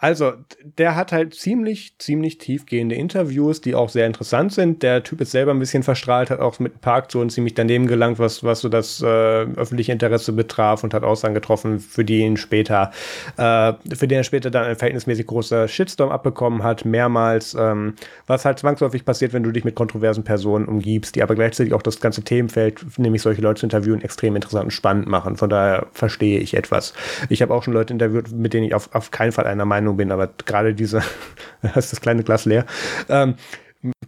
also, 0.00 0.34
der 0.62 0.94
hat 0.94 1.10
halt 1.10 1.34
ziemlich, 1.34 1.98
ziemlich 1.98 2.38
tiefgehende 2.38 2.94
Interviews, 2.94 3.60
die 3.60 3.74
auch 3.74 3.88
sehr 3.88 4.06
interessant 4.06 4.52
sind. 4.52 4.84
Der 4.84 5.02
Typ 5.02 5.20
ist 5.20 5.32
selber 5.32 5.52
ein 5.52 5.58
bisschen 5.58 5.82
verstrahlt, 5.82 6.30
hat 6.30 6.38
auch 6.38 6.60
mit 6.60 6.80
Parkzonen 6.80 7.30
ziemlich 7.30 7.54
daneben 7.54 7.88
gelangt, 7.88 8.20
was, 8.20 8.44
was 8.44 8.60
so 8.60 8.68
das 8.68 9.02
äh, 9.02 9.04
öffentliche 9.06 9.90
Interesse 9.90 10.32
betraf 10.32 10.84
und 10.84 10.94
hat 10.94 11.02
Aussagen 11.02 11.34
getroffen, 11.34 11.80
für 11.80 12.04
die 12.04 12.20
ihn 12.20 12.36
später, 12.36 12.92
äh, 13.38 13.72
für 13.92 14.06
den 14.06 14.18
er 14.18 14.24
später 14.24 14.52
dann 14.52 14.66
ein 14.66 14.76
verhältnismäßig 14.76 15.26
großer 15.26 15.66
Shitstorm 15.66 16.10
abbekommen 16.10 16.62
hat, 16.62 16.84
mehrmals, 16.84 17.56
ähm, 17.58 17.94
was 18.28 18.44
halt 18.44 18.60
zwangsläufig 18.60 19.04
passiert, 19.04 19.32
wenn 19.32 19.42
du 19.42 19.50
dich 19.50 19.64
mit 19.64 19.74
kontroversen 19.74 20.22
Personen 20.22 20.66
umgibst, 20.66 21.16
die 21.16 21.24
aber 21.24 21.34
gleichzeitig 21.34 21.74
auch 21.74 21.82
das 21.82 21.98
ganze 21.98 22.22
Themenfeld, 22.22 22.84
nämlich 22.98 23.22
solche 23.22 23.42
Leute 23.42 23.60
zu 23.60 23.66
interviewen, 23.66 24.00
extrem 24.02 24.36
interessant 24.36 24.66
und 24.66 24.70
spannend 24.70 25.08
machen. 25.08 25.36
Von 25.36 25.50
daher 25.50 25.86
verstehe 25.90 26.38
ich 26.38 26.54
etwas. 26.54 26.94
Ich 27.28 27.42
habe 27.42 27.52
auch 27.52 27.64
schon 27.64 27.74
Leute 27.74 27.92
interviewt, 27.92 28.30
mit 28.30 28.54
denen 28.54 28.66
ich 28.66 28.74
auf, 28.74 28.94
auf 28.94 29.10
keinen 29.10 29.32
Fall 29.32 29.48
einer 29.48 29.64
Meinung 29.64 29.87
Meinung 29.88 29.96
bin, 29.96 30.12
aber 30.12 30.28
gerade 30.44 30.74
diese, 30.74 30.98
ist 31.74 31.92
das 31.92 32.00
kleine 32.00 32.22
Glas 32.22 32.44
leer, 32.44 32.66
ähm, 33.08 33.34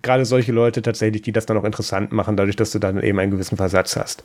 gerade 0.03 0.25
solche 0.25 0.53
Leute 0.53 0.83
tatsächlich, 0.83 1.23
die 1.23 1.33
das 1.33 1.47
dann 1.47 1.57
auch 1.57 1.65
interessant 1.65 2.13
machen, 2.13 2.37
dadurch, 2.37 2.57
dass 2.57 2.73
du 2.73 2.79
dann 2.79 3.03
eben 3.03 3.19
einen 3.19 3.31
gewissen 3.31 3.57
Versatz 3.57 3.97
hast. 3.97 4.23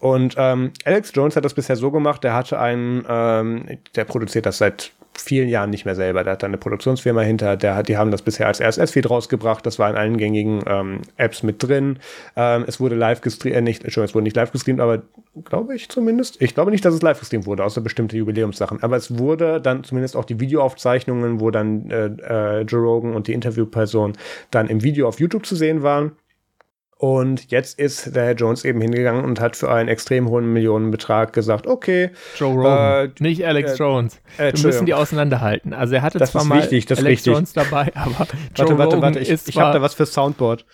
Und 0.00 0.34
ähm, 0.38 0.72
Alex 0.84 1.12
Jones 1.14 1.34
hat 1.34 1.44
das 1.44 1.54
bisher 1.54 1.76
so 1.76 1.90
gemacht, 1.90 2.22
der 2.22 2.34
hatte 2.34 2.58
einen, 2.60 3.04
ähm, 3.08 3.66
der 3.96 4.04
produziert 4.04 4.46
das 4.46 4.58
seit 4.58 4.92
vielen 5.20 5.48
Jahren 5.48 5.70
nicht 5.70 5.84
mehr 5.84 5.94
selber. 5.94 6.24
Der 6.24 6.34
hat 6.34 6.42
da 6.42 6.46
eine 6.46 6.58
Produktionsfirma 6.58 7.22
hinter, 7.22 7.56
der 7.56 7.74
hat, 7.76 7.88
die 7.88 7.96
haben 7.96 8.10
das 8.10 8.22
bisher 8.22 8.46
als 8.46 8.60
RSS-Feed 8.60 9.08
rausgebracht, 9.08 9.64
das 9.64 9.78
war 9.78 9.90
in 9.90 9.96
allen 9.96 10.16
gängigen 10.16 10.62
ähm, 10.66 11.02
Apps 11.16 11.42
mit 11.42 11.62
drin. 11.62 11.98
Ähm, 12.36 12.64
es 12.66 12.80
wurde 12.80 12.94
live 12.94 13.20
gestreamt, 13.20 13.56
äh, 13.56 13.60
nicht, 13.60 13.84
Entschuldigung, 13.84 14.10
es 14.10 14.14
wurde 14.14 14.24
nicht 14.24 14.36
live 14.36 14.52
gestreamt, 14.52 14.80
aber 14.80 15.02
glaube 15.44 15.74
ich 15.74 15.88
zumindest. 15.88 16.40
Ich 16.40 16.54
glaube 16.54 16.70
nicht, 16.70 16.84
dass 16.84 16.94
es 16.94 17.02
live 17.02 17.20
gestreamt 17.20 17.46
wurde, 17.46 17.64
außer 17.64 17.80
bestimmte 17.80 18.16
Jubiläumssachen. 18.16 18.82
Aber 18.82 18.96
es 18.96 19.18
wurde 19.18 19.60
dann 19.60 19.84
zumindest 19.84 20.16
auch 20.16 20.24
die 20.24 20.40
Videoaufzeichnungen, 20.40 21.40
wo 21.40 21.50
dann 21.50 21.90
äh, 21.90 22.06
äh, 22.06 22.60
Joe 22.62 22.80
Rogan 22.80 23.14
und 23.14 23.28
die 23.28 23.32
Interviewperson 23.32 24.14
dann 24.50 24.68
im 24.68 24.82
Video 24.82 25.08
auf 25.08 25.20
YouTube 25.20 25.46
zu 25.46 25.56
sehen 25.56 25.82
waren. 25.82 26.12
Und 27.00 27.52
jetzt 27.52 27.78
ist 27.78 28.16
der 28.16 28.24
Herr 28.24 28.34
Jones 28.34 28.64
eben 28.64 28.80
hingegangen 28.80 29.24
und 29.24 29.38
hat 29.38 29.54
für 29.54 29.70
einen 29.70 29.88
extrem 29.88 30.28
hohen 30.28 30.52
Millionenbetrag 30.52 31.32
gesagt, 31.32 31.68
okay. 31.68 32.10
Joe 32.36 32.54
Rogan, 32.54 33.06
äh, 33.06 33.22
nicht 33.22 33.46
Alex 33.46 33.72
äh, 33.72 33.76
Jones. 33.76 34.20
Äh, 34.36 34.52
Wir 34.52 34.66
müssen 34.66 34.86
die 34.86 34.94
auseinanterhalten. 34.94 35.72
Also 35.72 35.94
er 35.94 36.02
hatte 36.02 36.18
das 36.18 36.32
zwar 36.32 36.42
mal 36.42 36.60
wichtig, 36.60 36.90
Alex 36.90 37.04
richtig. 37.04 37.32
Jones 37.32 37.52
dabei, 37.52 37.92
aber 37.94 38.26
Joe 38.56 38.70
warte, 38.70 38.78
warte, 38.78 39.00
warte, 39.00 39.18
ich, 39.20 39.30
ich 39.30 39.56
habe 39.58 39.72
da 39.72 39.80
was 39.80 39.94
für 39.94 40.06
Soundboard. 40.06 40.66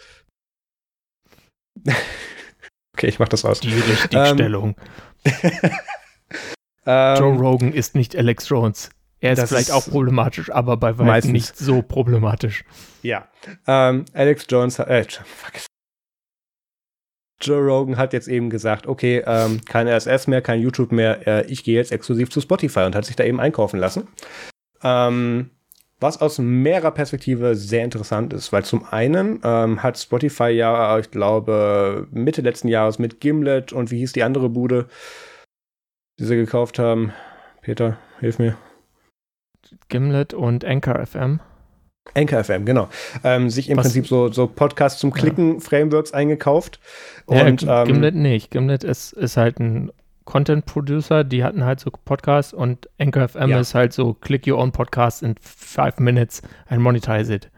okay, 2.97 3.07
ich 3.07 3.19
mach 3.19 3.29
das 3.29 3.45
aus. 3.45 3.61
Die 3.61 3.75
Richtigstellung. 3.75 4.77
Ähm, 6.87 7.17
Joe 7.19 7.37
Rogan 7.39 7.73
ist 7.73 7.95
nicht 7.95 8.15
Alex 8.15 8.47
Jones. 8.49 8.91
Er 9.21 9.33
ist 9.33 9.49
vielleicht 9.49 9.69
ist 9.69 9.75
auch 9.75 9.89
problematisch, 9.89 10.51
aber 10.51 10.77
bei 10.77 10.99
weitem 10.99 11.33
nicht 11.33 11.57
so 11.57 11.81
problematisch. 11.81 12.65
Ja. 13.03 13.27
Ähm, 13.67 14.05
Alex 14.13 14.45
Jones, 14.51 14.79
äh, 14.81 15.07
Joe 17.41 17.61
Rogan 17.61 17.97
hat 17.97 18.13
jetzt 18.13 18.29
eben 18.29 18.51
gesagt, 18.51 18.87
okay, 18.87 19.23
ähm, 19.27 19.61
kein 19.65 19.89
RSS 19.89 20.27
mehr, 20.29 20.41
kein 20.41 20.61
YouTube 20.61 20.93
mehr, 20.93 21.27
äh, 21.27 21.47
ich 21.47 21.65
gehe 21.65 21.77
jetzt 21.77 21.93
exklusiv 21.93 22.31
zu 22.31 22.41
Spotify 22.41 22.81
und 22.81 22.95
hat 22.95 23.05
sich 23.05 23.17
da 23.17 23.25
eben 23.25 23.41
einkaufen 23.41 23.79
lassen. 23.79 24.09
Ähm, 24.83 25.51
was 26.01 26.21
aus 26.21 26.39
mehrerer 26.39 26.91
Perspektive 26.91 27.55
sehr 27.55 27.85
interessant 27.85 28.33
ist, 28.33 28.53
weil 28.53 28.65
zum 28.65 28.85
einen 28.85 29.41
ähm, 29.43 29.83
hat 29.83 29.99
Spotify 29.99 30.51
ja, 30.51 30.99
ich 30.99 31.11
glaube, 31.11 32.09
Mitte 32.11 32.43
letzten 32.43 32.69
Jahres 32.69 32.99
mit 32.99 33.21
Gimlet 33.21 33.73
und 33.73 33.91
wie 33.91 33.99
hieß 33.99 34.13
die 34.13 34.23
andere 34.23 34.49
Bude, 34.49 34.87
die 36.19 36.25
sie 36.25 36.37
gekauft 36.37 36.79
haben? 36.79 37.13
Peter, 37.63 37.99
hilf 38.21 38.39
mir. 38.39 38.57
Gimlet 39.89 40.35
und 40.35 40.65
Anchor 40.65 41.05
FM. 41.07 41.41
Anchor 42.15 42.45
FM, 42.45 42.65
genau. 42.65 42.89
Ähm, 43.25 43.51
sich 43.51 43.71
im 43.71 43.79
Was? 43.79 43.87
Prinzip 43.87 44.07
so, 44.07 44.31
so 44.31 44.47
Podcasts 44.47 45.01
zum 45.01 45.13
Klicken, 45.13 45.55
ja. 45.55 45.61
Frameworks 45.61 46.13
eingekauft. 46.13 46.79
Und, 47.27 47.63
ja, 47.63 47.83
ähm, 47.83 47.89
Gimlet 47.89 48.15
nicht. 48.15 48.51
Gimlet 48.51 48.85
ist, 48.85 49.13
ist 49.15 49.37
halt 49.37 49.59
ein 49.59 49.91
Content 50.25 50.65
Producer, 50.67 51.25
die 51.25 51.45
hatten 51.45 51.65
halt 51.65 51.81
so 51.81 51.91
Podcasts 51.91 52.53
und 52.53 52.89
Anchor 52.99 53.29
FM 53.29 53.51
ja. 53.51 53.61
ist 53.61 53.75
halt 53.75 53.93
so 53.93 54.15
Click 54.15 54.47
Your 54.47 54.59
Own 54.59 54.73
Podcast 54.73 55.23
in 55.23 55.35
five 55.41 55.99
minutes 55.99 56.43
and 56.67 56.81
monetize 56.81 57.33
it. 57.33 57.51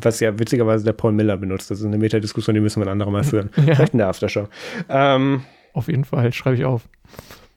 Was 0.00 0.20
ja 0.20 0.38
witzigerweise 0.38 0.84
der 0.84 0.92
Paul 0.92 1.12
Miller 1.12 1.36
benutzt. 1.36 1.70
Das 1.70 1.80
ist 1.80 1.84
eine 1.84 1.98
Metadiskussion, 1.98 2.54
die 2.54 2.60
müssen 2.60 2.80
wir 2.80 2.86
ein 2.86 2.92
anderer 2.92 3.10
Mal 3.10 3.24
führen. 3.24 3.50
ja. 3.56 3.74
Vielleicht 3.74 3.94
in 3.94 3.98
der 3.98 4.08
Aftershow. 4.08 4.48
Ähm, 4.88 5.42
auf 5.72 5.88
jeden 5.88 6.04
Fall, 6.04 6.32
schreibe 6.32 6.56
ich 6.56 6.64
auf. 6.64 6.88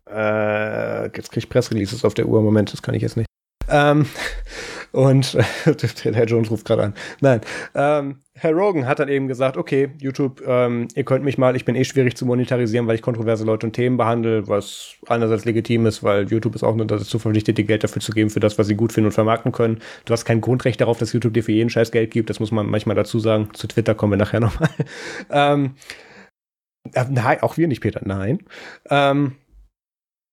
Äh, 0.10 1.06
jetzt 1.16 1.30
kriege 1.32 1.40
ich 1.40 1.50
Pressreleases 1.50 2.04
auf 2.04 2.16
der 2.16 2.26
Uhr. 2.28 2.42
Moment, 2.42 2.74
das 2.74 2.82
kann 2.82 2.96
ich 2.96 3.04
jetzt 3.04 3.18
nicht. 3.18 3.28
Ähm, 3.70 4.08
und 4.92 5.38
Herr 6.04 6.26
Jones 6.26 6.52
ruft 6.52 6.66
gerade 6.66 6.84
an. 6.84 6.94
Nein. 7.22 7.42
Ähm, 7.76 8.22
Herr 8.34 8.54
Rogan 8.54 8.88
hat 8.88 9.00
dann 9.00 9.10
eben 9.10 9.28
gesagt, 9.28 9.58
okay, 9.58 9.92
YouTube, 10.00 10.42
ähm, 10.46 10.88
ihr 10.96 11.04
könnt 11.04 11.24
mich 11.24 11.38
mal, 11.38 11.56
ich 11.56 11.66
bin 11.66 11.76
eh 11.76 11.84
schwierig 11.84 12.16
zu 12.16 12.26
monetarisieren, 12.26 12.88
weil 12.88 12.96
ich 12.96 13.02
kontroverse 13.02 13.46
Leute 13.46 13.68
und 13.68 13.74
Themen 13.74 13.98
behandle, 13.98 14.48
was 14.48 14.96
einerseits 15.08 15.46
legitim 15.46 15.86
ist, 15.86 16.02
weil 16.02 16.30
YouTube 16.30 16.56
ist 16.56 16.64
auch 16.64 16.76
nur 16.76 16.88
dazu 16.88 17.20
verpflichtet, 17.20 17.58
dir 17.58 17.66
Geld 17.66 17.84
dafür 17.84 18.02
zu 18.02 18.12
geben, 18.12 18.30
für 18.30 18.40
das, 18.40 18.58
was 18.58 18.68
sie 18.68 18.76
gut 18.76 18.94
finden 18.94 19.08
und 19.08 19.14
vermarkten 19.14 19.52
können. 19.52 19.80
Du 20.06 20.14
hast 20.14 20.26
kein 20.26 20.42
Grundrecht 20.42 20.82
darauf, 20.82 20.98
dass 20.98 21.14
YouTube 21.14 21.34
dir 21.34 21.44
für 21.44 21.52
jeden 21.52 21.70
Scheiß 21.70 21.92
Geld 21.92 22.12
gibt, 22.12 22.30
das 22.30 22.40
muss 22.40 22.52
man 22.52 22.66
manchmal 22.68 22.96
dazu 22.96 23.20
sagen. 23.20 23.50
Zu 23.54 23.68
Twitter 23.68 23.96
kommen 23.96 24.14
wir 24.14 24.18
nachher 24.18 24.40
nochmal. 24.40 24.70
ähm, 25.30 25.76
äh, 26.94 27.06
nein, 27.10 27.42
auch 27.42 27.58
wir 27.58 27.68
nicht, 27.68 27.82
Peter, 27.82 28.02
nein. 28.04 28.40
Ähm, 28.90 29.36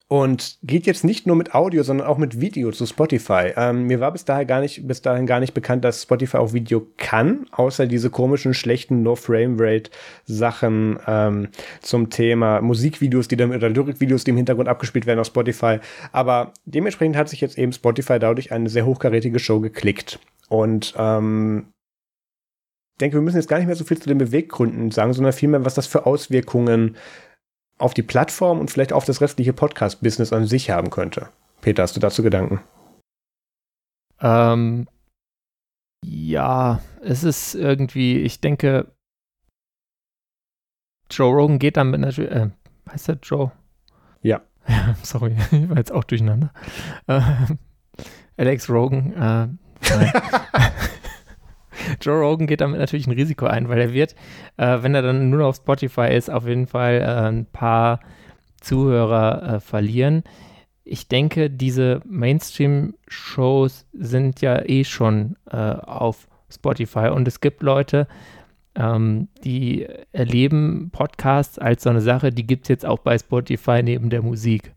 und 0.09 0.57
geht 0.63 0.87
jetzt 0.87 1.05
nicht 1.05 1.27
nur 1.27 1.37
mit 1.37 1.55
Audio, 1.55 1.83
sondern 1.83 2.07
auch 2.07 2.17
mit 2.17 2.41
Video 2.41 2.73
zu 2.73 2.87
Spotify. 2.87 3.53
Ähm, 3.57 3.85
mir 3.85 4.01
war 4.01 4.11
bis 4.11 4.25
dahin 4.25 4.47
gar 4.47 4.61
nicht, 4.61 4.89
bis 4.89 5.03
dahin 5.03 5.27
gar 5.27 5.39
nicht 5.39 5.53
bekannt, 5.53 5.85
dass 5.85 6.03
Spotify 6.03 6.39
auch 6.39 6.55
Video 6.55 6.87
kann, 6.97 7.47
außer 7.53 7.87
diese 7.87 8.09
komischen, 8.09 8.55
schlechten 8.55 9.03
No-Frame-Rate-Sachen 9.03 10.99
ähm, 11.07 11.49
zum 11.83 12.09
Thema 12.09 12.63
Musikvideos, 12.63 13.29
die 13.29 13.37
dann 13.37 13.55
oder 13.55 13.69
Lyrikvideos, 13.69 14.25
die 14.25 14.31
im 14.31 14.39
Hintergrund 14.39 14.69
abgespielt 14.69 15.05
werden 15.05 15.21
auf 15.21 15.27
Spotify. 15.27 15.79
Aber 16.11 16.55
dementsprechend 16.65 17.17
hat 17.17 17.29
sich 17.29 17.43
jetzt 17.43 17.59
eben 17.59 17.75
Spotify 17.75 18.19
dadurch 18.19 18.51
eine 18.51 18.71
sehr 18.71 18.87
hochkarätige 18.87 19.39
Show 19.39 19.61
geklickt. 19.61 20.19
Und 20.49 20.95
ähm, 20.97 21.67
denke, 22.99 23.17
wir 23.17 23.23
müssen 23.23 23.37
jetzt 23.37 23.49
gar 23.49 23.59
nicht 23.59 23.67
mehr 23.67 23.77
so 23.77 23.85
viel 23.85 23.99
zu 23.99 24.09
den 24.09 24.19
Beweggründen 24.19 24.91
sagen, 24.91 25.13
sondern 25.13 25.35
vielmehr, 25.35 25.67
was 25.67 25.75
das 25.75 25.87
für 25.87 26.07
Auswirkungen 26.07 26.97
auf 27.79 27.95
die 27.95 28.03
Plattform 28.03 28.61
und 28.61 28.71
vielleicht 28.71 28.93
auf 28.93 29.05
das 29.05 29.21
restliche 29.21 29.53
Podcast-Business 29.53 30.33
an 30.33 30.47
sich 30.47 30.71
haben 30.71 30.91
könnte. 30.91 31.29
Peter, 31.61 31.83
hast 31.83 31.97
du 31.97 32.01
dazu 32.01 32.23
Gedanken? 32.23 32.61
Ähm, 34.21 34.89
ja, 36.05 36.81
es 37.03 37.25
ist 37.25 37.55
irgendwie, 37.55 38.19
ich 38.19 38.41
denke, 38.41 38.93
Joe 41.11 41.33
Rogan 41.33 41.59
geht 41.59 41.77
damit 41.77 42.01
natürlich, 42.01 42.31
äh, 42.31 42.51
heißt 42.91 43.09
der 43.09 43.19
Joe? 43.23 43.53
Ja. 44.23 44.43
Sorry, 45.03 45.37
ich 45.51 45.69
war 45.69 45.77
jetzt 45.77 45.93
auch 45.93 46.05
durcheinander. 46.05 46.53
Äh, 47.07 47.21
Alex 48.37 48.69
Rogan, 48.69 49.13
äh. 49.15 49.49
Joe 52.01 52.21
Rogan 52.21 52.47
geht 52.47 52.61
damit 52.61 52.79
natürlich 52.79 53.07
ein 53.07 53.13
Risiko 53.13 53.47
ein, 53.47 53.69
weil 53.69 53.81
er 53.81 53.93
wird, 53.93 54.15
äh, 54.57 54.79
wenn 54.83 54.95
er 54.95 55.03
dann 55.03 55.31
nur 55.31 55.41
noch 55.41 55.49
auf 55.49 55.57
Spotify 55.57 56.15
ist, 56.15 56.31
auf 56.31 56.47
jeden 56.47 56.67
Fall 56.67 57.01
äh, 57.01 57.29
ein 57.29 57.47
paar 57.47 58.01
Zuhörer 58.61 59.55
äh, 59.55 59.61
verlieren. 59.61 60.25
Ich 60.85 61.09
denke, 61.09 61.51
diese 61.51 62.01
Mainstream-Shows 62.07 63.87
sind 63.93 64.41
ja 64.41 64.63
eh 64.65 64.85
schon 64.85 65.37
äh, 65.51 65.57
auf 65.57 66.29
Spotify 66.51 67.09
und 67.09 67.29
es 67.29 67.41
gibt 67.41 67.63
Leute, 67.63 68.09
ähm, 68.75 69.29
die 69.45 69.87
erleben 70.13 70.91
Podcasts 70.91 71.59
als 71.59 71.83
so 71.83 71.91
eine 71.91 72.01
Sache, 72.01 72.31
die 72.31 72.47
gibt 72.47 72.65
es 72.65 72.69
jetzt 72.69 72.87
auch 72.87 73.01
bei 73.01 73.19
Spotify 73.19 73.83
neben 73.83 74.09
der 74.09 74.23
Musik. 74.23 74.73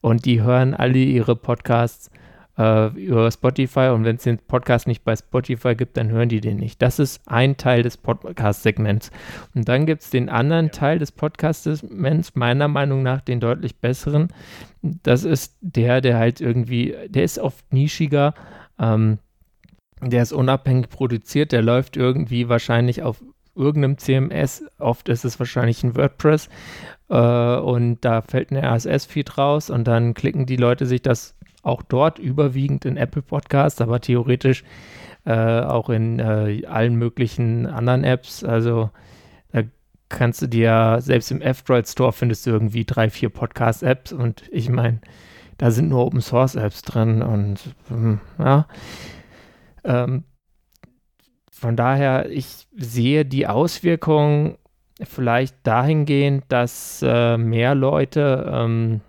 Und 0.00 0.26
die 0.26 0.42
hören 0.42 0.74
alle 0.74 0.98
ihre 0.98 1.34
Podcasts 1.34 2.10
äh, 2.58 2.88
über 2.88 3.30
Spotify 3.30 3.90
und 3.94 4.04
wenn 4.04 4.16
es 4.16 4.24
den 4.24 4.38
Podcast 4.38 4.86
nicht 4.86 5.04
bei 5.04 5.14
Spotify 5.14 5.74
gibt, 5.74 5.96
dann 5.96 6.10
hören 6.10 6.28
die 6.28 6.40
den 6.40 6.56
nicht. 6.56 6.82
Das 6.82 6.98
ist 6.98 7.22
ein 7.26 7.56
Teil 7.56 7.82
des 7.82 7.96
Podcast-Segments. 7.96 9.10
Und 9.54 9.68
dann 9.68 9.86
gibt 9.86 10.02
es 10.02 10.10
den 10.10 10.28
anderen. 10.28 10.70
Teil 10.70 10.98
des 10.98 11.12
Podcast-Segments, 11.12 12.34
meiner 12.34 12.68
Meinung 12.68 13.02
nach 13.02 13.20
den 13.20 13.40
deutlich 13.40 13.76
besseren. 13.76 14.28
Das 14.82 15.24
ist 15.24 15.56
der, 15.60 16.00
der 16.00 16.18
halt 16.18 16.40
irgendwie, 16.40 16.96
der 17.08 17.24
ist 17.24 17.38
oft 17.38 17.72
nischiger, 17.72 18.34
ähm, 18.78 19.18
der 20.02 20.22
ist 20.22 20.32
unabhängig 20.32 20.88
produziert, 20.90 21.52
der 21.52 21.62
läuft 21.62 21.96
irgendwie 21.96 22.48
wahrscheinlich 22.48 23.02
auf 23.02 23.22
irgendeinem 23.56 23.98
CMS, 23.98 24.64
oft 24.78 25.08
ist 25.08 25.24
es 25.24 25.38
wahrscheinlich 25.38 25.82
ein 25.82 25.96
WordPress 25.96 26.48
äh, 27.08 27.56
und 27.56 27.98
da 28.02 28.22
fällt 28.22 28.52
ein 28.52 28.64
RSS-Feed 28.64 29.36
raus 29.36 29.70
und 29.70 29.84
dann 29.88 30.14
klicken 30.14 30.46
die 30.46 30.56
Leute 30.56 30.86
sich 30.86 31.02
das 31.02 31.34
auch 31.62 31.82
dort 31.82 32.18
überwiegend 32.18 32.84
in 32.84 32.96
Apple 32.96 33.22
Podcasts, 33.22 33.80
aber 33.80 34.00
theoretisch 34.00 34.64
äh, 35.24 35.60
auch 35.60 35.90
in 35.90 36.18
äh, 36.18 36.64
allen 36.66 36.96
möglichen 36.96 37.66
anderen 37.66 38.04
Apps. 38.04 38.44
Also 38.44 38.90
da 39.52 39.62
kannst 40.08 40.42
du 40.42 40.46
dir, 40.46 40.98
selbst 41.00 41.30
im 41.30 41.42
F-Droid 41.42 41.88
Store 41.88 42.12
findest 42.12 42.46
du 42.46 42.50
irgendwie 42.50 42.84
drei, 42.84 43.10
vier 43.10 43.28
Podcast-Apps 43.28 44.12
und 44.12 44.44
ich 44.50 44.68
meine, 44.68 45.00
da 45.58 45.70
sind 45.70 45.88
nur 45.88 46.06
Open 46.06 46.20
Source 46.20 46.54
Apps 46.54 46.82
drin 46.82 47.22
und 47.22 47.74
ähm, 47.90 48.20
ja. 48.38 48.66
Ähm, 49.84 50.24
von 51.50 51.74
daher, 51.74 52.30
ich 52.30 52.68
sehe 52.76 53.24
die 53.24 53.48
Auswirkungen 53.48 54.58
vielleicht 55.02 55.56
dahingehend, 55.64 56.44
dass 56.48 57.02
äh, 57.02 57.36
mehr 57.36 57.74
Leute 57.74 58.48
ähm, 58.52 59.00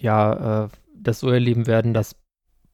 ja 0.00 0.64
äh, 0.64 0.68
das 1.00 1.20
so 1.20 1.30
erleben 1.30 1.66
werden, 1.66 1.94
dass 1.94 2.16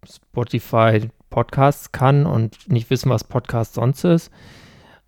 Spotify 0.09 1.09
Podcasts 1.31 1.93
kann 1.93 2.27
und 2.27 2.71
nicht 2.71 2.91
wissen, 2.91 3.11
was 3.11 3.25
Podcast 3.25 3.75
sonst 3.75 4.05
ist. 4.05 4.31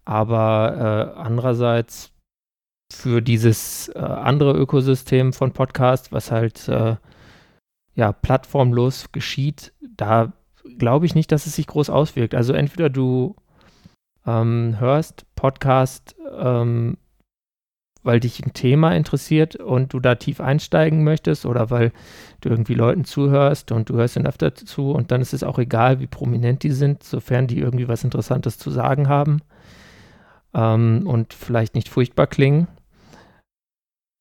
Aber 0.05 1.15
äh, 1.17 1.21
andererseits 1.21 2.13
für 2.93 3.21
dieses 3.21 3.89
äh, 3.89 3.99
andere 3.99 4.53
Ökosystem 4.53 5.33
von 5.33 5.53
Podcast, 5.53 6.13
was 6.13 6.31
halt 6.31 6.69
äh, 6.69 6.97
ja 7.95 8.13
plattformlos 8.13 9.11
geschieht, 9.13 9.73
da 9.97 10.33
glaube 10.79 11.07
ich 11.07 11.15
nicht, 11.15 11.33
dass 11.33 11.47
es 11.47 11.57
sich 11.57 11.67
groß 11.67 11.91
auswirkt. 11.91 12.35
Also 12.35 12.53
entweder 12.53 12.91
du 12.91 13.37
ähm, 14.27 14.77
hörst 14.79 15.27
Podcast, 15.35 16.17
ähm, 16.37 16.99
weil 18.07 18.21
dich 18.21 18.41
ein 18.45 18.55
Thema 18.55 18.93
interessiert 18.93 19.57
und 19.57 19.93
du 19.93 20.01
da 20.01 20.15
tief 20.15 20.41
einsteigen 20.41 21.03
möchtest 21.03 21.45
oder 21.45 21.71
weil 21.71 21.93
du 22.41 22.49
irgendwie 22.49 22.75
Leuten 22.75 23.05
zuhörst 23.05 23.73
und 23.73 23.89
du 23.89 23.95
hörst 23.95 24.17
ihnen 24.17 24.27
öfter 24.27 24.55
zu 24.55 24.93
und 24.93 25.11
dann 25.11 25.21
ist 25.21 25.35
es 25.35 25.43
auch 25.43 25.59
egal, 25.59 26.01
wie 26.01 26.07
prominent 26.07 26.63
die 26.63 26.71
sind, 26.71 27.03
sofern 27.03 27.49
die 27.49 27.59
irgendwie 27.59 27.89
was 27.89 28.05
Interessantes 28.05 28.59
zu 28.59 28.71
sagen 28.71 29.09
haben 29.09 29.43
ähm, 30.55 31.03
und 31.05 31.35
vielleicht 31.35 31.75
nicht 31.75 31.89
furchtbar 31.89 32.29
klingen. 32.29 32.69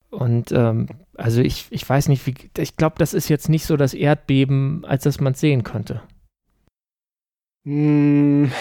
Und 0.10 0.52
ähm, 0.52 0.88
also 1.14 1.42
ich, 1.42 1.68
ich 1.70 1.88
weiß 1.88 2.08
nicht, 2.08 2.26
wie, 2.26 2.36
ich 2.58 2.78
glaube, 2.78 2.96
das 2.98 3.14
ist 3.14 3.30
jetzt 3.30 3.50
nicht 3.50 3.66
so 3.66 3.78
das 3.78 3.94
Erdbeben, 3.94 4.84
als 4.86 5.04
dass 5.04 5.20
man 5.20 5.34
es 5.34 5.40
sehen 5.40 5.64
könnte. 5.64 6.02
Hm, 7.66 8.52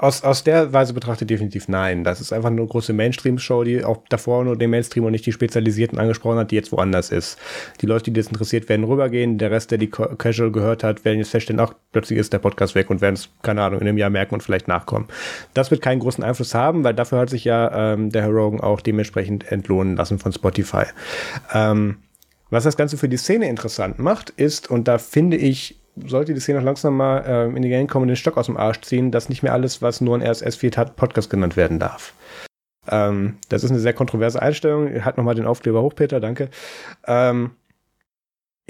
aus, 0.00 0.22
aus 0.24 0.44
der 0.44 0.72
Weise 0.72 0.94
betrachtet 0.94 1.28
definitiv 1.28 1.68
nein. 1.68 2.04
Das 2.04 2.22
ist 2.22 2.32
einfach 2.32 2.48
nur 2.48 2.60
eine 2.60 2.68
große 2.68 2.94
Mainstream-Show, 2.94 3.64
die 3.64 3.84
auch 3.84 3.98
davor 4.08 4.44
nur 4.44 4.56
den 4.56 4.70
Mainstream 4.70 5.04
und 5.04 5.12
nicht 5.12 5.26
die 5.26 5.32
Spezialisierten 5.32 5.98
angesprochen 5.98 6.38
hat, 6.38 6.50
die 6.50 6.56
jetzt 6.56 6.72
woanders 6.72 7.10
ist. 7.10 7.38
Die 7.82 7.86
Leute, 7.86 8.04
die 8.04 8.14
das 8.14 8.28
interessiert, 8.28 8.68
werden 8.70 8.84
rübergehen. 8.84 9.36
Der 9.36 9.50
Rest, 9.50 9.70
der 9.70 9.78
die 9.78 9.90
Casual 9.90 10.50
gehört 10.52 10.84
hat, 10.84 11.04
werden 11.04 11.18
jetzt 11.18 11.30
feststellen, 11.30 11.60
ach, 11.60 11.74
plötzlich 11.92 12.18
ist 12.18 12.32
der 12.32 12.38
Podcast 12.38 12.74
weg 12.74 12.88
und 12.88 13.02
werden 13.02 13.14
es, 13.14 13.28
keine 13.42 13.62
Ahnung, 13.62 13.80
in 13.80 13.88
einem 13.88 13.98
Jahr 13.98 14.10
merken 14.10 14.34
und 14.34 14.42
vielleicht 14.42 14.68
nachkommen. 14.68 15.06
Das 15.52 15.70
wird 15.70 15.82
keinen 15.82 16.00
großen 16.00 16.24
Einfluss 16.24 16.54
haben, 16.54 16.82
weil 16.82 16.94
dafür 16.94 17.18
hat 17.18 17.28
sich 17.28 17.44
ja 17.44 17.92
ähm, 17.92 18.10
der 18.10 18.22
Herr 18.22 18.30
Rogan 18.30 18.60
auch 18.60 18.80
dementsprechend 18.80 19.52
entlohnen 19.52 19.96
lassen 19.96 20.18
von 20.18 20.32
Spotify. 20.32 20.84
Ähm, 21.52 21.96
was 22.48 22.64
das 22.64 22.76
Ganze 22.76 22.96
für 22.96 23.08
die 23.08 23.16
Szene 23.16 23.48
interessant 23.48 23.98
macht, 23.98 24.30
ist, 24.30 24.70
und 24.70 24.88
da 24.88 24.98
finde 24.98 25.36
ich, 25.36 25.79
sollte 25.96 26.34
die 26.34 26.40
Szene 26.40 26.58
noch 26.58 26.64
langsam 26.64 26.96
mal 26.96 27.18
äh, 27.26 27.56
in 27.56 27.62
die 27.62 27.68
Gang 27.68 27.90
kommen 27.90 28.02
und 28.02 28.08
den 28.08 28.16
Stock 28.16 28.36
aus 28.36 28.46
dem 28.46 28.56
Arsch 28.56 28.80
ziehen, 28.82 29.10
dass 29.10 29.28
nicht 29.28 29.42
mehr 29.42 29.52
alles, 29.52 29.82
was 29.82 30.00
nur 30.00 30.16
ein 30.16 30.22
RSS-Feed 30.22 30.76
hat, 30.76 30.96
Podcast 30.96 31.30
genannt 31.30 31.56
werden 31.56 31.78
darf. 31.78 32.14
Ähm, 32.88 33.36
das 33.48 33.64
ist 33.64 33.70
eine 33.70 33.80
sehr 33.80 33.92
kontroverse 33.92 34.40
Einstellung. 34.40 35.04
Hat 35.04 35.16
nochmal 35.16 35.34
den 35.34 35.46
Aufkleber 35.46 35.82
hoch, 35.82 35.94
Peter, 35.94 36.20
danke. 36.20 36.50
Ähm, 37.06 37.52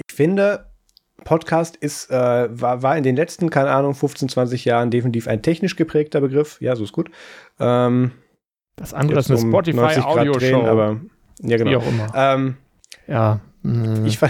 ich 0.07 0.15
finde, 0.15 0.65
Podcast 1.23 1.75
ist, 1.75 2.09
äh, 2.09 2.49
war, 2.49 2.83
war 2.83 2.97
in 2.97 3.03
den 3.03 3.15
letzten, 3.15 3.49
keine 3.49 3.71
Ahnung, 3.71 3.93
15, 3.93 4.29
20 4.29 4.65
Jahren 4.65 4.91
definitiv 4.91 5.27
ein 5.27 5.41
technisch 5.41 5.75
geprägter 5.75 6.21
Begriff. 6.21 6.59
Ja, 6.61 6.75
so 6.75 6.83
ist 6.83 6.91
gut. 6.91 7.11
Ähm, 7.59 8.11
das 8.75 8.93
andere 8.93 9.19
ist 9.19 9.29
eine 9.29 9.39
um 9.39 9.49
Spotify 9.49 10.01
Audio 10.01 10.39
Show. 10.39 10.63
Aber, 10.63 10.99
ja, 11.41 11.57
genau. 11.57 11.71
Wie 11.71 11.75
auch 11.75 11.87
immer. 11.87 12.11
Ähm, 12.15 12.57
ja. 13.07 13.39
Mhm. 13.63 14.05
Ich, 14.05 14.17
ver 14.17 14.29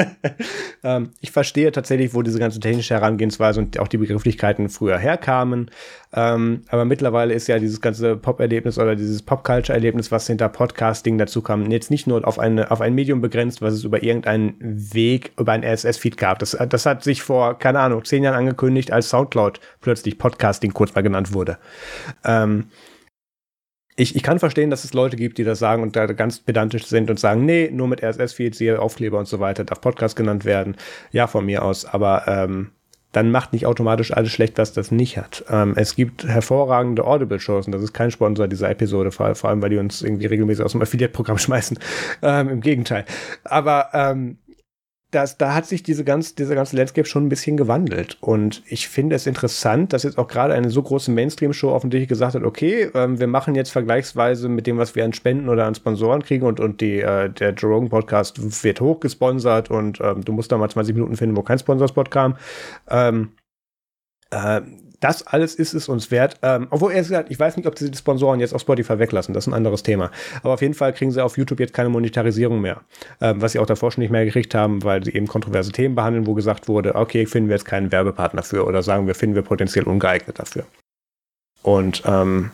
ähm, 0.82 1.10
ich, 1.20 1.30
verstehe 1.30 1.70
tatsächlich, 1.70 2.14
wo 2.14 2.22
diese 2.22 2.40
ganze 2.40 2.58
technische 2.58 2.94
Herangehensweise 2.94 3.60
und 3.60 3.78
auch 3.78 3.86
die 3.86 3.98
Begrifflichkeiten 3.98 4.68
früher 4.68 4.98
herkamen. 4.98 5.70
Ähm, 6.12 6.62
aber 6.68 6.84
mittlerweile 6.84 7.32
ist 7.32 7.46
ja 7.46 7.60
dieses 7.60 7.80
ganze 7.80 8.16
Pop-Erlebnis 8.16 8.78
oder 8.78 8.96
dieses 8.96 9.22
Pop-Culture-Erlebnis, 9.22 10.10
was 10.10 10.26
hinter 10.26 10.48
Podcasting 10.48 11.16
dazu 11.16 11.42
kam, 11.42 11.70
jetzt 11.70 11.92
nicht 11.92 12.08
nur 12.08 12.26
auf, 12.26 12.40
eine, 12.40 12.72
auf 12.72 12.80
ein 12.80 12.94
Medium 12.94 13.20
begrenzt, 13.20 13.62
was 13.62 13.74
es 13.74 13.84
über 13.84 14.02
irgendeinen 14.02 14.56
Weg, 14.58 15.30
über 15.38 15.52
ein 15.52 15.62
RSS-Feed 15.62 16.16
gab. 16.16 16.40
Das, 16.40 16.56
das 16.68 16.86
hat 16.86 17.04
sich 17.04 17.22
vor, 17.22 17.56
keine 17.56 17.78
Ahnung, 17.78 18.04
zehn 18.04 18.24
Jahren 18.24 18.36
angekündigt, 18.36 18.90
als 18.90 19.10
Soundcloud 19.10 19.60
plötzlich 19.80 20.18
Podcasting 20.18 20.72
kurz 20.72 20.92
mal 20.94 21.02
genannt 21.02 21.32
wurde. 21.32 21.58
Ähm, 22.24 22.66
ich, 24.00 24.16
ich 24.16 24.22
kann 24.22 24.38
verstehen, 24.38 24.70
dass 24.70 24.84
es 24.84 24.94
Leute 24.94 25.16
gibt, 25.16 25.38
die 25.38 25.44
das 25.44 25.58
sagen 25.58 25.82
und 25.82 25.94
da 25.94 26.06
ganz 26.06 26.40
pedantisch 26.40 26.86
sind 26.86 27.10
und 27.10 27.20
sagen, 27.20 27.44
nee, 27.44 27.70
nur 27.70 27.86
mit 27.86 28.02
RSS-Feeds, 28.02 28.58
hier 28.58 28.80
Aufkleber 28.80 29.18
und 29.18 29.28
so 29.28 29.40
weiter, 29.40 29.64
darf 29.64 29.80
Podcast 29.80 30.16
genannt 30.16 30.44
werden. 30.44 30.76
Ja, 31.12 31.26
von 31.26 31.44
mir 31.44 31.62
aus, 31.62 31.84
aber 31.84 32.24
ähm, 32.26 32.70
dann 33.12 33.30
macht 33.30 33.52
nicht 33.52 33.66
automatisch 33.66 34.12
alles 34.12 34.32
schlecht, 34.32 34.56
was 34.56 34.72
das 34.72 34.90
nicht 34.90 35.18
hat. 35.18 35.44
Ähm, 35.50 35.74
es 35.76 35.96
gibt 35.96 36.26
hervorragende 36.26 37.04
Audible-Shows 37.04 37.66
und 37.66 37.72
das 37.72 37.82
ist 37.82 37.92
kein 37.92 38.10
Sponsor 38.10 38.48
dieser 38.48 38.70
Episode, 38.70 39.10
vor, 39.10 39.34
vor 39.34 39.50
allem, 39.50 39.60
weil 39.60 39.70
die 39.70 39.78
uns 39.78 40.00
irgendwie 40.00 40.26
regelmäßig 40.26 40.64
aus 40.64 40.72
dem 40.72 40.80
Affiliate-Programm 40.80 41.38
schmeißen. 41.38 41.78
Ähm, 42.22 42.48
Im 42.48 42.60
Gegenteil. 42.60 43.04
Aber 43.44 43.90
ähm, 43.92 44.38
das, 45.10 45.38
da 45.38 45.54
hat 45.54 45.66
sich 45.66 45.82
diese 45.82 46.04
ganz, 46.04 46.34
dieser 46.34 46.54
ganze 46.54 46.76
Landscape 46.76 47.06
schon 47.06 47.26
ein 47.26 47.28
bisschen 47.28 47.56
gewandelt. 47.56 48.16
Und 48.20 48.62
ich 48.66 48.88
finde 48.88 49.16
es 49.16 49.26
interessant, 49.26 49.92
dass 49.92 50.04
jetzt 50.04 50.18
auch 50.18 50.28
gerade 50.28 50.54
eine 50.54 50.70
so 50.70 50.82
große 50.82 51.10
Mainstream-Show 51.10 51.70
offensichtlich 51.70 52.08
gesagt 52.08 52.34
hat, 52.34 52.44
okay, 52.44 52.90
ähm, 52.94 53.18
wir 53.18 53.26
machen 53.26 53.54
jetzt 53.54 53.70
vergleichsweise 53.70 54.48
mit 54.48 54.66
dem, 54.66 54.78
was 54.78 54.94
wir 54.94 55.04
an 55.04 55.12
Spenden 55.12 55.48
oder 55.48 55.66
an 55.66 55.74
Sponsoren 55.74 56.22
kriegen 56.22 56.46
und, 56.46 56.60
und 56.60 56.80
die, 56.80 57.00
äh, 57.00 57.28
der 57.28 57.54
Joe 57.54 57.72
Rogan 57.72 57.88
Podcast 57.88 58.62
wird 58.62 58.80
hochgesponsert 58.80 59.70
und 59.70 60.00
ähm, 60.00 60.24
du 60.24 60.32
musst 60.32 60.52
da 60.52 60.58
mal 60.58 60.70
20 60.70 60.94
Minuten 60.94 61.16
finden, 61.16 61.36
wo 61.36 61.42
kein 61.42 61.58
Sponsorspot 61.58 62.10
kam. 62.10 62.36
Ähm, 62.88 63.32
äh, 64.30 64.60
das 65.00 65.26
alles 65.26 65.54
ist 65.54 65.74
es 65.74 65.88
uns 65.88 66.10
wert. 66.10 66.36
Ähm, 66.42 66.68
obwohl 66.70 66.92
er 66.92 66.98
gesagt, 67.00 67.30
ich 67.30 67.38
weiß 67.38 67.56
nicht, 67.56 67.66
ob 67.66 67.78
sie 67.78 67.90
die 67.90 67.98
Sponsoren 67.98 68.38
jetzt 68.38 68.54
auf 68.54 68.60
Spotify 68.60 68.98
weglassen. 68.98 69.34
Das 69.34 69.44
ist 69.44 69.48
ein 69.48 69.54
anderes 69.54 69.82
Thema. 69.82 70.10
Aber 70.42 70.54
auf 70.54 70.62
jeden 70.62 70.74
Fall 70.74 70.92
kriegen 70.92 71.10
sie 71.10 71.24
auf 71.24 71.38
YouTube 71.38 71.60
jetzt 71.60 71.72
keine 71.72 71.88
Monetarisierung 71.88 72.60
mehr. 72.60 72.82
Ähm, 73.20 73.40
was 73.40 73.52
sie 73.52 73.58
auch 73.58 73.66
davor 73.66 73.90
schon 73.90 74.02
nicht 74.02 74.10
mehr 74.10 74.24
gekriegt 74.24 74.54
haben, 74.54 74.84
weil 74.84 75.02
sie 75.02 75.12
eben 75.12 75.26
kontroverse 75.26 75.72
Themen 75.72 75.94
behandeln, 75.94 76.26
wo 76.26 76.34
gesagt 76.34 76.68
wurde, 76.68 76.94
okay, 76.94 77.26
finden 77.26 77.48
wir 77.48 77.56
jetzt 77.56 77.64
keinen 77.64 77.90
Werbepartner 77.90 78.42
für 78.42 78.66
oder 78.66 78.82
sagen 78.82 79.06
wir, 79.06 79.14
finden 79.14 79.34
wir 79.34 79.42
potenziell 79.42 79.84
ungeeignet 79.84 80.38
dafür. 80.38 80.64
Und 81.62 82.02
ähm, 82.06 82.50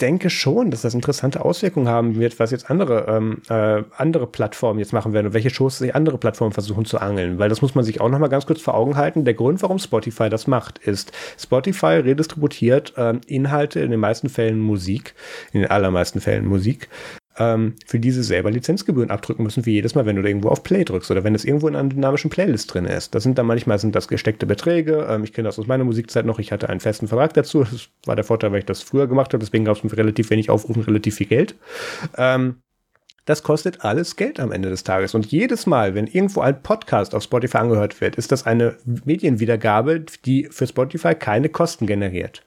denke 0.00 0.30
schon, 0.30 0.70
dass 0.70 0.82
das 0.82 0.94
interessante 0.94 1.44
Auswirkungen 1.44 1.88
haben 1.88 2.16
wird, 2.16 2.38
was 2.38 2.50
jetzt 2.50 2.70
andere, 2.70 3.06
ähm, 3.08 3.42
äh, 3.48 3.82
andere 3.96 4.26
Plattformen 4.26 4.78
jetzt 4.78 4.92
machen 4.92 5.12
werden 5.12 5.28
und 5.28 5.34
welche 5.34 5.50
Shows 5.50 5.78
sich 5.78 5.94
andere 5.94 6.18
Plattformen 6.18 6.52
versuchen 6.52 6.84
zu 6.84 6.98
angeln. 6.98 7.38
Weil 7.38 7.48
das 7.48 7.62
muss 7.62 7.74
man 7.74 7.84
sich 7.84 8.00
auch 8.00 8.08
nochmal 8.08 8.28
ganz 8.28 8.46
kurz 8.46 8.60
vor 8.60 8.74
Augen 8.74 8.96
halten. 8.96 9.24
Der 9.24 9.34
Grund, 9.34 9.62
warum 9.62 9.78
Spotify 9.78 10.28
das 10.28 10.46
macht, 10.46 10.78
ist, 10.78 11.12
Spotify 11.38 11.96
redistributiert 11.96 12.94
ähm, 12.96 13.20
Inhalte, 13.26 13.80
in 13.80 13.90
den 13.90 14.00
meisten 14.00 14.28
Fällen 14.28 14.60
Musik, 14.60 15.14
in 15.52 15.60
den 15.60 15.70
allermeisten 15.70 16.20
Fällen 16.20 16.46
Musik, 16.46 16.88
ähm, 17.38 17.74
für 17.86 17.98
diese 17.98 18.22
selber 18.22 18.50
Lizenzgebühren 18.50 19.10
abdrücken 19.10 19.42
müssen, 19.42 19.66
wie 19.66 19.72
jedes 19.72 19.94
Mal, 19.94 20.06
wenn 20.06 20.16
du 20.16 20.22
da 20.22 20.28
irgendwo 20.28 20.48
auf 20.48 20.62
Play 20.62 20.84
drückst 20.84 21.10
oder 21.10 21.24
wenn 21.24 21.34
es 21.34 21.44
irgendwo 21.44 21.68
in 21.68 21.76
einer 21.76 21.88
dynamischen 21.88 22.30
Playlist 22.30 22.72
drin 22.72 22.86
ist. 22.86 23.14
Das 23.14 23.22
sind 23.22 23.38
dann 23.38 23.46
manchmal 23.46 23.78
sind 23.78 23.94
das 23.94 24.08
gesteckte 24.08 24.46
Beträge. 24.46 25.06
Ähm, 25.08 25.24
ich 25.24 25.32
kenne 25.32 25.48
das 25.48 25.58
aus 25.58 25.66
meiner 25.66 25.84
Musikzeit 25.84 26.26
noch. 26.26 26.38
Ich 26.38 26.52
hatte 26.52 26.68
einen 26.68 26.80
festen 26.80 27.08
Vertrag 27.08 27.34
dazu. 27.34 27.64
Das 27.64 27.88
war 28.04 28.16
der 28.16 28.24
Vorteil, 28.24 28.52
weil 28.52 28.60
ich 28.60 28.66
das 28.66 28.82
früher 28.82 29.06
gemacht 29.06 29.32
habe. 29.32 29.44
Deswegen 29.44 29.64
gab 29.64 29.82
es 29.82 29.96
relativ 29.96 30.30
wenig 30.30 30.50
Aufrufen, 30.50 30.82
relativ 30.82 31.16
viel 31.16 31.26
Geld. 31.26 31.56
Ähm, 32.16 32.56
das 33.26 33.42
kostet 33.42 33.84
alles 33.84 34.14
Geld 34.14 34.38
am 34.38 34.52
Ende 34.52 34.70
des 34.70 34.84
Tages. 34.84 35.14
Und 35.14 35.26
jedes 35.26 35.66
Mal, 35.66 35.96
wenn 35.96 36.06
irgendwo 36.06 36.40
ein 36.40 36.62
Podcast 36.62 37.14
auf 37.14 37.24
Spotify 37.24 37.58
angehört 37.58 38.00
wird, 38.00 38.14
ist 38.16 38.30
das 38.30 38.46
eine 38.46 38.76
Medienwiedergabe, 39.04 40.04
die 40.24 40.48
für 40.50 40.66
Spotify 40.66 41.14
keine 41.16 41.48
Kosten 41.48 41.86
generiert. 41.86 42.45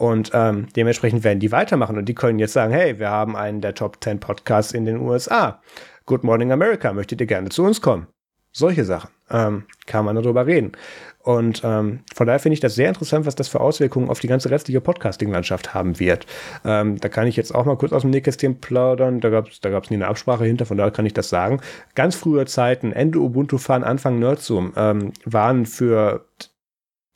Und 0.00 0.30
ähm, 0.32 0.66
dementsprechend 0.74 1.24
werden 1.24 1.40
die 1.40 1.52
weitermachen 1.52 1.98
und 1.98 2.06
die 2.06 2.14
können 2.14 2.38
jetzt 2.38 2.54
sagen, 2.54 2.72
hey, 2.72 2.98
wir 2.98 3.10
haben 3.10 3.36
einen 3.36 3.60
der 3.60 3.74
Top 3.74 3.98
10 4.02 4.18
Podcasts 4.18 4.72
in 4.72 4.86
den 4.86 4.96
USA. 4.96 5.60
Good 6.06 6.24
Morning 6.24 6.52
America, 6.52 6.94
möchtet 6.94 7.20
ihr 7.20 7.26
gerne 7.26 7.50
zu 7.50 7.64
uns 7.64 7.82
kommen? 7.82 8.06
Solche 8.50 8.86
Sachen 8.86 9.10
ähm, 9.28 9.64
kann 9.84 10.06
man 10.06 10.16
darüber 10.16 10.46
reden. 10.46 10.72
Und 11.18 11.60
ähm, 11.64 12.00
von 12.14 12.26
daher 12.26 12.40
finde 12.40 12.54
ich 12.54 12.60
das 12.60 12.76
sehr 12.76 12.88
interessant, 12.88 13.26
was 13.26 13.34
das 13.34 13.48
für 13.48 13.60
Auswirkungen 13.60 14.08
auf 14.08 14.20
die 14.20 14.26
ganze 14.26 14.50
restliche 14.50 14.80
Podcasting-Landschaft 14.80 15.74
haben 15.74 16.00
wird. 16.00 16.24
Ähm, 16.64 16.98
da 16.98 17.10
kann 17.10 17.26
ich 17.26 17.36
jetzt 17.36 17.54
auch 17.54 17.66
mal 17.66 17.76
kurz 17.76 17.92
aus 17.92 18.00
dem 18.00 18.10
Nähkästchen 18.10 18.58
plaudern. 18.58 19.20
Da 19.20 19.28
gab 19.28 19.48
es 19.48 19.60
da 19.60 19.68
gab's 19.68 19.90
nie 19.90 19.96
eine 19.96 20.08
Absprache 20.08 20.46
hinter, 20.46 20.64
von 20.64 20.78
daher 20.78 20.92
kann 20.92 21.04
ich 21.04 21.12
das 21.12 21.28
sagen. 21.28 21.60
Ganz 21.94 22.16
frühe 22.16 22.46
Zeiten, 22.46 22.92
Ende 22.92 23.18
Ubuntu 23.18 23.58
Fun, 23.58 23.84
Anfang 23.84 24.18
Nerdzoom, 24.18 24.72
ähm, 24.76 25.12
waren 25.26 25.66
für 25.66 26.24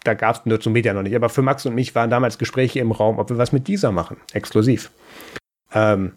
da 0.05 0.15
gab 0.15 0.37
es 0.37 0.47
Nerds 0.47 0.67
und 0.67 0.75
Media 0.75 0.93
noch 0.93 1.03
nicht, 1.03 1.17
aber 1.17 1.29
für 1.29 1.43
Max 1.43 1.67
und 1.67 1.75
mich 1.75 1.95
waren 1.95 2.11
damals 2.11 2.39
Gespräche 2.39 2.79
im 2.81 2.93
Raum, 2.93 3.19
ob 3.19 3.31
wir 3.31 3.39
was 3.39 3.53
mit 3.53 3.67
dieser 3.67 3.91
machen, 3.91 4.19
exklusiv. 4.33 4.91
Ähm, 5.73 6.13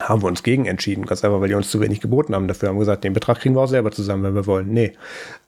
haben 0.00 0.22
wir 0.22 0.28
uns 0.28 0.42
gegen 0.42 0.66
entschieden, 0.66 1.04
ganz 1.06 1.24
einfach, 1.24 1.40
weil 1.40 1.48
die 1.48 1.54
uns 1.54 1.70
zu 1.70 1.80
wenig 1.80 2.00
geboten 2.00 2.34
haben. 2.34 2.48
Dafür 2.48 2.68
haben 2.68 2.76
wir 2.76 2.80
gesagt, 2.80 3.04
den 3.04 3.12
Betrag 3.12 3.38
kriegen 3.38 3.54
wir 3.54 3.60
auch 3.60 3.68
selber 3.68 3.90
zusammen, 3.92 4.24
wenn 4.24 4.34
wir 4.34 4.46
wollen. 4.46 4.72
Nee. 4.72 4.92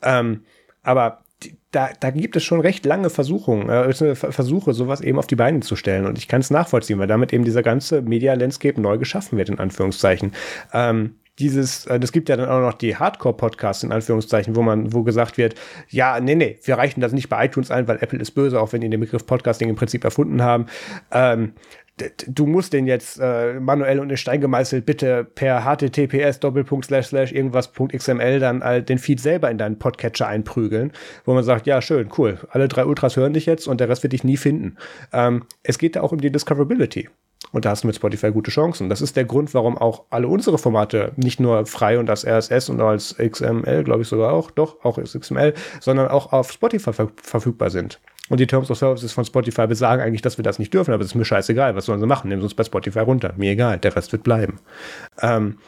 Ähm, 0.03 0.45
aber 0.83 1.23
da, 1.71 1.91
da 1.99 2.11
gibt 2.11 2.37
es 2.37 2.45
schon 2.45 2.61
recht 2.61 2.85
lange 2.85 3.11
Versuchungen, 3.11 3.69
äh, 3.69 4.15
Versuche, 4.15 4.73
sowas 4.73 5.01
eben 5.01 5.19
auf 5.19 5.27
die 5.27 5.37
Beine 5.37 5.61
zu 5.61 5.77
stellen. 5.77 6.07
Und 6.07 6.19
ich 6.19 6.29
kann 6.29 6.41
es 6.41 6.51
nachvollziehen, 6.51 6.99
weil 6.99 7.07
damit 7.07 7.33
eben 7.33 7.45
dieser 7.45 7.63
ganze 7.63 8.03
Media-Landscape 8.03 8.81
neu 8.81 8.99
geschaffen 8.99 9.39
wird, 9.39 9.49
in 9.49 9.59
Anführungszeichen. 9.59 10.33
Ähm, 10.73 11.17
dieses, 11.39 11.87
äh, 11.87 11.99
das 11.99 12.13
gibt 12.13 12.29
ja 12.29 12.37
dann 12.37 12.49
auch 12.49 12.61
noch 12.61 12.75
die 12.75 12.97
Hardcore-Podcasts 12.97 13.83
in 13.83 13.93
Anführungszeichen, 13.93 14.55
wo 14.55 14.63
man, 14.63 14.93
wo 14.93 15.03
gesagt 15.03 15.37
wird, 15.37 15.55
ja, 15.89 16.21
nee, 16.21 16.35
nee, 16.35 16.59
wir 16.63 16.77
reichen 16.77 17.01
das 17.01 17.13
nicht 17.13 17.29
bei 17.29 17.47
iTunes 17.47 17.71
ein, 17.71 17.89
weil 17.89 17.99
Apple 18.01 18.21
ist 18.21 18.33
böse, 18.33 18.61
auch 18.61 18.73
wenn 18.73 18.81
die 18.81 18.89
den 18.89 19.01
Begriff 19.01 19.27
Podcasting 19.27 19.69
im 19.69 19.77
Prinzip 19.77 20.05
erfunden 20.05 20.43
haben. 20.43 20.67
Ähm, 21.11 21.53
du 22.27 22.47
musst 22.47 22.73
den 22.73 22.87
jetzt 22.87 23.19
äh, 23.21 23.55
manuell 23.61 24.01
und 24.01 24.11
in 24.11 24.17
Stein 24.17 24.41
gemeißelt 24.41 24.85
bitte 24.85 25.25
per 25.25 25.65
https 25.65 26.41
Doppelpunkt 26.41 26.87
slash 26.87 27.07
slash 27.07 27.33
irgendwas.xml 27.33 28.41
dann 28.41 28.63
äh, 28.63 28.83
den 28.83 28.99
Feed 28.99 29.21
selber 29.21 29.51
in 29.51 29.59
deinen 29.59 29.79
Podcatcher 29.79 30.27
einprügeln, 30.27 30.93
wo 31.25 31.35
man 31.35 31.45
sagt, 31.45 31.67
ja 31.67 31.81
schön, 31.81 32.09
cool, 32.19 32.39
alle 32.51 32.69
drei 32.69 32.85
Ultras 32.85 33.17
hören 33.17 33.33
dich 33.33 33.47
jetzt 33.47 33.69
und 33.69 33.81
der 33.81 33.89
Rest 33.89 34.03
wird 34.03 34.13
dich 34.13 34.25
nie 34.25 34.37
finden. 34.37 34.77
Ähm, 35.13 35.45
es 35.63 35.79
geht 35.79 35.97
da 35.97 36.01
auch 36.01 36.13
um 36.13 36.21
die 36.21 36.33
Discoverability. 36.33 37.09
Und 37.53 37.65
da 37.65 37.71
hast 37.71 37.85
du 37.85 37.87
mit 37.87 37.95
Spotify 37.95 38.33
gute 38.33 38.51
Chancen. 38.51 38.89
Das 38.89 39.01
ist 39.01 39.17
der 39.17 39.25
Grund, 39.25 39.55
warum 39.55 39.79
auch 39.79 40.05
alle 40.11 40.27
unsere 40.27 40.59
Formate 40.59 41.13
nicht 41.17 41.39
nur 41.39 41.67
frei 41.67 42.01
und 42.01 42.11
als 42.11 42.27
RSS 42.27 42.69
und 42.69 42.81
als 42.81 43.17
XML, 43.17 43.85
glaube 43.85 44.03
ich 44.03 44.09
sogar 44.09 44.33
auch, 44.33 44.51
doch, 44.51 44.85
auch 44.85 44.99
als 44.99 45.13
XML, 45.13 45.55
sondern 45.81 46.09
auch 46.09 46.33
auf 46.33 46.51
Spotify 46.51 46.93
ver 46.93 47.13
verfügbar 47.15 47.71
sind. 47.71 48.01
Und 48.31 48.41
die 48.41 48.47
Terms 48.47 48.71
of 48.71 48.79
Services 48.79 49.13
von 49.13 49.25
Spotify 49.25 49.67
besagen 49.67 50.03
eigentlich, 50.03 50.23
dass 50.23 50.39
wir 50.39 50.43
das 50.43 50.59
nicht 50.59 50.73
dürfen, 50.73 50.95
aber 50.95 51.03
es 51.03 51.11
ist 51.11 51.15
mir 51.15 51.27
scheißegal. 51.27 51.77
Was 51.77 51.87
sollen 51.87 52.01
sie 52.01 52.07
machen? 52.07 52.29
Nehmen 52.29 52.41
sie 52.41 52.47
uns 52.47 52.55
bei 52.55 52.65
Spotify 52.65 53.01
runter. 53.01 53.35
Mir 53.37 53.53
egal, 53.53 53.79
der 53.79 53.95
Rest 53.95 54.13
wird 54.13 54.23
bleiben. 54.23 54.61
Ähm, 55.21 55.59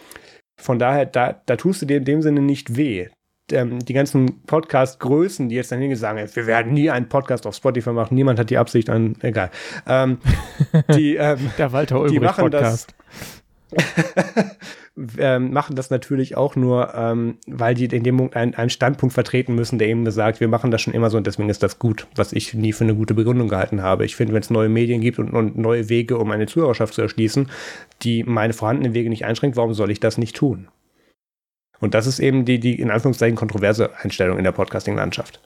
von 0.59 0.79
daher, 0.79 1.05
da, 1.05 1.41
da 1.45 1.57
tust 1.57 1.83
du 1.83 1.87
dir 1.87 1.99
in 1.99 2.05
dem 2.05 2.23
Sinne 2.23 2.41
nicht 2.41 2.77
weh. 2.77 3.09
Ähm, 3.53 3.79
die 3.79 3.93
ganzen 3.93 4.43
Podcast-Größen, 4.45 5.49
die 5.49 5.55
jetzt 5.55 5.71
dann 5.71 5.81
hingesagt 5.81 6.19
haben, 6.19 6.35
wir 6.35 6.47
werden 6.47 6.73
nie 6.73 6.91
einen 6.91 7.09
Podcast 7.09 7.47
auf 7.47 7.55
Spotify 7.55 7.91
machen, 7.91 8.15
niemand 8.15 8.41
hat 8.41 8.51
die 8.51 8.59
Absicht 8.59 8.91
an, 8.91 9.17
egal. 9.21 9.51
Ähm, 9.87 10.19
die, 10.95 11.15
ähm, 11.17 11.51
Der 11.59 11.73
Walter 11.73 11.97
Ulbricht 12.01 12.15
die 12.15 12.25
machen 12.25 12.51
Podcast. 12.51 12.95
das, 13.09 13.36
ähm, 15.19 15.53
machen 15.53 15.77
das 15.77 15.91
natürlich 15.91 16.37
auch 16.37 16.57
nur, 16.57 16.95
ähm, 16.95 17.39
weil 17.47 17.75
die 17.75 17.87
in 17.87 18.05
dem 18.05 18.17
Punkt 18.17 18.37
einen, 18.37 18.55
einen 18.55 18.71
Standpunkt 18.71 19.13
vertreten 19.13 19.55
müssen, 19.55 19.79
der 19.79 19.89
eben 19.89 20.05
besagt, 20.05 20.41
wir 20.41 20.49
machen 20.49 20.71
das 20.71 20.83
schon 20.83 20.95
immer 20.95 21.11
so 21.11 21.17
und 21.17 21.27
deswegen 21.27 21.49
ist 21.49 21.63
das 21.63 21.79
gut, 21.79 22.07
was 22.15 22.33
ich 22.33 22.55
nie 22.55 22.73
für 22.73 22.85
eine 22.85 22.95
gute 22.95 23.15
Begründung 23.15 23.49
gehalten 23.49 23.83
habe. 23.83 24.05
Ich 24.05 24.17
finde, 24.17 24.35
wenn 24.35 24.43
es 24.43 24.51
neue 24.51 24.69
Medien 24.69 25.01
gibt 25.01 25.19
und, 25.19 25.31
und 25.31 25.59
neue 25.59 25.89
Wege, 25.89 26.19
um 26.19 26.31
eine 26.31 26.47
Zuhörerschaft 26.47 26.95
zu 26.95 27.03
erschließen, 27.03 27.51
die 28.03 28.23
meine 28.25 28.53
vorhandenen 28.53 28.95
Wege 28.95 29.09
nicht 29.09 29.25
einschränkt, 29.25 29.57
warum 29.57 29.75
soll 29.75 29.91
ich 29.91 30.01
das 30.01 30.19
nicht 30.19 30.37
tun? 30.37 30.69
Und 31.81 31.95
das 31.95 32.07
ist 32.07 32.21
eben 32.21 32.45
die, 32.45 32.59
die 32.59 32.81
in 32.81 32.91
Anführungszeichen 32.91 33.37
kontroverse 33.37 33.91
Einstellung 33.97 34.39
in 34.39 34.45
der 34.45 34.53
Podcasting-Landschaft. 34.53 35.41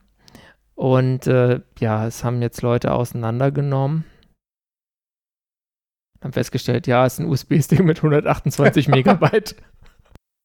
Und 0.80 1.28
äh, 1.28 1.60
ja, 1.80 2.08
es 2.08 2.24
haben 2.24 2.42
jetzt 2.42 2.62
Leute 2.62 2.94
auseinandergenommen. 2.94 4.06
Haben 6.24 6.32
festgestellt, 6.32 6.88
ja, 6.88 7.06
es 7.06 7.16
ist 7.16 7.20
ein 7.20 7.26
USB-Stick 7.26 7.84
mit 7.84 7.98
128 7.98 8.88
Megabyte. 8.88 9.58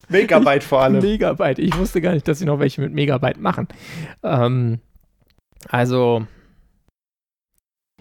Megabyte 0.08 0.64
vor 0.64 0.82
allem. 0.82 1.00
Megabyte. 1.00 1.60
Ich 1.60 1.78
wusste 1.78 2.00
gar 2.00 2.14
nicht, 2.14 2.26
dass 2.26 2.40
sie 2.40 2.46
noch 2.46 2.58
welche 2.58 2.80
mit 2.80 2.92
Megabyte 2.92 3.38
machen. 3.38 3.68
Ähm, 4.24 4.80
also, 5.68 6.26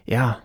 ja. 0.06 0.42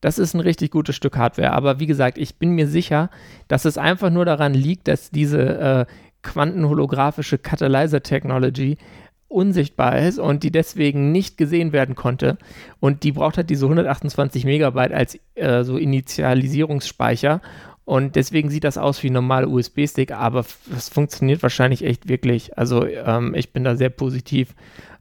Das 0.00 0.18
ist 0.18 0.32
ein 0.32 0.40
richtig 0.40 0.70
gutes 0.70 0.96
Stück 0.96 1.18
Hardware. 1.18 1.52
Aber 1.52 1.78
wie 1.78 1.86
gesagt, 1.86 2.16
ich 2.16 2.38
bin 2.38 2.52
mir 2.52 2.68
sicher, 2.68 3.10
dass 3.48 3.66
es 3.66 3.76
einfach 3.76 4.08
nur 4.08 4.24
daran 4.24 4.54
liegt, 4.54 4.88
dass 4.88 5.10
diese 5.10 5.58
äh, 5.58 5.86
quantenholographische 6.22 7.36
Catalyzer 7.36 8.02
Technology 8.02 8.78
unsichtbar 9.28 9.98
ist 9.98 10.18
und 10.18 10.42
die 10.42 10.50
deswegen 10.50 11.12
nicht 11.12 11.36
gesehen 11.36 11.72
werden 11.72 11.94
konnte. 11.94 12.38
Und 12.80 13.02
die 13.02 13.12
braucht 13.12 13.36
halt 13.36 13.50
diese 13.50 13.66
128 13.66 14.44
Megabyte 14.44 14.92
als 14.92 15.18
äh, 15.34 15.62
so 15.64 15.76
Initialisierungsspeicher. 15.76 17.40
Und 17.84 18.16
deswegen 18.16 18.50
sieht 18.50 18.64
das 18.64 18.76
aus 18.76 19.02
wie 19.02 19.08
ein 19.08 19.14
normaler 19.14 19.48
USB-Stick, 19.48 20.12
aber 20.12 20.44
es 20.76 20.88
funktioniert 20.90 21.42
wahrscheinlich 21.42 21.84
echt 21.84 22.08
wirklich. 22.08 22.58
Also 22.58 22.84
ähm, 22.86 23.34
ich 23.34 23.52
bin 23.52 23.64
da 23.64 23.76
sehr 23.76 23.90
positiv. 23.90 24.54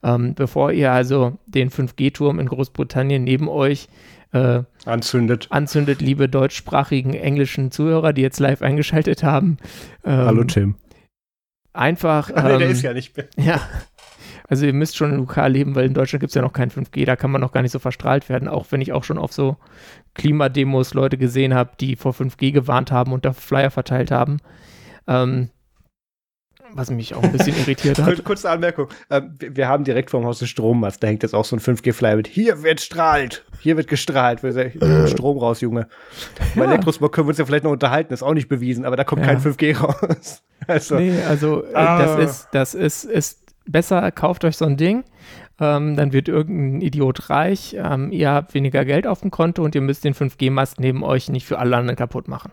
Ähm, 0.03 0.35
bevor 0.35 0.71
ihr 0.71 0.91
also 0.91 1.37
den 1.47 1.69
5G-Turm 1.69 2.39
in 2.39 2.47
Großbritannien 2.47 3.23
neben 3.23 3.49
euch 3.49 3.89
äh, 4.31 4.63
Anzündet. 4.85 5.47
anzündet, 5.49 6.01
liebe 6.01 6.29
deutschsprachigen 6.29 7.13
englischen 7.13 7.71
Zuhörer, 7.71 8.13
die 8.13 8.21
jetzt 8.21 8.39
live 8.39 8.61
eingeschaltet 8.61 9.23
haben. 9.23 9.57
Ähm, 10.05 10.17
Hallo 10.17 10.43
Tim. 10.43 10.75
Einfach. 11.73 12.31
Ach, 12.35 12.43
nee, 12.43 12.57
der 12.57 12.67
ähm, 12.67 12.71
ist 12.71 12.81
ja 12.83 12.93
nicht 12.93 13.15
mehr. 13.15 13.27
ja. 13.37 13.61
Also 14.49 14.65
ihr 14.65 14.73
müsst 14.73 14.95
schon 14.95 15.13
lokal 15.15 15.51
leben, 15.51 15.75
weil 15.75 15.85
in 15.85 15.93
Deutschland 15.93 16.21
gibt 16.21 16.29
es 16.31 16.35
ja 16.35 16.41
noch 16.41 16.53
kein 16.53 16.71
5G, 16.71 17.05
da 17.05 17.15
kann 17.17 17.31
man 17.31 17.41
noch 17.41 17.51
gar 17.51 17.61
nicht 17.61 17.71
so 17.73 17.79
verstrahlt 17.79 18.29
werden, 18.29 18.47
auch 18.47 18.67
wenn 18.71 18.79
ich 18.81 18.93
auch 18.93 19.03
schon 19.03 19.17
auf 19.17 19.33
so 19.33 19.57
Klimademos 20.13 20.93
Leute 20.93 21.17
gesehen 21.17 21.53
habe, 21.53 21.71
die 21.79 21.95
vor 21.97 22.13
5G 22.13 22.51
gewarnt 22.53 22.91
haben 22.91 23.11
und 23.11 23.25
da 23.25 23.33
Flyer 23.33 23.71
verteilt 23.71 24.09
haben. 24.11 24.37
Ähm, 25.05 25.49
was 26.73 26.89
mich 26.89 27.13
auch 27.15 27.23
ein 27.23 27.31
bisschen 27.31 27.55
irritiert 27.59 27.97
hat. 27.99 28.15
Kur- 28.15 28.23
Kurze 28.23 28.49
Anmerkung. 28.49 28.87
Ähm, 29.09 29.35
wir 29.39 29.67
haben 29.69 29.83
direkt 29.85 30.11
vorm 30.11 30.25
Haus 30.25 30.41
einen 30.41 30.47
Strommast. 30.49 31.01
Da 31.01 31.07
hängt 31.07 31.23
jetzt 31.23 31.33
auch 31.33 31.45
so 31.45 31.55
ein 31.55 31.59
5G-Flyer 31.61 32.17
mit. 32.17 32.27
Hier 32.27 32.61
wird 32.61 32.81
strahlt. 32.81 33.45
Hier 33.61 33.77
wird 33.77 33.87
gestrahlt. 33.87 34.43
Wir 34.43 34.51
sagen, 34.51 35.07
Strom 35.07 35.37
raus, 35.37 35.61
Junge. 35.61 35.87
Bei 36.55 36.63
Ja. 36.65 36.69
Elektrosmog 36.71 37.13
können 37.13 37.27
wir 37.27 37.29
uns 37.29 37.37
ja 37.37 37.45
vielleicht 37.45 37.63
noch 37.63 37.71
unterhalten. 37.71 38.13
Ist 38.13 38.23
auch 38.23 38.33
nicht 38.33 38.49
bewiesen, 38.49 38.83
aber 38.85 38.97
da 38.97 39.03
kommt 39.05 39.21
Ja. 39.21 39.27
kein 39.27 39.39
5G 39.41 39.77
raus. 39.77 40.43
Also, 40.67 40.95
Nee, 40.95 41.13
also 41.29 41.63
äh, 41.65 41.73
Ah. 41.75 41.99
das 42.17 42.19
ist, 42.29 42.47
das 42.51 42.73
ist, 42.73 43.05
ist 43.05 43.46
besser, 43.67 44.11
kauft 44.11 44.45
euch 44.45 44.57
so 44.57 44.65
ein 44.65 44.77
Ding, 44.77 45.03
ähm, 45.59 45.95
dann 45.95 46.13
wird 46.13 46.27
irgendein 46.27 46.81
Idiot 46.81 47.29
reich, 47.29 47.75
ähm, 47.77 48.11
ihr 48.11 48.31
habt 48.31 48.53
weniger 48.53 48.85
Geld 48.85 49.07
auf 49.07 49.21
dem 49.21 49.31
Konto 49.31 49.63
und 49.63 49.75
ihr 49.75 49.81
müsst 49.81 50.03
den 50.03 50.13
5G-Mast 50.13 50.79
neben 50.79 51.03
euch 51.03 51.29
nicht 51.29 51.45
für 51.45 51.59
alle 51.59 51.77
anderen 51.77 51.97
kaputt 51.97 52.27
machen. 52.27 52.51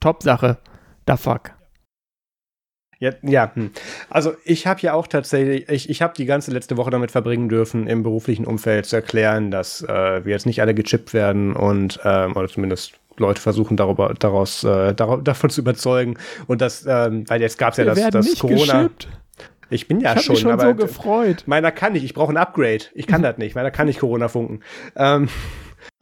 Top-Sache. 0.00 0.58
Da 1.04 1.16
fuck. 1.16 1.52
Ja, 2.98 3.12
ja. 3.22 3.50
Hm. 3.54 3.70
Also 4.08 4.34
ich 4.44 4.66
habe 4.66 4.80
ja 4.80 4.94
auch 4.94 5.06
tatsächlich, 5.06 5.68
ich, 5.68 5.90
ich 5.90 6.02
habe 6.02 6.14
die 6.16 6.24
ganze 6.24 6.50
letzte 6.50 6.76
Woche 6.76 6.90
damit 6.90 7.10
verbringen 7.10 7.48
dürfen, 7.48 7.86
im 7.86 8.02
beruflichen 8.02 8.46
Umfeld 8.46 8.86
zu 8.86 8.96
erklären, 8.96 9.50
dass 9.50 9.82
äh, 9.82 10.24
wir 10.24 10.32
jetzt 10.32 10.46
nicht 10.46 10.60
alle 10.62 10.74
gechippt 10.74 11.12
werden 11.12 11.54
und 11.54 12.00
ähm, 12.04 12.36
oder 12.36 12.48
zumindest 12.48 12.98
Leute 13.18 13.40
versuchen 13.40 13.76
darüber, 13.76 14.14
daraus, 14.18 14.64
äh, 14.64 14.94
davon 14.94 15.50
zu 15.50 15.60
überzeugen. 15.60 16.18
Und 16.46 16.60
das, 16.60 16.84
ähm, 16.86 17.28
weil 17.28 17.40
jetzt 17.40 17.58
gab 17.58 17.72
es 17.72 17.78
ja 17.78 17.84
das, 17.84 18.10
das 18.10 18.38
Corona. 18.38 18.82
geschippt. 18.84 19.08
Ich 19.70 19.88
bin 19.88 20.00
ja 20.00 20.14
ich 20.14 20.22
schon, 20.22 20.34
mich 20.34 20.42
schon 20.42 20.52
aber 20.52 20.68
so 20.68 20.74
gefreut. 20.74 21.44
meiner 21.46 21.72
kann 21.72 21.92
nicht. 21.92 22.04
Ich 22.04 22.14
brauche 22.14 22.32
ein 22.32 22.36
Upgrade. 22.36 22.84
Ich 22.94 23.06
kann 23.06 23.22
das 23.22 23.38
nicht. 23.38 23.54
Meiner 23.54 23.70
kann 23.70 23.86
nicht 23.86 24.00
Corona 24.00 24.28
funken. 24.28 24.60
Ähm, 24.96 25.28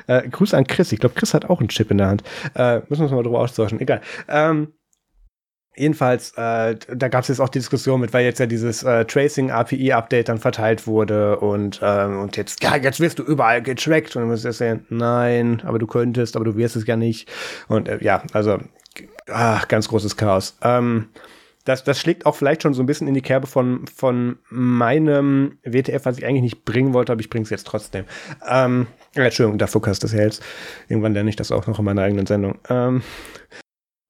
äh, 0.07 0.29
Grüße 0.29 0.57
an 0.57 0.67
Chris. 0.67 0.93
Ich 0.93 1.01
glaube, 1.01 1.15
Chris 1.15 1.35
hat 1.35 1.45
auch 1.49 1.61
einen 1.61 1.69
Chip 1.69 1.91
in 1.91 1.99
der 1.99 2.09
Hand. 2.09 2.23
Äh, 2.55 2.81
müssen 2.89 3.01
wir 3.01 3.05
uns 3.05 3.13
mal 3.13 3.23
drüber 3.23 3.41
austauschen. 3.41 3.81
Egal. 3.81 4.01
Ähm, 4.29 4.69
Jedenfalls, 5.77 6.33
äh, 6.37 6.77
da 6.77 7.09
gab 7.09 7.23
es 7.23 7.29
jetzt 7.29 7.41
auch 7.41 7.49
die 7.49 7.59
Diskussion 7.59 8.01
mit, 8.01 8.13
weil 8.13 8.25
jetzt 8.25 8.39
ja 8.39 8.47
dieses 8.47 8.85
äh, 8.85 9.05
Tracing 9.07 9.51
API 9.51 9.93
Update 9.93 10.29
dann 10.29 10.39
verteilt 10.39 10.87
wurde 10.87 11.41
und 11.41 11.81
ähm, 11.83 12.21
und 12.21 12.37
jetzt 12.37 12.63
ja 12.63 12.77
jetzt 12.77 13.01
wirst 13.01 13.19
du 13.19 13.25
überall 13.25 13.61
getrackt 13.61 14.15
und 14.15 14.23
du 14.23 14.29
musst 14.29 14.45
jetzt 14.45 14.59
sagen, 14.59 14.87
nein, 14.89 15.63
aber 15.65 15.81
du 15.81 15.89
könntest, 15.89 16.37
aber 16.37 16.45
du 16.45 16.57
wirst 16.57 16.77
es 16.77 16.87
ja 16.87 16.97
nicht 16.97 17.29
und 17.67 17.89
äh, 17.89 17.99
ja, 18.03 18.23
also 18.33 18.59
ach, 19.29 19.67
ganz 19.67 19.89
großes 19.89 20.17
Chaos. 20.17 20.57
Ähm, 20.63 21.09
das, 21.65 21.83
das 21.83 21.99
schlägt 21.99 22.27
auch 22.27 22.37
vielleicht 22.37 22.63
schon 22.63 22.75
so 22.75 22.83
ein 22.83 22.87
bisschen 22.87 23.09
in 23.09 23.15
die 23.15 23.23
Kerbe 23.23 23.47
von, 23.47 23.87
von 23.87 24.39
meinem 24.51 25.59
WTF, 25.65 26.05
was 26.05 26.19
ich 26.19 26.27
eigentlich 26.27 26.43
nicht 26.43 26.65
bringen 26.65 26.93
wollte, 26.93 27.13
aber 27.13 27.21
ich 27.21 27.31
bringe 27.31 27.45
es 27.45 27.51
jetzt 27.51 27.67
trotzdem. 27.67 28.05
Ähm, 28.47 28.87
Entschuldigung, 29.15 29.59
da 29.59 29.67
Fukas 29.67 29.99
das 29.99 30.13
hältst. 30.13 30.43
Irgendwann 30.89 31.15
lerne 31.15 31.31
ich 31.31 31.37
das 31.37 31.53
auch 31.53 31.67
noch 31.67 31.79
in 31.79 31.85
meiner 31.85 32.03
eigenen 32.03 32.27
Sendung. 32.27 32.59
Ähm, 32.69 33.03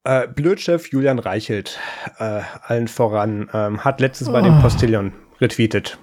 äh, 0.05 0.27
Blödchef 0.29 0.89
Julian 0.89 1.19
Reichelt, 1.19 1.79
äh, 2.19 2.41
allen 2.63 2.89
voran, 2.89 3.49
ähm, 3.55 3.85
hat 3.85 4.01
letztes 4.01 4.29
oh. 4.29 4.33
bei 4.33 4.43
dem 4.43 4.61
Postillon 4.61 5.13
retweetet. 5.41 5.99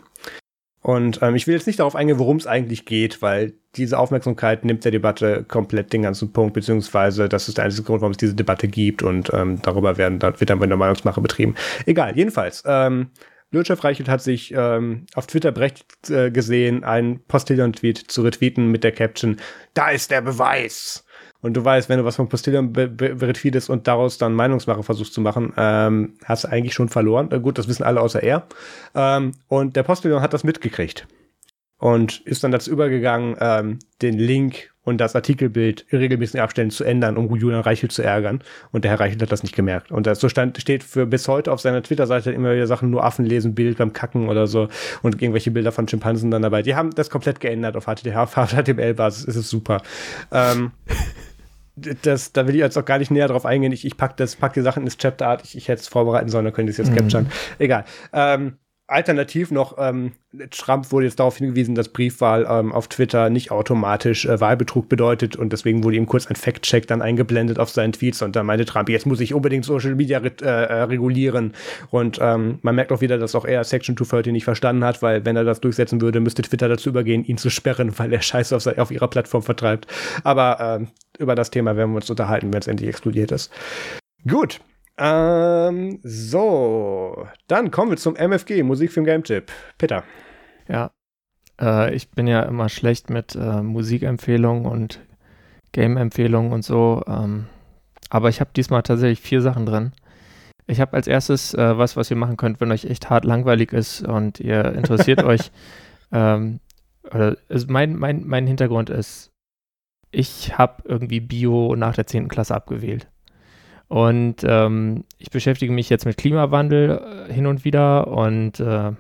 Und 0.82 1.20
ähm, 1.22 1.36
ich 1.36 1.46
will 1.46 1.54
jetzt 1.54 1.68
nicht 1.68 1.80
darauf 1.80 1.96
eingehen, 1.96 2.18
worum 2.18 2.38
es 2.38 2.48
eigentlich 2.48 2.86
geht, 2.86 3.22
weil 3.22 3.54
diese 3.76 4.00
Aufmerksamkeit 4.00 4.66
nimmt 4.66 4.84
der 4.84 4.92
Debatte 4.92 5.46
komplett 5.48 5.94
den 5.94 6.02
ganzen 6.02 6.34
Punkt, 6.34 6.54
beziehungsweise 6.54 7.30
das 7.30 7.48
ist 7.48 7.58
der 7.58 7.66
einzige 7.66 7.84
Grund, 7.84 8.02
warum 8.02 8.12
es 8.12 8.18
diese 8.18 8.34
Debatte 8.34 8.68
gibt 8.68 9.04
und 9.04 9.32
ähm, 9.34 9.62
darüber 9.62 9.98
werden, 9.98 10.18
da 10.18 10.40
wird 10.40 10.50
dann 10.50 10.60
bei 10.60 10.66
der 10.66 10.78
Meinungsmache 10.78 11.22
betrieben. 11.22 11.56
Egal, 11.86 12.18
jedenfalls. 12.18 12.64
Ähm, 12.66 13.12
Lötschef 13.52 13.84
Reichelt 13.84 14.10
hat 14.10 14.22
sich 14.22 14.54
ähm, 14.56 15.06
auf 15.14 15.28
Twitter 15.28 15.52
berechtigt 15.52 16.10
äh, 16.10 16.32
gesehen, 16.32 16.84
einen 16.84 17.24
Postillon-Tweet 17.26 17.98
zu 17.98 18.24
retweeten 18.24 18.68
mit 18.68 18.84
der 18.84 18.94
Caption, 18.94 19.38
da 19.74 19.90
ist 19.90 20.10
der 20.10 20.22
Beweis. 20.22 21.06
Und 21.42 21.56
du 21.56 21.66
weißt, 21.66 21.90
wenn 21.90 22.00
du 22.00 22.06
was 22.06 22.16
von 22.16 22.30
Postillon 22.30 22.74
retweetest 22.76 23.70
und 23.70 23.88
daraus 23.88 24.18
dann 24.18 24.34
Meinungsmache 24.34 24.84
versuchst 24.84 25.14
zu 25.14 25.22
machen, 25.22 25.54
ähm, 25.58 26.14
hast 26.24 26.44
du 26.44 26.50
eigentlich 26.50 26.74
schon 26.74 26.90
verloren. 26.90 27.32
Äh, 27.32 27.40
gut, 27.40 27.58
das 27.58 27.68
wissen 27.68 27.84
alle 27.84 28.02
außer 28.02 28.22
er. 28.22 28.48
Ähm, 28.96 29.32
und 29.48 29.76
der 29.76 29.84
Postillon 29.84 30.22
hat 30.22 30.34
das 30.34 30.44
mitgekriegt 30.44 31.08
und 31.82 32.22
ist 32.22 32.44
dann 32.44 32.52
dazu 32.52 32.70
übergegangen, 32.70 33.36
ähm, 33.40 33.80
den 34.04 34.18
Link 34.20 34.72
und 34.84 35.00
das 35.00 35.16
Artikelbild 35.16 35.86
in 35.90 35.98
regelmäßigen 35.98 36.42
Abständen 36.42 36.72
zu 36.72 36.84
ändern, 36.84 37.18
um 37.18 37.36
Julian 37.36 37.62
Reichelt 37.62 37.92
zu 37.92 38.04
ärgern. 38.04 38.44
Und 38.72 38.84
der 38.84 38.92
Herr 38.92 39.00
Reichelt 39.00 39.22
hat 39.22 39.32
das 39.32 39.44
nicht 39.44 39.56
gemerkt. 39.56 39.92
Und 39.92 40.08
so 40.16 40.30
stand, 40.30 40.60
steht 40.60 40.84
für 40.84 41.06
bis 41.06 41.28
heute 41.28 41.52
auf 41.52 41.60
seiner 41.60 41.82
Twitter-Seite 41.84 42.32
immer 42.32 42.54
wieder 42.54 42.68
Sachen, 42.68 42.90
nur 42.90 43.04
Affen 43.04 43.26
lesen 43.26 43.56
Bild 43.56 43.78
beim 43.78 43.94
Kacken 43.94 44.30
oder 44.30 44.48
so 44.48 44.70
und 45.02 45.22
irgendwelche 45.22 45.52
Bilder 45.52 45.72
von 45.72 45.88
Schimpansen 45.88 46.32
dann 46.32 46.42
dabei. 46.42 46.62
Die 46.62 46.76
haben 46.76 46.92
das 46.92 47.10
komplett 47.10 47.40
geändert 47.40 47.76
auf 47.76 47.86
HTML-Basis. 47.86 49.26
Ist 49.26 49.36
es 49.36 49.50
super. 49.50 49.82
Ähm, 50.32 50.72
das, 52.02 52.34
da 52.34 52.48
will 52.48 52.56
ich 52.56 52.62
jetzt 52.62 52.78
auch 52.78 52.86
gar 52.86 53.00
nicht 53.00 53.12
näher 53.12 53.28
drauf 53.28 53.46
eingehen. 53.46 53.72
Ich, 53.72 53.86
ich 53.86 53.98
pack 53.98 54.18
das, 54.18 54.36
pack 54.36 54.54
die 54.54 54.62
Sachen 54.62 54.84
ins 54.84 54.98
Chapter-Art. 54.98 55.44
Ich, 55.44 55.56
ich 55.56 55.68
hätte 55.68 55.82
es 55.82 55.88
vorbereiten 55.88 56.30
sollen, 56.30 56.46
dann 56.46 56.54
könnte 56.54 56.72
ich 56.72 56.80
es 56.80 56.86
jetzt 56.86 56.92
mhm. 56.92 57.00
capturen. 57.00 57.32
Egal. 57.60 57.86
Ähm, 58.14 58.58
alternativ 58.92 59.52
noch, 59.52 59.78
ähm, 59.80 60.12
Trump 60.50 60.92
wurde 60.92 61.06
jetzt 61.06 61.20
darauf 61.20 61.38
hingewiesen, 61.38 61.76
dass 61.76 61.90
Briefwahl 61.90 62.46
ähm, 62.50 62.72
auf 62.72 62.88
Twitter 62.88 63.30
nicht 63.30 63.52
automatisch 63.52 64.26
äh, 64.26 64.40
Wahlbetrug 64.40 64.90
bedeutet 64.90 65.36
und 65.36 65.52
deswegen 65.52 65.84
wurde 65.84 65.96
ihm 65.96 66.06
kurz 66.06 66.28
ein 66.28 66.36
Fact-Check 66.36 66.88
dann 66.88 67.02
eingeblendet 67.02 67.58
auf 67.58 67.70
seinen 67.70 67.94
Tweets 67.94 68.22
und 68.22 68.36
dann 68.36 68.46
meinte 68.46 68.66
Trump, 68.66 68.90
jetzt 68.90 69.06
muss 69.06 69.20
ich 69.22 69.34
unbedingt 69.34 69.66
Social 69.66 69.96
Media 69.96 70.20
äh, 70.20 70.30
äh, 70.44 70.84
regulieren 70.84 71.54
und 71.90 72.20
ähm, 72.22 72.60
man 72.62 72.76
merkt 72.76 72.92
auch 72.92 73.02
wieder, 73.02 73.18
dass 73.18 73.36
auch 73.36 73.46
er 73.46 73.64
Section 73.64 73.96
230 73.96 74.34
nicht 74.34 74.46
verstanden 74.46 74.84
hat, 74.84 75.02
weil 75.02 75.26
wenn 75.26 75.36
er 75.36 75.44
das 75.44 75.62
durchsetzen 75.62 76.02
würde, 76.02 76.20
müsste 76.20 76.42
Twitter 76.42 76.68
dazu 76.68 76.90
übergehen, 76.90 77.24
ihn 77.24 77.38
zu 77.38 77.50
sperren, 77.50 77.98
weil 77.98 78.14
er 78.14 78.22
Scheiße 78.22 78.56
auf, 78.56 78.68
auf 78.68 78.92
ihrer 78.92 79.08
Plattform 79.08 79.42
vertreibt. 79.42 79.88
Aber 80.24 80.58
ähm, 80.60 80.88
über 81.22 81.36
das 81.36 81.52
Thema 81.52 81.76
werden 81.76 81.92
wir 81.92 81.98
uns 81.98 82.10
unterhalten, 82.10 82.52
wenn 82.52 82.60
es 82.60 82.68
endlich 82.68 82.90
explodiert 82.90 83.32
ist. 83.32 83.52
Gut, 84.28 84.60
ähm, 84.98 86.00
so, 86.04 87.28
dann 87.48 87.72
kommen 87.72 87.92
wir 87.92 87.98
zum 87.98 88.16
MFG, 88.16 88.64
Musikfilm 88.64 89.06
Game 89.06 89.24
Tipp. 89.24 89.52
Peter. 89.78 90.04
Ja, 90.68 90.92
äh, 91.60 91.94
ich 91.96 92.12
bin 92.12 92.28
ja 92.28 92.44
immer 92.44 92.70
schlecht 92.70 93.10
mit 93.10 93.36
äh, 93.36 93.62
Musikempfehlungen 93.62 94.66
und 94.66 95.00
Game-Empfehlungen 95.72 96.52
und 96.52 96.64
so. 96.64 97.04
Ähm, 97.08 97.48
aber 98.10 98.30
ich 98.30 98.42
habe 98.42 98.52
diesmal 98.56 98.84
tatsächlich 98.84 99.22
vier 99.22 99.42
Sachen 99.42 99.66
drin. 99.66 99.94
Ich 100.68 100.80
habe 100.82 100.94
als 100.94 101.08
erstes 101.08 101.54
äh, 101.54 101.78
was, 101.78 101.98
was 101.98 102.12
ihr 102.12 102.18
machen 102.18 102.38
könnt, 102.38 102.62
wenn 102.62 102.72
euch 102.72 102.86
echt 102.86 103.10
hart 103.10 103.26
langweilig 103.26 103.74
ist 103.74 104.04
und 104.04 104.40
ihr 104.40 104.66
interessiert 104.74 105.24
euch. 105.24 105.52
Ähm, 106.12 106.60
oder 107.06 107.38
also 107.50 107.68
mein, 107.70 107.96
mein, 107.96 108.26
mein 108.26 108.46
Hintergrund 108.46 108.90
ist, 108.90 109.31
ich 110.12 110.58
habe 110.58 110.84
irgendwie 110.86 111.20
Bio 111.20 111.76
nach 111.76 111.96
der 111.96 112.08
10. 112.08 112.28
Klasse 112.28 112.56
abgewählt. 112.56 113.08
Und 113.88 114.38
ähm, 114.44 115.04
ich 115.18 115.32
beschäftige 115.32 115.74
mich 115.74 115.90
jetzt 115.90 116.06
mit 116.06 116.18
Klimawandel 116.18 117.28
äh, 117.30 117.34
hin 117.34 117.46
und 117.46 117.66
wieder 117.66 118.08
und 118.08 118.60
äh, 118.60 118.92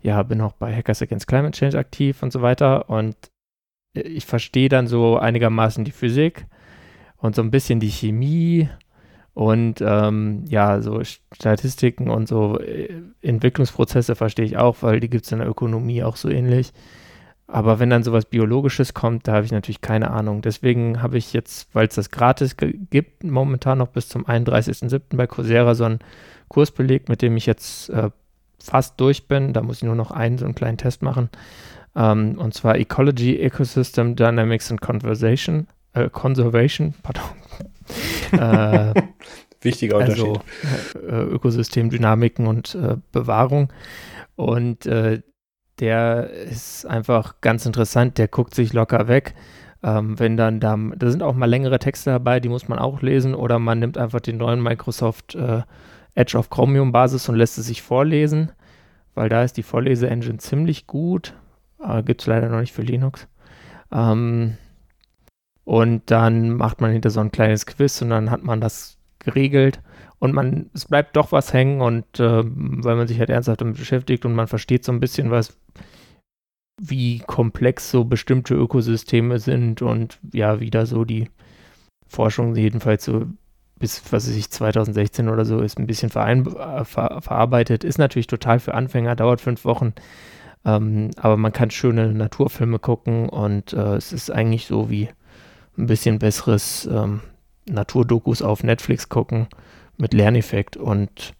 ja, 0.00 0.22
bin 0.22 0.40
auch 0.40 0.52
bei 0.54 0.74
Hackers 0.74 1.02
Against 1.02 1.26
Climate 1.26 1.58
Change 1.58 1.78
aktiv 1.78 2.22
und 2.22 2.32
so 2.32 2.40
weiter. 2.40 2.88
Und 2.88 3.16
äh, 3.94 4.00
ich 4.00 4.24
verstehe 4.24 4.70
dann 4.70 4.86
so 4.86 5.18
einigermaßen 5.18 5.84
die 5.84 5.90
Physik 5.90 6.46
und 7.18 7.34
so 7.34 7.42
ein 7.42 7.50
bisschen 7.50 7.80
die 7.80 7.90
Chemie 7.90 8.70
und 9.34 9.80
ähm, 9.82 10.44
ja, 10.48 10.80
so 10.80 11.02
Statistiken 11.04 12.08
und 12.10 12.28
so 12.28 12.58
äh, 12.58 12.88
Entwicklungsprozesse 13.22 14.14
verstehe 14.14 14.46
ich 14.46 14.56
auch, 14.56 14.78
weil 14.80 15.00
die 15.00 15.10
gibt 15.10 15.26
es 15.26 15.32
in 15.32 15.38
der 15.38 15.48
Ökonomie 15.48 16.02
auch 16.02 16.16
so 16.16 16.28
ähnlich. 16.28 16.72
Aber 17.50 17.78
wenn 17.78 17.88
dann 17.88 18.02
sowas 18.02 18.26
Biologisches 18.26 18.92
kommt, 18.92 19.26
da 19.26 19.32
habe 19.32 19.46
ich 19.46 19.52
natürlich 19.52 19.80
keine 19.80 20.10
Ahnung. 20.10 20.42
Deswegen 20.42 21.02
habe 21.02 21.16
ich 21.16 21.32
jetzt, 21.32 21.74
weil 21.74 21.88
es 21.88 21.94
das 21.94 22.10
gratis 22.10 22.56
gibt, 22.58 23.24
momentan 23.24 23.78
noch 23.78 23.88
bis 23.88 24.08
zum 24.10 24.26
31.07. 24.26 25.16
bei 25.16 25.26
Coursera 25.26 25.74
so 25.74 25.84
einen 25.84 26.00
Kurs 26.48 26.70
belegt, 26.70 27.08
mit 27.08 27.22
dem 27.22 27.38
ich 27.38 27.46
jetzt 27.46 27.88
äh, 27.88 28.10
fast 28.58 29.00
durch 29.00 29.28
bin. 29.28 29.54
Da 29.54 29.62
muss 29.62 29.78
ich 29.78 29.84
nur 29.84 29.94
noch 29.94 30.10
einen 30.10 30.36
so 30.36 30.44
einen 30.44 30.54
kleinen 30.54 30.76
Test 30.76 31.00
machen. 31.00 31.30
Ähm, 31.96 32.36
und 32.38 32.52
zwar 32.52 32.76
Ecology, 32.76 33.38
Ecosystem, 33.38 34.14
Dynamics 34.14 34.70
and 34.70 34.82
Conversation, 34.82 35.68
äh, 35.94 36.10
Conservation, 36.10 36.92
pardon. 37.02 38.94
äh, 38.94 39.02
Wichtiger 39.62 39.96
also, 39.96 40.26
Unterschied. 40.26 40.46
Also, 41.10 41.30
Ökosystemdynamiken 41.30 42.46
und 42.46 42.74
äh, 42.74 42.96
Bewahrung. 43.10 43.72
Und 44.36 44.84
äh, 44.84 45.22
der 45.80 46.30
ist 46.30 46.86
einfach 46.86 47.40
ganz 47.40 47.66
interessant, 47.66 48.18
der 48.18 48.28
guckt 48.28 48.54
sich 48.54 48.72
locker 48.72 49.08
weg. 49.08 49.34
Ähm, 49.82 50.18
wenn 50.18 50.36
dann 50.36 50.58
da, 50.58 50.76
da 50.96 51.10
sind 51.10 51.22
auch 51.22 51.34
mal 51.34 51.46
längere 51.46 51.78
Texte 51.78 52.10
dabei, 52.10 52.40
die 52.40 52.48
muss 52.48 52.68
man 52.68 52.78
auch 52.78 53.00
lesen, 53.00 53.34
oder 53.34 53.58
man 53.58 53.78
nimmt 53.78 53.96
einfach 53.96 54.20
den 54.20 54.38
neuen 54.38 54.62
Microsoft 54.62 55.36
äh, 55.36 55.62
Edge 56.14 56.36
auf 56.36 56.50
Chromium 56.50 56.90
Basis 56.90 57.28
und 57.28 57.36
lässt 57.36 57.58
es 57.58 57.66
sich 57.66 57.82
vorlesen, 57.82 58.50
weil 59.14 59.28
da 59.28 59.44
ist 59.44 59.56
die 59.56 59.62
Vorlese-Engine 59.62 60.38
ziemlich 60.38 60.88
gut. 60.88 61.34
Äh, 61.80 62.02
Gibt 62.02 62.22
es 62.22 62.26
leider 62.26 62.48
noch 62.48 62.60
nicht 62.60 62.72
für 62.72 62.82
Linux. 62.82 63.28
Ähm, 63.92 64.56
und 65.64 66.10
dann 66.10 66.50
macht 66.50 66.80
man 66.80 66.90
hinter 66.90 67.10
so 67.10 67.20
ein 67.20 67.30
kleines 67.30 67.66
Quiz 67.66 68.02
und 68.02 68.10
dann 68.10 68.30
hat 68.30 68.42
man 68.42 68.60
das 68.60 68.98
geregelt 69.20 69.80
und 70.18 70.34
man, 70.34 70.70
es 70.74 70.86
bleibt 70.86 71.16
doch 71.16 71.32
was 71.32 71.52
hängen 71.52 71.80
und 71.80 72.18
äh, 72.18 72.42
weil 72.44 72.96
man 72.96 73.06
sich 73.06 73.18
halt 73.18 73.30
ernsthaft 73.30 73.60
damit 73.60 73.76
beschäftigt 73.76 74.24
und 74.24 74.34
man 74.34 74.48
versteht 74.48 74.84
so 74.84 74.92
ein 74.92 75.00
bisschen 75.00 75.30
was, 75.30 75.56
wie 76.80 77.20
komplex 77.20 77.90
so 77.90 78.04
bestimmte 78.04 78.54
Ökosysteme 78.54 79.38
sind 79.38 79.82
und 79.82 80.18
ja, 80.32 80.60
wie 80.60 80.70
da 80.70 80.86
so 80.86 81.04
die 81.04 81.28
Forschung 82.06 82.56
jedenfalls 82.56 83.04
so 83.04 83.26
bis, 83.78 84.02
was 84.12 84.28
weiß 84.28 84.36
ich, 84.36 84.50
2016 84.50 85.28
oder 85.28 85.44
so 85.44 85.60
ist 85.60 85.78
ein 85.78 85.86
bisschen 85.86 86.10
äh, 86.10 86.84
ver, 86.84 87.20
verarbeitet. 87.20 87.84
Ist 87.84 87.98
natürlich 87.98 88.26
total 88.26 88.58
für 88.58 88.74
Anfänger, 88.74 89.14
dauert 89.14 89.40
fünf 89.40 89.64
Wochen. 89.64 89.92
Ähm, 90.64 91.10
aber 91.16 91.36
man 91.36 91.52
kann 91.52 91.70
schöne 91.70 92.12
Naturfilme 92.12 92.80
gucken 92.80 93.28
und 93.28 93.72
äh, 93.72 93.94
es 93.94 94.12
ist 94.12 94.32
eigentlich 94.32 94.66
so 94.66 94.90
wie 94.90 95.08
ein 95.76 95.86
bisschen 95.86 96.18
besseres 96.18 96.88
ähm, 96.90 97.20
Naturdokus 97.68 98.42
auf 98.42 98.64
Netflix 98.64 99.08
gucken 99.08 99.46
mit 99.98 100.14
Lerneffekt 100.14 100.76
und 100.76 101.34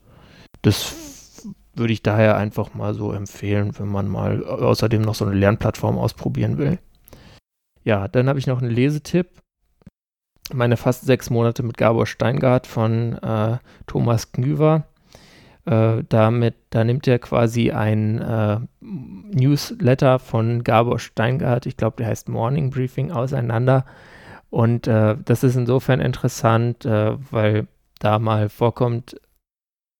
das 0.62 1.44
würde 1.74 1.92
ich 1.92 2.02
daher 2.02 2.36
einfach 2.36 2.74
mal 2.74 2.92
so 2.92 3.12
empfehlen, 3.12 3.78
wenn 3.78 3.88
man 3.88 4.08
mal 4.08 4.44
außerdem 4.44 5.00
noch 5.00 5.14
so 5.14 5.24
eine 5.24 5.34
Lernplattform 5.34 5.96
ausprobieren 5.96 6.58
will. 6.58 6.78
Ja, 7.84 8.08
dann 8.08 8.28
habe 8.28 8.38
ich 8.38 8.46
noch 8.46 8.60
einen 8.60 8.70
Lesetipp. 8.70 9.28
Meine 10.52 10.76
fast 10.76 11.04
sechs 11.04 11.30
Monate 11.30 11.62
mit 11.62 11.76
Gabor 11.76 12.06
Steingart 12.06 12.66
von 12.66 13.14
äh, 13.18 13.58
Thomas 13.86 14.32
Knüver. 14.32 14.86
Äh, 15.66 16.02
damit, 16.08 16.54
da 16.70 16.84
nimmt 16.84 17.06
er 17.06 17.18
quasi 17.18 17.70
ein 17.70 18.20
äh, 18.20 18.58
Newsletter 18.80 20.18
von 20.18 20.64
Gabor 20.64 20.98
Steingart, 20.98 21.66
ich 21.66 21.76
glaube, 21.76 21.96
der 21.98 22.06
heißt 22.06 22.28
Morning 22.28 22.70
Briefing, 22.70 23.10
auseinander. 23.10 23.84
Und 24.50 24.86
äh, 24.86 25.16
das 25.22 25.44
ist 25.44 25.56
insofern 25.56 26.00
interessant, 26.00 26.86
äh, 26.86 27.16
weil 27.30 27.68
da 27.98 28.18
mal 28.18 28.48
vorkommt, 28.48 29.20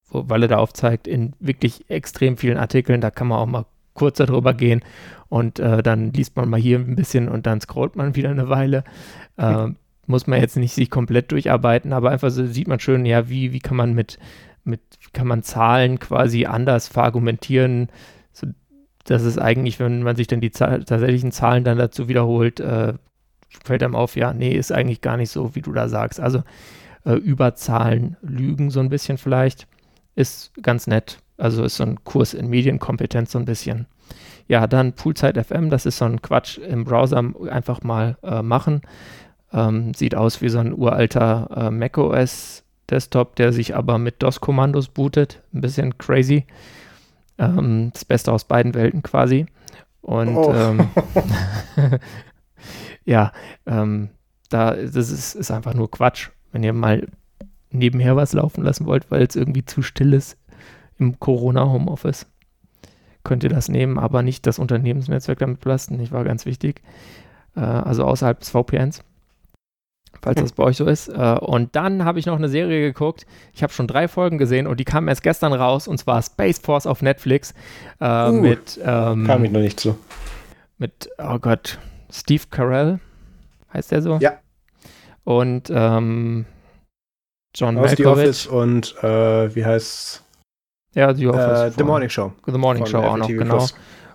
wo, 0.09 0.29
weil 0.29 0.43
er 0.43 0.49
da 0.49 0.59
aufzeigt, 0.59 1.07
in 1.07 1.35
wirklich 1.41 1.89
extrem 1.91 2.37
vielen 2.37 2.59
Artikeln, 2.59 3.01
da 3.01 3.11
kann 3.11 3.29
man 3.29 3.39
auch 3.39 3.47
mal 3.47 3.66
kurz 3.95 4.19
darüber 4.19 4.55
gehen 4.55 4.83
und 5.29 5.59
äh, 5.59 5.83
dann 5.83 6.12
liest 6.12 6.37
man 6.37 6.49
mal 6.49 6.61
hier 6.61 6.79
ein 6.79 6.97
bisschen 6.97 7.29
und 7.29 7.47
dann 7.47 7.61
scrollt 7.61 7.97
man 7.97 8.15
wieder 8.15 8.31
eine 8.31 8.49
Weile. 8.49 8.85
Äh, 9.41 9.69
muss 10.09 10.27
man 10.27 10.41
jetzt 10.41 10.57
nicht 10.57 10.75
sich 10.75 10.91
komplett 10.91 11.31
durcharbeiten, 11.31 11.93
aber 11.93 12.11
einfach 12.11 12.31
so 12.31 12.45
sieht 12.45 12.66
man 12.66 12.81
schön, 12.81 13.07
ja, 13.07 13.29
wie, 13.29 13.53
wie 13.53 13.61
kann 13.61 13.77
man 13.77 13.95
mit, 13.95 14.19
mit, 14.65 14.81
kann 15.12 15.29
man 15.29 15.45
Zahlen 15.45 16.01
quasi 16.01 16.47
anders 16.47 16.89
verargumentieren, 16.89 17.89
so, 18.33 18.49
dass 19.05 19.23
es 19.23 19.39
eigentlich, 19.39 19.79
wenn 19.79 20.03
man 20.03 20.16
sich 20.16 20.27
dann 20.27 20.41
die 20.41 20.51
Zahl, 20.51 20.83
tatsächlichen 20.83 21.31
Zahlen 21.31 21.62
dann 21.62 21.79
dazu 21.79 22.09
wiederholt, 22.09 22.59
äh, 22.59 22.95
fällt 23.65 23.83
einem 23.83 23.95
auf, 23.95 24.16
ja, 24.16 24.33
nee, 24.33 24.53
ist 24.53 24.73
eigentlich 24.73 25.03
gar 25.03 25.16
nicht 25.16 25.31
so, 25.31 25.55
wie 25.55 25.62
du 25.62 25.73
da 25.73 25.89
sagst. 25.89 26.20
Also 26.20 26.43
äh, 27.09 27.14
über 27.14 27.55
Zahlen 27.55 28.16
lügen 28.20 28.70
so 28.70 28.80
ein 28.80 28.90
bisschen 28.90 29.18
vielleicht, 29.18 29.66
ist 30.14 30.52
ganz 30.62 30.86
nett. 30.86 31.20
Also 31.39 31.64
ist 31.64 31.76
so 31.76 31.85
ein 31.85 32.05
Kurs 32.05 32.35
in 32.35 32.48
Medienkompetenz 32.48 33.32
so 33.32 33.39
ein 33.39 33.44
bisschen. 33.44 33.86
Ja, 34.47 34.66
dann 34.66 34.93
Poolzeit 34.93 35.39
FM, 35.39 35.70
das 35.70 35.86
ist 35.86 35.98
so 35.98 36.05
ein 36.05 36.20
Quatsch 36.20 36.59
im 36.59 36.85
Browser 36.85 37.22
einfach 37.51 37.82
mal 37.82 38.18
äh, 38.22 38.43
machen. 38.43 38.82
Ähm, 39.52 39.94
sieht 39.94 40.14
aus 40.14 40.43
wie 40.43 40.48
so 40.48 40.59
ein 40.59 40.76
uralter 40.76 41.48
äh, 41.56 41.70
macOS 41.70 42.64
Desktop, 42.90 43.36
der 43.36 43.52
sich 43.52 43.76
aber 43.76 43.98
mit 43.98 44.22
DOS-Kommandos 44.22 44.89
bootet. 44.89 45.43
Ein 45.52 45.60
bisschen 45.60 45.97
crazy. 45.98 46.47
Ähm, 47.39 47.90
das 47.93 48.05
Beste 48.05 48.32
aus 48.32 48.44
beiden 48.44 48.74
Welten 48.74 49.02
quasi. 49.02 49.47
Und 50.01 50.36
oh. 50.36 50.52
ähm, 50.55 50.89
ja, 53.05 53.32
ähm, 53.66 54.10
da, 54.48 54.74
das 54.74 55.10
ist, 55.10 55.35
ist 55.35 55.51
einfach 55.51 55.74
nur 55.74 55.90
Quatsch. 55.90 56.30
Wenn 56.59 56.64
ihr 56.64 56.72
mal 56.72 57.06
nebenher 57.70 58.16
was 58.16 58.32
laufen 58.32 58.64
lassen 58.64 58.86
wollt, 58.86 59.12
weil 59.12 59.22
es 59.22 59.36
irgendwie 59.36 59.64
zu 59.64 59.80
still 59.80 60.12
ist 60.12 60.36
im 60.98 61.20
Corona-Homeoffice, 61.20 62.26
könnt 63.22 63.44
ihr 63.44 63.48
das 63.48 63.68
nehmen, 63.68 63.97
aber 63.97 64.24
nicht 64.24 64.44
das 64.44 64.59
Unternehmensnetzwerk 64.59 65.39
damit 65.39 65.60
belasten. 65.60 66.01
Ich 66.01 66.10
war 66.10 66.24
ganz 66.24 66.47
wichtig. 66.47 66.82
Äh, 67.55 67.60
also 67.60 68.02
außerhalb 68.02 68.40
des 68.40 68.51
VPNs 68.51 69.05
falls 70.20 70.40
das 70.40 70.51
bei 70.51 70.64
euch 70.64 70.78
so 70.78 70.86
ist. 70.86 71.06
Äh, 71.06 71.36
und 71.40 71.76
dann 71.76 72.05
habe 72.05 72.18
ich 72.18 72.26
noch 72.26 72.35
eine 72.35 72.48
Serie 72.48 72.80
geguckt. 72.80 73.24
Ich 73.55 73.62
habe 73.62 73.72
schon 73.72 73.86
drei 73.86 74.09
Folgen 74.09 74.39
gesehen 74.39 74.66
und 74.66 74.80
die 74.80 74.85
kamen 74.85 75.06
erst 75.06 75.22
gestern 75.22 75.52
raus 75.52 75.86
und 75.86 75.98
zwar 75.98 76.20
Space 76.22 76.59
Force 76.59 76.89
auf 76.89 77.02
Netflix. 77.02 77.55
Äh, 78.01 78.30
uh, 78.30 78.32
mit. 78.32 78.80
Ähm, 78.82 79.28
kam 79.28 79.44
ich 79.44 79.52
noch 79.52 79.60
nicht 79.60 79.78
zu. 79.78 79.97
Mit, 80.78 81.09
oh 81.18 81.39
Gott, 81.39 81.78
Steve 82.10 82.43
Carell. 82.51 82.98
Heißt 83.72 83.93
der 83.93 84.02
so? 84.02 84.18
Ja. 84.20 84.40
Und 85.29 85.71
ähm, 85.71 86.47
John 87.55 87.77
Aus 87.77 87.91
The 87.91 88.07
Office 88.07 88.47
und 88.47 88.95
äh, 89.03 89.55
wie 89.55 89.63
heißt 89.63 90.25
Ja, 90.95 91.13
The 91.13 91.27
Office. 91.27 91.61
Äh, 91.61 91.71
The 91.77 91.85
Morning 91.85 92.09
Show. 92.09 92.33
The 92.47 92.53
Morning 92.53 92.87
Show 92.87 93.01
auch 93.01 93.19
noch, 93.19 93.29
genau. 93.29 93.67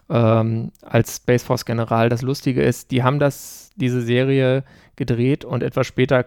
Ähm, 0.09 0.71
als 0.81 1.17
Space 1.17 1.43
Force 1.43 1.65
General. 1.65 2.09
Das 2.09 2.23
Lustige 2.23 2.63
ist, 2.63 2.89
die 2.89 3.03
haben 3.03 3.19
das, 3.19 3.69
diese 3.75 4.01
Serie 4.01 4.63
gedreht 4.95 5.45
und 5.45 5.61
etwas 5.61 5.85
später, 5.85 6.25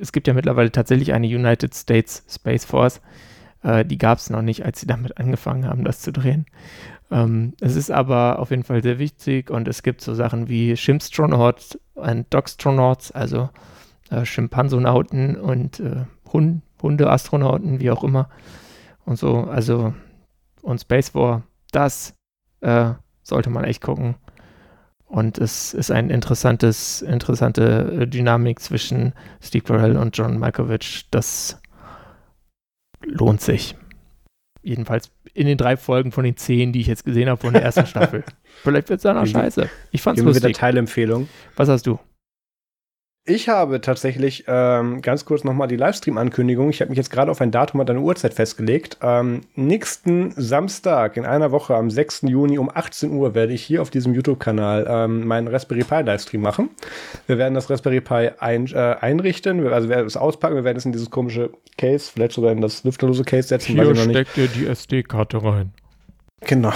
es 0.00 0.10
gibt 0.10 0.26
ja 0.26 0.32
mittlerweile 0.32 0.72
tatsächlich 0.72 1.12
eine 1.12 1.26
United 1.26 1.74
States 1.74 2.24
Space 2.26 2.64
Force. 2.64 3.02
Äh, 3.62 3.84
die 3.84 3.98
gab 3.98 4.16
es 4.16 4.30
noch 4.30 4.40
nicht, 4.40 4.64
als 4.64 4.80
sie 4.80 4.86
damit 4.86 5.18
angefangen 5.18 5.68
haben, 5.68 5.84
das 5.84 6.00
zu 6.00 6.12
drehen. 6.12 6.46
Ähm, 7.10 7.52
es 7.60 7.76
ist 7.76 7.90
aber 7.90 8.38
auf 8.38 8.48
jeden 8.48 8.64
Fall 8.64 8.82
sehr 8.82 8.98
wichtig 8.98 9.50
und 9.50 9.68
es 9.68 9.82
gibt 9.82 10.00
so 10.00 10.14
Sachen 10.14 10.48
wie 10.48 10.78
Schimpstronauts 10.78 11.78
und 11.92 12.32
Dogstronauts, 12.32 13.12
also 13.12 13.50
äh, 14.10 14.24
Schimpansonauten 14.24 15.36
und 15.36 15.80
äh, 15.80 16.04
Hund 16.32 16.62
Hundeastronauten, 16.84 17.80
wie 17.80 17.90
auch 17.90 18.04
immer. 18.04 18.28
Und 19.06 19.18
so, 19.18 19.44
also 19.44 19.94
und 20.62 20.80
Space 20.80 21.14
War, 21.14 21.42
das 21.72 22.14
äh, 22.60 22.92
sollte 23.22 23.50
man 23.50 23.64
echt 23.64 23.82
gucken. 23.82 24.16
Und 25.06 25.38
es 25.38 25.74
ist 25.74 25.90
ein 25.90 26.10
interessantes, 26.10 27.02
interessante 27.02 28.00
äh, 28.00 28.06
Dynamik 28.06 28.60
zwischen 28.60 29.12
Steve 29.40 29.64
Carell 29.64 29.96
und 29.96 30.16
John 30.16 30.38
Malkovich. 30.38 31.06
Das 31.10 31.60
lohnt 33.04 33.40
sich. 33.40 33.76
Jedenfalls 34.62 35.10
in 35.34 35.46
den 35.46 35.58
drei 35.58 35.76
Folgen 35.76 36.10
von 36.10 36.24
den 36.24 36.36
zehn, 36.36 36.72
die 36.72 36.80
ich 36.80 36.86
jetzt 36.86 37.04
gesehen 37.04 37.28
habe 37.28 37.40
von 37.40 37.52
der 37.52 37.62
ersten 37.62 37.86
Staffel. 37.86 38.24
Vielleicht 38.62 38.88
wird 38.88 38.98
es 38.98 39.02
dann 39.02 39.18
auch 39.18 39.26
scheiße. 39.26 39.68
Ich 39.90 40.02
fand's 40.02 40.18
Geben 40.18 40.28
lustig. 40.28 40.48
wieder 40.48 40.58
Teilempfehlung. 40.58 41.28
Was 41.56 41.68
hast 41.68 41.86
du? 41.86 41.98
Ich 43.26 43.48
habe 43.48 43.80
tatsächlich 43.80 44.44
ähm, 44.48 45.00
ganz 45.00 45.24
kurz 45.24 45.44
nochmal 45.44 45.66
die 45.66 45.76
Livestream-Ankündigung. 45.76 46.68
Ich 46.68 46.82
habe 46.82 46.90
mich 46.90 46.98
jetzt 46.98 47.10
gerade 47.10 47.30
auf 47.30 47.40
ein 47.40 47.50
Datum 47.50 47.80
und 47.80 47.88
eine 47.88 48.00
Uhrzeit 48.00 48.34
festgelegt. 48.34 48.98
Ähm, 49.00 49.40
nächsten 49.54 50.32
Samstag 50.36 51.16
in 51.16 51.24
einer 51.24 51.50
Woche 51.50 51.74
am 51.74 51.88
6. 51.88 52.22
Juni 52.22 52.58
um 52.58 52.68
18 52.68 53.10
Uhr 53.12 53.34
werde 53.34 53.54
ich 53.54 53.62
hier 53.62 53.80
auf 53.80 53.88
diesem 53.88 54.12
YouTube-Kanal 54.12 54.86
ähm, 54.86 55.26
meinen 55.26 55.48
Raspberry 55.48 55.84
Pi 55.84 56.02
Livestream 56.02 56.42
machen. 56.42 56.68
Wir 57.26 57.38
werden 57.38 57.54
das 57.54 57.70
Raspberry 57.70 58.02
Pi 58.02 58.28
ein, 58.40 58.66
äh, 58.66 58.96
einrichten, 59.00 59.64
wir, 59.64 59.72
also 59.72 59.88
wir 59.88 59.96
werden 59.96 60.06
es 60.06 60.18
auspacken, 60.18 60.56
wir 60.56 60.64
werden 60.64 60.76
es 60.76 60.84
in 60.84 60.92
dieses 60.92 61.08
komische 61.08 61.48
Case, 61.78 62.10
vielleicht 62.12 62.32
sogar 62.32 62.52
in 62.52 62.60
das 62.60 62.84
lüfterlose 62.84 63.24
Case 63.24 63.48
setzen. 63.48 63.72
Hier 63.72 63.96
steckt 63.96 64.36
ihr 64.36 64.48
die 64.48 64.66
SD-Karte 64.66 65.42
rein. 65.42 65.72
Genau. 66.42 66.74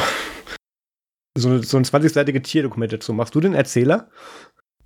So, 1.37 1.63
so 1.63 1.77
ein 1.77 1.85
20-seitige 1.85 2.43
Tierdokument 2.43 2.93
dazu. 2.93 3.13
Machst 3.13 3.35
du 3.35 3.41
den 3.41 3.55
Erzähler? 3.55 4.09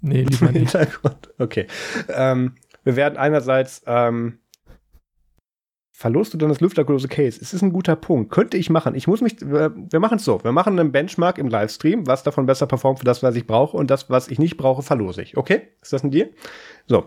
Nee, 0.03 0.23
lieber 0.23 0.47
nicht. 0.53 0.73
Hintergrund. 0.73 1.31
Okay. 1.39 1.66
Ähm, 2.09 2.57
wir 2.85 2.97
werden 2.97 3.16
einerseits 3.16 3.83
ähm, 3.87 4.39
Verlust 6.03 6.35
du 6.35 6.37
dann 6.37 6.49
das 6.49 6.61
lüfterlose 6.61 7.07
Case? 7.07 7.39
Es 7.41 7.55
ist 7.55 7.62
ein 7.62 7.73
guter 7.73 7.95
Punkt. 7.95 8.33
Könnte 8.33 8.57
ich 8.57 8.70
machen. 8.70 8.97
Ich 8.97 9.07
muss 9.07 9.20
mich, 9.20 9.37
wir, 9.41 9.73
wir 9.73 10.01
machen 10.01 10.16
es 10.16 10.24
so. 10.24 10.43
Wir 10.43 10.51
machen 10.51 10.77
einen 10.77 10.91
Benchmark 10.91 11.39
im 11.39 11.47
Livestream, 11.47 12.09
was 12.09 12.24
davon 12.24 12.45
besser 12.45 12.66
performt 12.66 12.99
für 12.99 13.05
das, 13.05 13.23
was 13.23 13.37
ich 13.37 13.47
brauche 13.47 13.77
und 13.77 13.89
das, 13.89 14.11
was 14.11 14.27
ich 14.27 14.41
nicht 14.41 14.57
brauche, 14.57 14.83
verlose 14.83 15.23
ich. 15.23 15.37
Okay? 15.37 15.69
Ist 15.81 15.93
das 15.93 16.03
ein 16.03 16.11
Deal? 16.11 16.31
So. 16.89 17.05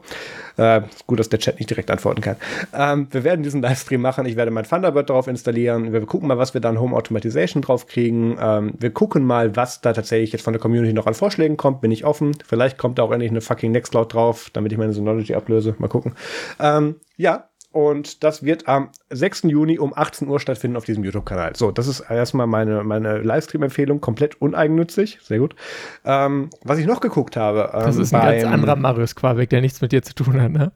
Äh, 0.56 0.84
gut, 1.08 1.20
dass 1.20 1.28
der 1.28 1.40
Chat 1.40 1.60
nicht 1.60 1.70
direkt 1.70 1.92
antworten 1.92 2.22
kann. 2.22 2.38
Ähm, 2.74 3.10
wir 3.12 3.26
werden 3.26 3.44
diesen 3.44 3.62
Livestream 3.62 4.00
machen. 4.00 4.26
Ich 4.28 4.38
werde 4.38 4.50
mein 4.50 4.64
Thunderbird 4.64 5.10
darauf 5.10 5.28
installieren. 5.28 5.92
Wir 5.92 6.00
gucken 6.06 6.30
mal, 6.30 6.38
was 6.38 6.54
wir 6.54 6.62
dann 6.62 6.80
Home 6.80 6.96
Automatization 6.96 7.62
drauf 7.62 7.88
kriegen. 7.88 8.38
Ähm, 8.40 8.76
wir 8.80 8.92
gucken 8.92 9.26
mal, 9.26 9.58
was 9.58 9.82
da 9.82 9.92
tatsächlich 9.92 10.32
jetzt 10.32 10.44
von 10.44 10.54
der 10.54 10.62
Community 10.62 10.94
noch 10.94 11.06
an 11.06 11.16
Vorschlägen 11.16 11.58
kommt. 11.58 11.82
Bin 11.82 11.92
ich 11.92 12.06
offen. 12.06 12.32
Vielleicht 12.48 12.78
kommt 12.78 12.98
da 12.98 13.04
auch 13.04 13.12
endlich 13.12 13.32
eine 13.32 13.42
fucking 13.42 13.74
Nextcloud 13.74 14.14
drauf, 14.14 14.50
damit 14.54 14.72
ich 14.72 14.78
meine 14.78 14.94
Synology 14.94 15.36
ablöse. 15.36 15.76
Mal 15.80 15.90
gucken. 15.90 16.14
Ähm, 16.62 16.96
ja, 17.18 17.50
und 17.76 18.24
das 18.24 18.42
wird 18.42 18.70
am 18.70 18.90
6. 19.10 19.44
Juni 19.44 19.80
um 19.80 19.92
18 19.94 20.30
Uhr 20.30 20.40
stattfinden 20.40 20.78
auf 20.78 20.86
diesem 20.86 21.04
YouTube-Kanal. 21.04 21.58
So, 21.58 21.72
das 21.72 21.88
ist 21.88 22.00
erstmal 22.00 22.48
meine, 22.48 22.86
meine 22.86 23.18
Livestream-Empfehlung, 23.18 24.00
komplett 24.00 24.42
uneigennützig. 24.42 25.20
Sehr 25.22 25.40
gut. 25.40 25.58
Ähm, 26.06 26.52
was 26.64 26.80
ich 26.80 26.86
noch 26.86 27.02
geguckt 27.02 27.36
habe. 27.36 27.72
Ähm, 27.74 27.82
das 27.82 27.98
ist 27.98 28.14
ein 28.14 28.22
ganz 28.22 28.46
anderer 28.46 28.78
Marius 28.78 29.14
Quabeck, 29.14 29.50
der 29.50 29.60
nichts 29.60 29.82
mit 29.82 29.92
dir 29.92 30.02
zu 30.04 30.16
tun 30.16 30.42
hat, 30.42 30.54
ne? 30.54 30.72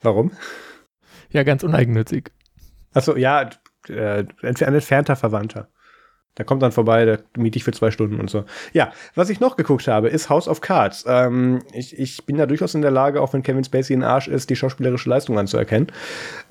Warum? 0.00 0.30
Ja, 1.30 1.42
ganz 1.42 1.64
uneigennützig. 1.64 2.30
Achso, 2.94 3.16
ja, 3.16 3.50
äh, 3.88 4.26
ein 4.42 4.54
entfernter 4.54 5.16
Verwandter. 5.16 5.70
Da 6.36 6.44
kommt 6.44 6.62
dann 6.62 6.70
vorbei, 6.70 7.04
da 7.06 7.18
miete 7.36 7.56
ich 7.56 7.64
für 7.64 7.72
zwei 7.72 7.90
Stunden 7.90 8.20
und 8.20 8.28
so. 8.28 8.44
Ja, 8.74 8.92
was 9.14 9.30
ich 9.30 9.40
noch 9.40 9.56
geguckt 9.56 9.88
habe, 9.88 10.08
ist 10.08 10.28
House 10.28 10.48
of 10.48 10.60
Cards. 10.60 11.04
Ähm, 11.08 11.62
ich, 11.72 11.98
ich 11.98 12.24
bin 12.26 12.36
da 12.36 12.44
durchaus 12.44 12.74
in 12.74 12.82
der 12.82 12.90
Lage, 12.90 13.22
auch 13.22 13.32
wenn 13.32 13.42
Kevin 13.42 13.64
Spacey 13.64 13.96
ein 13.96 14.02
Arsch 14.02 14.28
ist, 14.28 14.50
die 14.50 14.56
schauspielerische 14.56 15.08
Leistung 15.08 15.38
anzuerkennen 15.38 15.88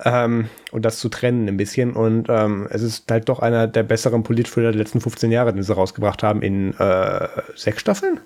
ähm, 0.04 0.48
und 0.72 0.84
das 0.84 0.98
zu 0.98 1.08
trennen 1.08 1.48
ein 1.48 1.56
bisschen. 1.56 1.92
Und 1.92 2.26
ähm, 2.28 2.66
es 2.70 2.82
ist 2.82 3.08
halt 3.10 3.28
doch 3.28 3.38
einer 3.38 3.68
der 3.68 3.84
besseren 3.84 4.24
Politthriller 4.24 4.72
der 4.72 4.80
letzten 4.80 5.00
15 5.00 5.30
Jahre, 5.30 5.52
den 5.52 5.62
sie 5.62 5.72
rausgebracht 5.72 6.24
haben 6.24 6.42
in 6.42 6.74
äh, 6.78 7.28
sechs 7.54 7.80
Staffeln? 7.80 8.18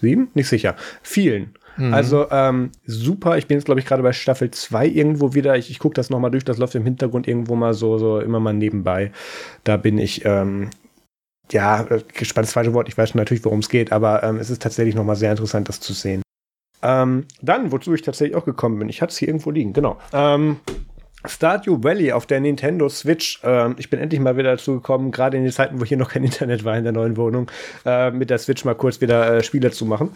Sieben? 0.00 0.28
Nicht 0.32 0.48
sicher. 0.48 0.74
Vielen. 1.02 1.54
Mhm. 1.76 1.92
Also 1.92 2.30
ähm, 2.30 2.70
super. 2.86 3.36
Ich 3.36 3.46
bin 3.46 3.58
jetzt, 3.58 3.66
glaube 3.66 3.80
ich, 3.80 3.86
gerade 3.86 4.02
bei 4.02 4.14
Staffel 4.14 4.50
2 4.50 4.86
irgendwo 4.86 5.34
wieder. 5.34 5.56
Ich, 5.58 5.70
ich 5.70 5.78
gucke 5.78 5.94
das 5.94 6.08
nochmal 6.08 6.30
durch. 6.30 6.44
Das 6.44 6.56
läuft 6.56 6.74
im 6.74 6.84
Hintergrund 6.84 7.28
irgendwo 7.28 7.56
mal 7.56 7.74
so, 7.74 7.98
so 7.98 8.20
immer 8.20 8.40
mal 8.40 8.54
nebenbei. 8.54 9.12
Da 9.64 9.76
bin 9.76 9.98
ich 9.98 10.24
ähm, 10.24 10.70
ja, 11.52 11.82
gespannt 11.82 12.44
ist 12.44 12.50
das 12.50 12.52
falsche 12.52 12.74
Wort, 12.74 12.88
ich 12.88 12.96
weiß 12.96 13.14
natürlich, 13.14 13.44
worum 13.44 13.60
es 13.60 13.68
geht, 13.68 13.92
aber 13.92 14.22
ähm, 14.22 14.36
es 14.36 14.50
ist 14.50 14.62
tatsächlich 14.62 14.94
nochmal 14.94 15.16
sehr 15.16 15.30
interessant, 15.30 15.68
das 15.68 15.80
zu 15.80 15.92
sehen. 15.92 16.22
Ähm, 16.82 17.26
dann, 17.40 17.72
wozu 17.72 17.94
ich 17.94 18.02
tatsächlich 18.02 18.36
auch 18.36 18.44
gekommen 18.44 18.78
bin, 18.78 18.88
ich 18.88 19.02
hatte 19.02 19.12
es 19.12 19.18
hier 19.18 19.28
irgendwo 19.28 19.50
liegen, 19.50 19.72
genau. 19.72 19.98
Ähm, 20.12 20.58
Stardew 21.26 21.82
Valley 21.82 22.12
auf 22.12 22.26
der 22.26 22.40
Nintendo 22.40 22.88
Switch. 22.88 23.40
Ähm, 23.42 23.76
ich 23.78 23.88
bin 23.88 24.00
endlich 24.00 24.20
mal 24.20 24.36
wieder 24.36 24.52
dazu 24.52 24.74
gekommen, 24.74 25.10
gerade 25.10 25.36
in 25.36 25.44
den 25.44 25.52
Zeiten, 25.52 25.80
wo 25.80 25.84
hier 25.84 25.96
noch 25.96 26.10
kein 26.10 26.24
Internet 26.24 26.64
war 26.64 26.76
in 26.76 26.84
der 26.84 26.92
neuen 26.92 27.16
Wohnung, 27.16 27.50
äh, 27.86 28.10
mit 28.10 28.30
der 28.30 28.38
Switch 28.38 28.64
mal 28.64 28.74
kurz 28.74 29.00
wieder 29.00 29.36
äh, 29.36 29.42
Spiele 29.42 29.70
zu 29.70 29.86
machen. 29.86 30.14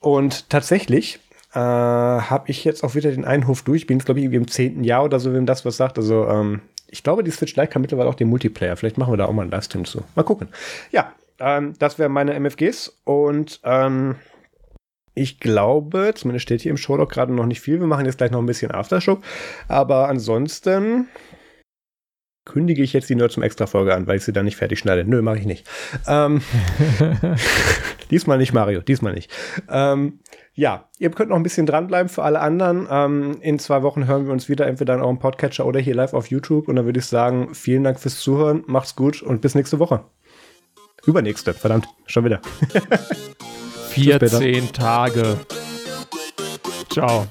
Und 0.00 0.48
tatsächlich 0.50 1.20
äh, 1.54 1.58
habe 1.58 2.50
ich 2.50 2.64
jetzt 2.64 2.82
auch 2.82 2.94
wieder 2.94 3.10
den 3.10 3.24
Einhof 3.24 3.62
durch. 3.62 3.82
Ich 3.82 3.86
bin 3.86 3.98
jetzt, 3.98 4.06
glaube 4.06 4.20
ich, 4.20 4.24
irgendwie 4.24 4.38
im 4.38 4.48
zehnten 4.48 4.84
Jahr 4.84 5.04
oder 5.04 5.20
so, 5.20 5.32
wenn 5.32 5.46
das 5.46 5.64
was 5.64 5.76
sagt. 5.76 5.98
Also 5.98 6.26
ähm, 6.28 6.62
ich 6.92 7.02
glaube, 7.02 7.24
die 7.24 7.30
Switch 7.30 7.56
Lite 7.56 7.68
kann 7.68 7.82
mittlerweile 7.82 8.08
auch 8.08 8.14
den 8.14 8.28
Multiplayer. 8.28 8.76
Vielleicht 8.76 8.98
machen 8.98 9.12
wir 9.12 9.16
da 9.16 9.24
auch 9.24 9.32
mal 9.32 9.42
einen 9.42 9.50
Livestream 9.50 9.86
zu. 9.86 10.04
Mal 10.14 10.22
gucken. 10.22 10.48
Ja, 10.90 11.12
ähm, 11.40 11.72
das 11.78 11.98
wären 11.98 12.12
meine 12.12 12.38
MFGs 12.38 13.00
und 13.04 13.60
ähm, 13.64 14.16
ich 15.14 15.40
glaube, 15.40 16.12
zumindest 16.14 16.44
steht 16.44 16.60
hier 16.60 16.70
im 16.70 16.76
Showlog 16.76 17.10
gerade 17.10 17.32
noch 17.32 17.46
nicht 17.46 17.60
viel. 17.60 17.80
Wir 17.80 17.86
machen 17.86 18.04
jetzt 18.04 18.18
gleich 18.18 18.30
noch 18.30 18.38
ein 18.38 18.46
bisschen 18.46 18.70
Aftershow. 18.70 19.18
Aber 19.68 20.08
ansonsten 20.08 21.08
kündige 22.44 22.82
ich 22.82 22.92
jetzt 22.92 23.08
die 23.08 23.14
Nerd 23.14 23.32
zum 23.32 23.42
Extra-Folge 23.42 23.94
an, 23.94 24.06
weil 24.06 24.16
ich 24.16 24.24
sie 24.24 24.32
dann 24.32 24.44
nicht 24.44 24.56
fertig 24.56 24.78
schneide. 24.78 25.04
Nö, 25.04 25.22
mache 25.22 25.38
ich 25.38 25.46
nicht. 25.46 25.66
Ähm, 26.06 26.42
diesmal 28.10 28.38
nicht, 28.38 28.52
Mario, 28.52 28.80
diesmal 28.80 29.14
nicht. 29.14 29.30
Ähm, 29.68 30.20
ja, 30.54 30.88
ihr 30.98 31.10
könnt 31.10 31.30
noch 31.30 31.36
ein 31.36 31.42
bisschen 31.42 31.66
dranbleiben 31.66 32.08
für 32.08 32.22
alle 32.22 32.40
anderen. 32.40 32.86
Ähm, 32.90 33.38
in 33.40 33.58
zwei 33.58 33.82
Wochen 33.82 34.06
hören 34.06 34.26
wir 34.26 34.32
uns 34.32 34.48
wieder, 34.48 34.66
entweder 34.66 34.94
in 34.94 35.00
eurem 35.00 35.18
Podcatcher 35.18 35.66
oder 35.66 35.80
hier 35.80 35.94
live 35.94 36.14
auf 36.14 36.28
YouTube. 36.28 36.68
Und 36.68 36.76
dann 36.76 36.84
würde 36.84 36.98
ich 36.98 37.06
sagen, 37.06 37.54
vielen 37.54 37.84
Dank 37.84 38.00
fürs 38.00 38.18
Zuhören, 38.20 38.64
macht's 38.66 38.96
gut 38.96 39.22
und 39.22 39.40
bis 39.40 39.54
nächste 39.54 39.78
Woche. 39.78 40.04
Übernächste, 41.06 41.54
verdammt, 41.54 41.88
schon 42.06 42.24
wieder. 42.24 42.40
14 43.90 44.72
Tage. 44.72 45.38
Ciao. 46.90 47.26